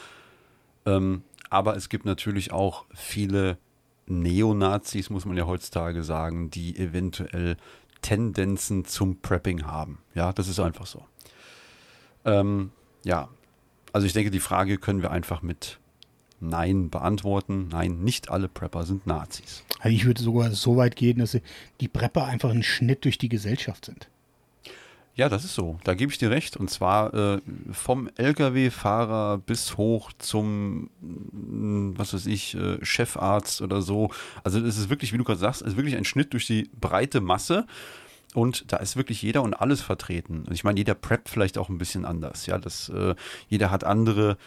Ähm, 0.87 1.23
aber 1.51 1.77
es 1.77 1.89
gibt 1.89 2.05
natürlich 2.05 2.51
auch 2.53 2.87
viele 2.95 3.59
Neonazis, 4.07 5.11
muss 5.11 5.27
man 5.27 5.37
ja 5.37 5.47
heutzutage 5.47 6.03
sagen, 6.03 6.51
die 6.51 6.77
eventuell 6.79 7.57
Tendenzen 8.03 8.85
zum 8.85 9.21
Prepping 9.21 9.67
haben. 9.67 9.99
Ja, 10.15 10.33
das 10.33 10.49
ist 10.49 10.61
einfach 10.61 10.87
so. 10.87 11.05
Ähm, 12.25 12.71
ja, 13.05 13.29
also 13.93 14.07
ich 14.07 14.13
denke, 14.13 14.31
die 14.31 14.41
Frage 14.41 14.79
können 14.79 15.03
wir 15.03 15.11
einfach 15.11 15.43
mit 15.43 15.79
Nein 16.41 16.91
beantworten. 16.91 17.69
Nein, 17.69 18.03
nicht 18.03 18.31
alle 18.31 18.49
Prepper 18.49 18.85
sind 18.85 19.07
Nazis. 19.07 19.65
Also 19.81 19.95
ich 19.95 20.05
würde 20.05 20.23
sogar 20.23 20.51
so 20.53 20.77
weit 20.77 20.97
gehen, 20.97 21.19
dass 21.19 21.39
die 21.81 21.89
Prepper 21.89 22.27
einfach 22.27 22.51
ein 22.51 22.63
Schnitt 22.63 23.05
durch 23.05 23.19
die 23.19 23.29
Gesellschaft 23.29 23.87
sind. 23.87 24.09
Ja, 25.19 25.29
das 25.29 25.45
ist 25.45 25.57
so. 25.57 25.81
Da 25.83 25.95
gebe 25.95 26.13
ich 26.13 26.19
dir 26.19 26.31
recht. 26.31 26.57
Und 26.57 26.71
zwar 26.71 27.13
äh, 27.13 27.41
vom 27.73 28.09
Lkw-Fahrer 28.15 29.39
bis 29.39 29.77
hoch 29.77 30.13
zum, 30.17 30.91
mm, 31.01 31.99
was 31.99 32.15
weiß 32.15 32.27
ich, 32.27 32.55
äh, 32.55 32.79
Chefarzt 32.85 33.61
oder 33.61 33.83
so. 33.83 34.13
Also 34.45 34.61
es 34.61 34.79
ist 34.79 34.91
wirklich, 34.91 35.13
wie 35.13 35.19
du 35.19 35.25
gerade 35.25 35.41
sagst, 35.41 35.63
es 35.63 35.71
ist 35.73 35.77
wirklich 35.77 35.97
ein 35.97 36.05
Schnitt 36.05 36.33
durch 36.35 36.47
die 36.47 36.71
breite 36.81 37.21
Masse. 37.21 37.67
Und 38.33 38.71
da 38.71 38.77
ist 38.77 38.97
wirklich 38.97 39.21
jeder 39.21 39.43
und 39.43 39.55
alles 39.55 39.81
vertreten. 39.81 40.45
Und 40.47 40.53
ich 40.53 40.63
meine, 40.63 40.79
jeder 40.79 40.95
preppt 40.95 41.29
vielleicht 41.29 41.59
auch 41.59 41.69
ein 41.69 41.79
bisschen 41.79 42.05
anders. 42.05 42.47
Ja, 42.47 42.59
das, 42.59 42.89
äh, 42.91 43.17
jeder 43.49 43.73
hat 43.73 43.83
andere 43.83 44.39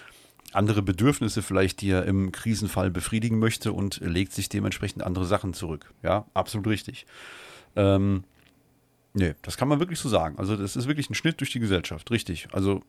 andere 0.54 0.82
Bedürfnisse 0.82 1.42
vielleicht, 1.42 1.82
die 1.82 1.92
er 1.92 2.06
im 2.06 2.32
Krisenfall 2.32 2.92
befriedigen 2.92 3.40
möchte 3.40 3.72
und 3.72 4.00
legt 4.02 4.34
sich 4.34 4.50
dementsprechend 4.50 5.04
andere 5.04 5.26
Sachen 5.26 5.54
zurück. 5.54 5.94
Ja, 6.04 6.26
absolut 6.34 6.68
richtig. 6.68 7.06
Ähm, 7.76 8.26
nee, 9.14 9.36
das 9.42 9.58
kann 9.58 9.68
man 9.68 9.80
wirklich 9.80 10.00
so 10.00 10.10
sagen. 10.10 10.38
Also 10.38 10.56
das 10.56 10.76
ist 10.76 10.88
wirklich 10.88 11.10
ein 11.10 11.16
Schnitt 11.16 11.40
durch 11.40 11.52
die 11.52 11.60
Gesellschaft, 11.60 12.10
richtig. 12.12 12.48
Also 12.52 12.82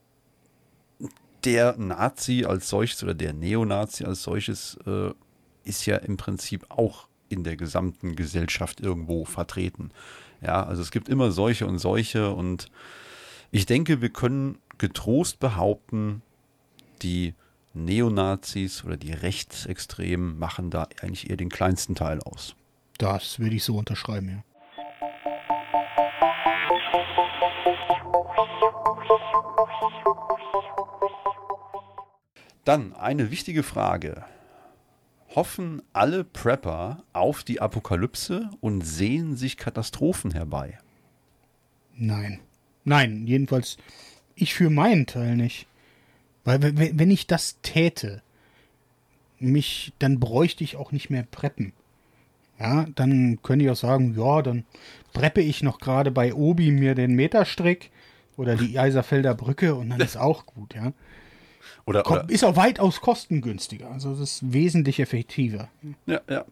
der 1.44 1.76
Nazi 1.76 2.44
als 2.44 2.68
solches 2.68 3.02
oder 3.02 3.14
der 3.14 3.32
Neonazi 3.32 4.04
als 4.04 4.22
solches 4.22 4.78
äh, 4.86 5.10
ist 5.64 5.86
ja 5.86 5.96
im 5.96 6.16
Prinzip 6.16 6.66
auch 6.70 7.08
in 7.28 7.44
der 7.44 7.56
gesamten 7.56 8.14
Gesellschaft 8.14 8.80
irgendwo 8.80 9.24
vertreten. 9.24 9.90
Ja, 10.40 10.64
also 10.64 10.82
es 10.82 10.90
gibt 10.90 11.08
immer 11.08 11.30
solche 11.30 11.66
und 11.66 11.78
solche 11.78 12.32
und 12.32 12.66
ich 13.50 13.66
denke, 13.66 14.00
wir 14.00 14.10
können 14.10 14.58
getrost 14.78 15.40
behaupten, 15.40 16.22
die 17.02 17.34
Neonazis 17.74 18.84
oder 18.84 18.96
die 18.96 19.12
Rechtsextremen 19.12 20.38
machen 20.38 20.70
da 20.70 20.88
eigentlich 21.00 21.30
eher 21.30 21.36
den 21.36 21.48
kleinsten 21.48 21.94
Teil 21.94 22.20
aus. 22.20 22.54
Das 22.98 23.38
würde 23.38 23.56
ich 23.56 23.64
so 23.64 23.76
unterschreiben, 23.76 24.28
ja. 24.28 24.44
Dann 32.64 32.92
eine 32.92 33.30
wichtige 33.30 33.62
Frage. 33.62 34.24
Hoffen 35.34 35.82
alle 35.92 36.24
Prepper 36.24 37.02
auf 37.12 37.42
die 37.42 37.60
Apokalypse 37.60 38.50
und 38.60 38.82
sehen 38.82 39.36
sich 39.36 39.56
Katastrophen 39.56 40.32
herbei? 40.32 40.78
Nein. 41.94 42.40
Nein, 42.84 43.26
jedenfalls 43.26 43.78
ich 44.34 44.54
für 44.54 44.70
meinen 44.70 45.06
Teil 45.06 45.36
nicht. 45.36 45.66
Weil 46.44 46.60
wenn 46.62 47.10
ich 47.10 47.26
das 47.26 47.60
täte, 47.62 48.22
mich, 49.38 49.92
dann 49.98 50.20
bräuchte 50.20 50.64
ich 50.64 50.76
auch 50.76 50.92
nicht 50.92 51.10
mehr 51.10 51.24
preppen. 51.24 51.72
Ja, 52.58 52.86
dann 52.94 53.40
könnte 53.42 53.64
ich 53.64 53.70
auch 53.70 53.76
sagen, 53.76 54.14
ja, 54.16 54.42
dann 54.42 54.64
preppe 55.12 55.40
ich 55.40 55.62
noch 55.62 55.80
gerade 55.80 56.10
bei 56.10 56.34
Obi 56.34 56.70
mir 56.70 56.94
den 56.94 57.14
Meterstrick 57.14 57.90
oder 58.42 58.56
die 58.56 58.78
Eiserfelder 58.78 59.34
Brücke 59.34 59.74
und 59.74 59.90
dann 59.90 60.00
ist 60.00 60.16
auch 60.16 60.46
gut, 60.46 60.74
ja. 60.74 60.92
Oder, 61.84 62.08
oder, 62.08 62.28
ist 62.28 62.44
auch 62.44 62.56
weitaus 62.56 63.00
kostengünstiger. 63.00 63.90
Also 63.90 64.10
das 64.10 64.20
ist 64.20 64.52
wesentlich 64.52 65.00
effektiver. 65.00 65.68
Ja, 66.06 66.20
ja. 66.28 66.44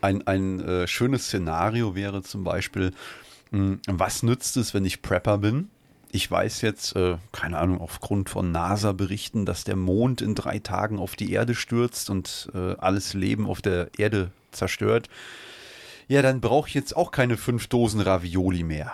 Ein, 0.00 0.26
ein 0.26 0.60
äh, 0.60 0.86
schönes 0.86 1.26
Szenario 1.26 1.94
wäre 1.94 2.22
zum 2.22 2.44
Beispiel, 2.44 2.92
mh, 3.50 3.58
hm, 3.58 3.80
was 3.86 4.22
nützt 4.22 4.56
es, 4.56 4.72
wenn 4.72 4.84
ich 4.84 5.02
Prepper 5.02 5.38
bin 5.38 5.68
ich 6.10 6.30
weiß 6.30 6.62
jetzt, 6.62 6.96
äh, 6.96 7.16
keine 7.32 7.58
Ahnung, 7.58 7.80
aufgrund 7.80 8.30
von 8.30 8.50
NASA-Berichten, 8.50 9.44
dass 9.44 9.64
der 9.64 9.76
Mond 9.76 10.22
in 10.22 10.34
drei 10.34 10.58
Tagen 10.58 10.98
auf 10.98 11.16
die 11.16 11.32
Erde 11.32 11.54
stürzt 11.54 12.10
und 12.10 12.50
äh, 12.54 12.74
alles 12.78 13.14
Leben 13.14 13.46
auf 13.46 13.60
der 13.60 13.90
Erde 13.98 14.30
zerstört. 14.50 15.08
Ja, 16.08 16.22
dann 16.22 16.40
brauche 16.40 16.68
ich 16.68 16.74
jetzt 16.74 16.96
auch 16.96 17.10
keine 17.10 17.36
fünf 17.36 17.66
Dosen 17.66 18.00
Ravioli 18.00 18.64
mehr. 18.64 18.92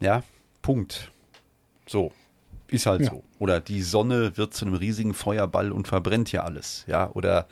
Ja, 0.00 0.24
Punkt. 0.62 1.10
So, 1.86 2.12
ist 2.68 2.86
halt 2.86 3.02
ja. 3.02 3.10
so. 3.10 3.22
Oder 3.38 3.60
die 3.60 3.82
Sonne 3.82 4.36
wird 4.36 4.54
zu 4.54 4.64
einem 4.64 4.74
riesigen 4.74 5.14
Feuerball 5.14 5.72
und 5.72 5.88
verbrennt 5.88 6.32
ja 6.32 6.42
alles. 6.42 6.84
Ja, 6.88 7.10
oder 7.12 7.46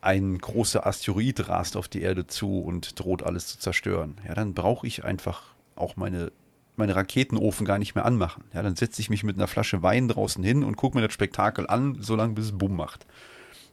ein 0.00 0.38
großer 0.38 0.86
Asteroid 0.86 1.48
rast 1.48 1.76
auf 1.76 1.88
die 1.88 2.02
Erde 2.02 2.26
zu 2.26 2.60
und 2.60 2.98
droht 3.00 3.22
alles 3.22 3.46
zu 3.46 3.58
zerstören. 3.58 4.16
Ja, 4.26 4.34
dann 4.34 4.52
brauche 4.54 4.86
ich 4.86 5.04
einfach 5.04 5.54
auch 5.76 5.96
meine, 5.96 6.30
meine 6.76 6.94
Raketenofen 6.94 7.64
gar 7.64 7.78
nicht 7.78 7.94
mehr 7.94 8.04
anmachen. 8.04 8.44
Ja, 8.52 8.62
dann 8.62 8.76
setze 8.76 9.00
ich 9.00 9.08
mich 9.08 9.24
mit 9.24 9.36
einer 9.36 9.46
Flasche 9.46 9.82
Wein 9.82 10.08
draußen 10.08 10.44
hin 10.44 10.62
und 10.62 10.76
gucke 10.76 10.96
mir 10.96 11.06
das 11.06 11.14
Spektakel 11.14 11.66
an, 11.66 11.96
solange 12.00 12.34
bis 12.34 12.46
es 12.46 12.58
Bumm 12.58 12.76
macht. 12.76 13.06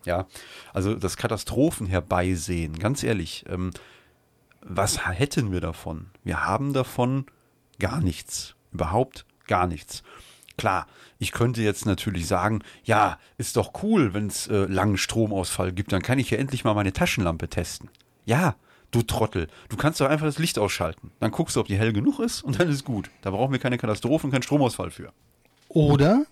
Ja, 0.06 0.26
also 0.74 0.96
das 0.96 1.18
Katastrophen 1.18 1.86
herbeisehen, 1.86 2.80
ganz 2.80 3.04
ehrlich, 3.04 3.46
ähm, 3.50 3.72
was 4.62 5.06
hätten 5.08 5.52
wir 5.52 5.62
davon? 5.62 6.08
Wir 6.24 6.46
haben 6.46 6.74
davon 6.74 7.26
gar 7.80 8.00
nichts. 8.00 8.56
Überhaupt 8.72 9.26
gar 9.52 9.68
nichts. 9.68 10.02
Klar, 10.58 10.88
ich 11.20 11.34
könnte 11.34 11.62
jetzt 11.62 11.86
natürlich 11.86 12.26
sagen, 12.26 12.64
ja, 12.86 13.20
ist 13.38 13.58
doch 13.58 13.84
cool, 13.84 14.14
wenn 14.14 14.28
es 14.28 14.48
äh, 14.48 14.66
langen 14.66 14.98
Stromausfall 14.98 15.74
gibt, 15.74 15.92
dann 15.92 16.02
kann 16.02 16.20
ich 16.20 16.30
ja 16.32 16.38
endlich 16.38 16.64
mal 16.64 16.74
meine 16.74 16.94
Taschenlampe 16.94 17.50
testen. 17.50 17.90
Ja, 18.26 18.56
du 18.92 19.02
Trottel, 19.02 19.50
du 19.68 19.76
kannst 19.76 20.00
doch 20.00 20.08
einfach 20.08 20.26
das 20.26 20.40
Licht 20.40 20.58
ausschalten. 20.58 21.12
Dann 21.20 21.32
guckst 21.32 21.58
du, 21.58 21.60
ob 21.60 21.68
die 21.68 21.78
hell 21.78 21.92
genug 21.92 22.20
ist 22.20 22.44
und 22.44 22.62
dann 22.62 22.70
ist 22.70 22.86
gut. 22.86 23.10
Da 23.24 23.32
brauchen 23.32 23.52
wir 23.52 23.60
keine 23.60 23.78
Katastrophen, 23.78 24.28
und 24.28 24.32
keinen 24.32 24.44
Stromausfall 24.44 24.90
für. 24.90 25.12
Oder 25.68 26.26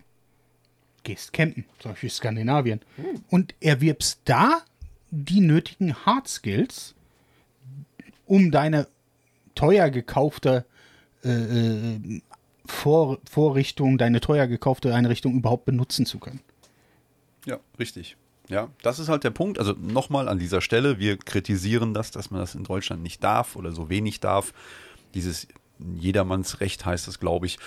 gehst 1.03 1.33
campen, 1.33 1.65
zum 1.79 1.91
Beispiel 1.91 2.09
Skandinavien, 2.09 2.79
und 3.29 3.53
erwirbst 3.59 4.21
da 4.23 4.61
die 5.11 5.41
nötigen 5.41 5.93
Hard 6.05 6.29
Skills, 6.29 6.95
um 8.27 8.49
deine 8.49 8.87
teuer 9.55 9.89
gekaufte 9.89 10.65
äh, 11.25 11.29
äh 11.29 12.21
vor, 12.69 13.19
Vorrichtung, 13.29 13.97
deine 13.97 14.21
teuer 14.21 14.47
gekaufte 14.47 14.93
Einrichtung 14.93 15.35
überhaupt 15.35 15.65
benutzen 15.65 16.05
zu 16.05 16.19
können. 16.19 16.41
Ja, 17.45 17.59
richtig. 17.79 18.15
Ja, 18.47 18.69
das 18.81 18.99
ist 18.99 19.09
halt 19.09 19.23
der 19.23 19.29
Punkt. 19.29 19.59
Also 19.59 19.73
nochmal 19.73 20.27
an 20.27 20.39
dieser 20.39 20.61
Stelle, 20.61 20.97
wir 20.97 21.17
kritisieren 21.17 21.93
das, 21.93 22.11
dass 22.11 22.31
man 22.31 22.41
das 22.41 22.55
in 22.55 22.63
Deutschland 22.63 23.03
nicht 23.03 23.23
darf 23.23 23.55
oder 23.55 23.71
so 23.71 23.89
wenig 23.89 24.19
darf. 24.19 24.53
Dieses 25.13 25.47
Jedermannsrecht 25.79 26.85
heißt 26.85 27.07
das, 27.07 27.19
glaube 27.19 27.45
ich, 27.45 27.59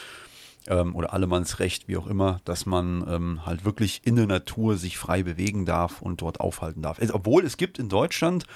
ähm, 0.66 0.95
oder 0.97 1.12
Allemannsrecht, 1.12 1.89
wie 1.89 1.97
auch 1.97 2.07
immer, 2.07 2.41
dass 2.45 2.66
man 2.66 3.05
ähm, 3.09 3.47
halt 3.47 3.65
wirklich 3.65 4.03
in 4.05 4.16
der 4.16 4.27
Natur 4.27 4.77
sich 4.77 4.99
frei 4.99 5.23
bewegen 5.23 5.66
darf 5.66 6.03
und 6.03 6.20
dort 6.20 6.41
aufhalten 6.41 6.83
darf. 6.83 7.01
Also, 7.01 7.15
obwohl 7.15 7.45
es 7.45 7.57
gibt 7.57 7.79
in 7.79 7.89
Deutschland 7.89 8.47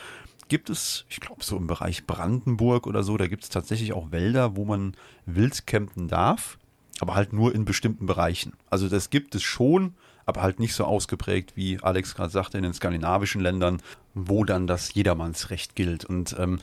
gibt 0.49 0.71
es, 0.71 1.05
ich 1.09 1.21
glaube, 1.21 1.45
so 1.45 1.57
im 1.57 1.67
Bereich 1.67 2.07
Brandenburg 2.07 2.87
oder 2.87 3.03
so, 3.03 3.17
da 3.17 3.27
gibt 3.27 3.45
es 3.45 3.51
tatsächlich 3.51 3.93
auch 3.93 4.11
Wälder, 4.11 4.57
wo 4.57 4.65
man 4.65 4.95
wild 5.25 5.67
campen 5.67 6.09
darf, 6.09 6.59
aber 7.01 7.15
halt 7.15 7.33
nur 7.33 7.55
in 7.55 7.65
bestimmten 7.65 8.07
Bereichen. 8.07 8.53
Also 8.71 8.89
das 8.89 9.11
gibt 9.11 9.35
es 9.35 9.43
schon, 9.43 9.95
aber 10.25 10.43
halt 10.43 10.59
nicht 10.59 10.75
so 10.75 10.85
ausgeprägt, 10.85 11.57
wie 11.57 11.79
Alex 11.81 12.15
gerade 12.15 12.31
sagte, 12.31 12.59
in 12.59 12.65
den 12.65 12.75
skandinavischen 12.75 13.41
Ländern, 13.41 13.81
wo 14.15 14.45
dann 14.45 14.67
das 14.67 14.95
Jedermannsrecht 14.95 15.77
gilt. 15.77 16.05
Und 16.05 16.37
ähm, 16.39 16.59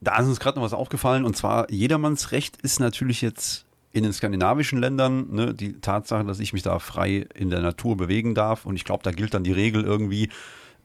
da 0.00 0.18
ist 0.18 0.26
uns 0.26 0.40
gerade 0.40 0.58
noch 0.58 0.64
was 0.64 0.72
aufgefallen, 0.72 1.24
und 1.24 1.36
zwar 1.36 1.70
Jedermannsrecht 1.70 2.56
ist 2.62 2.80
natürlich 2.80 3.20
jetzt 3.20 3.66
in 3.92 4.04
den 4.04 4.12
skandinavischen 4.12 4.78
Ländern 4.78 5.30
ne, 5.30 5.54
die 5.54 5.74
Tatsache, 5.74 6.24
dass 6.24 6.40
ich 6.40 6.52
mich 6.52 6.62
da 6.62 6.78
frei 6.78 7.26
in 7.34 7.50
der 7.50 7.60
Natur 7.60 7.96
bewegen 7.96 8.34
darf. 8.34 8.64
Und 8.64 8.76
ich 8.76 8.84
glaube, 8.84 9.02
da 9.02 9.12
gilt 9.12 9.34
dann 9.34 9.44
die 9.44 9.52
Regel 9.52 9.84
irgendwie, 9.84 10.30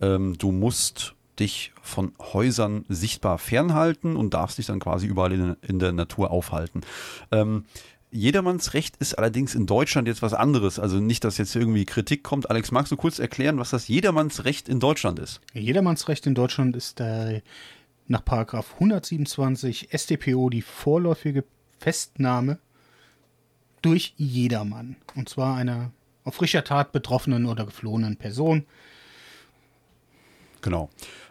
ähm, 0.01 0.37
du 0.37 0.51
musst 0.51 1.15
dich 1.39 1.73
von 1.81 2.13
Häusern 2.19 2.85
sichtbar 2.89 3.37
fernhalten 3.37 4.15
und 4.15 4.33
darfst 4.33 4.57
dich 4.57 4.65
dann 4.65 4.79
quasi 4.79 5.07
überall 5.07 5.31
in, 5.31 5.55
in 5.61 5.79
der 5.79 5.91
Natur 5.91 6.31
aufhalten. 6.31 6.81
Ähm, 7.31 7.65
Jedermanns 8.09 8.73
Recht 8.73 8.95
ist 8.97 9.17
allerdings 9.17 9.53
in 9.53 9.65
Deutschland 9.65 10.07
jetzt 10.07 10.21
was 10.21 10.33
anderes. 10.33 10.79
Also 10.79 10.99
nicht, 10.99 11.23
dass 11.23 11.37
jetzt 11.37 11.55
irgendwie 11.55 11.85
Kritik 11.85 12.23
kommt. 12.23 12.49
Alex, 12.49 12.71
magst 12.71 12.91
du 12.91 12.95
kurz 12.95 13.19
erklären, 13.19 13.59
was 13.59 13.69
das 13.69 13.87
Jedermanns 13.87 14.45
Recht 14.45 14.69
in 14.69 14.79
Deutschland 14.79 15.19
ist? 15.19 15.41
Jedermanns 15.53 16.07
Recht 16.07 16.25
in 16.25 16.33
Deutschland 16.33 16.75
ist 16.75 17.01
äh, 17.01 17.41
nach 18.07 18.23
Paragraph 18.23 18.73
127 18.75 19.89
StPO 19.93 20.49
die 20.49 20.61
vorläufige 20.61 21.43
Festnahme 21.79 22.59
durch 23.81 24.13
jedermann. 24.17 24.95
Und 25.15 25.27
zwar 25.27 25.57
einer 25.57 25.91
auf 26.23 26.35
frischer 26.35 26.63
Tat 26.63 26.93
betroffenen 26.93 27.45
oder 27.45 27.65
geflohenen 27.65 28.17
Person. 28.17 28.65
Genau. 30.61 30.89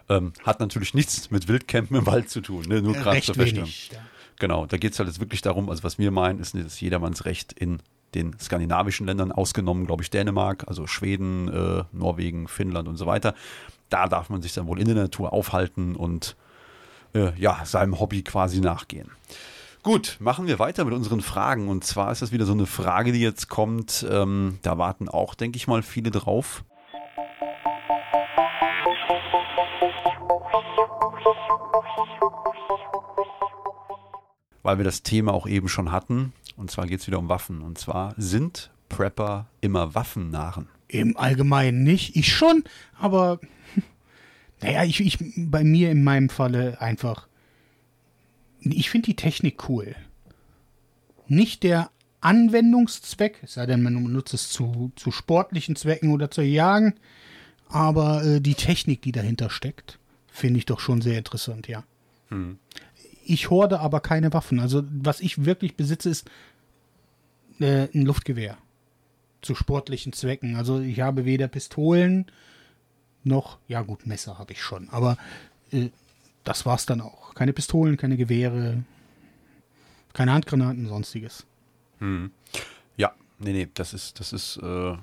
Ähm, 0.08 0.32
hat 0.44 0.60
natürlich 0.60 0.94
nichts 0.94 1.30
mit 1.30 1.48
Wildcampen 1.48 1.96
im 1.96 2.06
Wald 2.06 2.30
zu 2.30 2.40
tun, 2.40 2.64
ne? 2.68 2.80
nur 2.80 2.94
gerade 2.94 3.20
zur 3.22 3.34
Feststellung. 3.34 3.68
Ja. 3.90 3.98
Genau, 4.38 4.66
da 4.66 4.76
geht 4.76 4.92
es 4.92 4.98
halt 4.98 5.08
jetzt 5.08 5.20
wirklich 5.20 5.42
darum, 5.42 5.70
also 5.70 5.82
was 5.82 5.98
wir 5.98 6.10
meinen, 6.10 6.38
ist, 6.38 6.54
ist 6.54 6.80
jedermanns 6.80 7.24
Recht 7.24 7.52
in 7.52 7.80
den 8.14 8.38
skandinavischen 8.38 9.06
Ländern, 9.06 9.32
ausgenommen, 9.32 9.86
glaube 9.86 10.02
ich, 10.02 10.10
Dänemark, 10.10 10.64
also 10.68 10.86
Schweden, 10.86 11.48
äh, 11.48 11.84
Norwegen, 11.92 12.48
Finnland 12.48 12.88
und 12.88 12.96
so 12.96 13.06
weiter. 13.06 13.34
Da 13.88 14.08
darf 14.08 14.30
man 14.30 14.42
sich 14.42 14.52
dann 14.54 14.66
wohl 14.66 14.80
in 14.80 14.86
der 14.86 14.94
Natur 14.94 15.32
aufhalten 15.32 15.96
und 15.96 16.36
äh, 17.14 17.32
ja, 17.38 17.64
seinem 17.64 17.98
Hobby 17.98 18.22
quasi 18.22 18.60
nachgehen. 18.60 19.10
Gut, 19.82 20.16
machen 20.18 20.46
wir 20.46 20.58
weiter 20.58 20.84
mit 20.84 20.94
unseren 20.94 21.20
Fragen. 21.20 21.68
Und 21.68 21.84
zwar 21.84 22.10
ist 22.10 22.20
das 22.20 22.32
wieder 22.32 22.44
so 22.44 22.52
eine 22.52 22.66
Frage, 22.66 23.12
die 23.12 23.20
jetzt 23.20 23.48
kommt. 23.48 24.04
Ähm, 24.10 24.58
da 24.62 24.78
warten 24.78 25.08
auch, 25.08 25.34
denke 25.34 25.56
ich 25.56 25.68
mal, 25.68 25.82
viele 25.82 26.10
drauf. 26.10 26.64
Weil 34.66 34.78
wir 34.78 34.84
das 34.84 35.04
Thema 35.04 35.32
auch 35.32 35.46
eben 35.46 35.68
schon 35.68 35.92
hatten. 35.92 36.32
Und 36.56 36.72
zwar 36.72 36.86
geht 36.86 37.00
es 37.00 37.06
wieder 37.06 37.20
um 37.20 37.28
Waffen. 37.28 37.62
Und 37.62 37.78
zwar 37.78 38.14
sind 38.16 38.70
Prepper 38.88 39.46
immer 39.60 39.94
Waffennarren? 39.94 40.68
Im 40.88 41.16
Allgemeinen 41.16 41.84
nicht. 41.84 42.16
Ich 42.16 42.34
schon, 42.34 42.64
aber 42.98 43.38
naja, 44.60 44.82
ich, 44.82 45.00
ich 45.00 45.18
bei 45.36 45.62
mir 45.62 45.92
in 45.92 46.02
meinem 46.02 46.28
Falle 46.28 46.80
einfach. 46.80 47.28
Ich 48.60 48.90
finde 48.90 49.06
die 49.06 49.16
Technik 49.16 49.68
cool. 49.68 49.94
Nicht 51.28 51.62
der 51.62 51.90
Anwendungszweck, 52.20 53.40
es 53.44 53.54
sei 53.54 53.66
denn, 53.66 53.82
man 53.82 54.02
nutzt 54.02 54.34
es 54.34 54.48
zu, 54.48 54.90
zu 54.96 55.12
sportlichen 55.12 55.76
Zwecken 55.76 56.10
oder 56.10 56.28
zu 56.28 56.42
Jagen, 56.42 56.94
aber 57.68 58.24
äh, 58.24 58.40
die 58.40 58.54
Technik, 58.54 59.02
die 59.02 59.12
dahinter 59.12 59.48
steckt, 59.48 60.00
finde 60.26 60.58
ich 60.58 60.66
doch 60.66 60.80
schon 60.80 61.02
sehr 61.02 61.18
interessant, 61.18 61.68
ja. 61.68 61.84
Hm. 62.30 62.58
Ich 63.28 63.50
horde 63.50 63.80
aber 63.80 64.00
keine 64.00 64.32
Waffen. 64.32 64.60
Also 64.60 64.84
was 64.90 65.20
ich 65.20 65.44
wirklich 65.44 65.76
besitze, 65.76 66.10
ist 66.10 66.30
äh, 67.60 67.88
ein 67.94 68.02
Luftgewehr. 68.02 68.56
Zu 69.42 69.54
sportlichen 69.54 70.12
Zwecken. 70.12 70.56
Also 70.56 70.80
ich 70.80 71.00
habe 71.00 71.24
weder 71.24 71.48
Pistolen 71.48 72.26
noch, 73.24 73.58
ja 73.68 73.82
gut, 73.82 74.06
Messer 74.06 74.38
habe 74.38 74.52
ich 74.52 74.62
schon. 74.62 74.88
Aber 74.90 75.16
äh, 75.72 75.88
das 76.44 76.64
war's 76.64 76.86
dann 76.86 77.00
auch. 77.00 77.34
Keine 77.34 77.52
Pistolen, 77.52 77.96
keine 77.96 78.16
Gewehre, 78.16 78.84
keine 80.12 80.32
Handgranaten, 80.32 80.86
sonstiges. 80.86 81.44
Hm. 81.98 82.30
Ja, 82.96 83.12
nee, 83.38 83.52
nee, 83.52 83.68
das 83.74 83.92
ist, 83.92 84.20
das 84.20 84.32
ist 84.32 84.56
äh, 84.58 84.96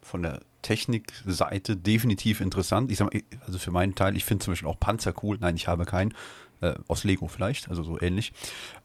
von 0.00 0.22
der 0.22 0.40
Technikseite 0.62 1.76
definitiv 1.76 2.40
interessant. 2.40 2.90
Ich 2.90 2.98
sag 2.98 3.12
mal, 3.12 3.22
also 3.46 3.58
für 3.58 3.70
meinen 3.70 3.94
Teil, 3.94 4.16
ich 4.16 4.24
finde 4.24 4.44
zum 4.44 4.52
Beispiel 4.52 4.68
auch 4.68 4.80
Panzer 4.80 5.14
cool. 5.22 5.36
Nein, 5.40 5.56
ich 5.56 5.68
habe 5.68 5.84
keinen. 5.84 6.14
Äh, 6.62 6.74
aus 6.86 7.02
Lego 7.02 7.26
vielleicht, 7.26 7.68
also 7.68 7.82
so 7.82 8.00
ähnlich. 8.00 8.32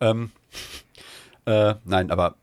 Ähm, 0.02 0.32
äh, 1.46 1.76
nein, 1.86 2.10
aber 2.12 2.36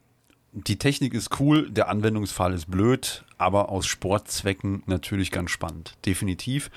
die 0.53 0.79
Technik 0.79 1.13
ist 1.13 1.41
cool, 1.41 1.69
der 1.69 1.89
Anwendungsfall 1.89 2.55
ist 2.55 2.71
blöd, 2.71 3.25
aber 3.37 3.69
aus 3.69 3.87
Sportzwecken 3.87 4.85
natürlich 4.87 5.33
ganz 5.33 5.51
spannend. 5.51 5.97
Definitiv. 6.07 6.71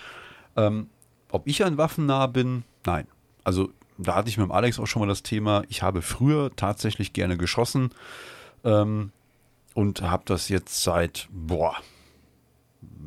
Ähm, 0.56 0.90
ob 1.30 1.46
ich 1.46 1.64
ein 1.64 1.78
Waffennah 1.78 2.26
bin? 2.26 2.64
Nein. 2.84 3.08
Also 3.44 3.70
da 4.00 4.16
hatte 4.16 4.30
ich 4.30 4.38
mit 4.38 4.48
dem 4.48 4.52
Alex 4.52 4.80
auch 4.80 4.88
schon 4.88 5.02
mal 5.02 5.08
das 5.08 5.22
Thema, 5.22 5.62
ich 5.70 5.84
habe 5.84 6.02
früher 6.02 6.56
tatsächlich 6.56 7.14
gerne 7.14 7.38
geschossen 7.38 7.92
ähm, 8.64 9.12
und 9.76 10.02
habe 10.02 10.24
das 10.26 10.50
jetzt 10.50 10.82
seit, 10.82 11.28
boah, 11.32 11.76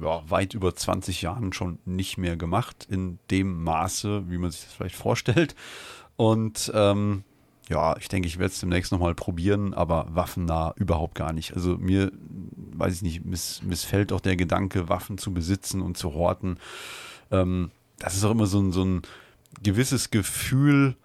ja, 0.00 0.22
weit 0.28 0.54
über 0.54 0.74
20 0.74 1.22
Jahren 1.22 1.52
schon 1.52 1.78
nicht 1.84 2.18
mehr 2.18 2.36
gemacht, 2.36 2.86
in 2.90 3.18
dem 3.30 3.62
Maße, 3.62 4.30
wie 4.30 4.38
man 4.38 4.50
sich 4.50 4.62
das 4.64 4.72
vielleicht 4.72 4.96
vorstellt. 4.96 5.54
Und 6.16 6.70
ähm, 6.74 7.24
ja, 7.68 7.96
ich 7.98 8.08
denke, 8.08 8.26
ich 8.26 8.38
werde 8.38 8.52
es 8.52 8.60
demnächst 8.60 8.90
nochmal 8.90 9.14
probieren, 9.14 9.74
aber 9.74 10.08
waffennah 10.10 10.74
überhaupt 10.76 11.14
gar 11.14 11.32
nicht. 11.32 11.54
Also 11.54 11.76
mir, 11.78 12.10
weiß 12.72 12.96
ich 12.96 13.02
nicht, 13.02 13.24
miss, 13.24 13.62
missfällt 13.62 14.12
auch 14.12 14.20
der 14.20 14.36
Gedanke, 14.36 14.88
Waffen 14.88 15.18
zu 15.18 15.32
besitzen 15.32 15.80
und 15.80 15.96
zu 15.96 16.12
horten. 16.14 16.58
Ähm, 17.30 17.70
das 17.98 18.16
ist 18.16 18.24
auch 18.24 18.32
immer 18.32 18.46
so 18.46 18.60
ein, 18.60 18.72
so 18.72 18.84
ein 18.84 19.02
gewisses 19.62 20.10
Gefühl 20.10 20.96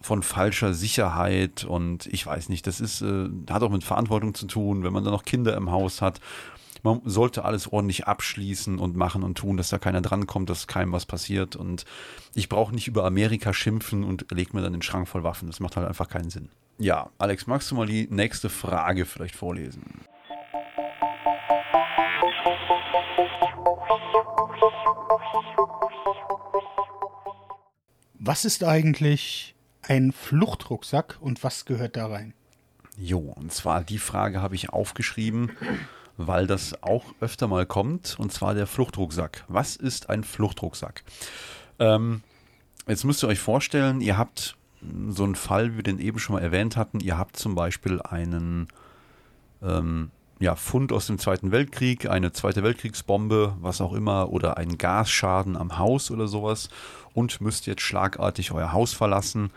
von 0.00 0.22
falscher 0.22 0.72
Sicherheit 0.72 1.64
und 1.64 2.06
ich 2.06 2.24
weiß 2.24 2.48
nicht, 2.48 2.66
das 2.66 2.80
ist, 2.80 3.02
äh, 3.02 3.28
hat 3.50 3.62
auch 3.62 3.70
mit 3.70 3.84
Verantwortung 3.84 4.32
zu 4.34 4.46
tun, 4.46 4.82
wenn 4.82 4.94
man 4.94 5.04
dann 5.04 5.12
noch 5.12 5.24
Kinder 5.24 5.54
im 5.56 5.70
Haus 5.70 6.00
hat. 6.00 6.20
Man 6.82 7.00
sollte 7.04 7.44
alles 7.44 7.72
ordentlich 7.72 8.06
abschließen 8.06 8.78
und 8.78 8.96
machen 8.96 9.22
und 9.22 9.36
tun, 9.36 9.56
dass 9.56 9.68
da 9.68 9.78
keiner 9.78 10.00
drankommt, 10.00 10.48
dass 10.48 10.66
keinem 10.66 10.92
was 10.92 11.06
passiert. 11.06 11.56
Und 11.56 11.84
ich 12.34 12.48
brauche 12.48 12.74
nicht 12.74 12.88
über 12.88 13.04
Amerika 13.04 13.52
schimpfen 13.52 14.04
und 14.04 14.30
leg 14.30 14.54
mir 14.54 14.62
dann 14.62 14.72
den 14.72 14.82
Schrank 14.82 15.08
voll 15.08 15.24
Waffen. 15.24 15.48
Das 15.48 15.60
macht 15.60 15.76
halt 15.76 15.86
einfach 15.86 16.08
keinen 16.08 16.30
Sinn. 16.30 16.48
Ja, 16.78 17.10
Alex, 17.18 17.46
magst 17.46 17.70
du 17.70 17.74
mal 17.74 17.86
die 17.86 18.08
nächste 18.10 18.48
Frage 18.48 19.04
vielleicht 19.04 19.36
vorlesen? 19.36 19.82
Was 28.14 28.44
ist 28.44 28.64
eigentlich 28.64 29.54
ein 29.82 30.12
Fluchtrucksack 30.12 31.18
und 31.20 31.42
was 31.42 31.64
gehört 31.64 31.96
da 31.96 32.06
rein? 32.06 32.32
Jo, 32.96 33.18
und 33.18 33.52
zwar 33.52 33.82
die 33.82 33.98
Frage 33.98 34.40
habe 34.40 34.54
ich 34.54 34.70
aufgeschrieben, 34.70 35.50
weil 36.26 36.46
das 36.46 36.82
auch 36.82 37.04
öfter 37.20 37.48
mal 37.48 37.66
kommt, 37.66 38.16
und 38.18 38.32
zwar 38.32 38.54
der 38.54 38.66
Fluchtrucksack. 38.66 39.44
Was 39.48 39.76
ist 39.76 40.10
ein 40.10 40.24
Fluchtrucksack? 40.24 41.02
Ähm, 41.78 42.22
jetzt 42.86 43.04
müsst 43.04 43.22
ihr 43.22 43.28
euch 43.28 43.38
vorstellen, 43.38 44.00
ihr 44.00 44.18
habt 44.18 44.56
so 45.08 45.24
einen 45.24 45.34
Fall, 45.34 45.72
wie 45.72 45.76
wir 45.76 45.82
den 45.82 45.98
eben 45.98 46.18
schon 46.18 46.34
mal 46.34 46.42
erwähnt 46.42 46.76
hatten, 46.76 47.00
ihr 47.00 47.18
habt 47.18 47.36
zum 47.36 47.54
Beispiel 47.54 48.00
einen 48.02 48.68
ähm, 49.62 50.10
ja, 50.40 50.56
Fund 50.56 50.92
aus 50.92 51.06
dem 51.06 51.18
Zweiten 51.18 51.52
Weltkrieg, 51.52 52.08
eine 52.08 52.32
Zweite 52.32 52.62
Weltkriegsbombe, 52.62 53.56
was 53.60 53.80
auch 53.80 53.92
immer, 53.92 54.30
oder 54.30 54.56
einen 54.56 54.78
Gasschaden 54.78 55.56
am 55.56 55.78
Haus 55.78 56.10
oder 56.10 56.28
sowas 56.28 56.70
und 57.12 57.40
müsst 57.40 57.66
jetzt 57.66 57.82
schlagartig 57.82 58.52
euer 58.52 58.72
Haus 58.72 58.94
verlassen. 58.94 59.50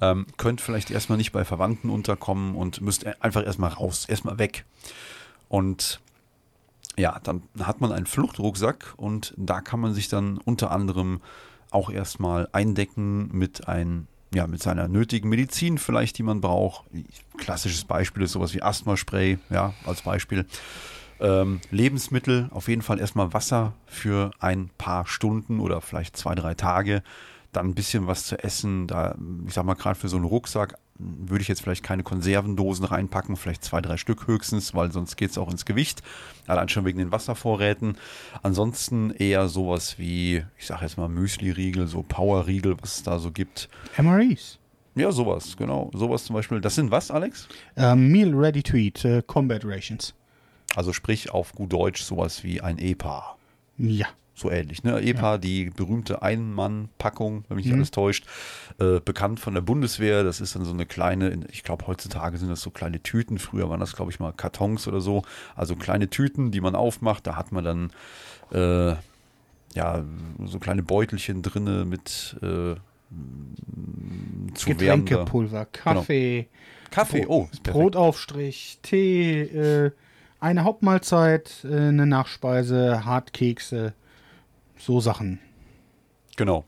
Ähm, 0.00 0.26
könnt 0.38 0.60
vielleicht 0.60 0.90
erstmal 0.90 1.18
nicht 1.18 1.32
bei 1.32 1.44
Verwandten 1.44 1.90
unterkommen 1.90 2.56
und 2.56 2.80
müsst 2.80 3.06
einfach 3.22 3.44
erstmal 3.44 3.70
raus, 3.70 4.06
erstmal 4.08 4.38
weg. 4.38 4.64
Und 5.54 6.00
ja, 6.96 7.20
dann 7.22 7.44
hat 7.60 7.80
man 7.80 7.92
einen 7.92 8.06
Fluchtrucksack 8.06 8.94
und 8.96 9.32
da 9.36 9.60
kann 9.60 9.78
man 9.78 9.94
sich 9.94 10.08
dann 10.08 10.38
unter 10.38 10.72
anderem 10.72 11.20
auch 11.70 11.90
erstmal 11.90 12.48
eindecken 12.50 13.28
mit 13.30 13.68
ein, 13.68 14.08
ja, 14.34 14.48
mit 14.48 14.60
seiner 14.60 14.88
nötigen 14.88 15.28
Medizin 15.28 15.78
vielleicht, 15.78 16.18
die 16.18 16.24
man 16.24 16.40
braucht. 16.40 16.86
Klassisches 17.36 17.84
Beispiel 17.84 18.24
ist 18.24 18.32
sowas 18.32 18.52
wie 18.52 18.62
Asthmaspray, 18.62 19.38
ja, 19.48 19.74
als 19.86 20.02
Beispiel. 20.02 20.44
Ähm, 21.20 21.60
Lebensmittel, 21.70 22.48
auf 22.50 22.66
jeden 22.66 22.82
Fall 22.82 22.98
erstmal 22.98 23.32
Wasser 23.32 23.74
für 23.86 24.32
ein 24.40 24.70
paar 24.76 25.06
Stunden 25.06 25.60
oder 25.60 25.80
vielleicht 25.80 26.16
zwei, 26.16 26.34
drei 26.34 26.54
Tage. 26.54 27.04
Dann 27.52 27.68
ein 27.68 27.74
bisschen 27.76 28.08
was 28.08 28.26
zu 28.26 28.42
essen. 28.42 28.88
Da, 28.88 29.14
ich 29.46 29.54
sag 29.54 29.64
mal, 29.64 29.74
gerade 29.74 29.94
für 29.94 30.08
so 30.08 30.16
einen 30.16 30.26
Rucksack 30.26 30.74
würde 30.98 31.42
ich 31.42 31.48
jetzt 31.48 31.62
vielleicht 31.62 31.82
keine 31.82 32.02
Konservendosen 32.02 32.84
reinpacken, 32.84 33.36
vielleicht 33.36 33.64
zwei, 33.64 33.80
drei 33.80 33.96
Stück 33.96 34.26
höchstens, 34.26 34.74
weil 34.74 34.92
sonst 34.92 35.16
geht 35.16 35.30
es 35.30 35.38
auch 35.38 35.50
ins 35.50 35.64
Gewicht. 35.64 36.02
Allein 36.46 36.68
schon 36.68 36.84
wegen 36.84 36.98
den 36.98 37.10
Wasservorräten. 37.10 37.96
Ansonsten 38.42 39.10
eher 39.10 39.48
sowas 39.48 39.98
wie, 39.98 40.44
ich 40.58 40.66
sag 40.66 40.82
jetzt 40.82 40.96
mal 40.96 41.08
Müsli-Riegel, 41.08 41.86
so 41.86 42.02
Power-Riegel, 42.02 42.76
was 42.80 42.98
es 42.98 43.02
da 43.02 43.18
so 43.18 43.30
gibt. 43.30 43.68
MREs. 43.98 44.58
Ja, 44.94 45.10
sowas, 45.10 45.56
genau. 45.56 45.90
Sowas 45.92 46.24
zum 46.24 46.34
Beispiel. 46.34 46.60
Das 46.60 46.76
sind 46.76 46.90
was, 46.92 47.10
Alex? 47.10 47.48
Uh, 47.76 47.96
Meal 47.96 48.32
Ready 48.32 48.62
to 48.62 48.76
Eat, 48.76 49.04
uh, 49.04 49.20
Combat 49.26 49.64
Rations. 49.64 50.14
Also 50.76 50.92
sprich 50.92 51.30
auf 51.30 51.52
gut 51.52 51.72
Deutsch 51.72 52.02
sowas 52.02 52.44
wie 52.44 52.60
ein 52.60 52.78
EPA. 52.78 53.36
Ja. 53.76 54.06
So 54.36 54.50
ähnlich, 54.50 54.82
ne? 54.82 55.00
EPA, 55.00 55.32
ja. 55.32 55.38
die 55.38 55.70
berühmte 55.70 56.22
Ein-Mann-Packung, 56.22 57.44
wenn 57.48 57.56
mich 57.56 57.66
nicht 57.66 57.72
mhm. 57.72 57.80
alles 57.80 57.92
täuscht, 57.92 58.26
äh, 58.80 58.98
bekannt 58.98 59.38
von 59.38 59.54
der 59.54 59.60
Bundeswehr. 59.60 60.24
Das 60.24 60.40
ist 60.40 60.56
dann 60.56 60.64
so 60.64 60.72
eine 60.72 60.86
kleine, 60.86 61.46
ich 61.52 61.62
glaube 61.62 61.86
heutzutage 61.86 62.36
sind 62.38 62.48
das 62.48 62.60
so 62.60 62.70
kleine 62.70 63.00
Tüten. 63.00 63.38
Früher 63.38 63.70
waren 63.70 63.78
das, 63.78 63.94
glaube 63.94 64.10
ich, 64.10 64.18
mal 64.18 64.32
Kartons 64.32 64.88
oder 64.88 65.00
so. 65.00 65.22
Also 65.54 65.76
kleine 65.76 66.10
Tüten, 66.10 66.50
die 66.50 66.60
man 66.60 66.74
aufmacht. 66.74 67.26
Da 67.28 67.36
hat 67.36 67.52
man 67.52 67.64
dann 67.64 67.92
äh, 68.52 68.96
ja 69.74 70.04
so 70.44 70.58
kleine 70.58 70.82
Beutelchen 70.82 71.42
drinne 71.42 71.84
mit 71.84 72.36
äh, 72.42 72.74
zu 74.54 74.70
Getränkepulver, 74.70 75.66
Kaffee, 75.66 76.42
genau. 76.42 76.90
Kaffee, 76.90 77.26
oh, 77.28 77.48
Brotaufstrich, 77.62 78.78
Tee, 78.82 79.42
äh, 79.42 79.90
eine 80.40 80.64
Hauptmahlzeit, 80.64 81.64
äh, 81.64 81.88
eine 81.88 82.06
Nachspeise, 82.06 83.04
Hartkekse, 83.04 83.94
so 84.84 85.00
Sachen. 85.00 85.38
Genau. 86.36 86.64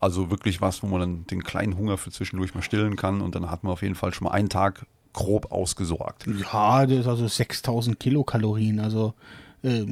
Also 0.00 0.30
wirklich 0.30 0.60
was, 0.60 0.82
wo 0.82 0.86
man 0.86 1.00
dann 1.00 1.26
den 1.26 1.42
kleinen 1.42 1.76
Hunger 1.76 1.98
für 1.98 2.10
zwischendurch 2.10 2.54
mal 2.54 2.62
stillen 2.62 2.96
kann 2.96 3.20
und 3.20 3.34
dann 3.34 3.50
hat 3.50 3.64
man 3.64 3.72
auf 3.72 3.82
jeden 3.82 3.96
Fall 3.96 4.14
schon 4.14 4.26
mal 4.26 4.32
einen 4.32 4.48
Tag 4.48 4.86
grob 5.12 5.50
ausgesorgt. 5.50 6.26
Ja, 6.52 6.86
das 6.86 7.00
ist 7.00 7.06
also 7.08 7.26
6000 7.26 7.98
Kilokalorien, 7.98 8.78
also 8.78 9.14
äh, 9.62 9.86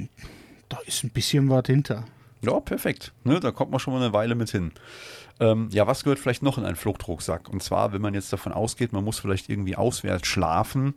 da 0.69 0.79
ist 0.87 1.03
ein 1.03 1.11
bisschen 1.11 1.49
was 1.51 1.65
hinter. 1.67 2.05
Ja, 2.43 2.61
perfekt. 2.61 3.13
Ne, 3.25 3.41
da 3.41 3.51
kommt 3.51 3.73
man 3.73 3.81
schon 3.81 3.95
mal 3.95 4.03
eine 4.03 4.13
Weile 4.13 4.37
mit 4.37 4.51
hin. 4.51 4.73
Ähm, 5.41 5.69
ja, 5.73 5.87
was 5.87 6.05
gehört 6.05 6.19
vielleicht 6.19 6.43
noch 6.43 6.59
in 6.59 6.65
einen 6.65 6.77
Fluchtrucksack? 6.77 7.49
Und 7.49 7.63
zwar, 7.63 7.93
wenn 7.93 8.03
man 8.03 8.15
jetzt 8.15 8.33
davon 8.33 8.53
ausgeht, 8.53 8.93
man 8.93 9.05
muss 9.05 9.19
vielleicht 9.19 9.49
irgendwie 9.49 9.77
auswärts 9.77 10.29
schlafen, 10.29 10.95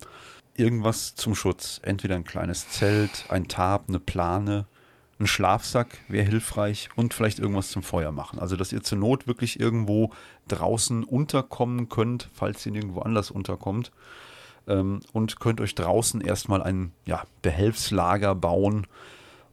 irgendwas 0.55 1.15
zum 1.15 1.35
Schutz. 1.35 1.79
Entweder 1.83 2.15
ein 2.15 2.23
kleines 2.23 2.69
Zelt, 2.69 3.25
ein 3.29 3.47
Tarp, 3.47 3.85
eine 3.87 3.99
Plane, 3.99 4.65
ein 5.19 5.27
Schlafsack 5.27 5.97
wäre 6.07 6.25
hilfreich 6.25 6.89
und 6.95 7.13
vielleicht 7.13 7.39
irgendwas 7.39 7.69
zum 7.69 7.83
Feuer 7.83 8.11
machen. 8.11 8.39
Also, 8.39 8.55
dass 8.55 8.71
ihr 8.71 8.81
zur 8.81 8.97
Not 8.97 9.27
wirklich 9.27 9.59
irgendwo 9.59 10.11
draußen 10.47 11.03
unterkommen 11.03 11.89
könnt, 11.89 12.29
falls 12.33 12.65
ihr 12.65 12.71
nirgendwo 12.71 13.01
anders 13.01 13.29
unterkommt. 13.29 13.91
Ähm, 14.67 15.01
und 15.11 15.39
könnt 15.39 15.59
euch 15.59 15.75
draußen 15.75 16.21
erstmal 16.21 16.63
ein 16.63 16.93
ja, 17.05 17.23
Behelfslager 17.41 18.33
bauen 18.33 18.87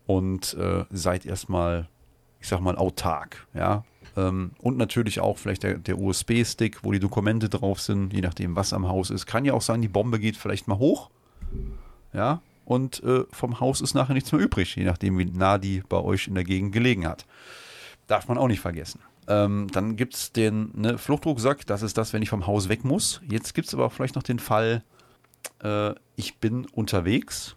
und 0.06 0.54
äh, 0.54 0.84
seid 0.90 1.26
erstmal, 1.26 1.88
ich 2.40 2.46
sag 2.46 2.60
mal, 2.60 2.76
autark. 2.76 3.48
Ja, 3.52 3.84
ähm, 4.16 4.52
und 4.58 4.78
natürlich 4.78 5.20
auch 5.20 5.36
vielleicht 5.36 5.64
der, 5.64 5.78
der 5.78 5.98
USB-Stick, 5.98 6.84
wo 6.84 6.92
die 6.92 7.00
Dokumente 7.00 7.48
drauf 7.48 7.80
sind, 7.80 8.12
je 8.12 8.20
nachdem, 8.20 8.54
was 8.54 8.72
am 8.72 8.88
Haus 8.88 9.10
ist. 9.10 9.26
Kann 9.26 9.44
ja 9.44 9.52
auch 9.52 9.62
sein, 9.62 9.82
die 9.82 9.88
Bombe 9.88 10.20
geht 10.20 10.36
vielleicht 10.36 10.68
mal 10.68 10.78
hoch. 10.78 11.10
Ja, 12.12 12.40
und 12.66 13.02
äh, 13.04 13.24
vom 13.30 13.60
Haus 13.60 13.80
ist 13.80 13.94
nachher 13.94 14.12
nichts 14.12 14.32
mehr 14.32 14.40
übrig, 14.40 14.76
je 14.76 14.84
nachdem, 14.84 15.16
wie 15.18 15.24
nah 15.24 15.56
die 15.56 15.82
bei 15.88 15.98
euch 15.98 16.26
in 16.26 16.34
der 16.34 16.44
Gegend 16.44 16.72
gelegen 16.72 17.06
hat. 17.06 17.24
Darf 18.08 18.28
man 18.28 18.36
auch 18.36 18.48
nicht 18.48 18.60
vergessen. 18.60 19.00
Ähm, 19.28 19.68
dann 19.72 19.96
gibt 19.96 20.14
es 20.14 20.32
den 20.32 20.70
ne, 20.74 20.98
Fluchtrucksack, 20.98 21.64
das 21.66 21.82
ist 21.82 21.96
das, 21.96 22.12
wenn 22.12 22.22
ich 22.22 22.28
vom 22.28 22.46
Haus 22.46 22.68
weg 22.68 22.84
muss. 22.84 23.20
Jetzt 23.28 23.54
gibt 23.54 23.68
es 23.68 23.74
aber 23.74 23.86
auch 23.86 23.92
vielleicht 23.92 24.16
noch 24.16 24.22
den 24.22 24.40
Fall, 24.40 24.82
äh, 25.62 25.94
ich 26.16 26.38
bin 26.38 26.66
unterwegs 26.66 27.56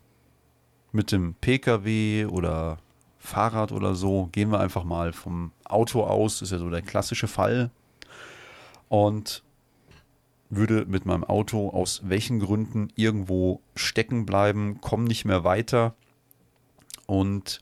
mit 0.91 1.11
dem 1.11 1.34
Pkw 1.36 2.26
oder 2.26 2.77
Fahrrad 3.18 3.72
oder 3.72 3.95
so, 3.95 4.30
gehen 4.31 4.52
wir 4.52 4.60
einfach 4.60 4.84
mal 4.84 5.11
vom 5.11 5.52
Auto 5.65 6.03
aus, 6.03 6.41
ist 6.41 6.52
ja 6.52 6.60
so 6.60 6.69
der 6.69 6.81
klassische 6.81 7.27
Fall. 7.27 7.72
Und 8.88 9.44
würde 10.50 10.86
mit 10.86 11.06
meinem 11.06 11.24
Auto 11.24 11.70
aus 11.70 12.02
welchen 12.06 12.40
Gründen 12.40 12.90
irgendwo 12.96 13.62
stecken 13.76 14.26
bleiben, 14.26 14.82
komme 14.82 15.06
nicht 15.06 15.26
mehr 15.26 15.44
weiter 15.44 15.96
und 17.06 17.62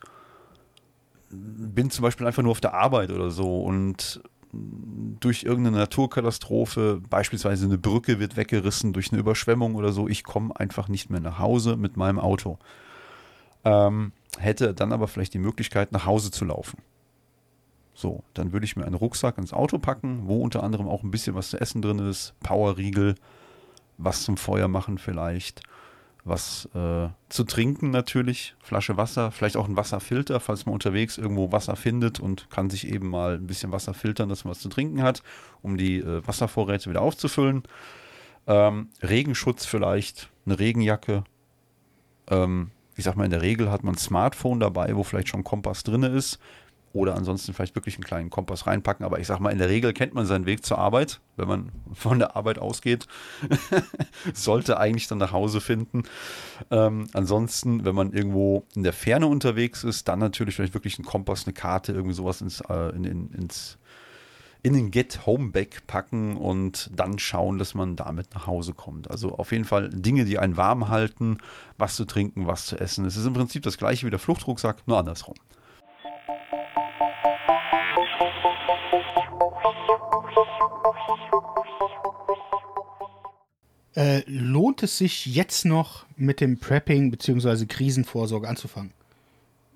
bin 1.29 1.89
zum 1.89 2.03
Beispiel 2.03 2.25
einfach 2.25 2.43
nur 2.43 2.51
auf 2.51 2.61
der 2.61 2.73
Arbeit 2.73 3.11
oder 3.11 3.29
so 3.29 3.61
und 3.61 4.21
durch 4.53 5.43
irgendeine 5.43 5.77
Naturkatastrophe, 5.77 7.01
beispielsweise 7.09 7.65
eine 7.65 7.77
Brücke 7.77 8.19
wird 8.19 8.37
weggerissen 8.37 8.93
durch 8.93 9.11
eine 9.11 9.19
Überschwemmung 9.19 9.75
oder 9.75 9.91
so, 9.91 10.07
ich 10.07 10.23
komme 10.23 10.57
einfach 10.57 10.87
nicht 10.87 11.09
mehr 11.09 11.19
nach 11.19 11.39
Hause 11.39 11.75
mit 11.75 11.97
meinem 11.97 12.19
Auto. 12.19 12.57
Ähm, 13.65 14.13
hätte 14.37 14.73
dann 14.73 14.93
aber 14.93 15.07
vielleicht 15.07 15.33
die 15.33 15.39
Möglichkeit, 15.39 15.91
nach 15.91 16.05
Hause 16.05 16.31
zu 16.31 16.45
laufen. 16.45 16.77
So, 17.99 18.23
dann 18.35 18.53
würde 18.53 18.63
ich 18.63 18.75
mir 18.75 18.85
einen 18.85 18.93
Rucksack 18.93 19.39
ins 19.39 19.53
Auto 19.53 19.79
packen, 19.79 20.27
wo 20.27 20.43
unter 20.43 20.61
anderem 20.61 20.87
auch 20.87 21.01
ein 21.01 21.09
bisschen 21.09 21.33
was 21.33 21.49
zu 21.49 21.59
essen 21.59 21.81
drin 21.81 21.97
ist, 21.97 22.35
Powerriegel, 22.41 23.15
was 23.97 24.21
zum 24.21 24.37
Feuer 24.37 24.67
machen 24.67 24.99
vielleicht, 24.99 25.63
was 26.23 26.69
äh, 26.75 27.07
zu 27.29 27.43
trinken 27.43 27.89
natürlich, 27.89 28.55
Flasche 28.61 28.97
Wasser, 28.97 29.31
vielleicht 29.31 29.57
auch 29.57 29.67
ein 29.67 29.77
Wasserfilter, 29.77 30.39
falls 30.39 30.67
man 30.67 30.73
unterwegs 30.73 31.17
irgendwo 31.17 31.51
Wasser 31.51 31.75
findet 31.75 32.19
und 32.19 32.51
kann 32.51 32.69
sich 32.69 32.87
eben 32.87 33.09
mal 33.09 33.33
ein 33.33 33.47
bisschen 33.47 33.71
Wasser 33.71 33.95
filtern, 33.95 34.29
dass 34.29 34.43
man 34.43 34.51
was 34.51 34.59
zu 34.59 34.69
trinken 34.69 35.01
hat, 35.01 35.23
um 35.63 35.75
die 35.75 35.97
äh, 35.97 36.21
Wasservorräte 36.27 36.91
wieder 36.91 37.01
aufzufüllen. 37.01 37.63
Ähm, 38.45 38.89
Regenschutz 39.01 39.65
vielleicht, 39.65 40.29
eine 40.45 40.59
Regenjacke, 40.59 41.23
ähm, 42.29 42.69
ich 42.95 43.05
sag 43.05 43.15
mal, 43.15 43.25
in 43.25 43.31
der 43.31 43.41
Regel 43.41 43.71
hat 43.71 43.83
man 43.83 43.95
ein 43.95 43.97
Smartphone 43.97 44.59
dabei, 44.59 44.95
wo 44.95 45.03
vielleicht 45.03 45.29
schon 45.29 45.43
Kompass 45.43 45.83
drin 45.83 46.03
ist. 46.03 46.37
Oder 46.97 47.15
ansonsten 47.15 47.53
vielleicht 47.53 47.75
wirklich 47.75 47.95
einen 47.95 48.03
kleinen 48.03 48.29
Kompass 48.31 48.65
reinpacken. 48.65 49.05
Aber 49.05 49.19
ich 49.19 49.27
sag 49.27 49.39
mal, 49.39 49.51
in 49.51 49.59
der 49.59 49.69
Regel 49.69 49.93
kennt 49.93 50.15
man 50.15 50.25
seinen 50.25 50.47
Weg 50.47 50.65
zur 50.65 50.79
Arbeit, 50.79 51.21
wenn 51.35 51.47
man 51.47 51.71
von 51.93 52.17
der 52.17 52.35
Arbeit 52.35 52.57
ausgeht. 52.57 53.07
Sollte 54.33 54.79
eigentlich 54.79 55.07
dann 55.07 55.19
nach 55.19 55.31
Hause 55.31 55.61
finden. 55.61 56.03
Ähm, 56.71 57.07
ansonsten, 57.13 57.85
wenn 57.85 57.93
man 57.93 58.13
irgendwo 58.13 58.65
in 58.75 58.81
der 58.81 58.93
Ferne 58.93 59.27
unterwegs 59.27 59.83
ist, 59.83 60.07
dann 60.07 60.17
natürlich 60.17 60.55
vielleicht 60.55 60.73
wirklich 60.73 60.97
ein 60.97 61.05
Kompass, 61.05 61.45
eine 61.45 61.53
Karte, 61.53 61.91
irgendwie 61.91 62.15
sowas 62.15 62.41
ins, 62.41 62.61
äh, 62.61 62.89
in, 62.95 63.03
in, 63.03 63.31
ins 63.31 63.77
in 64.63 64.73
den 64.73 64.91
Get-Home-Bag 64.91 65.87
packen 65.87 66.35
und 66.35 66.89
dann 66.93 67.19
schauen, 67.19 67.57
dass 67.57 67.75
man 67.75 67.95
damit 67.95 68.33
nach 68.33 68.47
Hause 68.47 68.73
kommt. 68.73 69.09
Also 69.09 69.35
auf 69.35 69.51
jeden 69.51 69.65
Fall 69.65 69.89
Dinge, 69.89 70.25
die 70.25 70.39
einen 70.39 70.57
warm 70.57 70.89
halten, 70.89 71.37
was 71.77 71.95
zu 71.95 72.05
trinken, 72.05 72.47
was 72.47 72.65
zu 72.65 72.77
essen. 72.79 73.05
Es 73.05 73.15
ist 73.15 73.25
im 73.25 73.33
Prinzip 73.33 73.63
das 73.63 73.77
gleiche 73.77 74.05
wie 74.05 74.09
der 74.09 74.19
Fluchtrucksack, 74.19 74.87
nur 74.87 74.97
andersrum. 74.97 75.35
Äh, 83.95 84.21
lohnt 84.27 84.83
es 84.83 84.99
sich 84.99 85.25
jetzt 85.25 85.65
noch 85.65 86.05
mit 86.15 86.39
dem 86.39 86.59
Prepping 86.59 87.09
bzw. 87.09 87.65
Krisenvorsorge 87.65 88.47
anzufangen? 88.47 88.93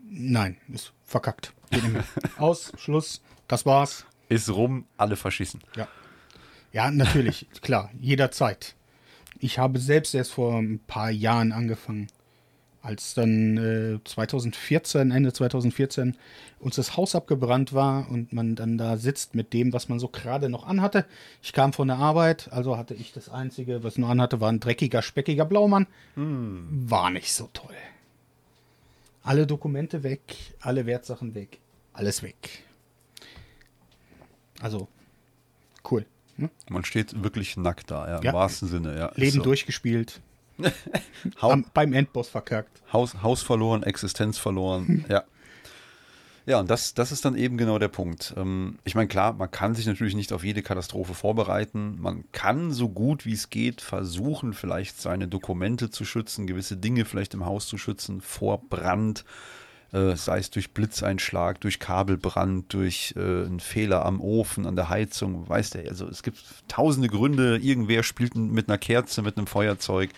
Nein, 0.04 0.58
ist 0.72 0.94
verkackt. 1.06 1.54
Aus, 2.38 2.72
Schluss, 2.78 3.22
das 3.48 3.66
war's. 3.66 4.06
Ist 4.30 4.50
rum, 4.50 4.86
alle 4.98 5.16
verschissen. 5.16 5.62
Ja. 5.76 5.88
Ja, 6.72 6.92
natürlich, 6.92 7.48
klar, 7.62 7.90
jederzeit. 8.00 8.76
Ich 9.40 9.58
habe 9.58 9.80
selbst 9.80 10.14
erst 10.14 10.34
vor 10.34 10.60
ein 10.60 10.80
paar 10.86 11.10
Jahren 11.10 11.52
angefangen, 11.52 12.08
als 12.82 13.14
dann 13.14 13.58
äh, 13.58 14.00
2014, 14.04 15.12
Ende 15.12 15.32
2014, 15.34 16.18
uns 16.60 16.76
das 16.76 16.98
Haus 16.98 17.14
abgebrannt 17.16 17.74
war 17.74 18.10
und 18.10 18.34
man 18.34 18.56
dann 18.56 18.78
da 18.78 18.98
sitzt 18.98 19.36
mit 19.36 19.54
dem, 19.54 19.72
was 19.74 19.88
man 19.90 20.00
so 20.00 20.08
gerade 20.08 20.50
noch 20.50 20.66
anhatte. 20.66 21.06
Ich 21.44 21.54
kam 21.54 21.74
von 21.74 21.88
der 21.88 21.98
Arbeit, 21.98 22.50
also 22.52 22.78
hatte 22.78 22.94
ich 22.96 23.14
das 23.14 23.30
Einzige, 23.30 23.84
was 23.84 23.98
nur 23.98 24.10
anhatte, 24.10 24.42
war 24.42 24.52
ein 24.52 24.60
dreckiger, 24.60 25.02
speckiger 25.02 25.46
Blaumann. 25.46 25.88
War 26.16 27.10
nicht 27.12 27.34
so 27.34 27.50
toll. 27.54 27.76
Alle 29.24 29.46
Dokumente 29.46 30.02
weg, 30.04 30.22
alle 30.60 30.88
Wertsachen 30.88 31.36
weg, 31.36 31.60
alles 31.94 32.24
weg. 32.24 32.64
Also, 34.60 34.88
cool. 35.90 36.06
Ne? 36.38 36.50
Man 36.70 36.84
steht 36.86 37.24
wirklich 37.24 37.58
nackt 37.58 37.92
da, 37.92 38.08
ja, 38.08 38.18
im 38.18 38.24
Ja. 38.24 38.34
wahrsten 38.34 38.68
Sinne. 38.68 38.98
Ja. 38.98 39.12
Leben 39.16 39.38
so. 39.38 39.44
durchgespielt, 39.44 40.22
am, 41.40 41.66
beim 41.74 41.94
Endboss 41.94 42.30
verkackt. 42.30 42.82
Haus, 42.92 43.22
Haus 43.22 43.42
verloren, 43.42 43.84
Existenz 43.84 44.38
verloren, 44.38 45.06
ja. 45.10 45.24
Ja, 46.48 46.60
und 46.60 46.72
das, 46.72 46.96
das 46.96 47.12
ist 47.12 47.24
dann 47.24 47.36
eben 47.36 47.58
genau 47.58 47.78
der 47.78 47.88
Punkt. 47.88 48.34
Ähm, 48.36 48.80
ich 48.84 48.96
meine, 48.96 49.08
klar, 49.08 49.34
man 49.34 49.52
kann 49.52 49.76
sich 49.76 49.86
natürlich 49.86 50.16
nicht 50.16 50.34
auf 50.34 50.44
jede 50.44 50.64
Katastrophe 50.64 51.14
vorbereiten. 51.14 51.98
Man 52.02 52.24
kann 52.32 52.72
so 52.72 52.90
gut 52.90 53.26
wie 53.26 53.34
es 53.34 53.50
geht 53.50 53.80
versuchen, 53.80 54.54
vielleicht 54.54 55.00
seine 55.00 55.28
Dokumente 55.28 55.92
zu 55.92 56.04
schützen, 56.04 56.48
gewisse 56.48 56.78
Dinge 56.78 57.06
vielleicht 57.06 57.36
im 57.36 57.46
Haus 57.46 57.68
zu 57.68 57.78
schützen 57.78 58.22
vor 58.22 58.60
Brand, 58.70 59.24
äh, 59.94 60.16
sei 60.16 60.40
es 60.40 60.50
durch 60.50 60.74
Blitzeinschlag, 60.74 61.62
durch 61.62 61.80
Kabelbrand, 61.80 62.74
durch 62.74 63.14
äh, 63.16 63.20
einen 63.20 63.60
Fehler 63.60 64.04
am 64.06 64.20
Ofen, 64.20 64.66
an 64.66 64.76
der 64.76 64.90
Heizung, 64.90 65.48
weißt 65.48 65.76
du, 65.76 65.88
also 65.88 66.08
es 66.08 66.24
gibt 66.24 66.40
tausende 66.68 67.08
Gründe. 67.08 67.58
Irgendwer 67.58 68.02
spielt 68.02 68.36
mit 68.36 68.68
einer 68.68 68.80
Kerze, 68.80 69.22
mit 69.22 69.38
einem 69.38 69.48
Feuerzeug. 69.48 70.10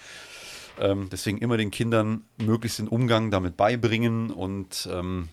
Ähm, 0.80 1.10
deswegen 1.12 1.38
immer 1.38 1.58
den 1.58 1.72
Kindern 1.72 2.24
möglichst 2.38 2.80
den 2.80 2.88
Umgang 2.88 3.32
damit 3.32 3.58
beibringen 3.58 4.32
und 4.32 4.90
ähm, 4.92 5.30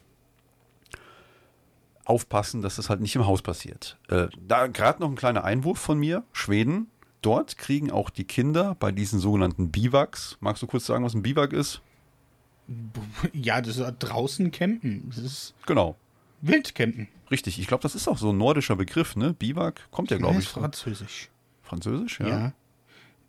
aufpassen, 2.04 2.62
dass 2.62 2.76
das 2.76 2.90
halt 2.90 3.00
nicht 3.00 3.14
im 3.16 3.26
Haus 3.26 3.42
passiert. 3.42 3.98
Äh, 4.08 4.28
da 4.46 4.66
gerade 4.66 5.00
noch 5.00 5.08
ein 5.08 5.16
kleiner 5.16 5.44
Einwurf 5.44 5.78
von 5.78 5.98
mir. 5.98 6.24
Schweden, 6.32 6.88
dort 7.22 7.56
kriegen 7.56 7.90
auch 7.90 8.10
die 8.10 8.24
Kinder 8.24 8.76
bei 8.80 8.92
diesen 8.92 9.20
sogenannten 9.20 9.70
Biwaks. 9.70 10.36
Magst 10.40 10.62
du 10.62 10.66
kurz 10.66 10.86
sagen, 10.86 11.04
was 11.04 11.14
ein 11.14 11.22
Biwak 11.22 11.52
ist? 11.52 11.80
Ja, 13.32 13.60
das 13.60 13.78
ist 13.78 13.94
draußen 13.98 14.50
campen. 14.52 15.04
Das 15.08 15.18
ist 15.18 15.54
Genau. 15.66 15.96
Wildcampen. 16.42 17.08
Richtig, 17.30 17.58
ich 17.58 17.66
glaube, 17.66 17.82
das 17.82 17.94
ist 17.94 18.08
auch 18.08 18.16
so 18.18 18.30
ein 18.30 18.38
nordischer 18.38 18.76
Begriff, 18.76 19.14
ne? 19.16 19.34
Biwak 19.34 19.88
kommt 19.90 20.10
ja, 20.10 20.16
glaube 20.16 20.38
ich, 20.40 20.48
Französisch. 20.48 21.28
Französisch, 21.62 22.20
ja. 22.20 22.28
Ja. 22.28 22.52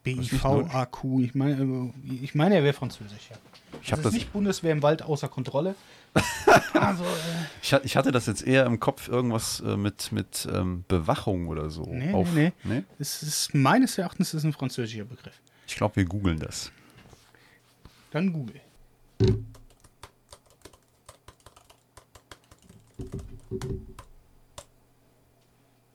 B-I-V-A-Q. 0.04 1.22
Ich 1.22 1.36
meine, 1.36 1.92
äh, 2.04 2.14
ich 2.24 2.36
meine, 2.36 2.56
er 2.56 2.64
wäre 2.64 2.74
Französisch, 2.74 3.30
ja. 3.30 3.38
Ich 3.82 3.90
Das 3.90 3.92
habe 3.92 4.02
ist 4.02 4.06
das, 4.06 4.14
nicht 4.14 4.34
Bundeswehr 4.34 4.72
im 4.72 4.82
Wald 4.82 5.02
außer 5.04 5.28
Kontrolle. 5.30 5.76
also, 6.74 7.04
äh, 7.04 7.08
ich, 7.62 7.74
ich 7.84 7.96
hatte 7.96 8.12
das 8.12 8.26
jetzt 8.26 8.46
eher 8.46 8.66
im 8.66 8.80
Kopf 8.80 9.08
irgendwas 9.08 9.62
äh, 9.62 9.78
mit 9.78 10.12
mit 10.12 10.48
ähm, 10.52 10.84
Bewachung 10.88 11.48
oder 11.48 11.70
so. 11.70 11.84
Nee, 11.84 12.12
Auf, 12.14 12.34
nee, 12.34 12.52
nee. 12.64 12.84
es 13.00 13.24
ist 13.24 13.54
meines 13.54 13.98
Erachtens 13.98 14.30
ist 14.30 14.40
es 14.40 14.44
ein 14.44 14.54
französischer 14.54 15.06
Begriff. 15.06 15.40
Ich 15.68 15.76
glaube, 15.76 15.96
wir 15.96 16.06
googeln 16.06 16.40
das. 16.40 16.72
Dann 18.12 18.34
Google. 18.34 18.60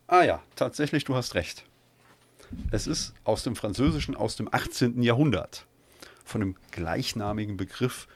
Ah 0.07 0.23
ja, 0.23 0.43
tatsächlich, 0.55 1.05
du 1.05 1.15
hast 1.15 1.35
recht. 1.35 1.66
Es 2.71 2.87
ist 2.87 3.15
aus 3.25 3.43
dem 3.43 3.57
Französischen 3.57 4.15
aus 4.15 4.37
dem 4.37 4.53
18. 4.53 5.03
Jahrhundert. 5.03 5.67
Von 6.25 6.41
dem 6.41 6.57
gleichnamigen 6.73 7.57
Begriff, 7.57 8.09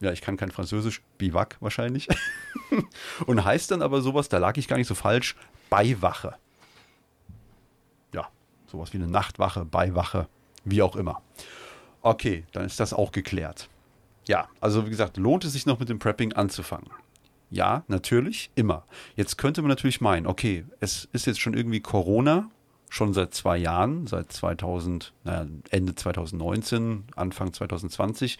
ja, 0.00 0.12
ich 0.12 0.20
kann 0.20 0.36
kein 0.36 0.50
Französisch, 0.50 1.02
Biwak 1.18 1.56
wahrscheinlich. 1.60 2.08
Und 3.26 3.44
heißt 3.44 3.70
dann 3.70 3.82
aber 3.82 4.00
sowas, 4.00 4.28
da 4.28 4.38
lag 4.38 4.56
ich 4.56 4.68
gar 4.68 4.76
nicht 4.76 4.88
so 4.88 4.94
falsch, 4.94 5.36
Beiwache. 5.70 6.34
Ja, 8.12 8.28
sowas 8.66 8.92
wie 8.92 8.98
eine 8.98 9.08
Nachtwache, 9.08 9.64
Beiwache, 9.64 10.28
wie 10.64 10.82
auch 10.82 10.96
immer. 10.96 11.22
Okay, 12.02 12.44
dann 12.52 12.64
ist 12.64 12.80
das 12.80 12.92
auch 12.92 13.12
geklärt. 13.12 13.68
Ja, 14.26 14.48
also 14.60 14.86
wie 14.86 14.90
gesagt, 14.90 15.16
lohnt 15.16 15.44
es 15.44 15.52
sich 15.52 15.66
noch 15.66 15.78
mit 15.78 15.88
dem 15.88 15.98
Prepping 15.98 16.32
anzufangen? 16.32 16.90
Ja, 17.50 17.84
natürlich, 17.86 18.50
immer. 18.54 18.84
Jetzt 19.14 19.36
könnte 19.36 19.62
man 19.62 19.68
natürlich 19.68 20.00
meinen, 20.00 20.26
okay, 20.26 20.64
es 20.80 21.08
ist 21.12 21.26
jetzt 21.26 21.40
schon 21.40 21.54
irgendwie 21.54 21.80
Corona, 21.80 22.50
schon 22.92 23.14
seit 23.14 23.32
zwei 23.32 23.56
Jahren, 23.56 24.06
seit 24.06 24.30
2000, 24.30 25.14
naja, 25.24 25.46
Ende 25.70 25.94
2019, 25.94 27.04
Anfang 27.16 27.50
2020. 27.50 28.38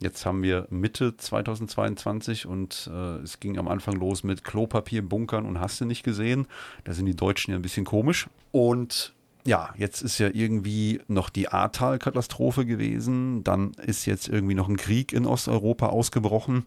Jetzt 0.00 0.26
haben 0.26 0.42
wir 0.42 0.66
Mitte 0.68 1.16
2022 1.16 2.46
und 2.46 2.90
äh, 2.92 3.18
es 3.22 3.38
ging 3.38 3.56
am 3.56 3.68
Anfang 3.68 3.94
los 3.94 4.24
mit 4.24 4.42
Klopapierbunkern 4.42 5.46
und 5.46 5.60
hast 5.60 5.80
du 5.80 5.84
nicht 5.84 6.02
gesehen. 6.02 6.48
Da 6.82 6.92
sind 6.92 7.06
die 7.06 7.14
Deutschen 7.14 7.52
ja 7.52 7.56
ein 7.56 7.62
bisschen 7.62 7.84
komisch. 7.84 8.26
Und 8.50 9.14
ja, 9.44 9.72
jetzt 9.76 10.02
ist 10.02 10.18
ja 10.18 10.28
irgendwie 10.32 11.00
noch 11.06 11.30
die 11.30 11.48
Ahrtal-Katastrophe 11.48 12.66
gewesen. 12.66 13.44
Dann 13.44 13.74
ist 13.74 14.06
jetzt 14.06 14.28
irgendwie 14.28 14.56
noch 14.56 14.68
ein 14.68 14.76
Krieg 14.76 15.12
in 15.12 15.24
Osteuropa 15.24 15.86
ausgebrochen. 15.86 16.66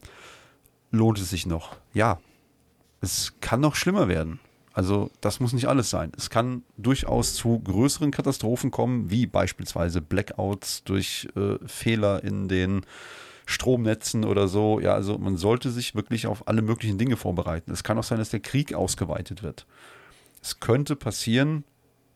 Lohnt 0.91 1.19
es 1.19 1.29
sich 1.29 1.45
noch? 1.45 1.75
Ja, 1.93 2.21
es 3.01 3.33
kann 3.41 3.59
noch 3.59 3.75
schlimmer 3.75 4.07
werden. 4.07 4.39
Also 4.73 5.11
das 5.19 5.39
muss 5.39 5.53
nicht 5.53 5.67
alles 5.67 5.89
sein. 5.89 6.11
Es 6.17 6.29
kann 6.29 6.63
durchaus 6.77 7.35
zu 7.35 7.59
größeren 7.59 8.11
Katastrophen 8.11 8.71
kommen, 8.71 9.11
wie 9.11 9.25
beispielsweise 9.25 10.01
Blackouts 10.01 10.83
durch 10.83 11.27
äh, 11.35 11.57
Fehler 11.67 12.23
in 12.23 12.47
den 12.47 12.85
Stromnetzen 13.45 14.23
oder 14.23 14.47
so. 14.47 14.79
Ja, 14.79 14.93
also 14.93 15.17
man 15.17 15.35
sollte 15.35 15.71
sich 15.71 15.93
wirklich 15.93 16.25
auf 16.27 16.47
alle 16.47 16.61
möglichen 16.61 16.97
Dinge 16.97 17.17
vorbereiten. 17.17 17.71
Es 17.71 17.83
kann 17.83 17.97
auch 17.97 18.03
sein, 18.03 18.19
dass 18.19 18.29
der 18.29 18.39
Krieg 18.39 18.73
ausgeweitet 18.73 19.43
wird. 19.43 19.65
Es 20.41 20.59
könnte 20.59 20.95
passieren, 20.95 21.65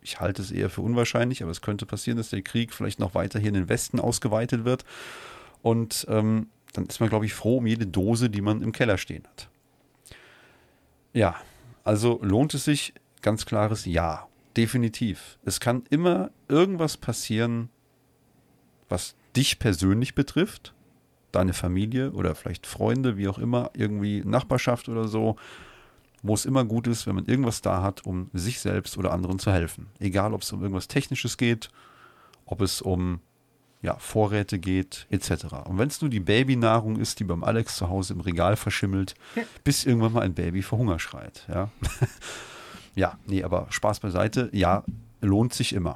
ich 0.02 0.20
halte 0.20 0.42
es 0.42 0.52
eher 0.52 0.70
für 0.70 0.82
unwahrscheinlich, 0.82 1.42
aber 1.42 1.52
es 1.52 1.62
könnte 1.62 1.86
passieren, 1.86 2.18
dass 2.18 2.30
der 2.30 2.42
Krieg 2.42 2.74
vielleicht 2.74 3.00
noch 3.00 3.16
weiter 3.16 3.40
hier 3.40 3.50
in 3.50 3.56
den 3.56 3.70
Westen 3.70 4.00
ausgeweitet 4.00 4.64
wird. 4.64 4.86
Und 5.62 6.06
ähm, 6.10 6.48
dann 6.74 6.86
ist 6.86 7.00
man, 7.00 7.10
glaube 7.10 7.26
ich, 7.26 7.34
froh 7.34 7.58
um 7.58 7.68
jede 7.68 7.88
Dose, 7.88 8.30
die 8.30 8.42
man 8.42 8.62
im 8.62 8.72
Keller 8.72 8.98
stehen 8.98 9.26
hat. 9.28 9.50
Ja, 11.14 11.36
also 11.86 12.20
lohnt 12.22 12.54
es 12.54 12.66
sich? 12.66 12.94
Ganz 13.22 13.46
klares 13.46 13.86
Ja, 13.86 14.28
definitiv. 14.58 15.40
Es 15.46 15.62
kann 15.62 15.84
immer 15.90 16.32
irgendwas 16.50 16.98
passieren, 16.98 17.70
was 18.90 19.16
dich 19.36 19.60
persönlich 19.60 20.16
betrifft, 20.16 20.74
deine 21.32 21.54
Familie 21.54 22.12
oder 22.12 22.36
vielleicht 22.36 22.68
Freunde, 22.68 23.18
wie 23.18 23.28
auch 23.28 23.38
immer, 23.38 23.72
irgendwie 23.74 24.24
Nachbarschaft 24.26 24.90
oder 24.90 25.08
so, 25.08 25.38
wo 26.24 26.34
es 26.34 26.46
immer 26.46 26.66
gut 26.66 26.88
ist, 26.88 27.06
wenn 27.08 27.16
man 27.16 27.26
irgendwas 27.26 27.62
da 27.62 27.82
hat, 27.82 28.06
um 28.06 28.30
sich 28.34 28.60
selbst 28.60 28.98
oder 28.98 29.12
anderen 29.12 29.38
zu 29.38 29.52
helfen. 29.52 29.88
Egal, 30.00 30.34
ob 30.34 30.42
es 30.42 30.52
um 30.52 30.62
irgendwas 30.62 30.88
Technisches 30.88 31.38
geht, 31.38 31.70
ob 32.46 32.62
es 32.62 32.82
um 32.82 33.20
ja, 33.86 33.98
Vorräte 34.00 34.58
geht, 34.58 35.06
etc. 35.12 35.46
Und 35.66 35.78
wenn 35.78 35.90
es 35.90 36.02
nur 36.02 36.10
die 36.10 36.20
Babynahrung 36.20 36.98
ist, 36.98 37.20
die 37.20 37.24
beim 37.24 37.44
Alex 37.44 37.76
zu 37.76 37.88
Hause 37.88 38.14
im 38.14 38.20
Regal 38.20 38.56
verschimmelt, 38.56 39.14
bis 39.64 39.86
irgendwann 39.86 40.14
mal 40.14 40.22
ein 40.22 40.34
Baby 40.34 40.64
vor 40.64 40.80
Hunger 40.80 40.98
schreit. 40.98 41.46
Ja, 41.48 41.70
ja 42.96 43.20
nee, 43.28 43.44
aber 43.44 43.68
Spaß 43.70 44.00
beiseite, 44.00 44.50
ja, 44.54 44.84
lohnt 45.22 45.54
sich 45.54 45.74
immer. 45.74 45.96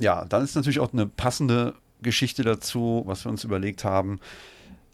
Ja, 0.00 0.24
dann 0.24 0.42
ist 0.42 0.54
natürlich 0.54 0.80
auch 0.80 0.94
eine 0.94 1.06
passende 1.06 1.74
Geschichte 2.00 2.44
dazu, 2.44 3.02
was 3.04 3.26
wir 3.26 3.30
uns 3.30 3.44
überlegt 3.44 3.84
haben. 3.84 4.20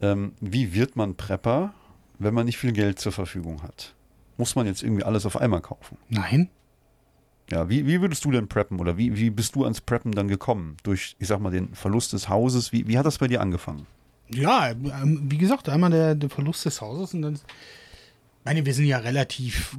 Ähm, 0.00 0.32
wie 0.40 0.74
wird 0.74 0.96
man 0.96 1.14
Prepper, 1.14 1.72
wenn 2.18 2.34
man 2.34 2.46
nicht 2.46 2.58
viel 2.58 2.72
Geld 2.72 2.98
zur 2.98 3.12
Verfügung 3.12 3.62
hat? 3.62 3.94
Muss 4.36 4.56
man 4.56 4.66
jetzt 4.66 4.82
irgendwie 4.82 5.04
alles 5.04 5.26
auf 5.26 5.40
einmal 5.40 5.60
kaufen? 5.60 5.96
Nein. 6.08 6.48
Ja, 7.50 7.68
wie, 7.68 7.86
wie 7.86 8.00
würdest 8.00 8.24
du 8.24 8.30
denn 8.30 8.48
preppen 8.48 8.80
oder 8.80 8.96
wie, 8.96 9.16
wie 9.16 9.30
bist 9.30 9.54
du 9.54 9.64
ans 9.64 9.80
Preppen 9.80 10.12
dann 10.12 10.28
gekommen? 10.28 10.76
Durch, 10.82 11.14
ich 11.18 11.28
sag 11.28 11.40
mal, 11.40 11.50
den 11.50 11.74
Verlust 11.74 12.12
des 12.12 12.28
Hauses. 12.28 12.72
Wie, 12.72 12.88
wie 12.88 12.96
hat 12.98 13.06
das 13.06 13.18
bei 13.18 13.28
dir 13.28 13.40
angefangen? 13.40 13.86
Ja, 14.30 14.70
ähm, 14.70 15.20
wie 15.24 15.38
gesagt, 15.38 15.68
einmal 15.68 15.90
der, 15.90 16.14
der 16.14 16.30
Verlust 16.30 16.64
des 16.64 16.80
Hauses 16.80 17.14
und 17.14 17.22
dann. 17.22 17.34
Ich 17.34 17.42
meine, 18.44 18.64
wir 18.64 18.74
sind 18.74 18.86
ja 18.86 18.98
relativ 18.98 19.76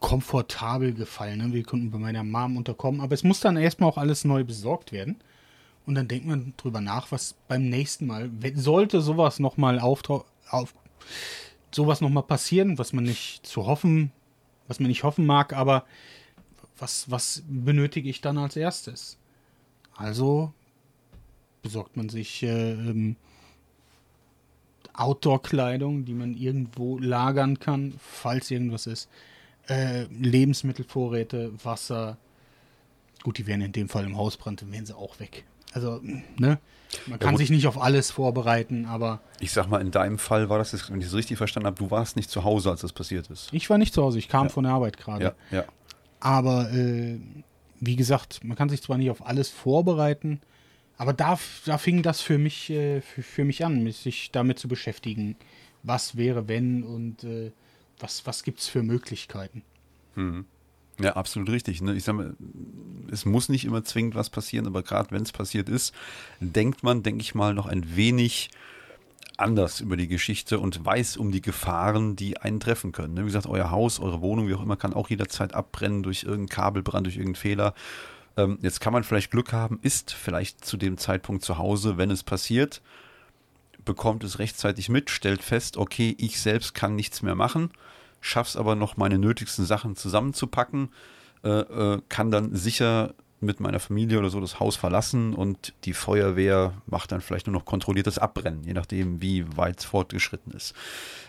komfortabel 0.00 0.92
gefallen. 0.92 1.38
Ne? 1.38 1.52
Wir 1.52 1.64
konnten 1.64 1.90
bei 1.90 1.98
meiner 1.98 2.22
Mom 2.22 2.56
unterkommen, 2.56 3.00
aber 3.00 3.14
es 3.14 3.24
muss 3.24 3.40
dann 3.40 3.56
erstmal 3.56 3.88
auch 3.88 3.98
alles 3.98 4.24
neu 4.24 4.44
besorgt 4.44 4.92
werden. 4.92 5.16
Und 5.86 5.94
dann 5.94 6.08
denkt 6.08 6.26
man 6.26 6.52
drüber 6.56 6.80
nach, 6.80 7.12
was 7.12 7.34
beim 7.48 7.68
nächsten 7.68 8.06
Mal, 8.06 8.30
sollte 8.54 9.00
sowas 9.00 9.38
nochmal 9.38 9.78
auf, 9.78 10.02
auf 10.50 10.74
sowas 11.74 12.00
nochmal 12.00 12.22
passieren, 12.22 12.78
was 12.78 12.92
man 12.92 13.04
nicht 13.04 13.46
zu 13.46 13.66
hoffen, 13.66 14.12
was 14.68 14.80
man 14.80 14.88
nicht 14.88 15.04
hoffen 15.04 15.26
mag, 15.26 15.52
aber 15.52 15.84
was, 16.78 17.10
was 17.10 17.42
benötige 17.48 18.08
ich 18.08 18.20
dann 18.20 18.38
als 18.38 18.56
erstes? 18.56 19.18
Also 19.94 20.52
besorgt 21.62 21.96
man 21.96 22.08
sich 22.08 22.42
äh, 22.42 22.72
ähm, 22.72 23.16
Outdoor-Kleidung, 24.92 26.04
die 26.04 26.14
man 26.14 26.34
irgendwo 26.34 26.98
lagern 26.98 27.58
kann, 27.58 27.94
falls 27.98 28.50
irgendwas 28.50 28.86
ist. 28.86 29.08
Äh, 29.68 30.04
Lebensmittelvorräte, 30.04 31.52
Wasser. 31.64 32.18
Gut, 33.22 33.38
die 33.38 33.46
wären 33.46 33.62
in 33.62 33.72
dem 33.72 33.88
Fall 33.88 34.04
im 34.04 34.16
Hausbrand, 34.16 34.62
dann 34.62 34.72
wären 34.72 34.86
sie 34.86 34.96
auch 34.96 35.18
weg. 35.18 35.44
Also, 35.72 36.00
ne? 36.38 36.58
Man 37.06 37.18
kann 37.18 37.34
ja, 37.34 37.38
sich 37.38 37.50
nicht 37.50 37.66
auf 37.66 37.80
alles 37.80 38.10
vorbereiten, 38.10 38.86
aber. 38.86 39.20
Ich 39.40 39.52
sag 39.52 39.68
mal, 39.68 39.80
in 39.80 39.90
deinem 39.90 40.18
Fall 40.18 40.48
war 40.48 40.58
das, 40.58 40.90
wenn 40.90 41.00
ich 41.00 41.08
es 41.08 41.14
richtig 41.14 41.36
verstanden 41.36 41.66
habe, 41.66 41.76
du 41.76 41.90
warst 41.90 42.16
nicht 42.16 42.30
zu 42.30 42.44
Hause, 42.44 42.70
als 42.70 42.80
das 42.80 42.92
passiert 42.92 43.28
ist. 43.28 43.48
Ich 43.52 43.68
war 43.68 43.76
nicht 43.76 43.92
zu 43.92 44.02
Hause, 44.02 44.18
ich 44.18 44.28
kam 44.28 44.46
ja. 44.46 44.48
von 44.50 44.64
der 44.64 44.72
Arbeit 44.72 44.96
gerade. 44.96 45.34
Ja, 45.50 45.58
ja. 45.58 45.64
Aber 46.20 46.72
äh, 46.72 47.18
wie 47.80 47.96
gesagt, 47.96 48.42
man 48.44 48.56
kann 48.56 48.68
sich 48.68 48.82
zwar 48.82 48.98
nicht 48.98 49.10
auf 49.10 49.26
alles 49.26 49.50
vorbereiten, 49.50 50.40
aber 50.96 51.12
da, 51.12 51.38
da 51.66 51.78
fing 51.78 52.02
das 52.02 52.20
für 52.20 52.38
mich, 52.38 52.70
äh, 52.70 53.00
für, 53.00 53.22
für, 53.22 53.44
mich 53.44 53.64
an, 53.64 53.90
sich 53.92 54.30
damit 54.32 54.58
zu 54.58 54.68
beschäftigen. 54.68 55.36
Was 55.82 56.16
wäre, 56.16 56.48
wenn 56.48 56.82
und 56.82 57.24
äh, 57.24 57.52
was, 57.98 58.26
was 58.26 58.42
gibt 58.42 58.60
es 58.60 58.68
für 58.68 58.82
Möglichkeiten? 58.82 59.62
Mhm. 60.14 60.46
Ja, 61.00 61.14
absolut 61.14 61.50
richtig. 61.50 61.82
Ne? 61.82 61.94
Ich 61.94 62.04
sag 62.04 62.14
mal, 62.14 62.34
es 63.10 63.24
muss 63.24 63.48
nicht 63.48 63.64
immer 63.64 63.84
zwingend 63.84 64.14
was 64.14 64.30
passieren, 64.30 64.66
aber 64.66 64.82
gerade 64.82 65.10
wenn 65.10 65.22
es 65.22 65.32
passiert 65.32 65.68
ist, 65.68 65.94
denkt 66.40 66.82
man, 66.82 67.02
denke 67.02 67.20
ich 67.20 67.34
mal, 67.34 67.54
noch 67.54 67.66
ein 67.66 67.96
wenig 67.96 68.50
anders 69.36 69.80
über 69.80 69.96
die 69.96 70.08
Geschichte 70.08 70.58
und 70.58 70.82
weiß 70.84 71.18
um 71.18 71.30
die 71.30 71.42
Gefahren, 71.42 72.16
die 72.16 72.38
einen 72.38 72.60
treffen 72.60 72.92
können. 72.92 73.14
Ne? 73.14 73.22
Wie 73.22 73.26
gesagt, 73.26 73.46
euer 73.46 73.70
Haus, 73.70 74.00
eure 74.00 74.22
Wohnung, 74.22 74.48
wie 74.48 74.54
auch 74.54 74.62
immer, 74.62 74.76
kann 74.76 74.94
auch 74.94 75.10
jederzeit 75.10 75.54
abbrennen 75.54 76.02
durch 76.02 76.22
irgendeinen 76.22 76.48
Kabelbrand, 76.48 77.06
durch 77.06 77.16
irgendeinen 77.16 77.42
Fehler. 77.42 77.74
Ähm, 78.36 78.58
jetzt 78.62 78.80
kann 78.80 78.92
man 78.92 79.04
vielleicht 79.04 79.30
Glück 79.30 79.52
haben, 79.52 79.78
ist 79.82 80.12
vielleicht 80.12 80.64
zu 80.64 80.76
dem 80.76 80.96
Zeitpunkt 80.96 81.44
zu 81.44 81.58
Hause, 81.58 81.98
wenn 81.98 82.10
es 82.10 82.22
passiert, 82.22 82.80
bekommt 83.84 84.24
es 84.24 84.38
rechtzeitig 84.38 84.88
mit, 84.88 85.10
stellt 85.10 85.42
fest, 85.42 85.76
okay, 85.76 86.14
ich 86.18 86.40
selbst 86.40 86.74
kann 86.74 86.96
nichts 86.96 87.22
mehr 87.22 87.34
machen, 87.34 87.70
schaff's 88.26 88.56
aber 88.56 88.74
noch 88.74 88.96
meine 88.96 89.18
nötigsten 89.18 89.64
Sachen 89.64 89.96
zusammenzupacken, 89.96 90.90
äh, 91.44 91.48
äh, 91.48 92.02
kann 92.08 92.30
dann 92.30 92.54
sicher 92.54 93.14
mit 93.40 93.60
meiner 93.60 93.80
Familie 93.80 94.18
oder 94.18 94.30
so 94.30 94.40
das 94.40 94.58
Haus 94.60 94.76
verlassen 94.76 95.34
und 95.34 95.74
die 95.84 95.92
Feuerwehr 95.92 96.72
macht 96.86 97.12
dann 97.12 97.20
vielleicht 97.20 97.46
nur 97.46 97.54
noch 97.54 97.64
kontrolliertes 97.64 98.18
Abbrennen, 98.18 98.64
je 98.64 98.72
nachdem, 98.72 99.20
wie 99.20 99.44
weit 99.56 99.80
es 99.80 99.84
fortgeschritten 99.84 100.52
ist. 100.52 100.74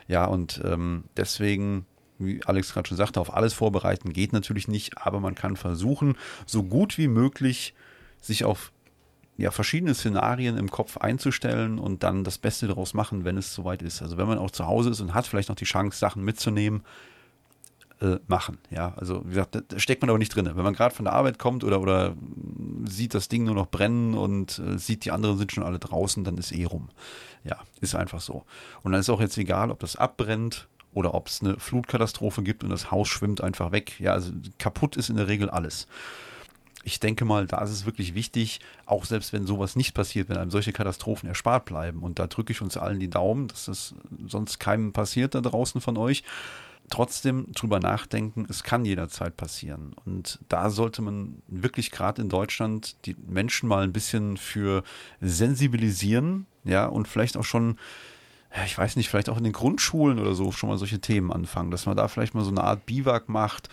Ja, 0.08 0.26
und 0.26 0.62
ähm, 0.64 1.04
deswegen, 1.18 1.86
wie 2.18 2.42
Alex 2.46 2.74
gerade 2.74 2.88
schon 2.88 2.98
sagte, 2.98 3.20
auf 3.20 3.34
alles 3.34 3.54
vorbereiten 3.54 4.14
geht 4.14 4.34
natürlich 4.34 4.68
nicht, 4.68 4.98
aber 4.98 5.20
man 5.20 5.36
kann 5.36 5.58
versuchen, 5.58 6.16
so 6.46 6.64
gut 6.64 6.98
wie 6.98 7.10
möglich 7.10 7.74
sich 8.22 8.46
auf 8.46 8.72
ja, 9.38 9.52
verschiedene 9.52 9.94
Szenarien 9.94 10.58
im 10.58 10.72
Kopf 10.72 10.98
einzustellen 10.98 11.78
und 11.78 12.04
dann 12.04 12.24
das 12.24 12.40
Beste 12.40 12.68
daraus 12.68 12.96
machen, 12.96 13.24
wenn 13.24 13.38
es 13.38 13.54
soweit 13.54 13.84
ist. 13.84 14.02
Also 14.02 14.18
wenn 14.18 14.28
man 14.28 14.40
auch 14.40 14.52
zu 14.52 14.66
Hause 14.66 14.90
ist 14.90 15.00
und 15.00 15.14
hat 15.14 15.28
vielleicht 15.28 15.50
noch 15.50 15.56
die 15.56 15.66
Chance, 15.66 15.98
Sachen 15.98 16.24
mitzunehmen, 16.24 16.84
äh, 18.02 18.18
machen. 18.28 18.58
Ja, 18.70 18.94
also 18.96 19.24
wie 19.26 19.30
gesagt, 19.30 19.64
da 19.68 19.80
steckt 19.80 20.02
man 20.02 20.10
aber 20.10 20.20
nicht 20.20 20.36
drin. 20.36 20.46
Wenn 20.46 20.64
man 20.64 20.74
gerade 20.74 20.94
von 20.94 21.06
der 21.06 21.14
Arbeit 21.14 21.38
kommt 21.38 21.64
oder, 21.64 21.82
oder 21.82 22.16
sieht 22.86 23.14
das 23.14 23.28
Ding 23.28 23.44
nur 23.44 23.56
noch 23.56 23.68
brennen 23.68 24.16
und 24.16 24.60
äh, 24.60 24.78
sieht, 24.78 25.06
die 25.06 25.12
anderen 25.12 25.38
sind 25.38 25.52
schon 25.52 25.64
alle 25.64 25.80
draußen, 25.80 26.24
dann 26.24 26.38
ist 26.38 26.52
eh 26.52 26.66
rum. 26.66 26.90
Ja, 27.44 27.58
ist 27.80 27.96
einfach 27.96 28.22
so. 28.22 28.44
Und 28.82 28.92
dann 28.92 29.02
ist 29.02 29.10
auch 29.10 29.22
jetzt 29.22 29.38
egal, 29.38 29.72
ob 29.72 29.80
das 29.80 29.96
abbrennt 29.96 30.68
oder 30.94 31.14
ob 31.14 31.28
es 31.28 31.42
eine 31.42 31.60
Flutkatastrophe 31.60 32.42
gibt 32.42 32.64
und 32.64 32.72
das 32.72 32.90
Haus 32.90 33.08
schwimmt 33.08 33.42
einfach 33.42 33.72
weg. 33.72 34.00
Ja, 34.00 34.14
also 34.14 34.32
kaputt 34.58 34.96
ist 34.96 35.10
in 35.10 35.16
der 35.16 35.28
Regel 35.28 35.50
alles 35.50 35.88
ich 36.88 37.02
denke 37.02 37.26
mal, 37.26 37.48
da 37.48 37.62
ist 37.62 37.72
es 37.72 37.86
wirklich 37.86 38.16
wichtig, 38.16 38.62
auch 38.86 39.04
selbst 39.04 39.34
wenn 39.34 39.46
sowas 39.46 39.76
nicht 39.76 39.94
passiert, 39.94 40.30
wenn 40.30 40.38
einem 40.38 40.52
solche 40.52 40.72
Katastrophen 40.72 41.28
erspart 41.28 41.66
bleiben. 41.66 42.02
Und 42.02 42.18
da 42.18 42.28
drücke 42.28 42.54
ich 42.54 42.62
uns 42.62 42.78
allen 42.78 43.02
die 43.02 43.10
Daumen, 43.10 43.50
dass 43.50 43.66
das 43.66 43.94
sonst 44.26 44.58
keinem 44.60 44.94
passiert 44.94 45.36
da 45.36 45.42
draußen 45.42 45.82
von 45.82 45.98
euch 45.98 46.24
trotzdem 46.90 47.52
drüber 47.52 47.82
nachdenken, 47.82 48.48
es 48.48 48.64
kann 48.64 48.86
jederzeit 48.86 49.36
passieren. 49.36 49.94
Und 50.06 50.40
da 50.48 50.70
sollte 50.70 51.02
man 51.02 51.42
wirklich 51.50 51.92
gerade 51.92 52.22
in 52.22 52.30
Deutschland 52.30 52.96
die 53.06 53.18
Menschen 53.28 53.68
mal 53.68 53.84
ein 53.84 53.92
bisschen 53.92 54.38
für 54.38 54.84
sensibilisieren, 55.20 56.46
ja, 56.64 56.86
und 56.86 57.10
vielleicht 57.10 57.36
auch 57.36 57.44
schon, 57.44 57.78
ich 58.66 58.78
weiß 58.78 58.96
nicht, 58.96 59.10
vielleicht 59.10 59.28
auch 59.28 59.38
in 59.38 59.44
den 59.44 59.52
Grundschulen 59.52 60.20
oder 60.20 60.36
so 60.36 60.54
schon 60.54 60.70
mal 60.70 60.78
solche 60.78 61.00
Themen 61.00 61.34
anfangen, 61.34 61.72
dass 61.72 61.86
man 61.86 61.98
da 61.98 62.08
vielleicht 62.08 62.34
mal 62.34 62.46
so 62.46 62.52
eine 62.52 62.64
Art 62.64 62.86
Biwak 62.86 63.28
macht, 63.28 63.68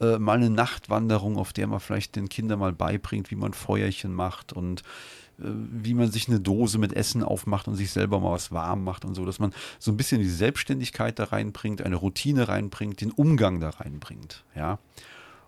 äh, 0.00 0.18
mal 0.18 0.36
eine 0.36 0.50
Nachtwanderung, 0.50 1.36
auf 1.36 1.52
der 1.52 1.66
man 1.66 1.80
vielleicht 1.80 2.16
den 2.16 2.28
Kindern 2.28 2.58
mal 2.58 2.72
beibringt, 2.72 3.30
wie 3.30 3.36
man 3.36 3.52
Feuerchen 3.52 4.12
macht 4.12 4.52
und 4.52 4.80
äh, 5.38 5.44
wie 5.44 5.94
man 5.94 6.10
sich 6.10 6.28
eine 6.28 6.40
Dose 6.40 6.78
mit 6.78 6.92
Essen 6.92 7.22
aufmacht 7.22 7.68
und 7.68 7.76
sich 7.76 7.90
selber 7.90 8.20
mal 8.20 8.32
was 8.32 8.52
warm 8.52 8.84
macht 8.84 9.04
und 9.04 9.14
so, 9.14 9.24
dass 9.24 9.38
man 9.38 9.52
so 9.78 9.90
ein 9.90 9.96
bisschen 9.96 10.20
die 10.20 10.28
Selbstständigkeit 10.28 11.18
da 11.18 11.24
reinbringt, 11.24 11.82
eine 11.82 11.96
Routine 11.96 12.48
reinbringt, 12.48 13.00
den 13.00 13.10
Umgang 13.10 13.60
da 13.60 13.70
reinbringt, 13.70 14.44
ja, 14.54 14.78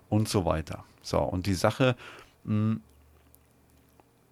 und 0.09 0.29
so 0.29 0.45
weiter. 0.45 0.85
So, 1.03 1.19
und 1.19 1.47
die 1.47 1.55
Sache, 1.55 1.97
mh, 2.45 2.77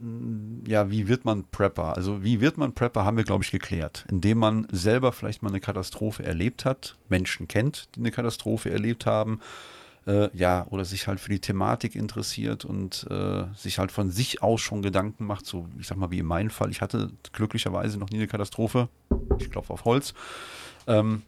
hm, 0.01 0.63
ja, 0.67 0.91
wie 0.91 1.09
wird 1.09 1.25
man 1.25 1.45
Prepper? 1.51 1.97
Also 1.97 2.25
wie 2.25 2.41
wird 2.41 2.59
man 2.59 2.73
Prepper, 2.73 3.05
haben 3.05 3.17
wir, 3.17 3.25
glaube 3.25 3.45
ich, 3.45 3.51
geklärt. 3.51 4.05
Indem 4.11 4.39
man 4.39 4.67
selber 4.71 5.13
vielleicht 5.13 5.43
mal 5.43 5.51
eine 5.51 5.61
Katastrophe 5.61 6.25
erlebt 6.25 6.65
hat, 6.65 6.97
Menschen 7.09 7.49
kennt, 7.49 7.89
die 7.95 8.01
eine 8.01 8.11
Katastrophe 8.11 8.71
erlebt 8.71 9.07
haben, 9.07 9.41
äh, 10.07 10.29
ja, 10.37 10.67
oder 10.71 10.85
sich 10.85 11.07
halt 11.07 11.21
für 11.21 11.31
die 11.31 11.41
Thematik 11.41 11.95
interessiert 11.95 12.65
und 12.65 13.07
äh, 13.11 13.45
sich 13.57 13.79
halt 13.79 13.91
von 13.91 14.11
sich 14.11 14.43
aus 14.43 14.61
schon 14.61 14.83
Gedanken 14.83 15.27
macht, 15.27 15.47
so 15.47 15.69
ich 15.79 15.87
sag 15.87 15.97
mal 15.97 16.11
wie 16.11 16.19
in 16.19 16.27
meinem 16.27 16.51
Fall, 16.51 16.71
ich 16.71 16.81
hatte 16.81 17.11
glücklicherweise 17.33 17.99
noch 17.99 18.11
nie 18.11 18.19
eine 18.19 18.27
Katastrophe, 18.27 18.89
ich 19.39 19.51
klopfe 19.51 19.73
auf 19.73 19.85
Holz, 19.85 20.15
ähm, 20.87 21.23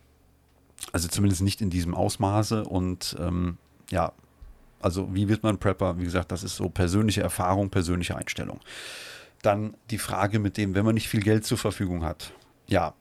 also 0.92 1.08
zumindest 1.08 1.42
nicht 1.42 1.60
in 1.62 1.70
diesem 1.70 1.94
Ausmaße 1.94 2.64
und 2.64 3.16
ähm, 3.18 3.56
ja, 3.90 4.12
also 4.80 5.14
wie 5.14 5.28
wird 5.28 5.42
man 5.42 5.58
Prepper? 5.58 5.98
Wie 5.98 6.04
gesagt, 6.04 6.30
das 6.30 6.44
ist 6.44 6.56
so 6.56 6.68
persönliche 6.68 7.22
Erfahrung, 7.22 7.70
persönliche 7.70 8.16
Einstellung. 8.16 8.60
Dann 9.42 9.74
die 9.90 9.98
Frage 9.98 10.38
mit 10.38 10.56
dem, 10.56 10.74
wenn 10.74 10.84
man 10.84 10.94
nicht 10.94 11.08
viel 11.08 11.22
Geld 11.22 11.44
zur 11.44 11.58
Verfügung 11.58 12.04
hat. 12.04 12.32
Ja, 12.68 12.94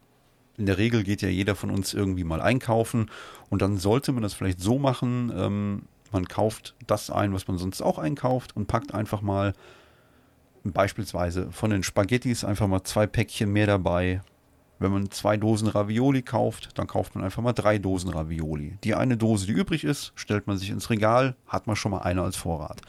in 0.57 0.65
der 0.65 0.77
Regel 0.77 1.03
geht 1.03 1.22
ja 1.22 1.30
jeder 1.30 1.56
von 1.56 1.69
uns 1.69 1.94
irgendwie 1.94 2.23
mal 2.23 2.41
einkaufen 2.41 3.11
und 3.49 3.61
dann 3.61 3.77
sollte 3.77 4.11
man 4.11 4.23
das 4.23 4.34
vielleicht 4.34 4.60
so 4.60 4.80
machen, 4.80 5.32
ähm, 5.36 5.82
man 6.11 6.27
kauft 6.27 6.76
das 6.88 7.10
ein, 7.10 7.34
was 7.34 7.48
man 7.48 7.57
sonst 7.57 7.82
auch 7.82 7.99
einkauft 7.99 8.56
und 8.56 8.68
packt 8.68 8.94
einfach 8.94 9.22
mal 9.22 9.53
beispielsweise 10.64 11.52
von 11.52 11.69
den 11.69 11.84
Spaghettis 11.84 12.44
einfach 12.44 12.68
mal 12.68 12.84
zwei 12.84 13.07
Päckchen 13.07 13.52
mehr 13.52 13.68
dabei. 13.68 14.22
Wenn 14.77 14.91
man 14.91 15.10
zwei 15.11 15.38
Dosen 15.38 15.69
Ravioli 15.69 16.22
kauft, 16.22 16.77
dann 16.77 16.88
kauft 16.88 17.15
man 17.15 17.23
einfach 17.23 17.41
mal 17.41 17.53
drei 17.53 17.77
Dosen 17.77 18.10
Ravioli. 18.10 18.77
Die 18.84 18.94
eine 18.94 19.15
Dose, 19.15 19.45
die 19.45 19.53
übrig 19.53 19.86
ist, 19.86 20.11
stellt 20.15 20.48
man 20.48 20.57
sich 20.57 20.69
ins 20.69 20.90
Regal, 20.90 21.36
hat 21.48 21.65
man 21.68 21.77
schon 21.77 21.91
mal 21.91 21.99
eine 21.99 22.23
als 22.23 22.36
Vorrat. 22.36 22.82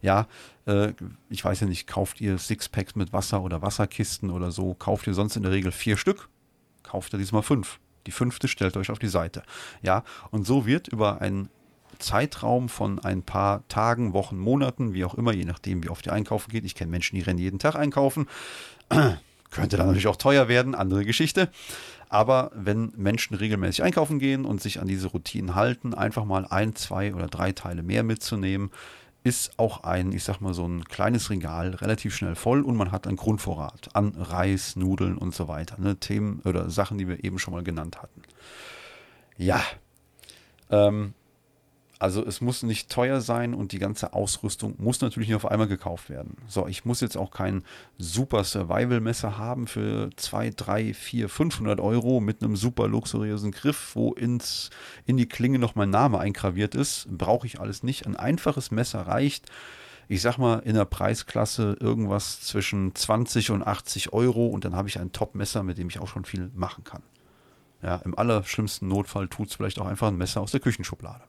Ja, 0.00 0.26
äh, 0.66 0.92
ich 1.28 1.44
weiß 1.44 1.60
ja 1.60 1.66
nicht, 1.66 1.86
kauft 1.86 2.20
ihr 2.20 2.38
Sixpacks 2.38 2.96
mit 2.96 3.12
Wasser 3.12 3.42
oder 3.42 3.62
Wasserkisten 3.62 4.30
oder 4.30 4.50
so, 4.50 4.74
kauft 4.74 5.06
ihr 5.06 5.14
sonst 5.14 5.36
in 5.36 5.42
der 5.42 5.52
Regel 5.52 5.70
vier 5.70 5.96
Stück, 5.96 6.28
kauft 6.88 7.12
ihr 7.12 7.18
diesmal 7.18 7.42
fünf. 7.42 7.78
Die 8.06 8.12
fünfte 8.12 8.48
stellt 8.48 8.76
euch 8.76 8.90
auf 8.90 8.98
die 8.98 9.08
Seite. 9.08 9.42
Ja, 9.82 10.02
und 10.30 10.46
so 10.46 10.66
wird 10.66 10.88
über 10.88 11.20
einen 11.20 11.50
Zeitraum 11.98 12.68
von 12.68 12.98
ein 13.00 13.22
paar 13.22 13.66
Tagen, 13.68 14.12
Wochen, 14.12 14.38
Monaten, 14.38 14.94
wie 14.94 15.04
auch 15.04 15.14
immer, 15.14 15.32
je 15.32 15.44
nachdem, 15.44 15.82
wie 15.82 15.90
oft 15.90 16.06
ihr 16.06 16.12
einkaufen 16.12 16.50
geht. 16.50 16.64
Ich 16.64 16.74
kenne 16.74 16.90
Menschen, 16.90 17.16
die 17.16 17.22
rennen 17.22 17.38
jeden 17.38 17.58
Tag 17.58 17.76
einkaufen. 17.76 18.26
Könnte 19.50 19.76
dann 19.76 19.86
natürlich 19.86 20.06
auch 20.06 20.16
teuer 20.16 20.48
werden, 20.48 20.74
andere 20.74 21.04
Geschichte. 21.04 21.50
Aber 22.08 22.50
wenn 22.54 22.92
Menschen 22.96 23.36
regelmäßig 23.36 23.82
einkaufen 23.82 24.18
gehen 24.18 24.44
und 24.44 24.62
sich 24.62 24.80
an 24.80 24.88
diese 24.88 25.08
Routinen 25.08 25.54
halten, 25.54 25.94
einfach 25.94 26.24
mal 26.24 26.46
ein, 26.46 26.74
zwei 26.74 27.14
oder 27.14 27.26
drei 27.26 27.52
Teile 27.52 27.82
mehr 27.82 28.02
mitzunehmen, 28.02 28.70
ist 29.28 29.58
auch 29.58 29.84
ein, 29.84 30.12
ich 30.12 30.24
sag 30.24 30.40
mal, 30.40 30.54
so 30.54 30.66
ein 30.66 30.84
kleines 30.84 31.28
Regal 31.28 31.74
relativ 31.74 32.16
schnell 32.16 32.34
voll 32.34 32.62
und 32.62 32.76
man 32.76 32.90
hat 32.90 33.06
einen 33.06 33.16
Grundvorrat 33.16 33.90
an 33.94 34.14
Reis, 34.16 34.74
Nudeln 34.74 35.18
und 35.18 35.34
so 35.34 35.48
weiter. 35.48 35.78
Ne? 35.78 35.96
Themen 35.96 36.40
oder 36.46 36.70
Sachen, 36.70 36.96
die 36.96 37.06
wir 37.06 37.22
eben 37.22 37.38
schon 37.38 37.52
mal 37.52 37.62
genannt 37.62 38.00
hatten. 38.00 38.22
Ja. 39.36 39.62
Ähm, 40.70 41.12
Also 42.00 42.24
es 42.24 42.40
muss 42.40 42.62
nicht 42.62 42.90
teuer 42.90 43.20
sein 43.20 43.54
und 43.54 43.72
die 43.72 43.80
ganze 43.80 44.12
Ausrüstung 44.12 44.74
muss 44.78 45.00
natürlich 45.00 45.28
nicht 45.28 45.36
auf 45.36 45.50
einmal 45.50 45.66
gekauft 45.66 46.10
werden. 46.10 46.36
So, 46.46 46.68
ich 46.68 46.84
muss 46.84 47.00
jetzt 47.00 47.16
auch 47.16 47.32
kein 47.32 47.64
super 47.96 48.44
Survival-Messer 48.44 49.36
haben 49.36 49.66
für 49.66 50.10
2, 50.14 50.50
3, 50.50 50.94
4, 50.94 51.28
500 51.28 51.80
Euro 51.80 52.20
mit 52.20 52.42
einem 52.42 52.54
super 52.54 52.86
luxuriösen 52.86 53.50
Griff, 53.50 53.96
wo 53.96 54.12
ins, 54.12 54.70
in 55.06 55.16
die 55.16 55.26
Klinge 55.26 55.58
noch 55.58 55.74
mein 55.74 55.90
Name 55.90 56.20
eingraviert 56.20 56.76
ist. 56.76 57.08
Brauche 57.10 57.48
ich 57.48 57.58
alles 57.58 57.82
nicht. 57.82 58.06
Ein 58.06 58.14
einfaches 58.14 58.70
Messer 58.70 59.00
reicht. 59.00 59.46
Ich 60.06 60.22
sag 60.22 60.38
mal, 60.38 60.60
in 60.60 60.74
der 60.74 60.84
Preisklasse 60.84 61.76
irgendwas 61.80 62.40
zwischen 62.42 62.94
20 62.94 63.50
und 63.50 63.66
80 63.66 64.12
Euro 64.12 64.46
und 64.46 64.64
dann 64.64 64.76
habe 64.76 64.88
ich 64.88 65.00
ein 65.00 65.10
Top-Messer, 65.10 65.64
mit 65.64 65.78
dem 65.78 65.88
ich 65.88 65.98
auch 65.98 66.08
schon 66.08 66.24
viel 66.24 66.50
machen 66.54 66.84
kann. 66.84 67.02
Ja, 67.82 67.96
im 67.96 68.16
allerschlimmsten 68.16 68.88
Notfall 68.88 69.28
tut 69.28 69.48
es 69.48 69.54
vielleicht 69.56 69.80
auch 69.80 69.86
einfach 69.86 70.08
ein 70.08 70.16
Messer 70.16 70.40
aus 70.40 70.52
der 70.52 70.60
Küchenschublade 70.60 71.24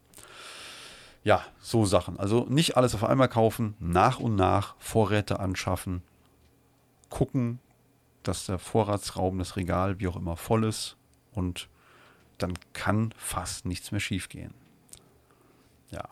ja, 1.30 1.45
so 1.60 1.85
Sachen. 1.85 2.19
Also 2.19 2.47
nicht 2.49 2.76
alles 2.76 2.95
auf 2.95 3.03
einmal 3.03 3.27
kaufen, 3.27 3.76
nach 3.80 4.19
und 4.19 4.35
nach 4.35 4.73
Vorräte 4.80 5.39
anschaffen, 5.39 6.01
gucken, 7.11 7.60
dass 8.23 8.47
der 8.47 8.57
Vorratsraum, 8.57 9.38
das 9.38 9.56
Regal, 9.56 9.99
wie 9.99 10.07
auch 10.07 10.15
immer, 10.15 10.38
voll 10.38 10.64
ist 10.64 10.97
und 11.31 11.69
dann 12.39 12.53
kann 12.73 13.14
fast 13.15 13.68
nichts 13.68 13.91
mehr 13.91 14.01
schiefgehen. 14.01 14.56
Ja. 15.91 16.06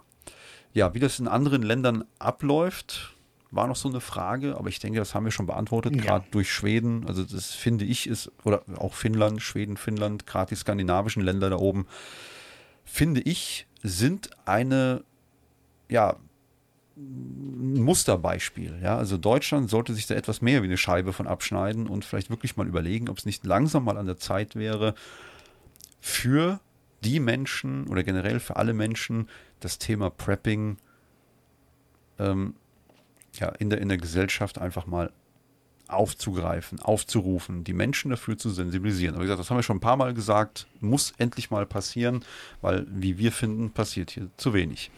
Ja, 0.73 0.93
wie 0.93 0.99
das 0.99 1.17
in 1.17 1.27
anderen 1.27 1.63
Ländern 1.63 2.03
abläuft, 2.19 3.15
war 3.49 3.65
noch 3.65 3.75
so 3.75 3.89
eine 3.89 4.01
Frage, 4.01 4.55
aber 4.55 4.69
ich 4.69 4.77
denke, 4.77 4.99
das 4.99 5.15
haben 5.15 5.25
wir 5.25 5.31
schon 5.31 5.47
beantwortet, 5.47 5.95
ja. 5.95 6.03
gerade 6.03 6.27
durch 6.29 6.53
Schweden. 6.53 7.07
Also 7.07 7.23
das 7.23 7.55
finde 7.55 7.85
ich 7.85 8.05
ist, 8.05 8.31
oder 8.43 8.61
auch 8.77 8.93
Finnland, 8.93 9.41
Schweden, 9.41 9.77
Finnland, 9.77 10.27
gerade 10.27 10.49
die 10.49 10.55
skandinavischen 10.55 11.23
Länder 11.23 11.49
da 11.49 11.55
oben, 11.55 11.87
finde 12.87 13.21
ich, 13.21 13.67
sind 13.83 14.31
eine, 14.45 15.03
ja, 15.89 16.15
Musterbeispiel. 16.95 18.79
Ja? 18.81 18.97
Also 18.97 19.17
Deutschland 19.17 19.69
sollte 19.69 19.93
sich 19.93 20.07
da 20.07 20.15
etwas 20.15 20.41
mehr 20.41 20.63
wie 20.63 20.67
eine 20.67 20.77
Scheibe 20.77 21.13
von 21.13 21.27
abschneiden 21.27 21.85
und 21.85 22.03
vielleicht 22.03 22.31
wirklich 22.31 22.57
mal 22.57 22.67
überlegen, 22.67 23.07
ob 23.09 23.19
es 23.19 23.25
nicht 23.25 23.45
langsam 23.45 23.83
mal 23.83 23.97
an 23.97 24.07
der 24.07 24.17
Zeit 24.17 24.55
wäre, 24.55 24.95
für 25.99 26.59
die 27.03 27.19
Menschen 27.19 27.85
oder 27.87 28.01
generell 28.03 28.39
für 28.39 28.55
alle 28.55 28.73
Menschen 28.73 29.29
das 29.59 29.77
Thema 29.77 30.09
Prepping 30.09 30.77
ähm, 32.17 32.55
ja, 33.33 33.49
in, 33.49 33.69
der, 33.69 33.79
in 33.79 33.89
der 33.89 33.99
Gesellschaft 33.99 34.57
einfach 34.57 34.87
mal 34.87 35.11
aufzugreifen, 35.89 36.79
aufzurufen, 36.79 37.63
die 37.63 37.73
Menschen 37.73 38.11
dafür 38.11 38.37
zu 38.37 38.49
sensibilisieren. 38.49 39.15
Aber 39.15 39.23
wie 39.23 39.27
gesagt, 39.27 39.39
das 39.39 39.49
haben 39.49 39.57
wir 39.57 39.63
schon 39.63 39.77
ein 39.77 39.81
paar 39.81 39.97
Mal 39.97 40.13
gesagt, 40.13 40.67
muss 40.79 41.13
endlich 41.17 41.51
mal 41.51 41.65
passieren, 41.65 42.23
weil, 42.61 42.85
wie 42.89 43.17
wir 43.17 43.31
finden, 43.31 43.71
passiert 43.71 44.11
hier 44.11 44.29
zu 44.37 44.53
wenig. 44.53 44.91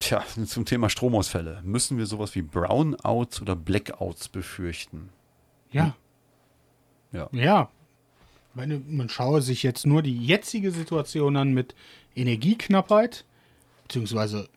Tja, 0.00 0.24
zum 0.46 0.64
Thema 0.64 0.88
Stromausfälle. 0.88 1.60
Müssen 1.64 1.98
wir 1.98 2.06
sowas 2.06 2.34
wie 2.34 2.40
Brownouts 2.40 3.42
oder 3.42 3.54
Blackouts 3.54 4.28
befürchten? 4.28 5.10
Ja. 5.70 5.94
Ja. 7.12 7.28
Ja. 7.32 7.68
Meine, 8.54 8.80
man 8.88 9.08
schaue 9.10 9.42
sich 9.42 9.62
jetzt 9.62 9.86
nur 9.86 10.02
die 10.02 10.16
jetzige 10.16 10.70
Situation 10.70 11.36
an 11.36 11.52
mit 11.52 11.74
Energieknappheit, 12.18 13.24
beziehungsweise 13.84 14.48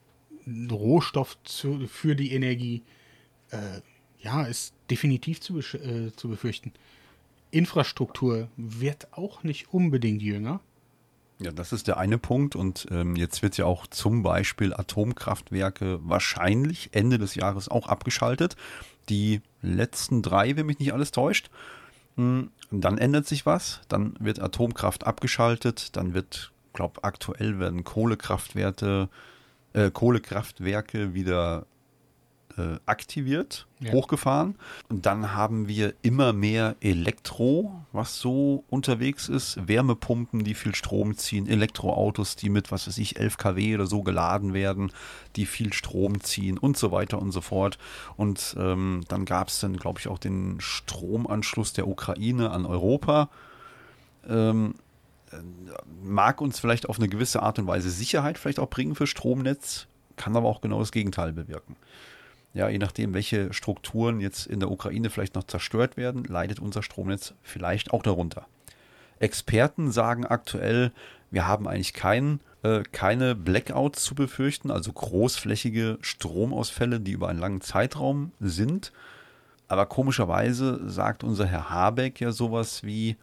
Rohstoff 0.72 1.38
zu, 1.44 1.88
für 1.88 2.16
die 2.16 2.34
Energie, 2.34 2.82
äh, 3.52 3.82
ja, 4.20 4.44
ist 4.44 4.74
definitiv 4.90 5.42
zu, 5.42 5.60
äh, 5.60 6.12
zu 6.16 6.30
befürchten. 6.30 6.72
Infrastruktur 7.52 8.48
wird 8.56 9.08
auch 9.12 9.44
nicht 9.44 9.74
unbedingt 9.74 10.22
jünger. 10.22 10.62
Ja, 11.40 11.52
das 11.52 11.74
ist 11.74 11.88
der 11.88 11.98
eine 11.98 12.18
Punkt. 12.18 12.56
Und 12.56 12.88
ähm, 12.92 13.16
jetzt 13.16 13.42
wird 13.42 13.58
ja 13.58 13.66
auch 13.66 13.88
zum 13.88 14.24
Beispiel 14.24 14.74
Atomkraftwerke 14.74 16.00
wahrscheinlich 16.04 16.90
Ende 16.94 17.18
des 17.18 17.36
Jahres 17.36 17.68
auch 17.68 17.88
abgeschaltet. 17.88 18.56
Die 19.10 19.42
letzten 19.62 20.22
drei, 20.22 20.56
wenn 20.56 20.68
mich 20.68 20.80
nicht 20.80 20.94
alles 20.94 21.12
täuscht. 21.12 21.50
Hm, 22.16 22.52
dann 22.70 22.98
ändert 22.98 23.28
sich 23.28 23.46
was. 23.46 23.82
Dann 23.88 24.16
wird 24.20 24.40
Atomkraft 24.40 25.06
abgeschaltet. 25.06 25.96
Dann 25.96 26.14
wird 26.14 26.51
glaube, 26.74 27.04
aktuell 27.04 27.60
werden 27.60 27.84
Kohlekraftwerte, 27.84 29.10
äh, 29.74 29.92
Kohlekraftwerke 29.92 31.14
wieder 31.14 31.66
äh, 32.58 32.80
aktiviert, 32.86 33.68
ja. 33.80 33.92
hochgefahren. 33.92 34.56
Und 34.90 35.06
dann 35.06 35.34
haben 35.34 35.68
wir 35.68 35.94
immer 36.02 36.34
mehr 36.34 36.76
Elektro, 36.82 37.84
was 37.92 38.20
so 38.20 38.64
unterwegs 38.70 39.30
ist. 39.30 39.68
Wärmepumpen, 39.68 40.44
die 40.44 40.54
viel 40.54 40.76
Strom 40.76 41.18
ziehen, 41.18 41.48
Elektroautos, 41.48 42.36
die 42.36 42.50
mit, 42.50 42.72
was 42.72 42.88
weiß 42.88 42.98
ich, 42.98 43.20
11 43.20 43.38
kW 43.38 43.76
oder 43.76 43.86
so 43.86 44.04
geladen 44.04 44.54
werden, 44.54 44.92
die 45.36 45.46
viel 45.46 45.74
Strom 45.74 46.22
ziehen 46.22 46.58
und 46.58 46.78
so 46.78 46.92
weiter 46.92 47.22
und 47.22 47.32
so 47.32 47.42
fort. 47.42 47.78
Und 48.18 48.56
ähm, 48.60 49.02
dann 49.08 49.26
gab 49.26 49.48
es 49.48 49.60
dann, 49.60 49.78
glaube 49.78 50.00
ich, 50.00 50.08
auch 50.08 50.20
den 50.20 50.60
Stromanschluss 50.60 51.74
der 51.74 51.88
Ukraine 51.88 52.52
an 52.52 52.66
Europa. 52.66 53.30
Ähm, 54.28 54.76
mag 56.04 56.42
uns 56.42 56.60
vielleicht 56.60 56.90
auf 56.90 56.98
eine 56.98 57.08
gewisse 57.08 57.42
Art 57.42 57.60
und 57.60 57.68
Weise 57.68 57.90
Sicherheit 57.90 58.38
vielleicht 58.38 58.60
auch 58.60 58.70
bringen 58.70 58.96
für 58.96 59.08
Stromnetz, 59.08 59.88
kann 60.16 60.36
aber 60.36 60.48
auch 60.48 60.62
genau 60.62 60.80
das 60.80 60.92
Gegenteil 60.92 61.34
bewirken. 61.34 61.76
Ja, 62.54 62.68
je 62.68 62.80
nachdem, 62.80 63.14
welche 63.14 63.54
Strukturen 63.54 64.20
jetzt 64.20 64.46
in 64.46 64.60
der 64.60 64.72
Ukraine 64.72 65.10
vielleicht 65.10 65.36
noch 65.36 65.46
zerstört 65.46 65.96
werden, 65.96 66.26
leidet 66.26 66.60
unser 66.60 66.84
Stromnetz 66.84 67.34
vielleicht 67.44 67.94
auch 67.94 68.04
darunter. 68.04 68.46
Experten 69.20 69.92
sagen 69.92 70.26
aktuell, 70.26 70.92
wir 71.30 71.48
haben 71.48 71.68
eigentlich 71.68 71.94
kein, 71.94 72.42
äh, 72.64 72.84
keine 72.92 73.36
Blackouts 73.36 74.04
zu 74.04 74.16
befürchten, 74.16 74.70
also 74.70 74.92
großflächige 74.92 75.98
Stromausfälle, 76.02 77.00
die 77.00 77.14
über 77.14 77.30
einen 77.30 77.40
langen 77.40 77.62
Zeitraum 77.62 78.32
sind. 78.42 78.92
Aber 79.70 79.86
komischerweise 79.86 80.90
sagt 80.90 81.24
unser 81.24 81.46
Herr 81.46 81.70
Habeck 81.70 82.20
ja 82.20 82.34
sowas 82.34 82.84
wie, 82.84 83.16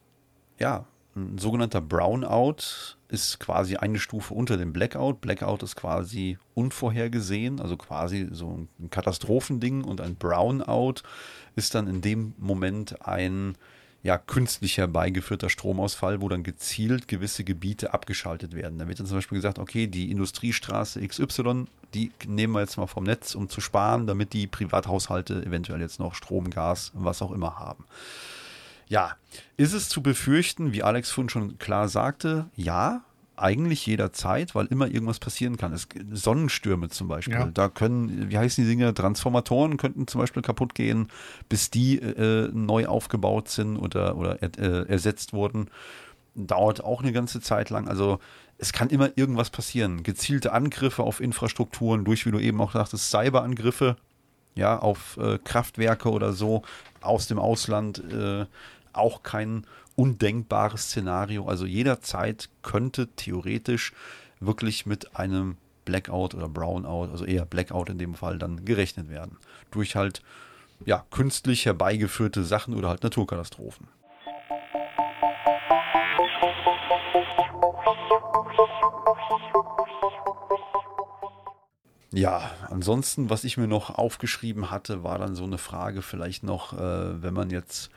ja, 0.60 0.86
ein 1.16 1.38
sogenannter 1.38 1.82
Brownout 1.82 2.96
ist 3.10 3.40
quasi 3.40 3.76
eine 3.76 4.00
Stufe 4.00 4.34
unter 4.34 4.56
dem 4.56 4.72
Blackout. 4.72 5.20
Blackout 5.20 5.64
ist 5.64 5.76
quasi 5.76 6.38
unvorhergesehen, 6.54 7.60
also 7.60 7.76
quasi 7.76 8.30
so 8.32 8.66
ein 8.80 8.90
Katastrophending. 8.90 9.84
Und 9.84 10.00
ein 10.00 10.16
Brownout 10.16 11.02
ist 11.56 11.76
dann 11.76 11.88
in 11.88 12.02
dem 12.02 12.34
Moment 12.38 13.06
ein 13.06 13.58
ja, 14.04 14.18
künstlich 14.18 14.78
herbeigeführter 14.78 15.50
Stromausfall, 15.50 16.22
wo 16.22 16.30
dann 16.30 16.44
gezielt 16.44 17.08
gewisse 17.08 17.44
Gebiete 17.44 17.94
abgeschaltet 17.94 18.56
werden. 18.56 18.80
Da 18.80 18.88
wird 18.88 19.00
dann 19.00 19.06
zum 19.06 19.18
Beispiel 19.18 19.38
gesagt, 19.38 19.60
okay, 19.60 19.88
die 19.88 20.10
Industriestraße 20.10 21.06
XY, 21.06 21.66
die 21.94 22.12
nehmen 22.26 22.54
wir 22.54 22.62
jetzt 22.62 22.78
mal 22.78 22.88
vom 22.88 23.04
Netz, 23.04 23.36
um 23.36 23.48
zu 23.48 23.62
sparen, 23.62 24.08
damit 24.08 24.34
die 24.34 24.48
Privathaushalte 24.48 25.46
eventuell 25.46 25.82
jetzt 25.82 26.00
noch 26.00 26.16
Strom, 26.16 26.50
Gas, 26.50 26.92
was 26.96 27.22
auch 27.22 27.32
immer 27.32 27.60
haben. 27.60 27.86
Ja, 28.88 29.16
ist 29.56 29.74
es 29.74 29.88
zu 29.88 30.02
befürchten, 30.02 30.74
wie 30.74 30.84
Alex 30.84 31.12
Fund 31.12 31.32
schon 31.32 31.60
klar 31.60 31.88
sagte, 31.88 32.48
ja, 32.56 33.04
eigentlich 33.42 33.86
jederzeit, 33.86 34.56
weil 34.56 34.68
immer 34.68 34.88
irgendwas 34.88 35.20
passieren 35.20 35.58
kann. 35.58 35.74
Es, 35.74 35.88
Sonnenstürme 36.12 36.90
zum 36.90 37.08
Beispiel. 37.08 37.36
Ja. 37.36 37.46
Da 37.46 37.70
können, 37.70 38.30
wie 38.30 38.38
heißen 38.38 38.64
die 38.64 38.70
Dinge, 38.70 38.94
Transformatoren 38.94 39.78
könnten 39.78 40.08
zum 40.08 40.22
Beispiel 40.22 40.42
kaputt 40.42 40.76
gehen, 40.76 41.08
bis 41.50 41.70
die 41.70 41.98
äh, 42.00 42.50
neu 42.54 42.88
aufgebaut 42.88 43.50
sind 43.50 43.78
oder, 43.78 44.16
oder 44.16 44.42
äh, 44.42 44.88
ersetzt 44.88 45.34
wurden. 45.34 45.70
Dauert 46.36 46.84
auch 46.84 47.02
eine 47.02 47.12
ganze 47.12 47.42
Zeit 47.42 47.70
lang. 47.70 47.88
Also 47.88 48.20
es 48.58 48.74
kann 48.74 48.90
immer 48.90 49.10
irgendwas 49.18 49.50
passieren. 49.50 50.04
Gezielte 50.04 50.54
Angriffe 50.54 51.04
auf 51.04 51.20
Infrastrukturen 51.20 52.06
durch, 52.06 52.26
wie 52.26 52.32
du 52.32 52.40
eben 52.40 52.62
auch 52.62 52.74
sagtest, 52.74 53.10
Cyberangriffe, 53.10 53.98
ja, 54.56 54.78
auf 54.78 55.18
äh, 55.18 55.40
Kraftwerke 55.44 56.10
oder 56.12 56.34
so 56.34 56.62
aus 57.02 57.28
dem 57.28 57.40
Ausland. 57.40 58.04
Äh, 58.14 58.46
auch 58.94 59.24
kein 59.24 59.66
undenkbares 60.02 60.86
Szenario. 60.86 61.48
Also 61.48 61.68
jederzeit 61.68 62.50
könnte 62.64 63.08
theoretisch 63.16 63.94
wirklich 64.40 64.88
mit 64.88 65.16
einem 65.16 65.58
Blackout 65.86 66.34
oder 66.34 66.50
Brownout, 66.50 67.12
also 67.12 67.24
eher 67.24 67.46
Blackout 67.46 67.90
in 67.90 68.00
dem 68.00 68.16
Fall, 68.16 68.40
dann 68.40 68.66
gerechnet 68.66 69.10
werden. 69.10 69.38
Durch 69.70 69.96
halt 69.96 70.24
ja, 70.86 71.06
künstlich 71.12 71.68
herbeigeführte 71.68 72.44
Sachen 72.44 72.74
oder 72.74 72.90
halt 72.90 73.04
Naturkatastrophen. 73.04 73.88
Ja, 82.12 82.50
ansonsten, 82.70 83.30
was 83.30 83.44
ich 83.44 83.58
mir 83.58 83.68
noch 83.68 83.92
aufgeschrieben 83.92 84.72
hatte, 84.72 85.04
war 85.04 85.20
dann 85.20 85.36
so 85.36 85.44
eine 85.44 85.60
Frage 85.60 86.02
vielleicht 86.02 86.42
noch, 86.44 86.74
äh, 86.74 87.22
wenn 87.22 87.36
man 87.36 87.52
jetzt 87.52 87.92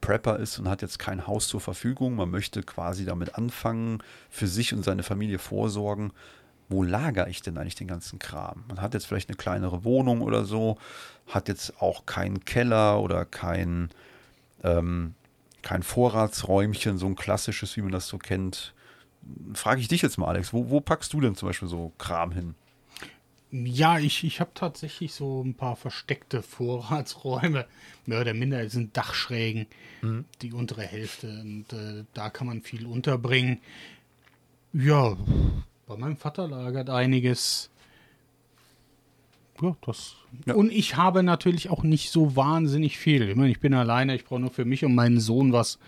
Prepper 0.00 0.38
ist 0.38 0.58
und 0.58 0.68
hat 0.68 0.82
jetzt 0.82 0.98
kein 0.98 1.26
Haus 1.26 1.48
zur 1.48 1.60
Verfügung, 1.60 2.14
man 2.16 2.30
möchte 2.30 2.62
quasi 2.62 3.04
damit 3.04 3.36
anfangen, 3.36 4.02
für 4.28 4.46
sich 4.46 4.72
und 4.72 4.84
seine 4.84 5.02
Familie 5.02 5.38
vorsorgen, 5.38 6.12
wo 6.68 6.84
lagere 6.84 7.28
ich 7.28 7.42
denn 7.42 7.58
eigentlich 7.58 7.74
den 7.74 7.88
ganzen 7.88 8.18
Kram? 8.18 8.64
Man 8.68 8.80
hat 8.80 8.94
jetzt 8.94 9.06
vielleicht 9.06 9.28
eine 9.28 9.36
kleinere 9.36 9.84
Wohnung 9.84 10.22
oder 10.22 10.44
so, 10.44 10.78
hat 11.26 11.48
jetzt 11.48 11.82
auch 11.82 12.06
keinen 12.06 12.44
Keller 12.44 13.00
oder 13.00 13.24
kein, 13.24 13.90
ähm, 14.62 15.14
kein 15.62 15.82
Vorratsräumchen, 15.82 16.96
so 16.96 17.06
ein 17.06 17.16
klassisches, 17.16 17.76
wie 17.76 17.82
man 17.82 17.92
das 17.92 18.06
so 18.06 18.18
kennt. 18.18 18.72
Frage 19.52 19.80
ich 19.80 19.88
dich 19.88 20.02
jetzt 20.02 20.16
mal, 20.16 20.28
Alex, 20.28 20.52
wo, 20.52 20.70
wo 20.70 20.80
packst 20.80 21.12
du 21.12 21.20
denn 21.20 21.34
zum 21.34 21.48
Beispiel 21.48 21.68
so 21.68 21.92
Kram 21.98 22.30
hin? 22.30 22.54
Ja, 23.52 23.98
ich, 23.98 24.22
ich 24.22 24.40
habe 24.40 24.52
tatsächlich 24.54 25.12
so 25.12 25.42
ein 25.42 25.54
paar 25.54 25.76
versteckte 25.76 26.42
Vorratsräume. 26.42 27.66
Mehr 28.06 28.20
oder 28.20 28.34
minder 28.34 28.68
sind 28.68 28.96
Dachschrägen, 28.96 29.66
mhm. 30.02 30.24
die 30.42 30.52
untere 30.52 30.82
Hälfte. 30.82 31.28
Und 31.40 31.72
äh, 31.72 32.04
da 32.14 32.30
kann 32.30 32.46
man 32.46 32.62
viel 32.62 32.86
unterbringen. 32.86 33.60
Ja, 34.72 35.16
bei 35.86 35.96
meinem 35.96 36.16
Vater 36.16 36.46
lagert 36.46 36.90
einiges. 36.90 37.70
Ja, 39.60 39.76
das. 39.84 40.14
Ja. 40.46 40.54
Und 40.54 40.72
ich 40.72 40.96
habe 40.96 41.22
natürlich 41.22 41.68
auch 41.68 41.82
nicht 41.82 42.10
so 42.10 42.36
wahnsinnig 42.36 42.98
viel. 42.98 43.28
Ich 43.28 43.36
meine, 43.36 43.50
ich 43.50 43.60
bin 43.60 43.74
alleine, 43.74 44.14
ich 44.14 44.24
brauche 44.24 44.40
nur 44.40 44.50
für 44.50 44.64
mich 44.64 44.84
und 44.84 44.94
meinen 44.94 45.20
Sohn 45.20 45.52
was. 45.52 45.78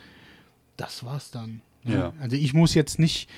Das 0.76 1.04
war's 1.04 1.30
dann. 1.30 1.62
Ja. 1.84 2.12
Also 2.20 2.36
ich 2.36 2.54
muss 2.54 2.74
jetzt 2.74 2.98
nicht 2.98 3.28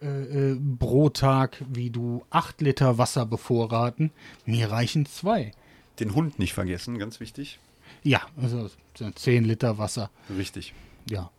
äh, 0.00 0.52
äh, 0.52 0.60
pro 0.78 1.08
Tag 1.08 1.62
wie 1.68 1.90
du 1.90 2.24
acht 2.30 2.60
Liter 2.60 2.98
Wasser 2.98 3.26
bevorraten. 3.26 4.10
Mir 4.46 4.70
reichen 4.70 5.06
zwei. 5.06 5.52
Den 5.98 6.14
Hund 6.14 6.38
nicht 6.38 6.54
vergessen, 6.54 6.98
ganz 6.98 7.20
wichtig. 7.20 7.58
Ja, 8.02 8.22
also 8.40 8.70
zehn 9.14 9.44
Liter 9.44 9.78
Wasser. 9.78 10.10
Richtig. 10.36 10.72
Ja. 11.10 11.30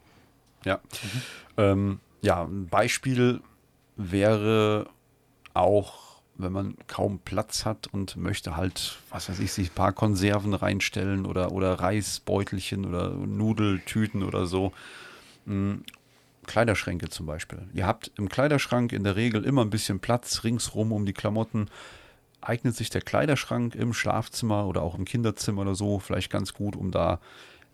Ja. 0.66 0.76
Mhm. 0.78 1.22
Ähm, 1.58 2.00
ja, 2.22 2.44
ein 2.44 2.68
Beispiel 2.68 3.42
wäre 3.96 4.88
auch, 5.54 6.22
wenn 6.36 6.52
man 6.52 6.76
kaum 6.88 7.20
Platz 7.20 7.66
hat 7.66 7.88
und 7.88 8.16
möchte 8.18 8.56
halt, 8.58 8.98
was 9.10 9.30
weiß 9.30 9.40
ich, 9.40 9.52
sich 9.52 9.72
ein 9.72 9.76
paar 9.76 9.94
Konserven 9.94 10.54
reinstellen 10.54 11.26
oder, 11.26 11.52
oder 11.52 11.74
Reisbeutelchen 11.80 12.86
oder 12.86 13.10
Nudeltüten 13.10 14.24
oder 14.24 14.46
so. 14.46 14.74
Kleiderschränke 16.50 17.10
zum 17.10 17.28
Beispiel. 17.28 17.60
Ihr 17.74 17.86
habt 17.86 18.12
im 18.18 18.28
Kleiderschrank 18.28 18.92
in 18.92 19.04
der 19.04 19.16
Regel 19.16 19.46
immer 19.46 19.62
ein 19.62 19.70
bisschen 19.70 20.00
Platz 20.00 20.44
ringsrum 20.44 20.92
um 20.92 21.06
die 21.06 21.14
Klamotten. 21.14 21.68
Eignet 22.42 22.76
sich 22.76 22.90
der 22.90 23.02
Kleiderschrank 23.02 23.76
im 23.76 23.94
Schlafzimmer 23.94 24.66
oder 24.66 24.82
auch 24.82 24.98
im 24.98 25.06
Kinderzimmer 25.06 25.62
oder 25.62 25.76
so 25.76 26.00
vielleicht 26.00 26.32
ganz 26.32 26.56
gut, 26.56 26.76
um 26.76 26.90
da 26.90 27.20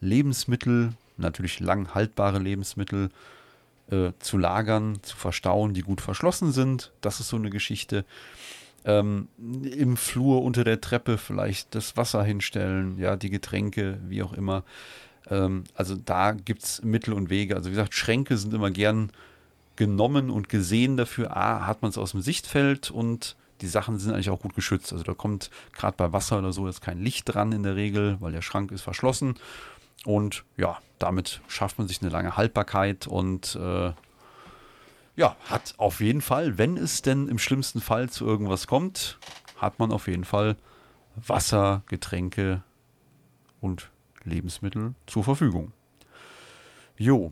Lebensmittel, 0.02 0.92
natürlich 1.16 1.62
lang 1.62 1.96
haltbare 1.96 2.40
Lebensmittel, 2.40 3.12
äh, 3.92 4.12
zu 4.20 4.38
lagern, 4.38 5.00
zu 5.04 5.16
verstauen, 5.16 5.74
die 5.74 5.82
gut 5.82 6.02
verschlossen 6.02 6.52
sind. 6.52 6.92
Das 7.00 7.22
ist 7.22 7.30
so 7.30 7.38
eine 7.38 7.52
Geschichte. 7.52 8.04
Ähm, 8.84 9.30
Im 9.38 9.96
Flur 9.96 10.44
unter 10.44 10.66
der 10.66 10.82
Treppe 10.82 11.18
vielleicht 11.18 11.76
das 11.76 11.96
Wasser 11.96 12.26
hinstellen, 12.26 12.98
ja, 13.00 13.16
die 13.16 13.30
Getränke, 13.30 14.00
wie 14.10 14.22
auch 14.22 14.34
immer. 14.34 14.64
Ähm, 15.30 15.64
also 15.76 15.96
da 15.96 16.32
gibt 16.32 16.64
es 16.64 16.84
Mittel 16.84 17.14
und 17.14 17.30
Wege. 17.30 17.56
Also 17.56 17.70
wie 17.70 17.76
gesagt, 17.76 17.94
Schränke 17.94 18.38
sind 18.38 18.54
immer 18.54 18.72
gern 18.72 19.12
genommen 19.76 20.30
und 20.30 20.50
gesehen 20.50 20.98
dafür. 20.98 21.36
A, 21.36 21.66
hat 21.66 21.82
man 21.82 21.90
es 21.90 21.98
aus 21.98 22.12
dem 22.12 22.22
Sichtfeld 22.22 22.92
und 22.92 23.36
die 23.62 23.68
Sachen 23.68 23.98
sind 23.98 24.14
eigentlich 24.14 24.30
auch 24.30 24.40
gut 24.42 24.56
geschützt. 24.56 24.92
Also 24.92 25.04
da 25.04 25.14
kommt 25.14 25.50
gerade 25.74 25.98
bei 25.98 26.12
Wasser 26.12 26.40
oder 26.40 26.52
so 26.52 26.68
jetzt 26.68 26.82
kein 26.82 27.00
Licht 27.00 27.34
dran 27.34 27.52
in 27.52 27.64
der 27.64 27.76
Regel, 27.76 28.18
weil 28.20 28.32
der 28.32 28.42
Schrank 28.42 28.72
ist 28.72 28.82
verschlossen. 28.82 29.36
Und 30.06 30.44
ja, 30.58 30.78
damit 31.00 31.42
schafft 31.48 31.78
man 31.78 31.88
sich 31.88 32.02
eine 32.02 32.12
lange 32.12 32.38
Haltbarkeit 32.38 33.08
und 33.08 33.56
äh, 33.56 33.94
ja, 35.16 35.36
hat 35.46 35.74
auf 35.78 36.02
jeden 36.02 36.22
Fall, 36.22 36.58
wenn 36.58 36.78
es 36.78 37.02
denn 37.02 37.28
im 37.30 37.40
schlimmsten 37.40 37.80
Fall 37.80 38.10
zu 38.10 38.26
irgendwas 38.26 38.68
kommt, 38.68 39.18
hat 39.58 39.80
man 39.80 39.92
auf 39.92 40.08
jeden 40.08 40.26
Fall 40.26 40.58
Wasser, 41.16 41.84
Getränke 41.88 42.62
und 43.62 43.90
Lebensmittel 44.26 44.94
zur 45.08 45.24
Verfügung. 45.24 45.72
Jo. 46.98 47.32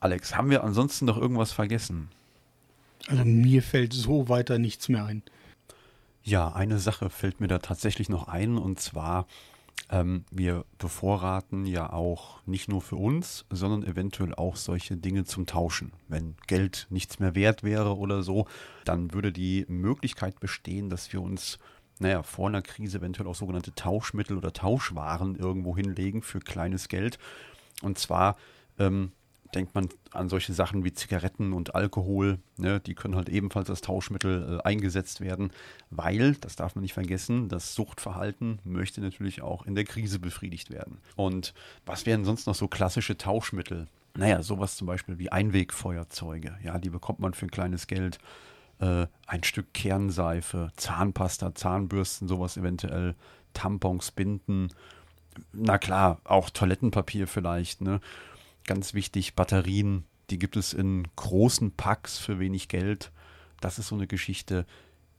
Alex, 0.00 0.36
haben 0.36 0.50
wir 0.50 0.64
ansonsten 0.64 1.06
noch 1.06 1.16
irgendwas 1.16 1.52
vergessen? 1.52 2.08
Also 3.08 3.24
mir 3.24 3.62
fällt 3.62 3.92
so 3.92 4.28
weiter 4.28 4.58
nichts 4.58 4.88
mehr 4.88 5.04
ein. 5.04 5.22
Ja, 6.22 6.52
eine 6.52 6.78
Sache 6.78 7.10
fällt 7.10 7.40
mir 7.40 7.48
da 7.48 7.58
tatsächlich 7.58 8.08
noch 8.08 8.28
ein 8.28 8.56
und 8.56 8.80
zwar 8.80 9.26
ähm, 9.90 10.24
wir 10.30 10.64
bevorraten 10.78 11.66
ja 11.66 11.92
auch 11.92 12.40
nicht 12.46 12.68
nur 12.68 12.80
für 12.80 12.96
uns, 12.96 13.44
sondern 13.50 13.84
eventuell 13.84 14.34
auch 14.34 14.56
solche 14.56 14.96
Dinge 14.96 15.24
zum 15.24 15.46
Tauschen. 15.46 15.92
Wenn 16.08 16.36
Geld 16.46 16.86
nichts 16.90 17.18
mehr 17.18 17.34
wert 17.34 17.62
wäre 17.62 17.96
oder 17.96 18.22
so, 18.22 18.46
dann 18.84 19.12
würde 19.12 19.32
die 19.32 19.66
Möglichkeit 19.68 20.40
bestehen, 20.40 20.88
dass 20.88 21.12
wir 21.12 21.20
uns 21.20 21.58
naja, 21.98 22.22
vor 22.22 22.48
einer 22.48 22.62
Krise 22.62 22.98
eventuell 22.98 23.28
auch 23.28 23.34
sogenannte 23.34 23.74
Tauschmittel 23.74 24.36
oder 24.36 24.52
Tauschwaren 24.52 25.36
irgendwo 25.36 25.76
hinlegen 25.76 26.22
für 26.22 26.40
kleines 26.40 26.88
Geld. 26.88 27.18
Und 27.82 27.98
zwar 27.98 28.36
ähm, 28.78 29.12
denkt 29.54 29.74
man 29.74 29.88
an 30.10 30.28
solche 30.28 30.52
Sachen 30.52 30.84
wie 30.84 30.92
Zigaretten 30.92 31.52
und 31.52 31.74
Alkohol, 31.74 32.38
ne, 32.56 32.80
die 32.80 32.94
können 32.94 33.16
halt 33.16 33.28
ebenfalls 33.28 33.70
als 33.70 33.80
Tauschmittel 33.80 34.58
äh, 34.58 34.62
eingesetzt 34.66 35.20
werden, 35.20 35.52
weil, 35.90 36.34
das 36.36 36.56
darf 36.56 36.74
man 36.74 36.82
nicht 36.82 36.94
vergessen, 36.94 37.48
das 37.48 37.74
Suchtverhalten 37.74 38.58
möchte 38.64 39.00
natürlich 39.00 39.42
auch 39.42 39.64
in 39.64 39.74
der 39.74 39.84
Krise 39.84 40.18
befriedigt 40.18 40.70
werden. 40.70 40.98
Und 41.16 41.54
was 41.86 42.06
wären 42.06 42.24
sonst 42.24 42.46
noch 42.46 42.54
so 42.54 42.68
klassische 42.68 43.16
Tauschmittel? 43.16 43.86
Naja, 44.16 44.42
sowas 44.42 44.76
zum 44.76 44.86
Beispiel 44.86 45.18
wie 45.18 45.30
Einwegfeuerzeuge, 45.32 46.58
ja, 46.62 46.78
die 46.78 46.90
bekommt 46.90 47.18
man 47.18 47.34
für 47.34 47.46
ein 47.46 47.50
kleines 47.50 47.86
Geld 47.86 48.18
äh, 48.80 49.06
ein 49.26 49.44
Stück 49.44 49.72
Kernseife, 49.74 50.70
Zahnpasta, 50.76 51.54
Zahnbürsten, 51.54 52.28
sowas 52.28 52.56
eventuell, 52.56 53.14
Tampons, 53.52 54.10
Binden, 54.10 54.68
na 55.52 55.78
klar, 55.78 56.20
auch 56.24 56.50
Toilettenpapier 56.50 57.26
vielleicht, 57.26 57.80
ne? 57.80 58.00
Ganz 58.66 58.94
wichtig, 58.94 59.34
Batterien, 59.34 60.04
die 60.30 60.38
gibt 60.38 60.56
es 60.56 60.72
in 60.72 61.06
großen 61.16 61.72
Packs 61.72 62.18
für 62.18 62.38
wenig 62.38 62.68
Geld. 62.68 63.10
Das 63.60 63.78
ist 63.78 63.88
so 63.88 63.94
eine 63.94 64.06
Geschichte. 64.06 64.64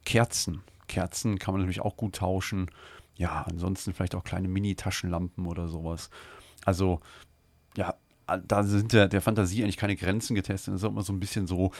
Kerzen. 0.04 0.62
Kerzen 0.88 1.38
kann 1.38 1.52
man 1.52 1.60
natürlich 1.60 1.80
auch 1.80 1.96
gut 1.96 2.16
tauschen. 2.16 2.70
Ja, 3.16 3.42
ansonsten 3.42 3.92
vielleicht 3.92 4.14
auch 4.14 4.24
kleine 4.24 4.48
Mini-Taschenlampen 4.48 5.46
oder 5.46 5.68
sowas. 5.68 6.10
Also, 6.64 7.00
ja, 7.76 7.94
da 8.26 8.64
sind 8.64 8.92
der, 8.92 9.08
der 9.08 9.22
Fantasie 9.22 9.62
eigentlich 9.62 9.76
keine 9.76 9.96
Grenzen 9.96 10.34
getestet. 10.34 10.74
Das 10.74 10.80
ist 10.80 10.84
auch 10.84 10.90
immer 10.90 11.02
so 11.02 11.12
ein 11.12 11.20
bisschen 11.20 11.46
so, 11.46 11.70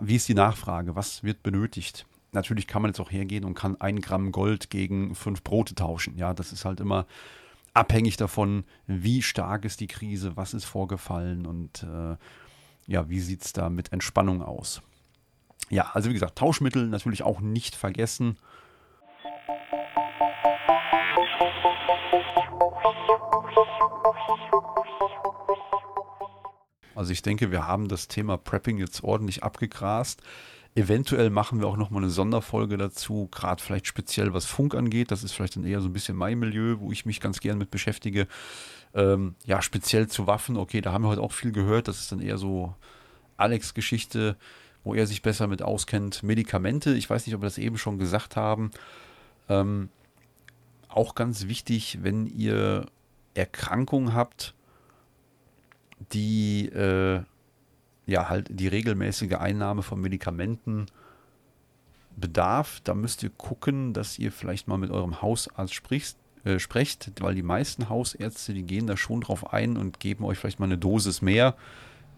wie 0.00 0.16
ist 0.16 0.28
die 0.28 0.34
Nachfrage? 0.34 0.94
Was 0.94 1.24
wird 1.24 1.42
benötigt? 1.42 2.06
Natürlich 2.32 2.66
kann 2.66 2.82
man 2.82 2.90
jetzt 2.90 3.00
auch 3.00 3.10
hergehen 3.10 3.44
und 3.44 3.54
kann 3.54 3.80
ein 3.80 4.00
Gramm 4.00 4.30
Gold 4.30 4.70
gegen 4.70 5.14
fünf 5.14 5.42
Brote 5.42 5.74
tauschen. 5.74 6.16
Ja, 6.16 6.32
das 6.34 6.52
ist 6.52 6.64
halt 6.64 6.80
immer 6.80 7.06
abhängig 7.74 8.16
davon, 8.16 8.64
wie 8.86 9.22
stark 9.22 9.64
ist 9.64 9.80
die 9.80 9.86
Krise, 9.86 10.36
was 10.36 10.54
ist 10.54 10.64
vorgefallen 10.64 11.46
und 11.46 11.82
äh, 11.82 12.16
ja, 12.86 13.08
wie 13.08 13.20
sieht 13.20 13.42
es 13.44 13.52
da 13.52 13.70
mit 13.70 13.92
Entspannung 13.92 14.42
aus. 14.42 14.82
Ja, 15.70 15.90
also 15.92 16.08
wie 16.08 16.14
gesagt, 16.14 16.36
Tauschmittel 16.36 16.88
natürlich 16.88 17.22
auch 17.22 17.40
nicht 17.40 17.74
vergessen. 17.74 18.36
Also 27.00 27.12
ich 27.12 27.22
denke, 27.22 27.50
wir 27.50 27.66
haben 27.66 27.88
das 27.88 28.08
Thema 28.08 28.36
Prepping 28.36 28.76
jetzt 28.76 29.02
ordentlich 29.02 29.42
abgegrast. 29.42 30.20
Eventuell 30.74 31.30
machen 31.30 31.58
wir 31.58 31.66
auch 31.66 31.78
nochmal 31.78 32.02
eine 32.02 32.10
Sonderfolge 32.10 32.76
dazu, 32.76 33.26
gerade 33.32 33.62
vielleicht 33.62 33.86
speziell 33.86 34.34
was 34.34 34.44
Funk 34.44 34.74
angeht. 34.74 35.10
Das 35.10 35.24
ist 35.24 35.32
vielleicht 35.32 35.56
dann 35.56 35.64
eher 35.64 35.80
so 35.80 35.88
ein 35.88 35.94
bisschen 35.94 36.14
mein 36.14 36.38
Milieu, 36.38 36.78
wo 36.78 36.92
ich 36.92 37.06
mich 37.06 37.20
ganz 37.20 37.40
gern 37.40 37.56
mit 37.56 37.70
beschäftige. 37.70 38.26
Ähm, 38.92 39.34
ja, 39.46 39.62
speziell 39.62 40.08
zu 40.08 40.26
Waffen, 40.26 40.58
okay, 40.58 40.82
da 40.82 40.92
haben 40.92 41.04
wir 41.04 41.08
heute 41.08 41.22
auch 41.22 41.32
viel 41.32 41.52
gehört. 41.52 41.88
Das 41.88 42.00
ist 42.00 42.12
dann 42.12 42.20
eher 42.20 42.36
so 42.36 42.74
Alex 43.38 43.72
Geschichte, 43.72 44.36
wo 44.84 44.92
er 44.92 45.06
sich 45.06 45.22
besser 45.22 45.46
mit 45.46 45.62
auskennt. 45.62 46.22
Medikamente, 46.22 46.92
ich 46.92 47.08
weiß 47.08 47.24
nicht, 47.24 47.34
ob 47.34 47.40
wir 47.40 47.46
das 47.46 47.56
eben 47.56 47.78
schon 47.78 47.96
gesagt 47.96 48.36
haben. 48.36 48.72
Ähm, 49.48 49.88
auch 50.88 51.14
ganz 51.14 51.46
wichtig, 51.46 52.00
wenn 52.02 52.26
ihr 52.26 52.84
Erkrankungen 53.32 54.12
habt, 54.12 54.52
die 56.12 56.66
äh, 56.68 57.22
ja 58.06 58.28
halt 58.28 58.48
die 58.50 58.68
regelmäßige 58.68 59.34
Einnahme 59.34 59.82
von 59.82 60.00
Medikamenten 60.00 60.86
bedarf, 62.16 62.80
da 62.84 62.94
müsst 62.94 63.22
ihr 63.22 63.30
gucken, 63.30 63.92
dass 63.92 64.18
ihr 64.18 64.32
vielleicht 64.32 64.68
mal 64.68 64.78
mit 64.78 64.90
eurem 64.90 65.22
Hausarzt 65.22 65.74
sprichst, 65.74 66.18
äh, 66.44 66.58
sprecht, 66.58 67.12
weil 67.20 67.34
die 67.34 67.42
meisten 67.42 67.88
Hausärzte, 67.88 68.52
die 68.52 68.62
gehen 68.62 68.86
da 68.86 68.96
schon 68.96 69.20
drauf 69.20 69.52
ein 69.52 69.76
und 69.76 70.00
geben 70.00 70.24
euch 70.24 70.38
vielleicht 70.38 70.60
mal 70.60 70.66
eine 70.66 70.78
Dosis 70.78 71.22
mehr. 71.22 71.54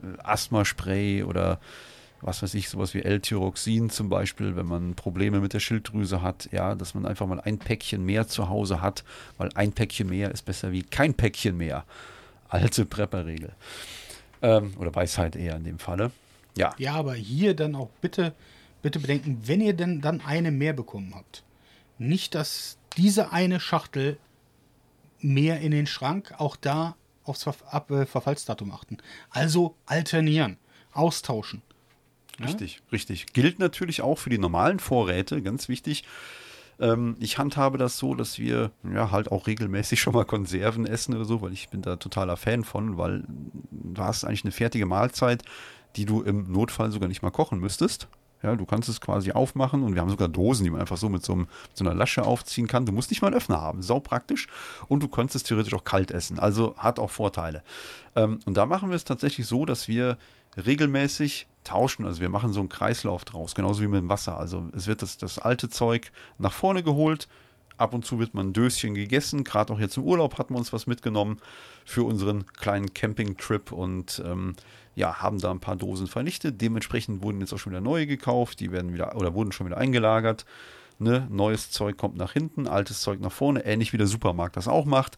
Äh, 0.02 0.22
Asthma-Spray 0.22 1.24
oder 1.24 1.60
was 2.20 2.40
weiß 2.42 2.54
ich, 2.54 2.68
sowas 2.68 2.94
wie 2.94 3.02
L-Tyroxin 3.02 3.90
zum 3.90 4.09
Beispiel, 4.09 4.54
wenn 4.54 4.66
man 4.66 4.94
Probleme 4.94 5.40
mit 5.40 5.54
der 5.54 5.60
Schilddrüse 5.60 6.22
hat, 6.22 6.48
ja, 6.52 6.76
dass 6.76 6.94
man 6.94 7.04
einfach 7.04 7.26
mal 7.26 7.40
ein 7.40 7.59
Päckchen 7.59 8.04
mehr 8.04 8.28
zu 8.28 8.48
Hause 8.48 8.80
hat, 8.80 9.02
weil 9.38 9.50
ein 9.54 9.72
Päckchen 9.72 10.09
mehr 10.09 10.30
ist 10.30 10.42
besser 10.42 10.70
wie 10.70 10.84
kein 10.84 11.14
Päckchen 11.14 11.56
mehr. 11.56 11.84
Alte 12.52 12.84
Prepper-Regel. 12.84 13.52
Ähm, 14.42 14.74
oder 14.78 14.94
Weisheit 14.94 15.36
eher 15.36 15.56
in 15.56 15.64
dem 15.64 15.78
Falle. 15.78 16.10
Ja. 16.56 16.74
Ja, 16.78 16.94
aber 16.94 17.14
hier 17.14 17.54
dann 17.54 17.74
auch 17.74 17.90
bitte, 18.00 18.34
bitte 18.82 18.98
bedenken, 19.00 19.40
wenn 19.44 19.60
ihr 19.60 19.72
denn 19.72 20.00
dann 20.00 20.20
eine 20.20 20.50
mehr 20.50 20.72
bekommen 20.72 21.14
habt, 21.14 21.44
nicht, 21.98 22.34
dass 22.34 22.78
diese 22.96 23.32
eine 23.32 23.60
Schachtel 23.60 24.18
mehr 25.20 25.60
in 25.60 25.70
den 25.70 25.86
Schrank, 25.86 26.34
auch 26.38 26.56
da 26.56 26.96
aufs 27.24 27.44
Ver 27.44 27.54
Ab 27.70 27.90
äh, 27.90 28.06
Verfallsdatum 28.06 28.72
achten. 28.72 28.98
Also 29.30 29.76
alternieren, 29.86 30.58
austauschen. 30.92 31.62
Richtig, 32.40 32.76
ja? 32.76 32.82
richtig. 32.92 33.26
Gilt 33.32 33.58
natürlich 33.58 34.02
auch 34.02 34.18
für 34.18 34.30
die 34.30 34.38
normalen 34.38 34.80
Vorräte, 34.80 35.42
ganz 35.42 35.68
wichtig. 35.68 36.04
Ähm, 36.81 37.16
ich 37.20 37.39
handhabe 37.39 37.78
das 37.78 37.99
so, 37.99 38.15
dass 38.15 38.39
wir 38.39 38.70
ja 38.82 39.11
halt 39.11 39.31
auch 39.31 39.47
regelmäßig 39.47 40.01
schon 40.01 40.15
mal 40.15 40.24
Konserven 40.24 40.86
essen 40.86 41.15
oder 41.15 41.24
so, 41.24 41.43
weil 41.43 41.53
ich 41.53 41.69
bin 41.69 41.82
da 41.82 41.97
totaler 41.97 42.36
Fan 42.36 42.65
von, 42.65 42.99
weil 42.99 43.24
du 43.70 44.03
hast 44.03 44.24
eigentlich 44.24 44.44
eine 44.44 44.53
fertige 44.53 44.86
Mahlzeit, 44.86 45.43
die 45.97 46.05
du 46.05 46.23
im 46.23 46.51
Notfall 46.51 46.90
sogar 46.90 47.09
nicht 47.09 47.23
mal 47.23 47.31
kochen 47.31 47.61
müsstest. 47.61 48.09
Ja, 48.43 48.57
du 48.57 48.66
kannst 48.66 48.89
es 48.89 49.01
quasi 49.01 49.31
aufmachen 49.31 49.85
und 49.85 49.94
wir 49.94 50.03
haben 50.03 50.11
sogar 50.11 50.28
Dosen, 50.28 50.65
die 50.65 50.70
man 50.70 50.81
einfach 50.81 50.97
so 50.97 51.09
mit 51.09 51.24
so, 51.24 51.32
einem, 51.32 51.43
mit 51.43 51.77
so 51.77 51.85
einer 51.85 51.94
Lasche 51.94 52.24
aufziehen 52.24 52.66
kann. 52.66 52.85
Du 52.85 52.93
musst 52.93 53.11
nicht 53.11 53.23
mal 53.23 53.28
einen 53.28 53.36
Öffner 53.36 53.61
haben, 53.61 53.82
sau 53.82 54.01
praktisch. 54.01 54.49
Und 54.89 55.01
du 55.01 55.09
kannst 55.09 55.36
es 55.36 55.44
theoretisch 55.44 55.74
auch 55.74 55.85
kalt 55.85 56.11
essen. 56.11 56.40
Also 56.40 56.74
hat 56.77 56.99
auch 56.99 57.11
Vorteile. 57.11 57.62
Ähm, 58.16 58.40
und 58.44 58.57
da 58.57 58.66
machen 58.66 58.89
wir 58.89 58.97
es 58.97 59.05
tatsächlich 59.05 59.47
so, 59.47 59.65
dass 59.65 59.86
wir 59.86 60.19
regelmäßig 60.56 61.46
tauschen. 61.64 62.04
Also 62.04 62.20
wir 62.20 62.28
machen 62.28 62.52
so 62.52 62.60
einen 62.60 62.68
Kreislauf 62.68 63.24
draus, 63.24 63.54
genauso 63.54 63.82
wie 63.82 63.88
mit 63.88 64.00
dem 64.00 64.08
Wasser. 64.08 64.38
Also 64.38 64.68
es 64.74 64.86
wird 64.86 65.02
das, 65.02 65.18
das 65.18 65.38
alte 65.38 65.68
Zeug 65.68 66.10
nach 66.38 66.52
vorne 66.52 66.82
geholt. 66.82 67.28
Ab 67.78 67.94
und 67.94 68.04
zu 68.04 68.18
wird 68.18 68.34
man 68.34 68.48
ein 68.48 68.52
Döschen 68.52 68.94
gegessen. 68.94 69.44
Gerade 69.44 69.72
auch 69.72 69.80
jetzt 69.80 69.96
im 69.96 70.04
Urlaub 70.04 70.38
hatten 70.38 70.54
wir 70.54 70.58
uns 70.58 70.72
was 70.72 70.86
mitgenommen 70.86 71.38
für 71.84 72.04
unseren 72.04 72.46
kleinen 72.46 72.92
Campingtrip 72.92 73.72
und 73.72 74.22
ähm, 74.24 74.54
ja, 74.94 75.20
haben 75.22 75.40
da 75.40 75.50
ein 75.50 75.60
paar 75.60 75.76
Dosen 75.76 76.06
vernichtet. 76.06 76.60
Dementsprechend 76.60 77.22
wurden 77.22 77.40
jetzt 77.40 77.52
auch 77.52 77.58
schon 77.58 77.72
wieder 77.72 77.80
neue 77.80 78.06
gekauft, 78.06 78.60
die 78.60 78.72
werden 78.72 78.92
wieder 78.92 79.16
oder 79.16 79.34
wurden 79.34 79.52
schon 79.52 79.66
wieder 79.66 79.78
eingelagert. 79.78 80.44
Ne? 80.98 81.26
Neues 81.30 81.70
Zeug 81.70 81.96
kommt 81.96 82.16
nach 82.16 82.32
hinten, 82.32 82.68
altes 82.68 83.00
Zeug 83.00 83.20
nach 83.20 83.32
vorne, 83.32 83.64
ähnlich 83.64 83.92
wie 83.92 83.98
der 83.98 84.06
Supermarkt 84.06 84.56
das 84.56 84.68
auch 84.68 84.84
macht. 84.84 85.16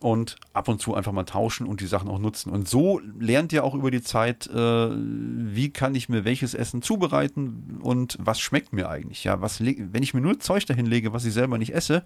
Und 0.00 0.36
ab 0.54 0.68
und 0.68 0.80
zu 0.80 0.94
einfach 0.94 1.12
mal 1.12 1.24
tauschen 1.24 1.66
und 1.66 1.82
die 1.82 1.86
Sachen 1.86 2.08
auch 2.08 2.18
nutzen. 2.18 2.50
Und 2.50 2.66
so 2.66 3.00
lernt 3.18 3.52
ihr 3.52 3.64
auch 3.64 3.74
über 3.74 3.90
die 3.90 4.00
Zeit, 4.00 4.46
äh, 4.46 4.90
wie 4.90 5.68
kann 5.70 5.94
ich 5.94 6.08
mir 6.08 6.24
welches 6.24 6.54
Essen 6.54 6.80
zubereiten 6.80 7.78
und 7.82 8.16
was 8.18 8.40
schmeckt 8.40 8.72
mir 8.72 8.88
eigentlich. 8.88 9.24
Ja, 9.24 9.42
was 9.42 9.60
wenn 9.60 10.02
ich 10.02 10.14
mir 10.14 10.22
nur 10.22 10.40
Zeug 10.40 10.64
dahin 10.64 10.86
lege, 10.86 11.12
was 11.12 11.26
ich 11.26 11.34
selber 11.34 11.58
nicht 11.58 11.74
esse, 11.74 12.02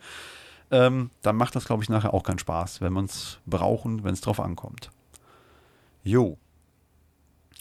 ähm, 0.72 1.10
dann 1.22 1.36
macht 1.36 1.54
das, 1.54 1.66
glaube 1.66 1.84
ich, 1.84 1.88
nachher 1.88 2.14
auch 2.14 2.24
keinen 2.24 2.40
Spaß, 2.40 2.80
wenn 2.80 2.92
man 2.92 3.04
es 3.04 3.38
brauchen, 3.46 4.02
wenn 4.02 4.14
es 4.14 4.20
drauf 4.20 4.40
ankommt. 4.40 4.90
Jo. 6.02 6.36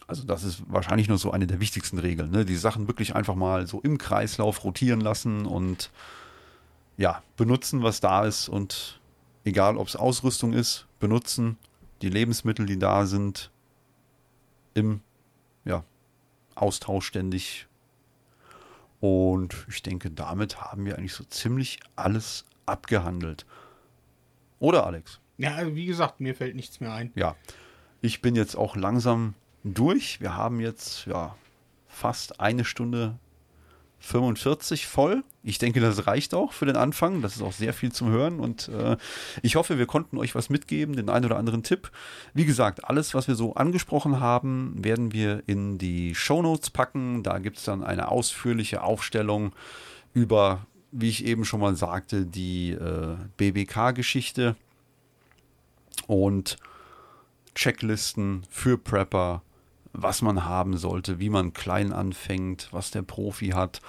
Also 0.08 0.24
das 0.24 0.44
ist 0.44 0.64
wahrscheinlich 0.68 1.08
nur 1.08 1.18
so 1.18 1.32
eine 1.32 1.48
der 1.48 1.60
wichtigsten 1.60 1.98
Regeln. 1.98 2.32
Ne? 2.32 2.44
Die 2.44 2.56
Sachen 2.56 2.88
wirklich 2.88 3.16
einfach 3.16 3.36
mal 3.36 3.68
so 3.68 3.82
im 3.82 3.98
Kreislauf 3.98 4.64
rotieren 4.64 5.00
lassen 5.00 5.46
und 5.46 5.92
ja, 6.98 7.22
benutzen, 7.38 7.84
was 7.84 8.00
da 8.00 8.26
ist 8.26 8.50
und 8.50 9.00
egal 9.44 9.78
ob 9.78 9.88
es 9.88 9.96
Ausrüstung 9.96 10.54
ist, 10.54 10.88
benutzen, 11.00 11.58
die 12.02 12.10
Lebensmittel, 12.10 12.66
die 12.66 12.80
da 12.80 13.06
sind, 13.06 13.52
im 14.74 15.02
ja, 15.66 15.84
Austausch 16.56 17.06
ständig. 17.06 17.68
Und 19.00 19.66
ich 19.70 19.84
denke, 19.84 20.12
damit 20.12 20.62
haben 20.62 20.86
wir 20.86 20.98
eigentlich 20.98 21.14
so 21.14 21.24
ziemlich 21.26 21.80
alles 21.96 22.46
abgehandelt. 22.66 23.46
Oder 24.60 24.86
Alex? 24.86 25.20
Ja, 25.38 25.56
also 25.56 25.76
wie 25.76 25.86
gesagt, 25.86 26.22
mir 26.22 26.36
fällt 26.36 26.56
nichts 26.56 26.80
mehr 26.80 26.94
ein. 26.94 27.12
Ja, 27.16 27.36
ich 28.02 28.22
bin 28.22 28.36
jetzt 28.36 28.56
auch 28.56 28.76
langsam 28.76 29.34
durch. 29.64 30.22
Wir 30.22 30.36
haben 30.36 30.60
jetzt 30.60 31.06
ja 31.06 31.36
fast 31.88 32.40
eine 32.40 32.66
Stunde 32.66 33.18
45 34.04 34.86
voll. 34.86 35.24
Ich 35.44 35.60
denke, 35.60 35.80
das 35.80 36.08
reicht 36.08 36.34
auch 36.34 36.52
für 36.52 36.66
den 36.66 36.76
Anfang. 36.76 37.22
Das 37.22 37.38
ist 37.38 37.42
auch 37.42 37.54
sehr 37.54 37.74
viel 37.74 37.94
zum 37.94 38.10
Hören 38.10 38.42
und 38.42 38.68
äh, 38.68 38.98
ich 39.42 39.56
hoffe, 39.56 39.78
wir 39.78 39.86
konnten 39.86 40.18
euch 40.18 40.36
was 40.36 40.50
mitgeben, 40.50 40.98
den 40.98 41.10
einen 41.10 41.26
oder 41.26 41.38
anderen 41.38 41.64
Tipp. 41.64 41.90
Wie 42.34 42.44
gesagt, 42.44 42.84
alles, 42.84 43.14
was 43.14 43.30
wir 43.30 43.36
so 43.36 43.56
angesprochen 43.56 44.20
haben, 44.20 44.76
werden 44.84 45.14
wir 45.14 45.44
in 45.48 45.78
die 45.78 46.16
Show 46.16 46.42
Notes 46.42 46.70
packen. 46.70 47.24
Da 47.24 47.40
gibt 47.40 47.58
es 47.58 47.64
dann 47.64 47.82
eine 47.82 48.10
ausführliche 48.10 48.84
Aufstellung 48.84 49.54
über, 50.14 50.68
wie 50.92 51.08
ich 51.08 51.26
eben 51.26 51.46
schon 51.46 51.62
mal 51.62 51.78
sagte, 51.78 52.26
die 52.26 52.72
äh, 52.72 53.16
BBK-Geschichte 53.38 54.58
und 56.08 56.58
Checklisten 57.56 58.44
für 58.50 58.78
Prepper 58.78 59.44
was 59.94 60.22
man 60.22 60.46
haben 60.46 60.76
sollte, 60.78 61.20
wie 61.20 61.30
man 61.30 61.54
klein 61.54 61.94
anfängt, 61.94 62.68
was 62.72 62.92
der 62.92 63.04
Profi 63.04 63.50
hat. 63.50 63.82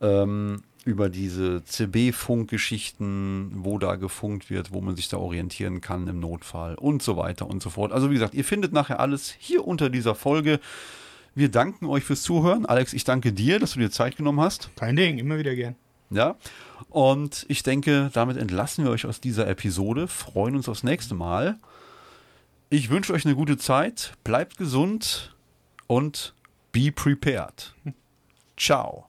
Ähm, 0.00 0.62
über 0.84 1.08
diese 1.08 1.64
CB-Funkgeschichten, 1.64 3.50
wo 3.64 3.78
da 3.78 3.96
gefunkt 3.96 4.50
wird, 4.50 4.72
wo 4.72 4.80
man 4.80 4.94
sich 4.94 5.08
da 5.08 5.16
orientieren 5.16 5.80
kann 5.80 6.06
im 6.06 6.20
Notfall 6.20 6.76
und 6.76 7.02
so 7.02 7.16
weiter 7.16 7.48
und 7.48 7.60
so 7.60 7.70
fort. 7.70 7.90
Also 7.92 8.08
wie 8.08 8.14
gesagt, 8.14 8.34
ihr 8.34 8.44
findet 8.44 8.72
nachher 8.72 9.00
alles 9.00 9.34
hier 9.36 9.66
unter 9.66 9.90
dieser 9.90 10.14
Folge. 10.14 10.60
Wir 11.34 11.50
danken 11.50 11.86
euch 11.86 12.04
fürs 12.04 12.22
Zuhören. 12.22 12.66
Alex, 12.66 12.92
ich 12.92 13.02
danke 13.02 13.32
dir, 13.32 13.58
dass 13.58 13.72
du 13.72 13.80
dir 13.80 13.90
Zeit 13.90 14.16
genommen 14.16 14.40
hast. 14.40 14.70
Kein 14.76 14.94
Ding, 14.94 15.18
immer 15.18 15.38
wieder 15.38 15.56
gern. 15.56 15.74
Ja, 16.10 16.36
und 16.88 17.44
ich 17.48 17.64
denke, 17.64 18.10
damit 18.12 18.36
entlassen 18.36 18.84
wir 18.84 18.92
euch 18.92 19.06
aus 19.06 19.20
dieser 19.20 19.48
Episode, 19.48 20.06
freuen 20.06 20.54
uns 20.54 20.68
aufs 20.68 20.84
nächste 20.84 21.16
Mal. 21.16 21.58
Ich 22.70 22.90
wünsche 22.90 23.12
euch 23.12 23.24
eine 23.24 23.34
gute 23.34 23.58
Zeit, 23.58 24.12
bleibt 24.22 24.56
gesund 24.56 25.35
und 25.86 26.34
be 26.72 26.90
prepared. 26.90 27.74
Ciao. 28.56 29.05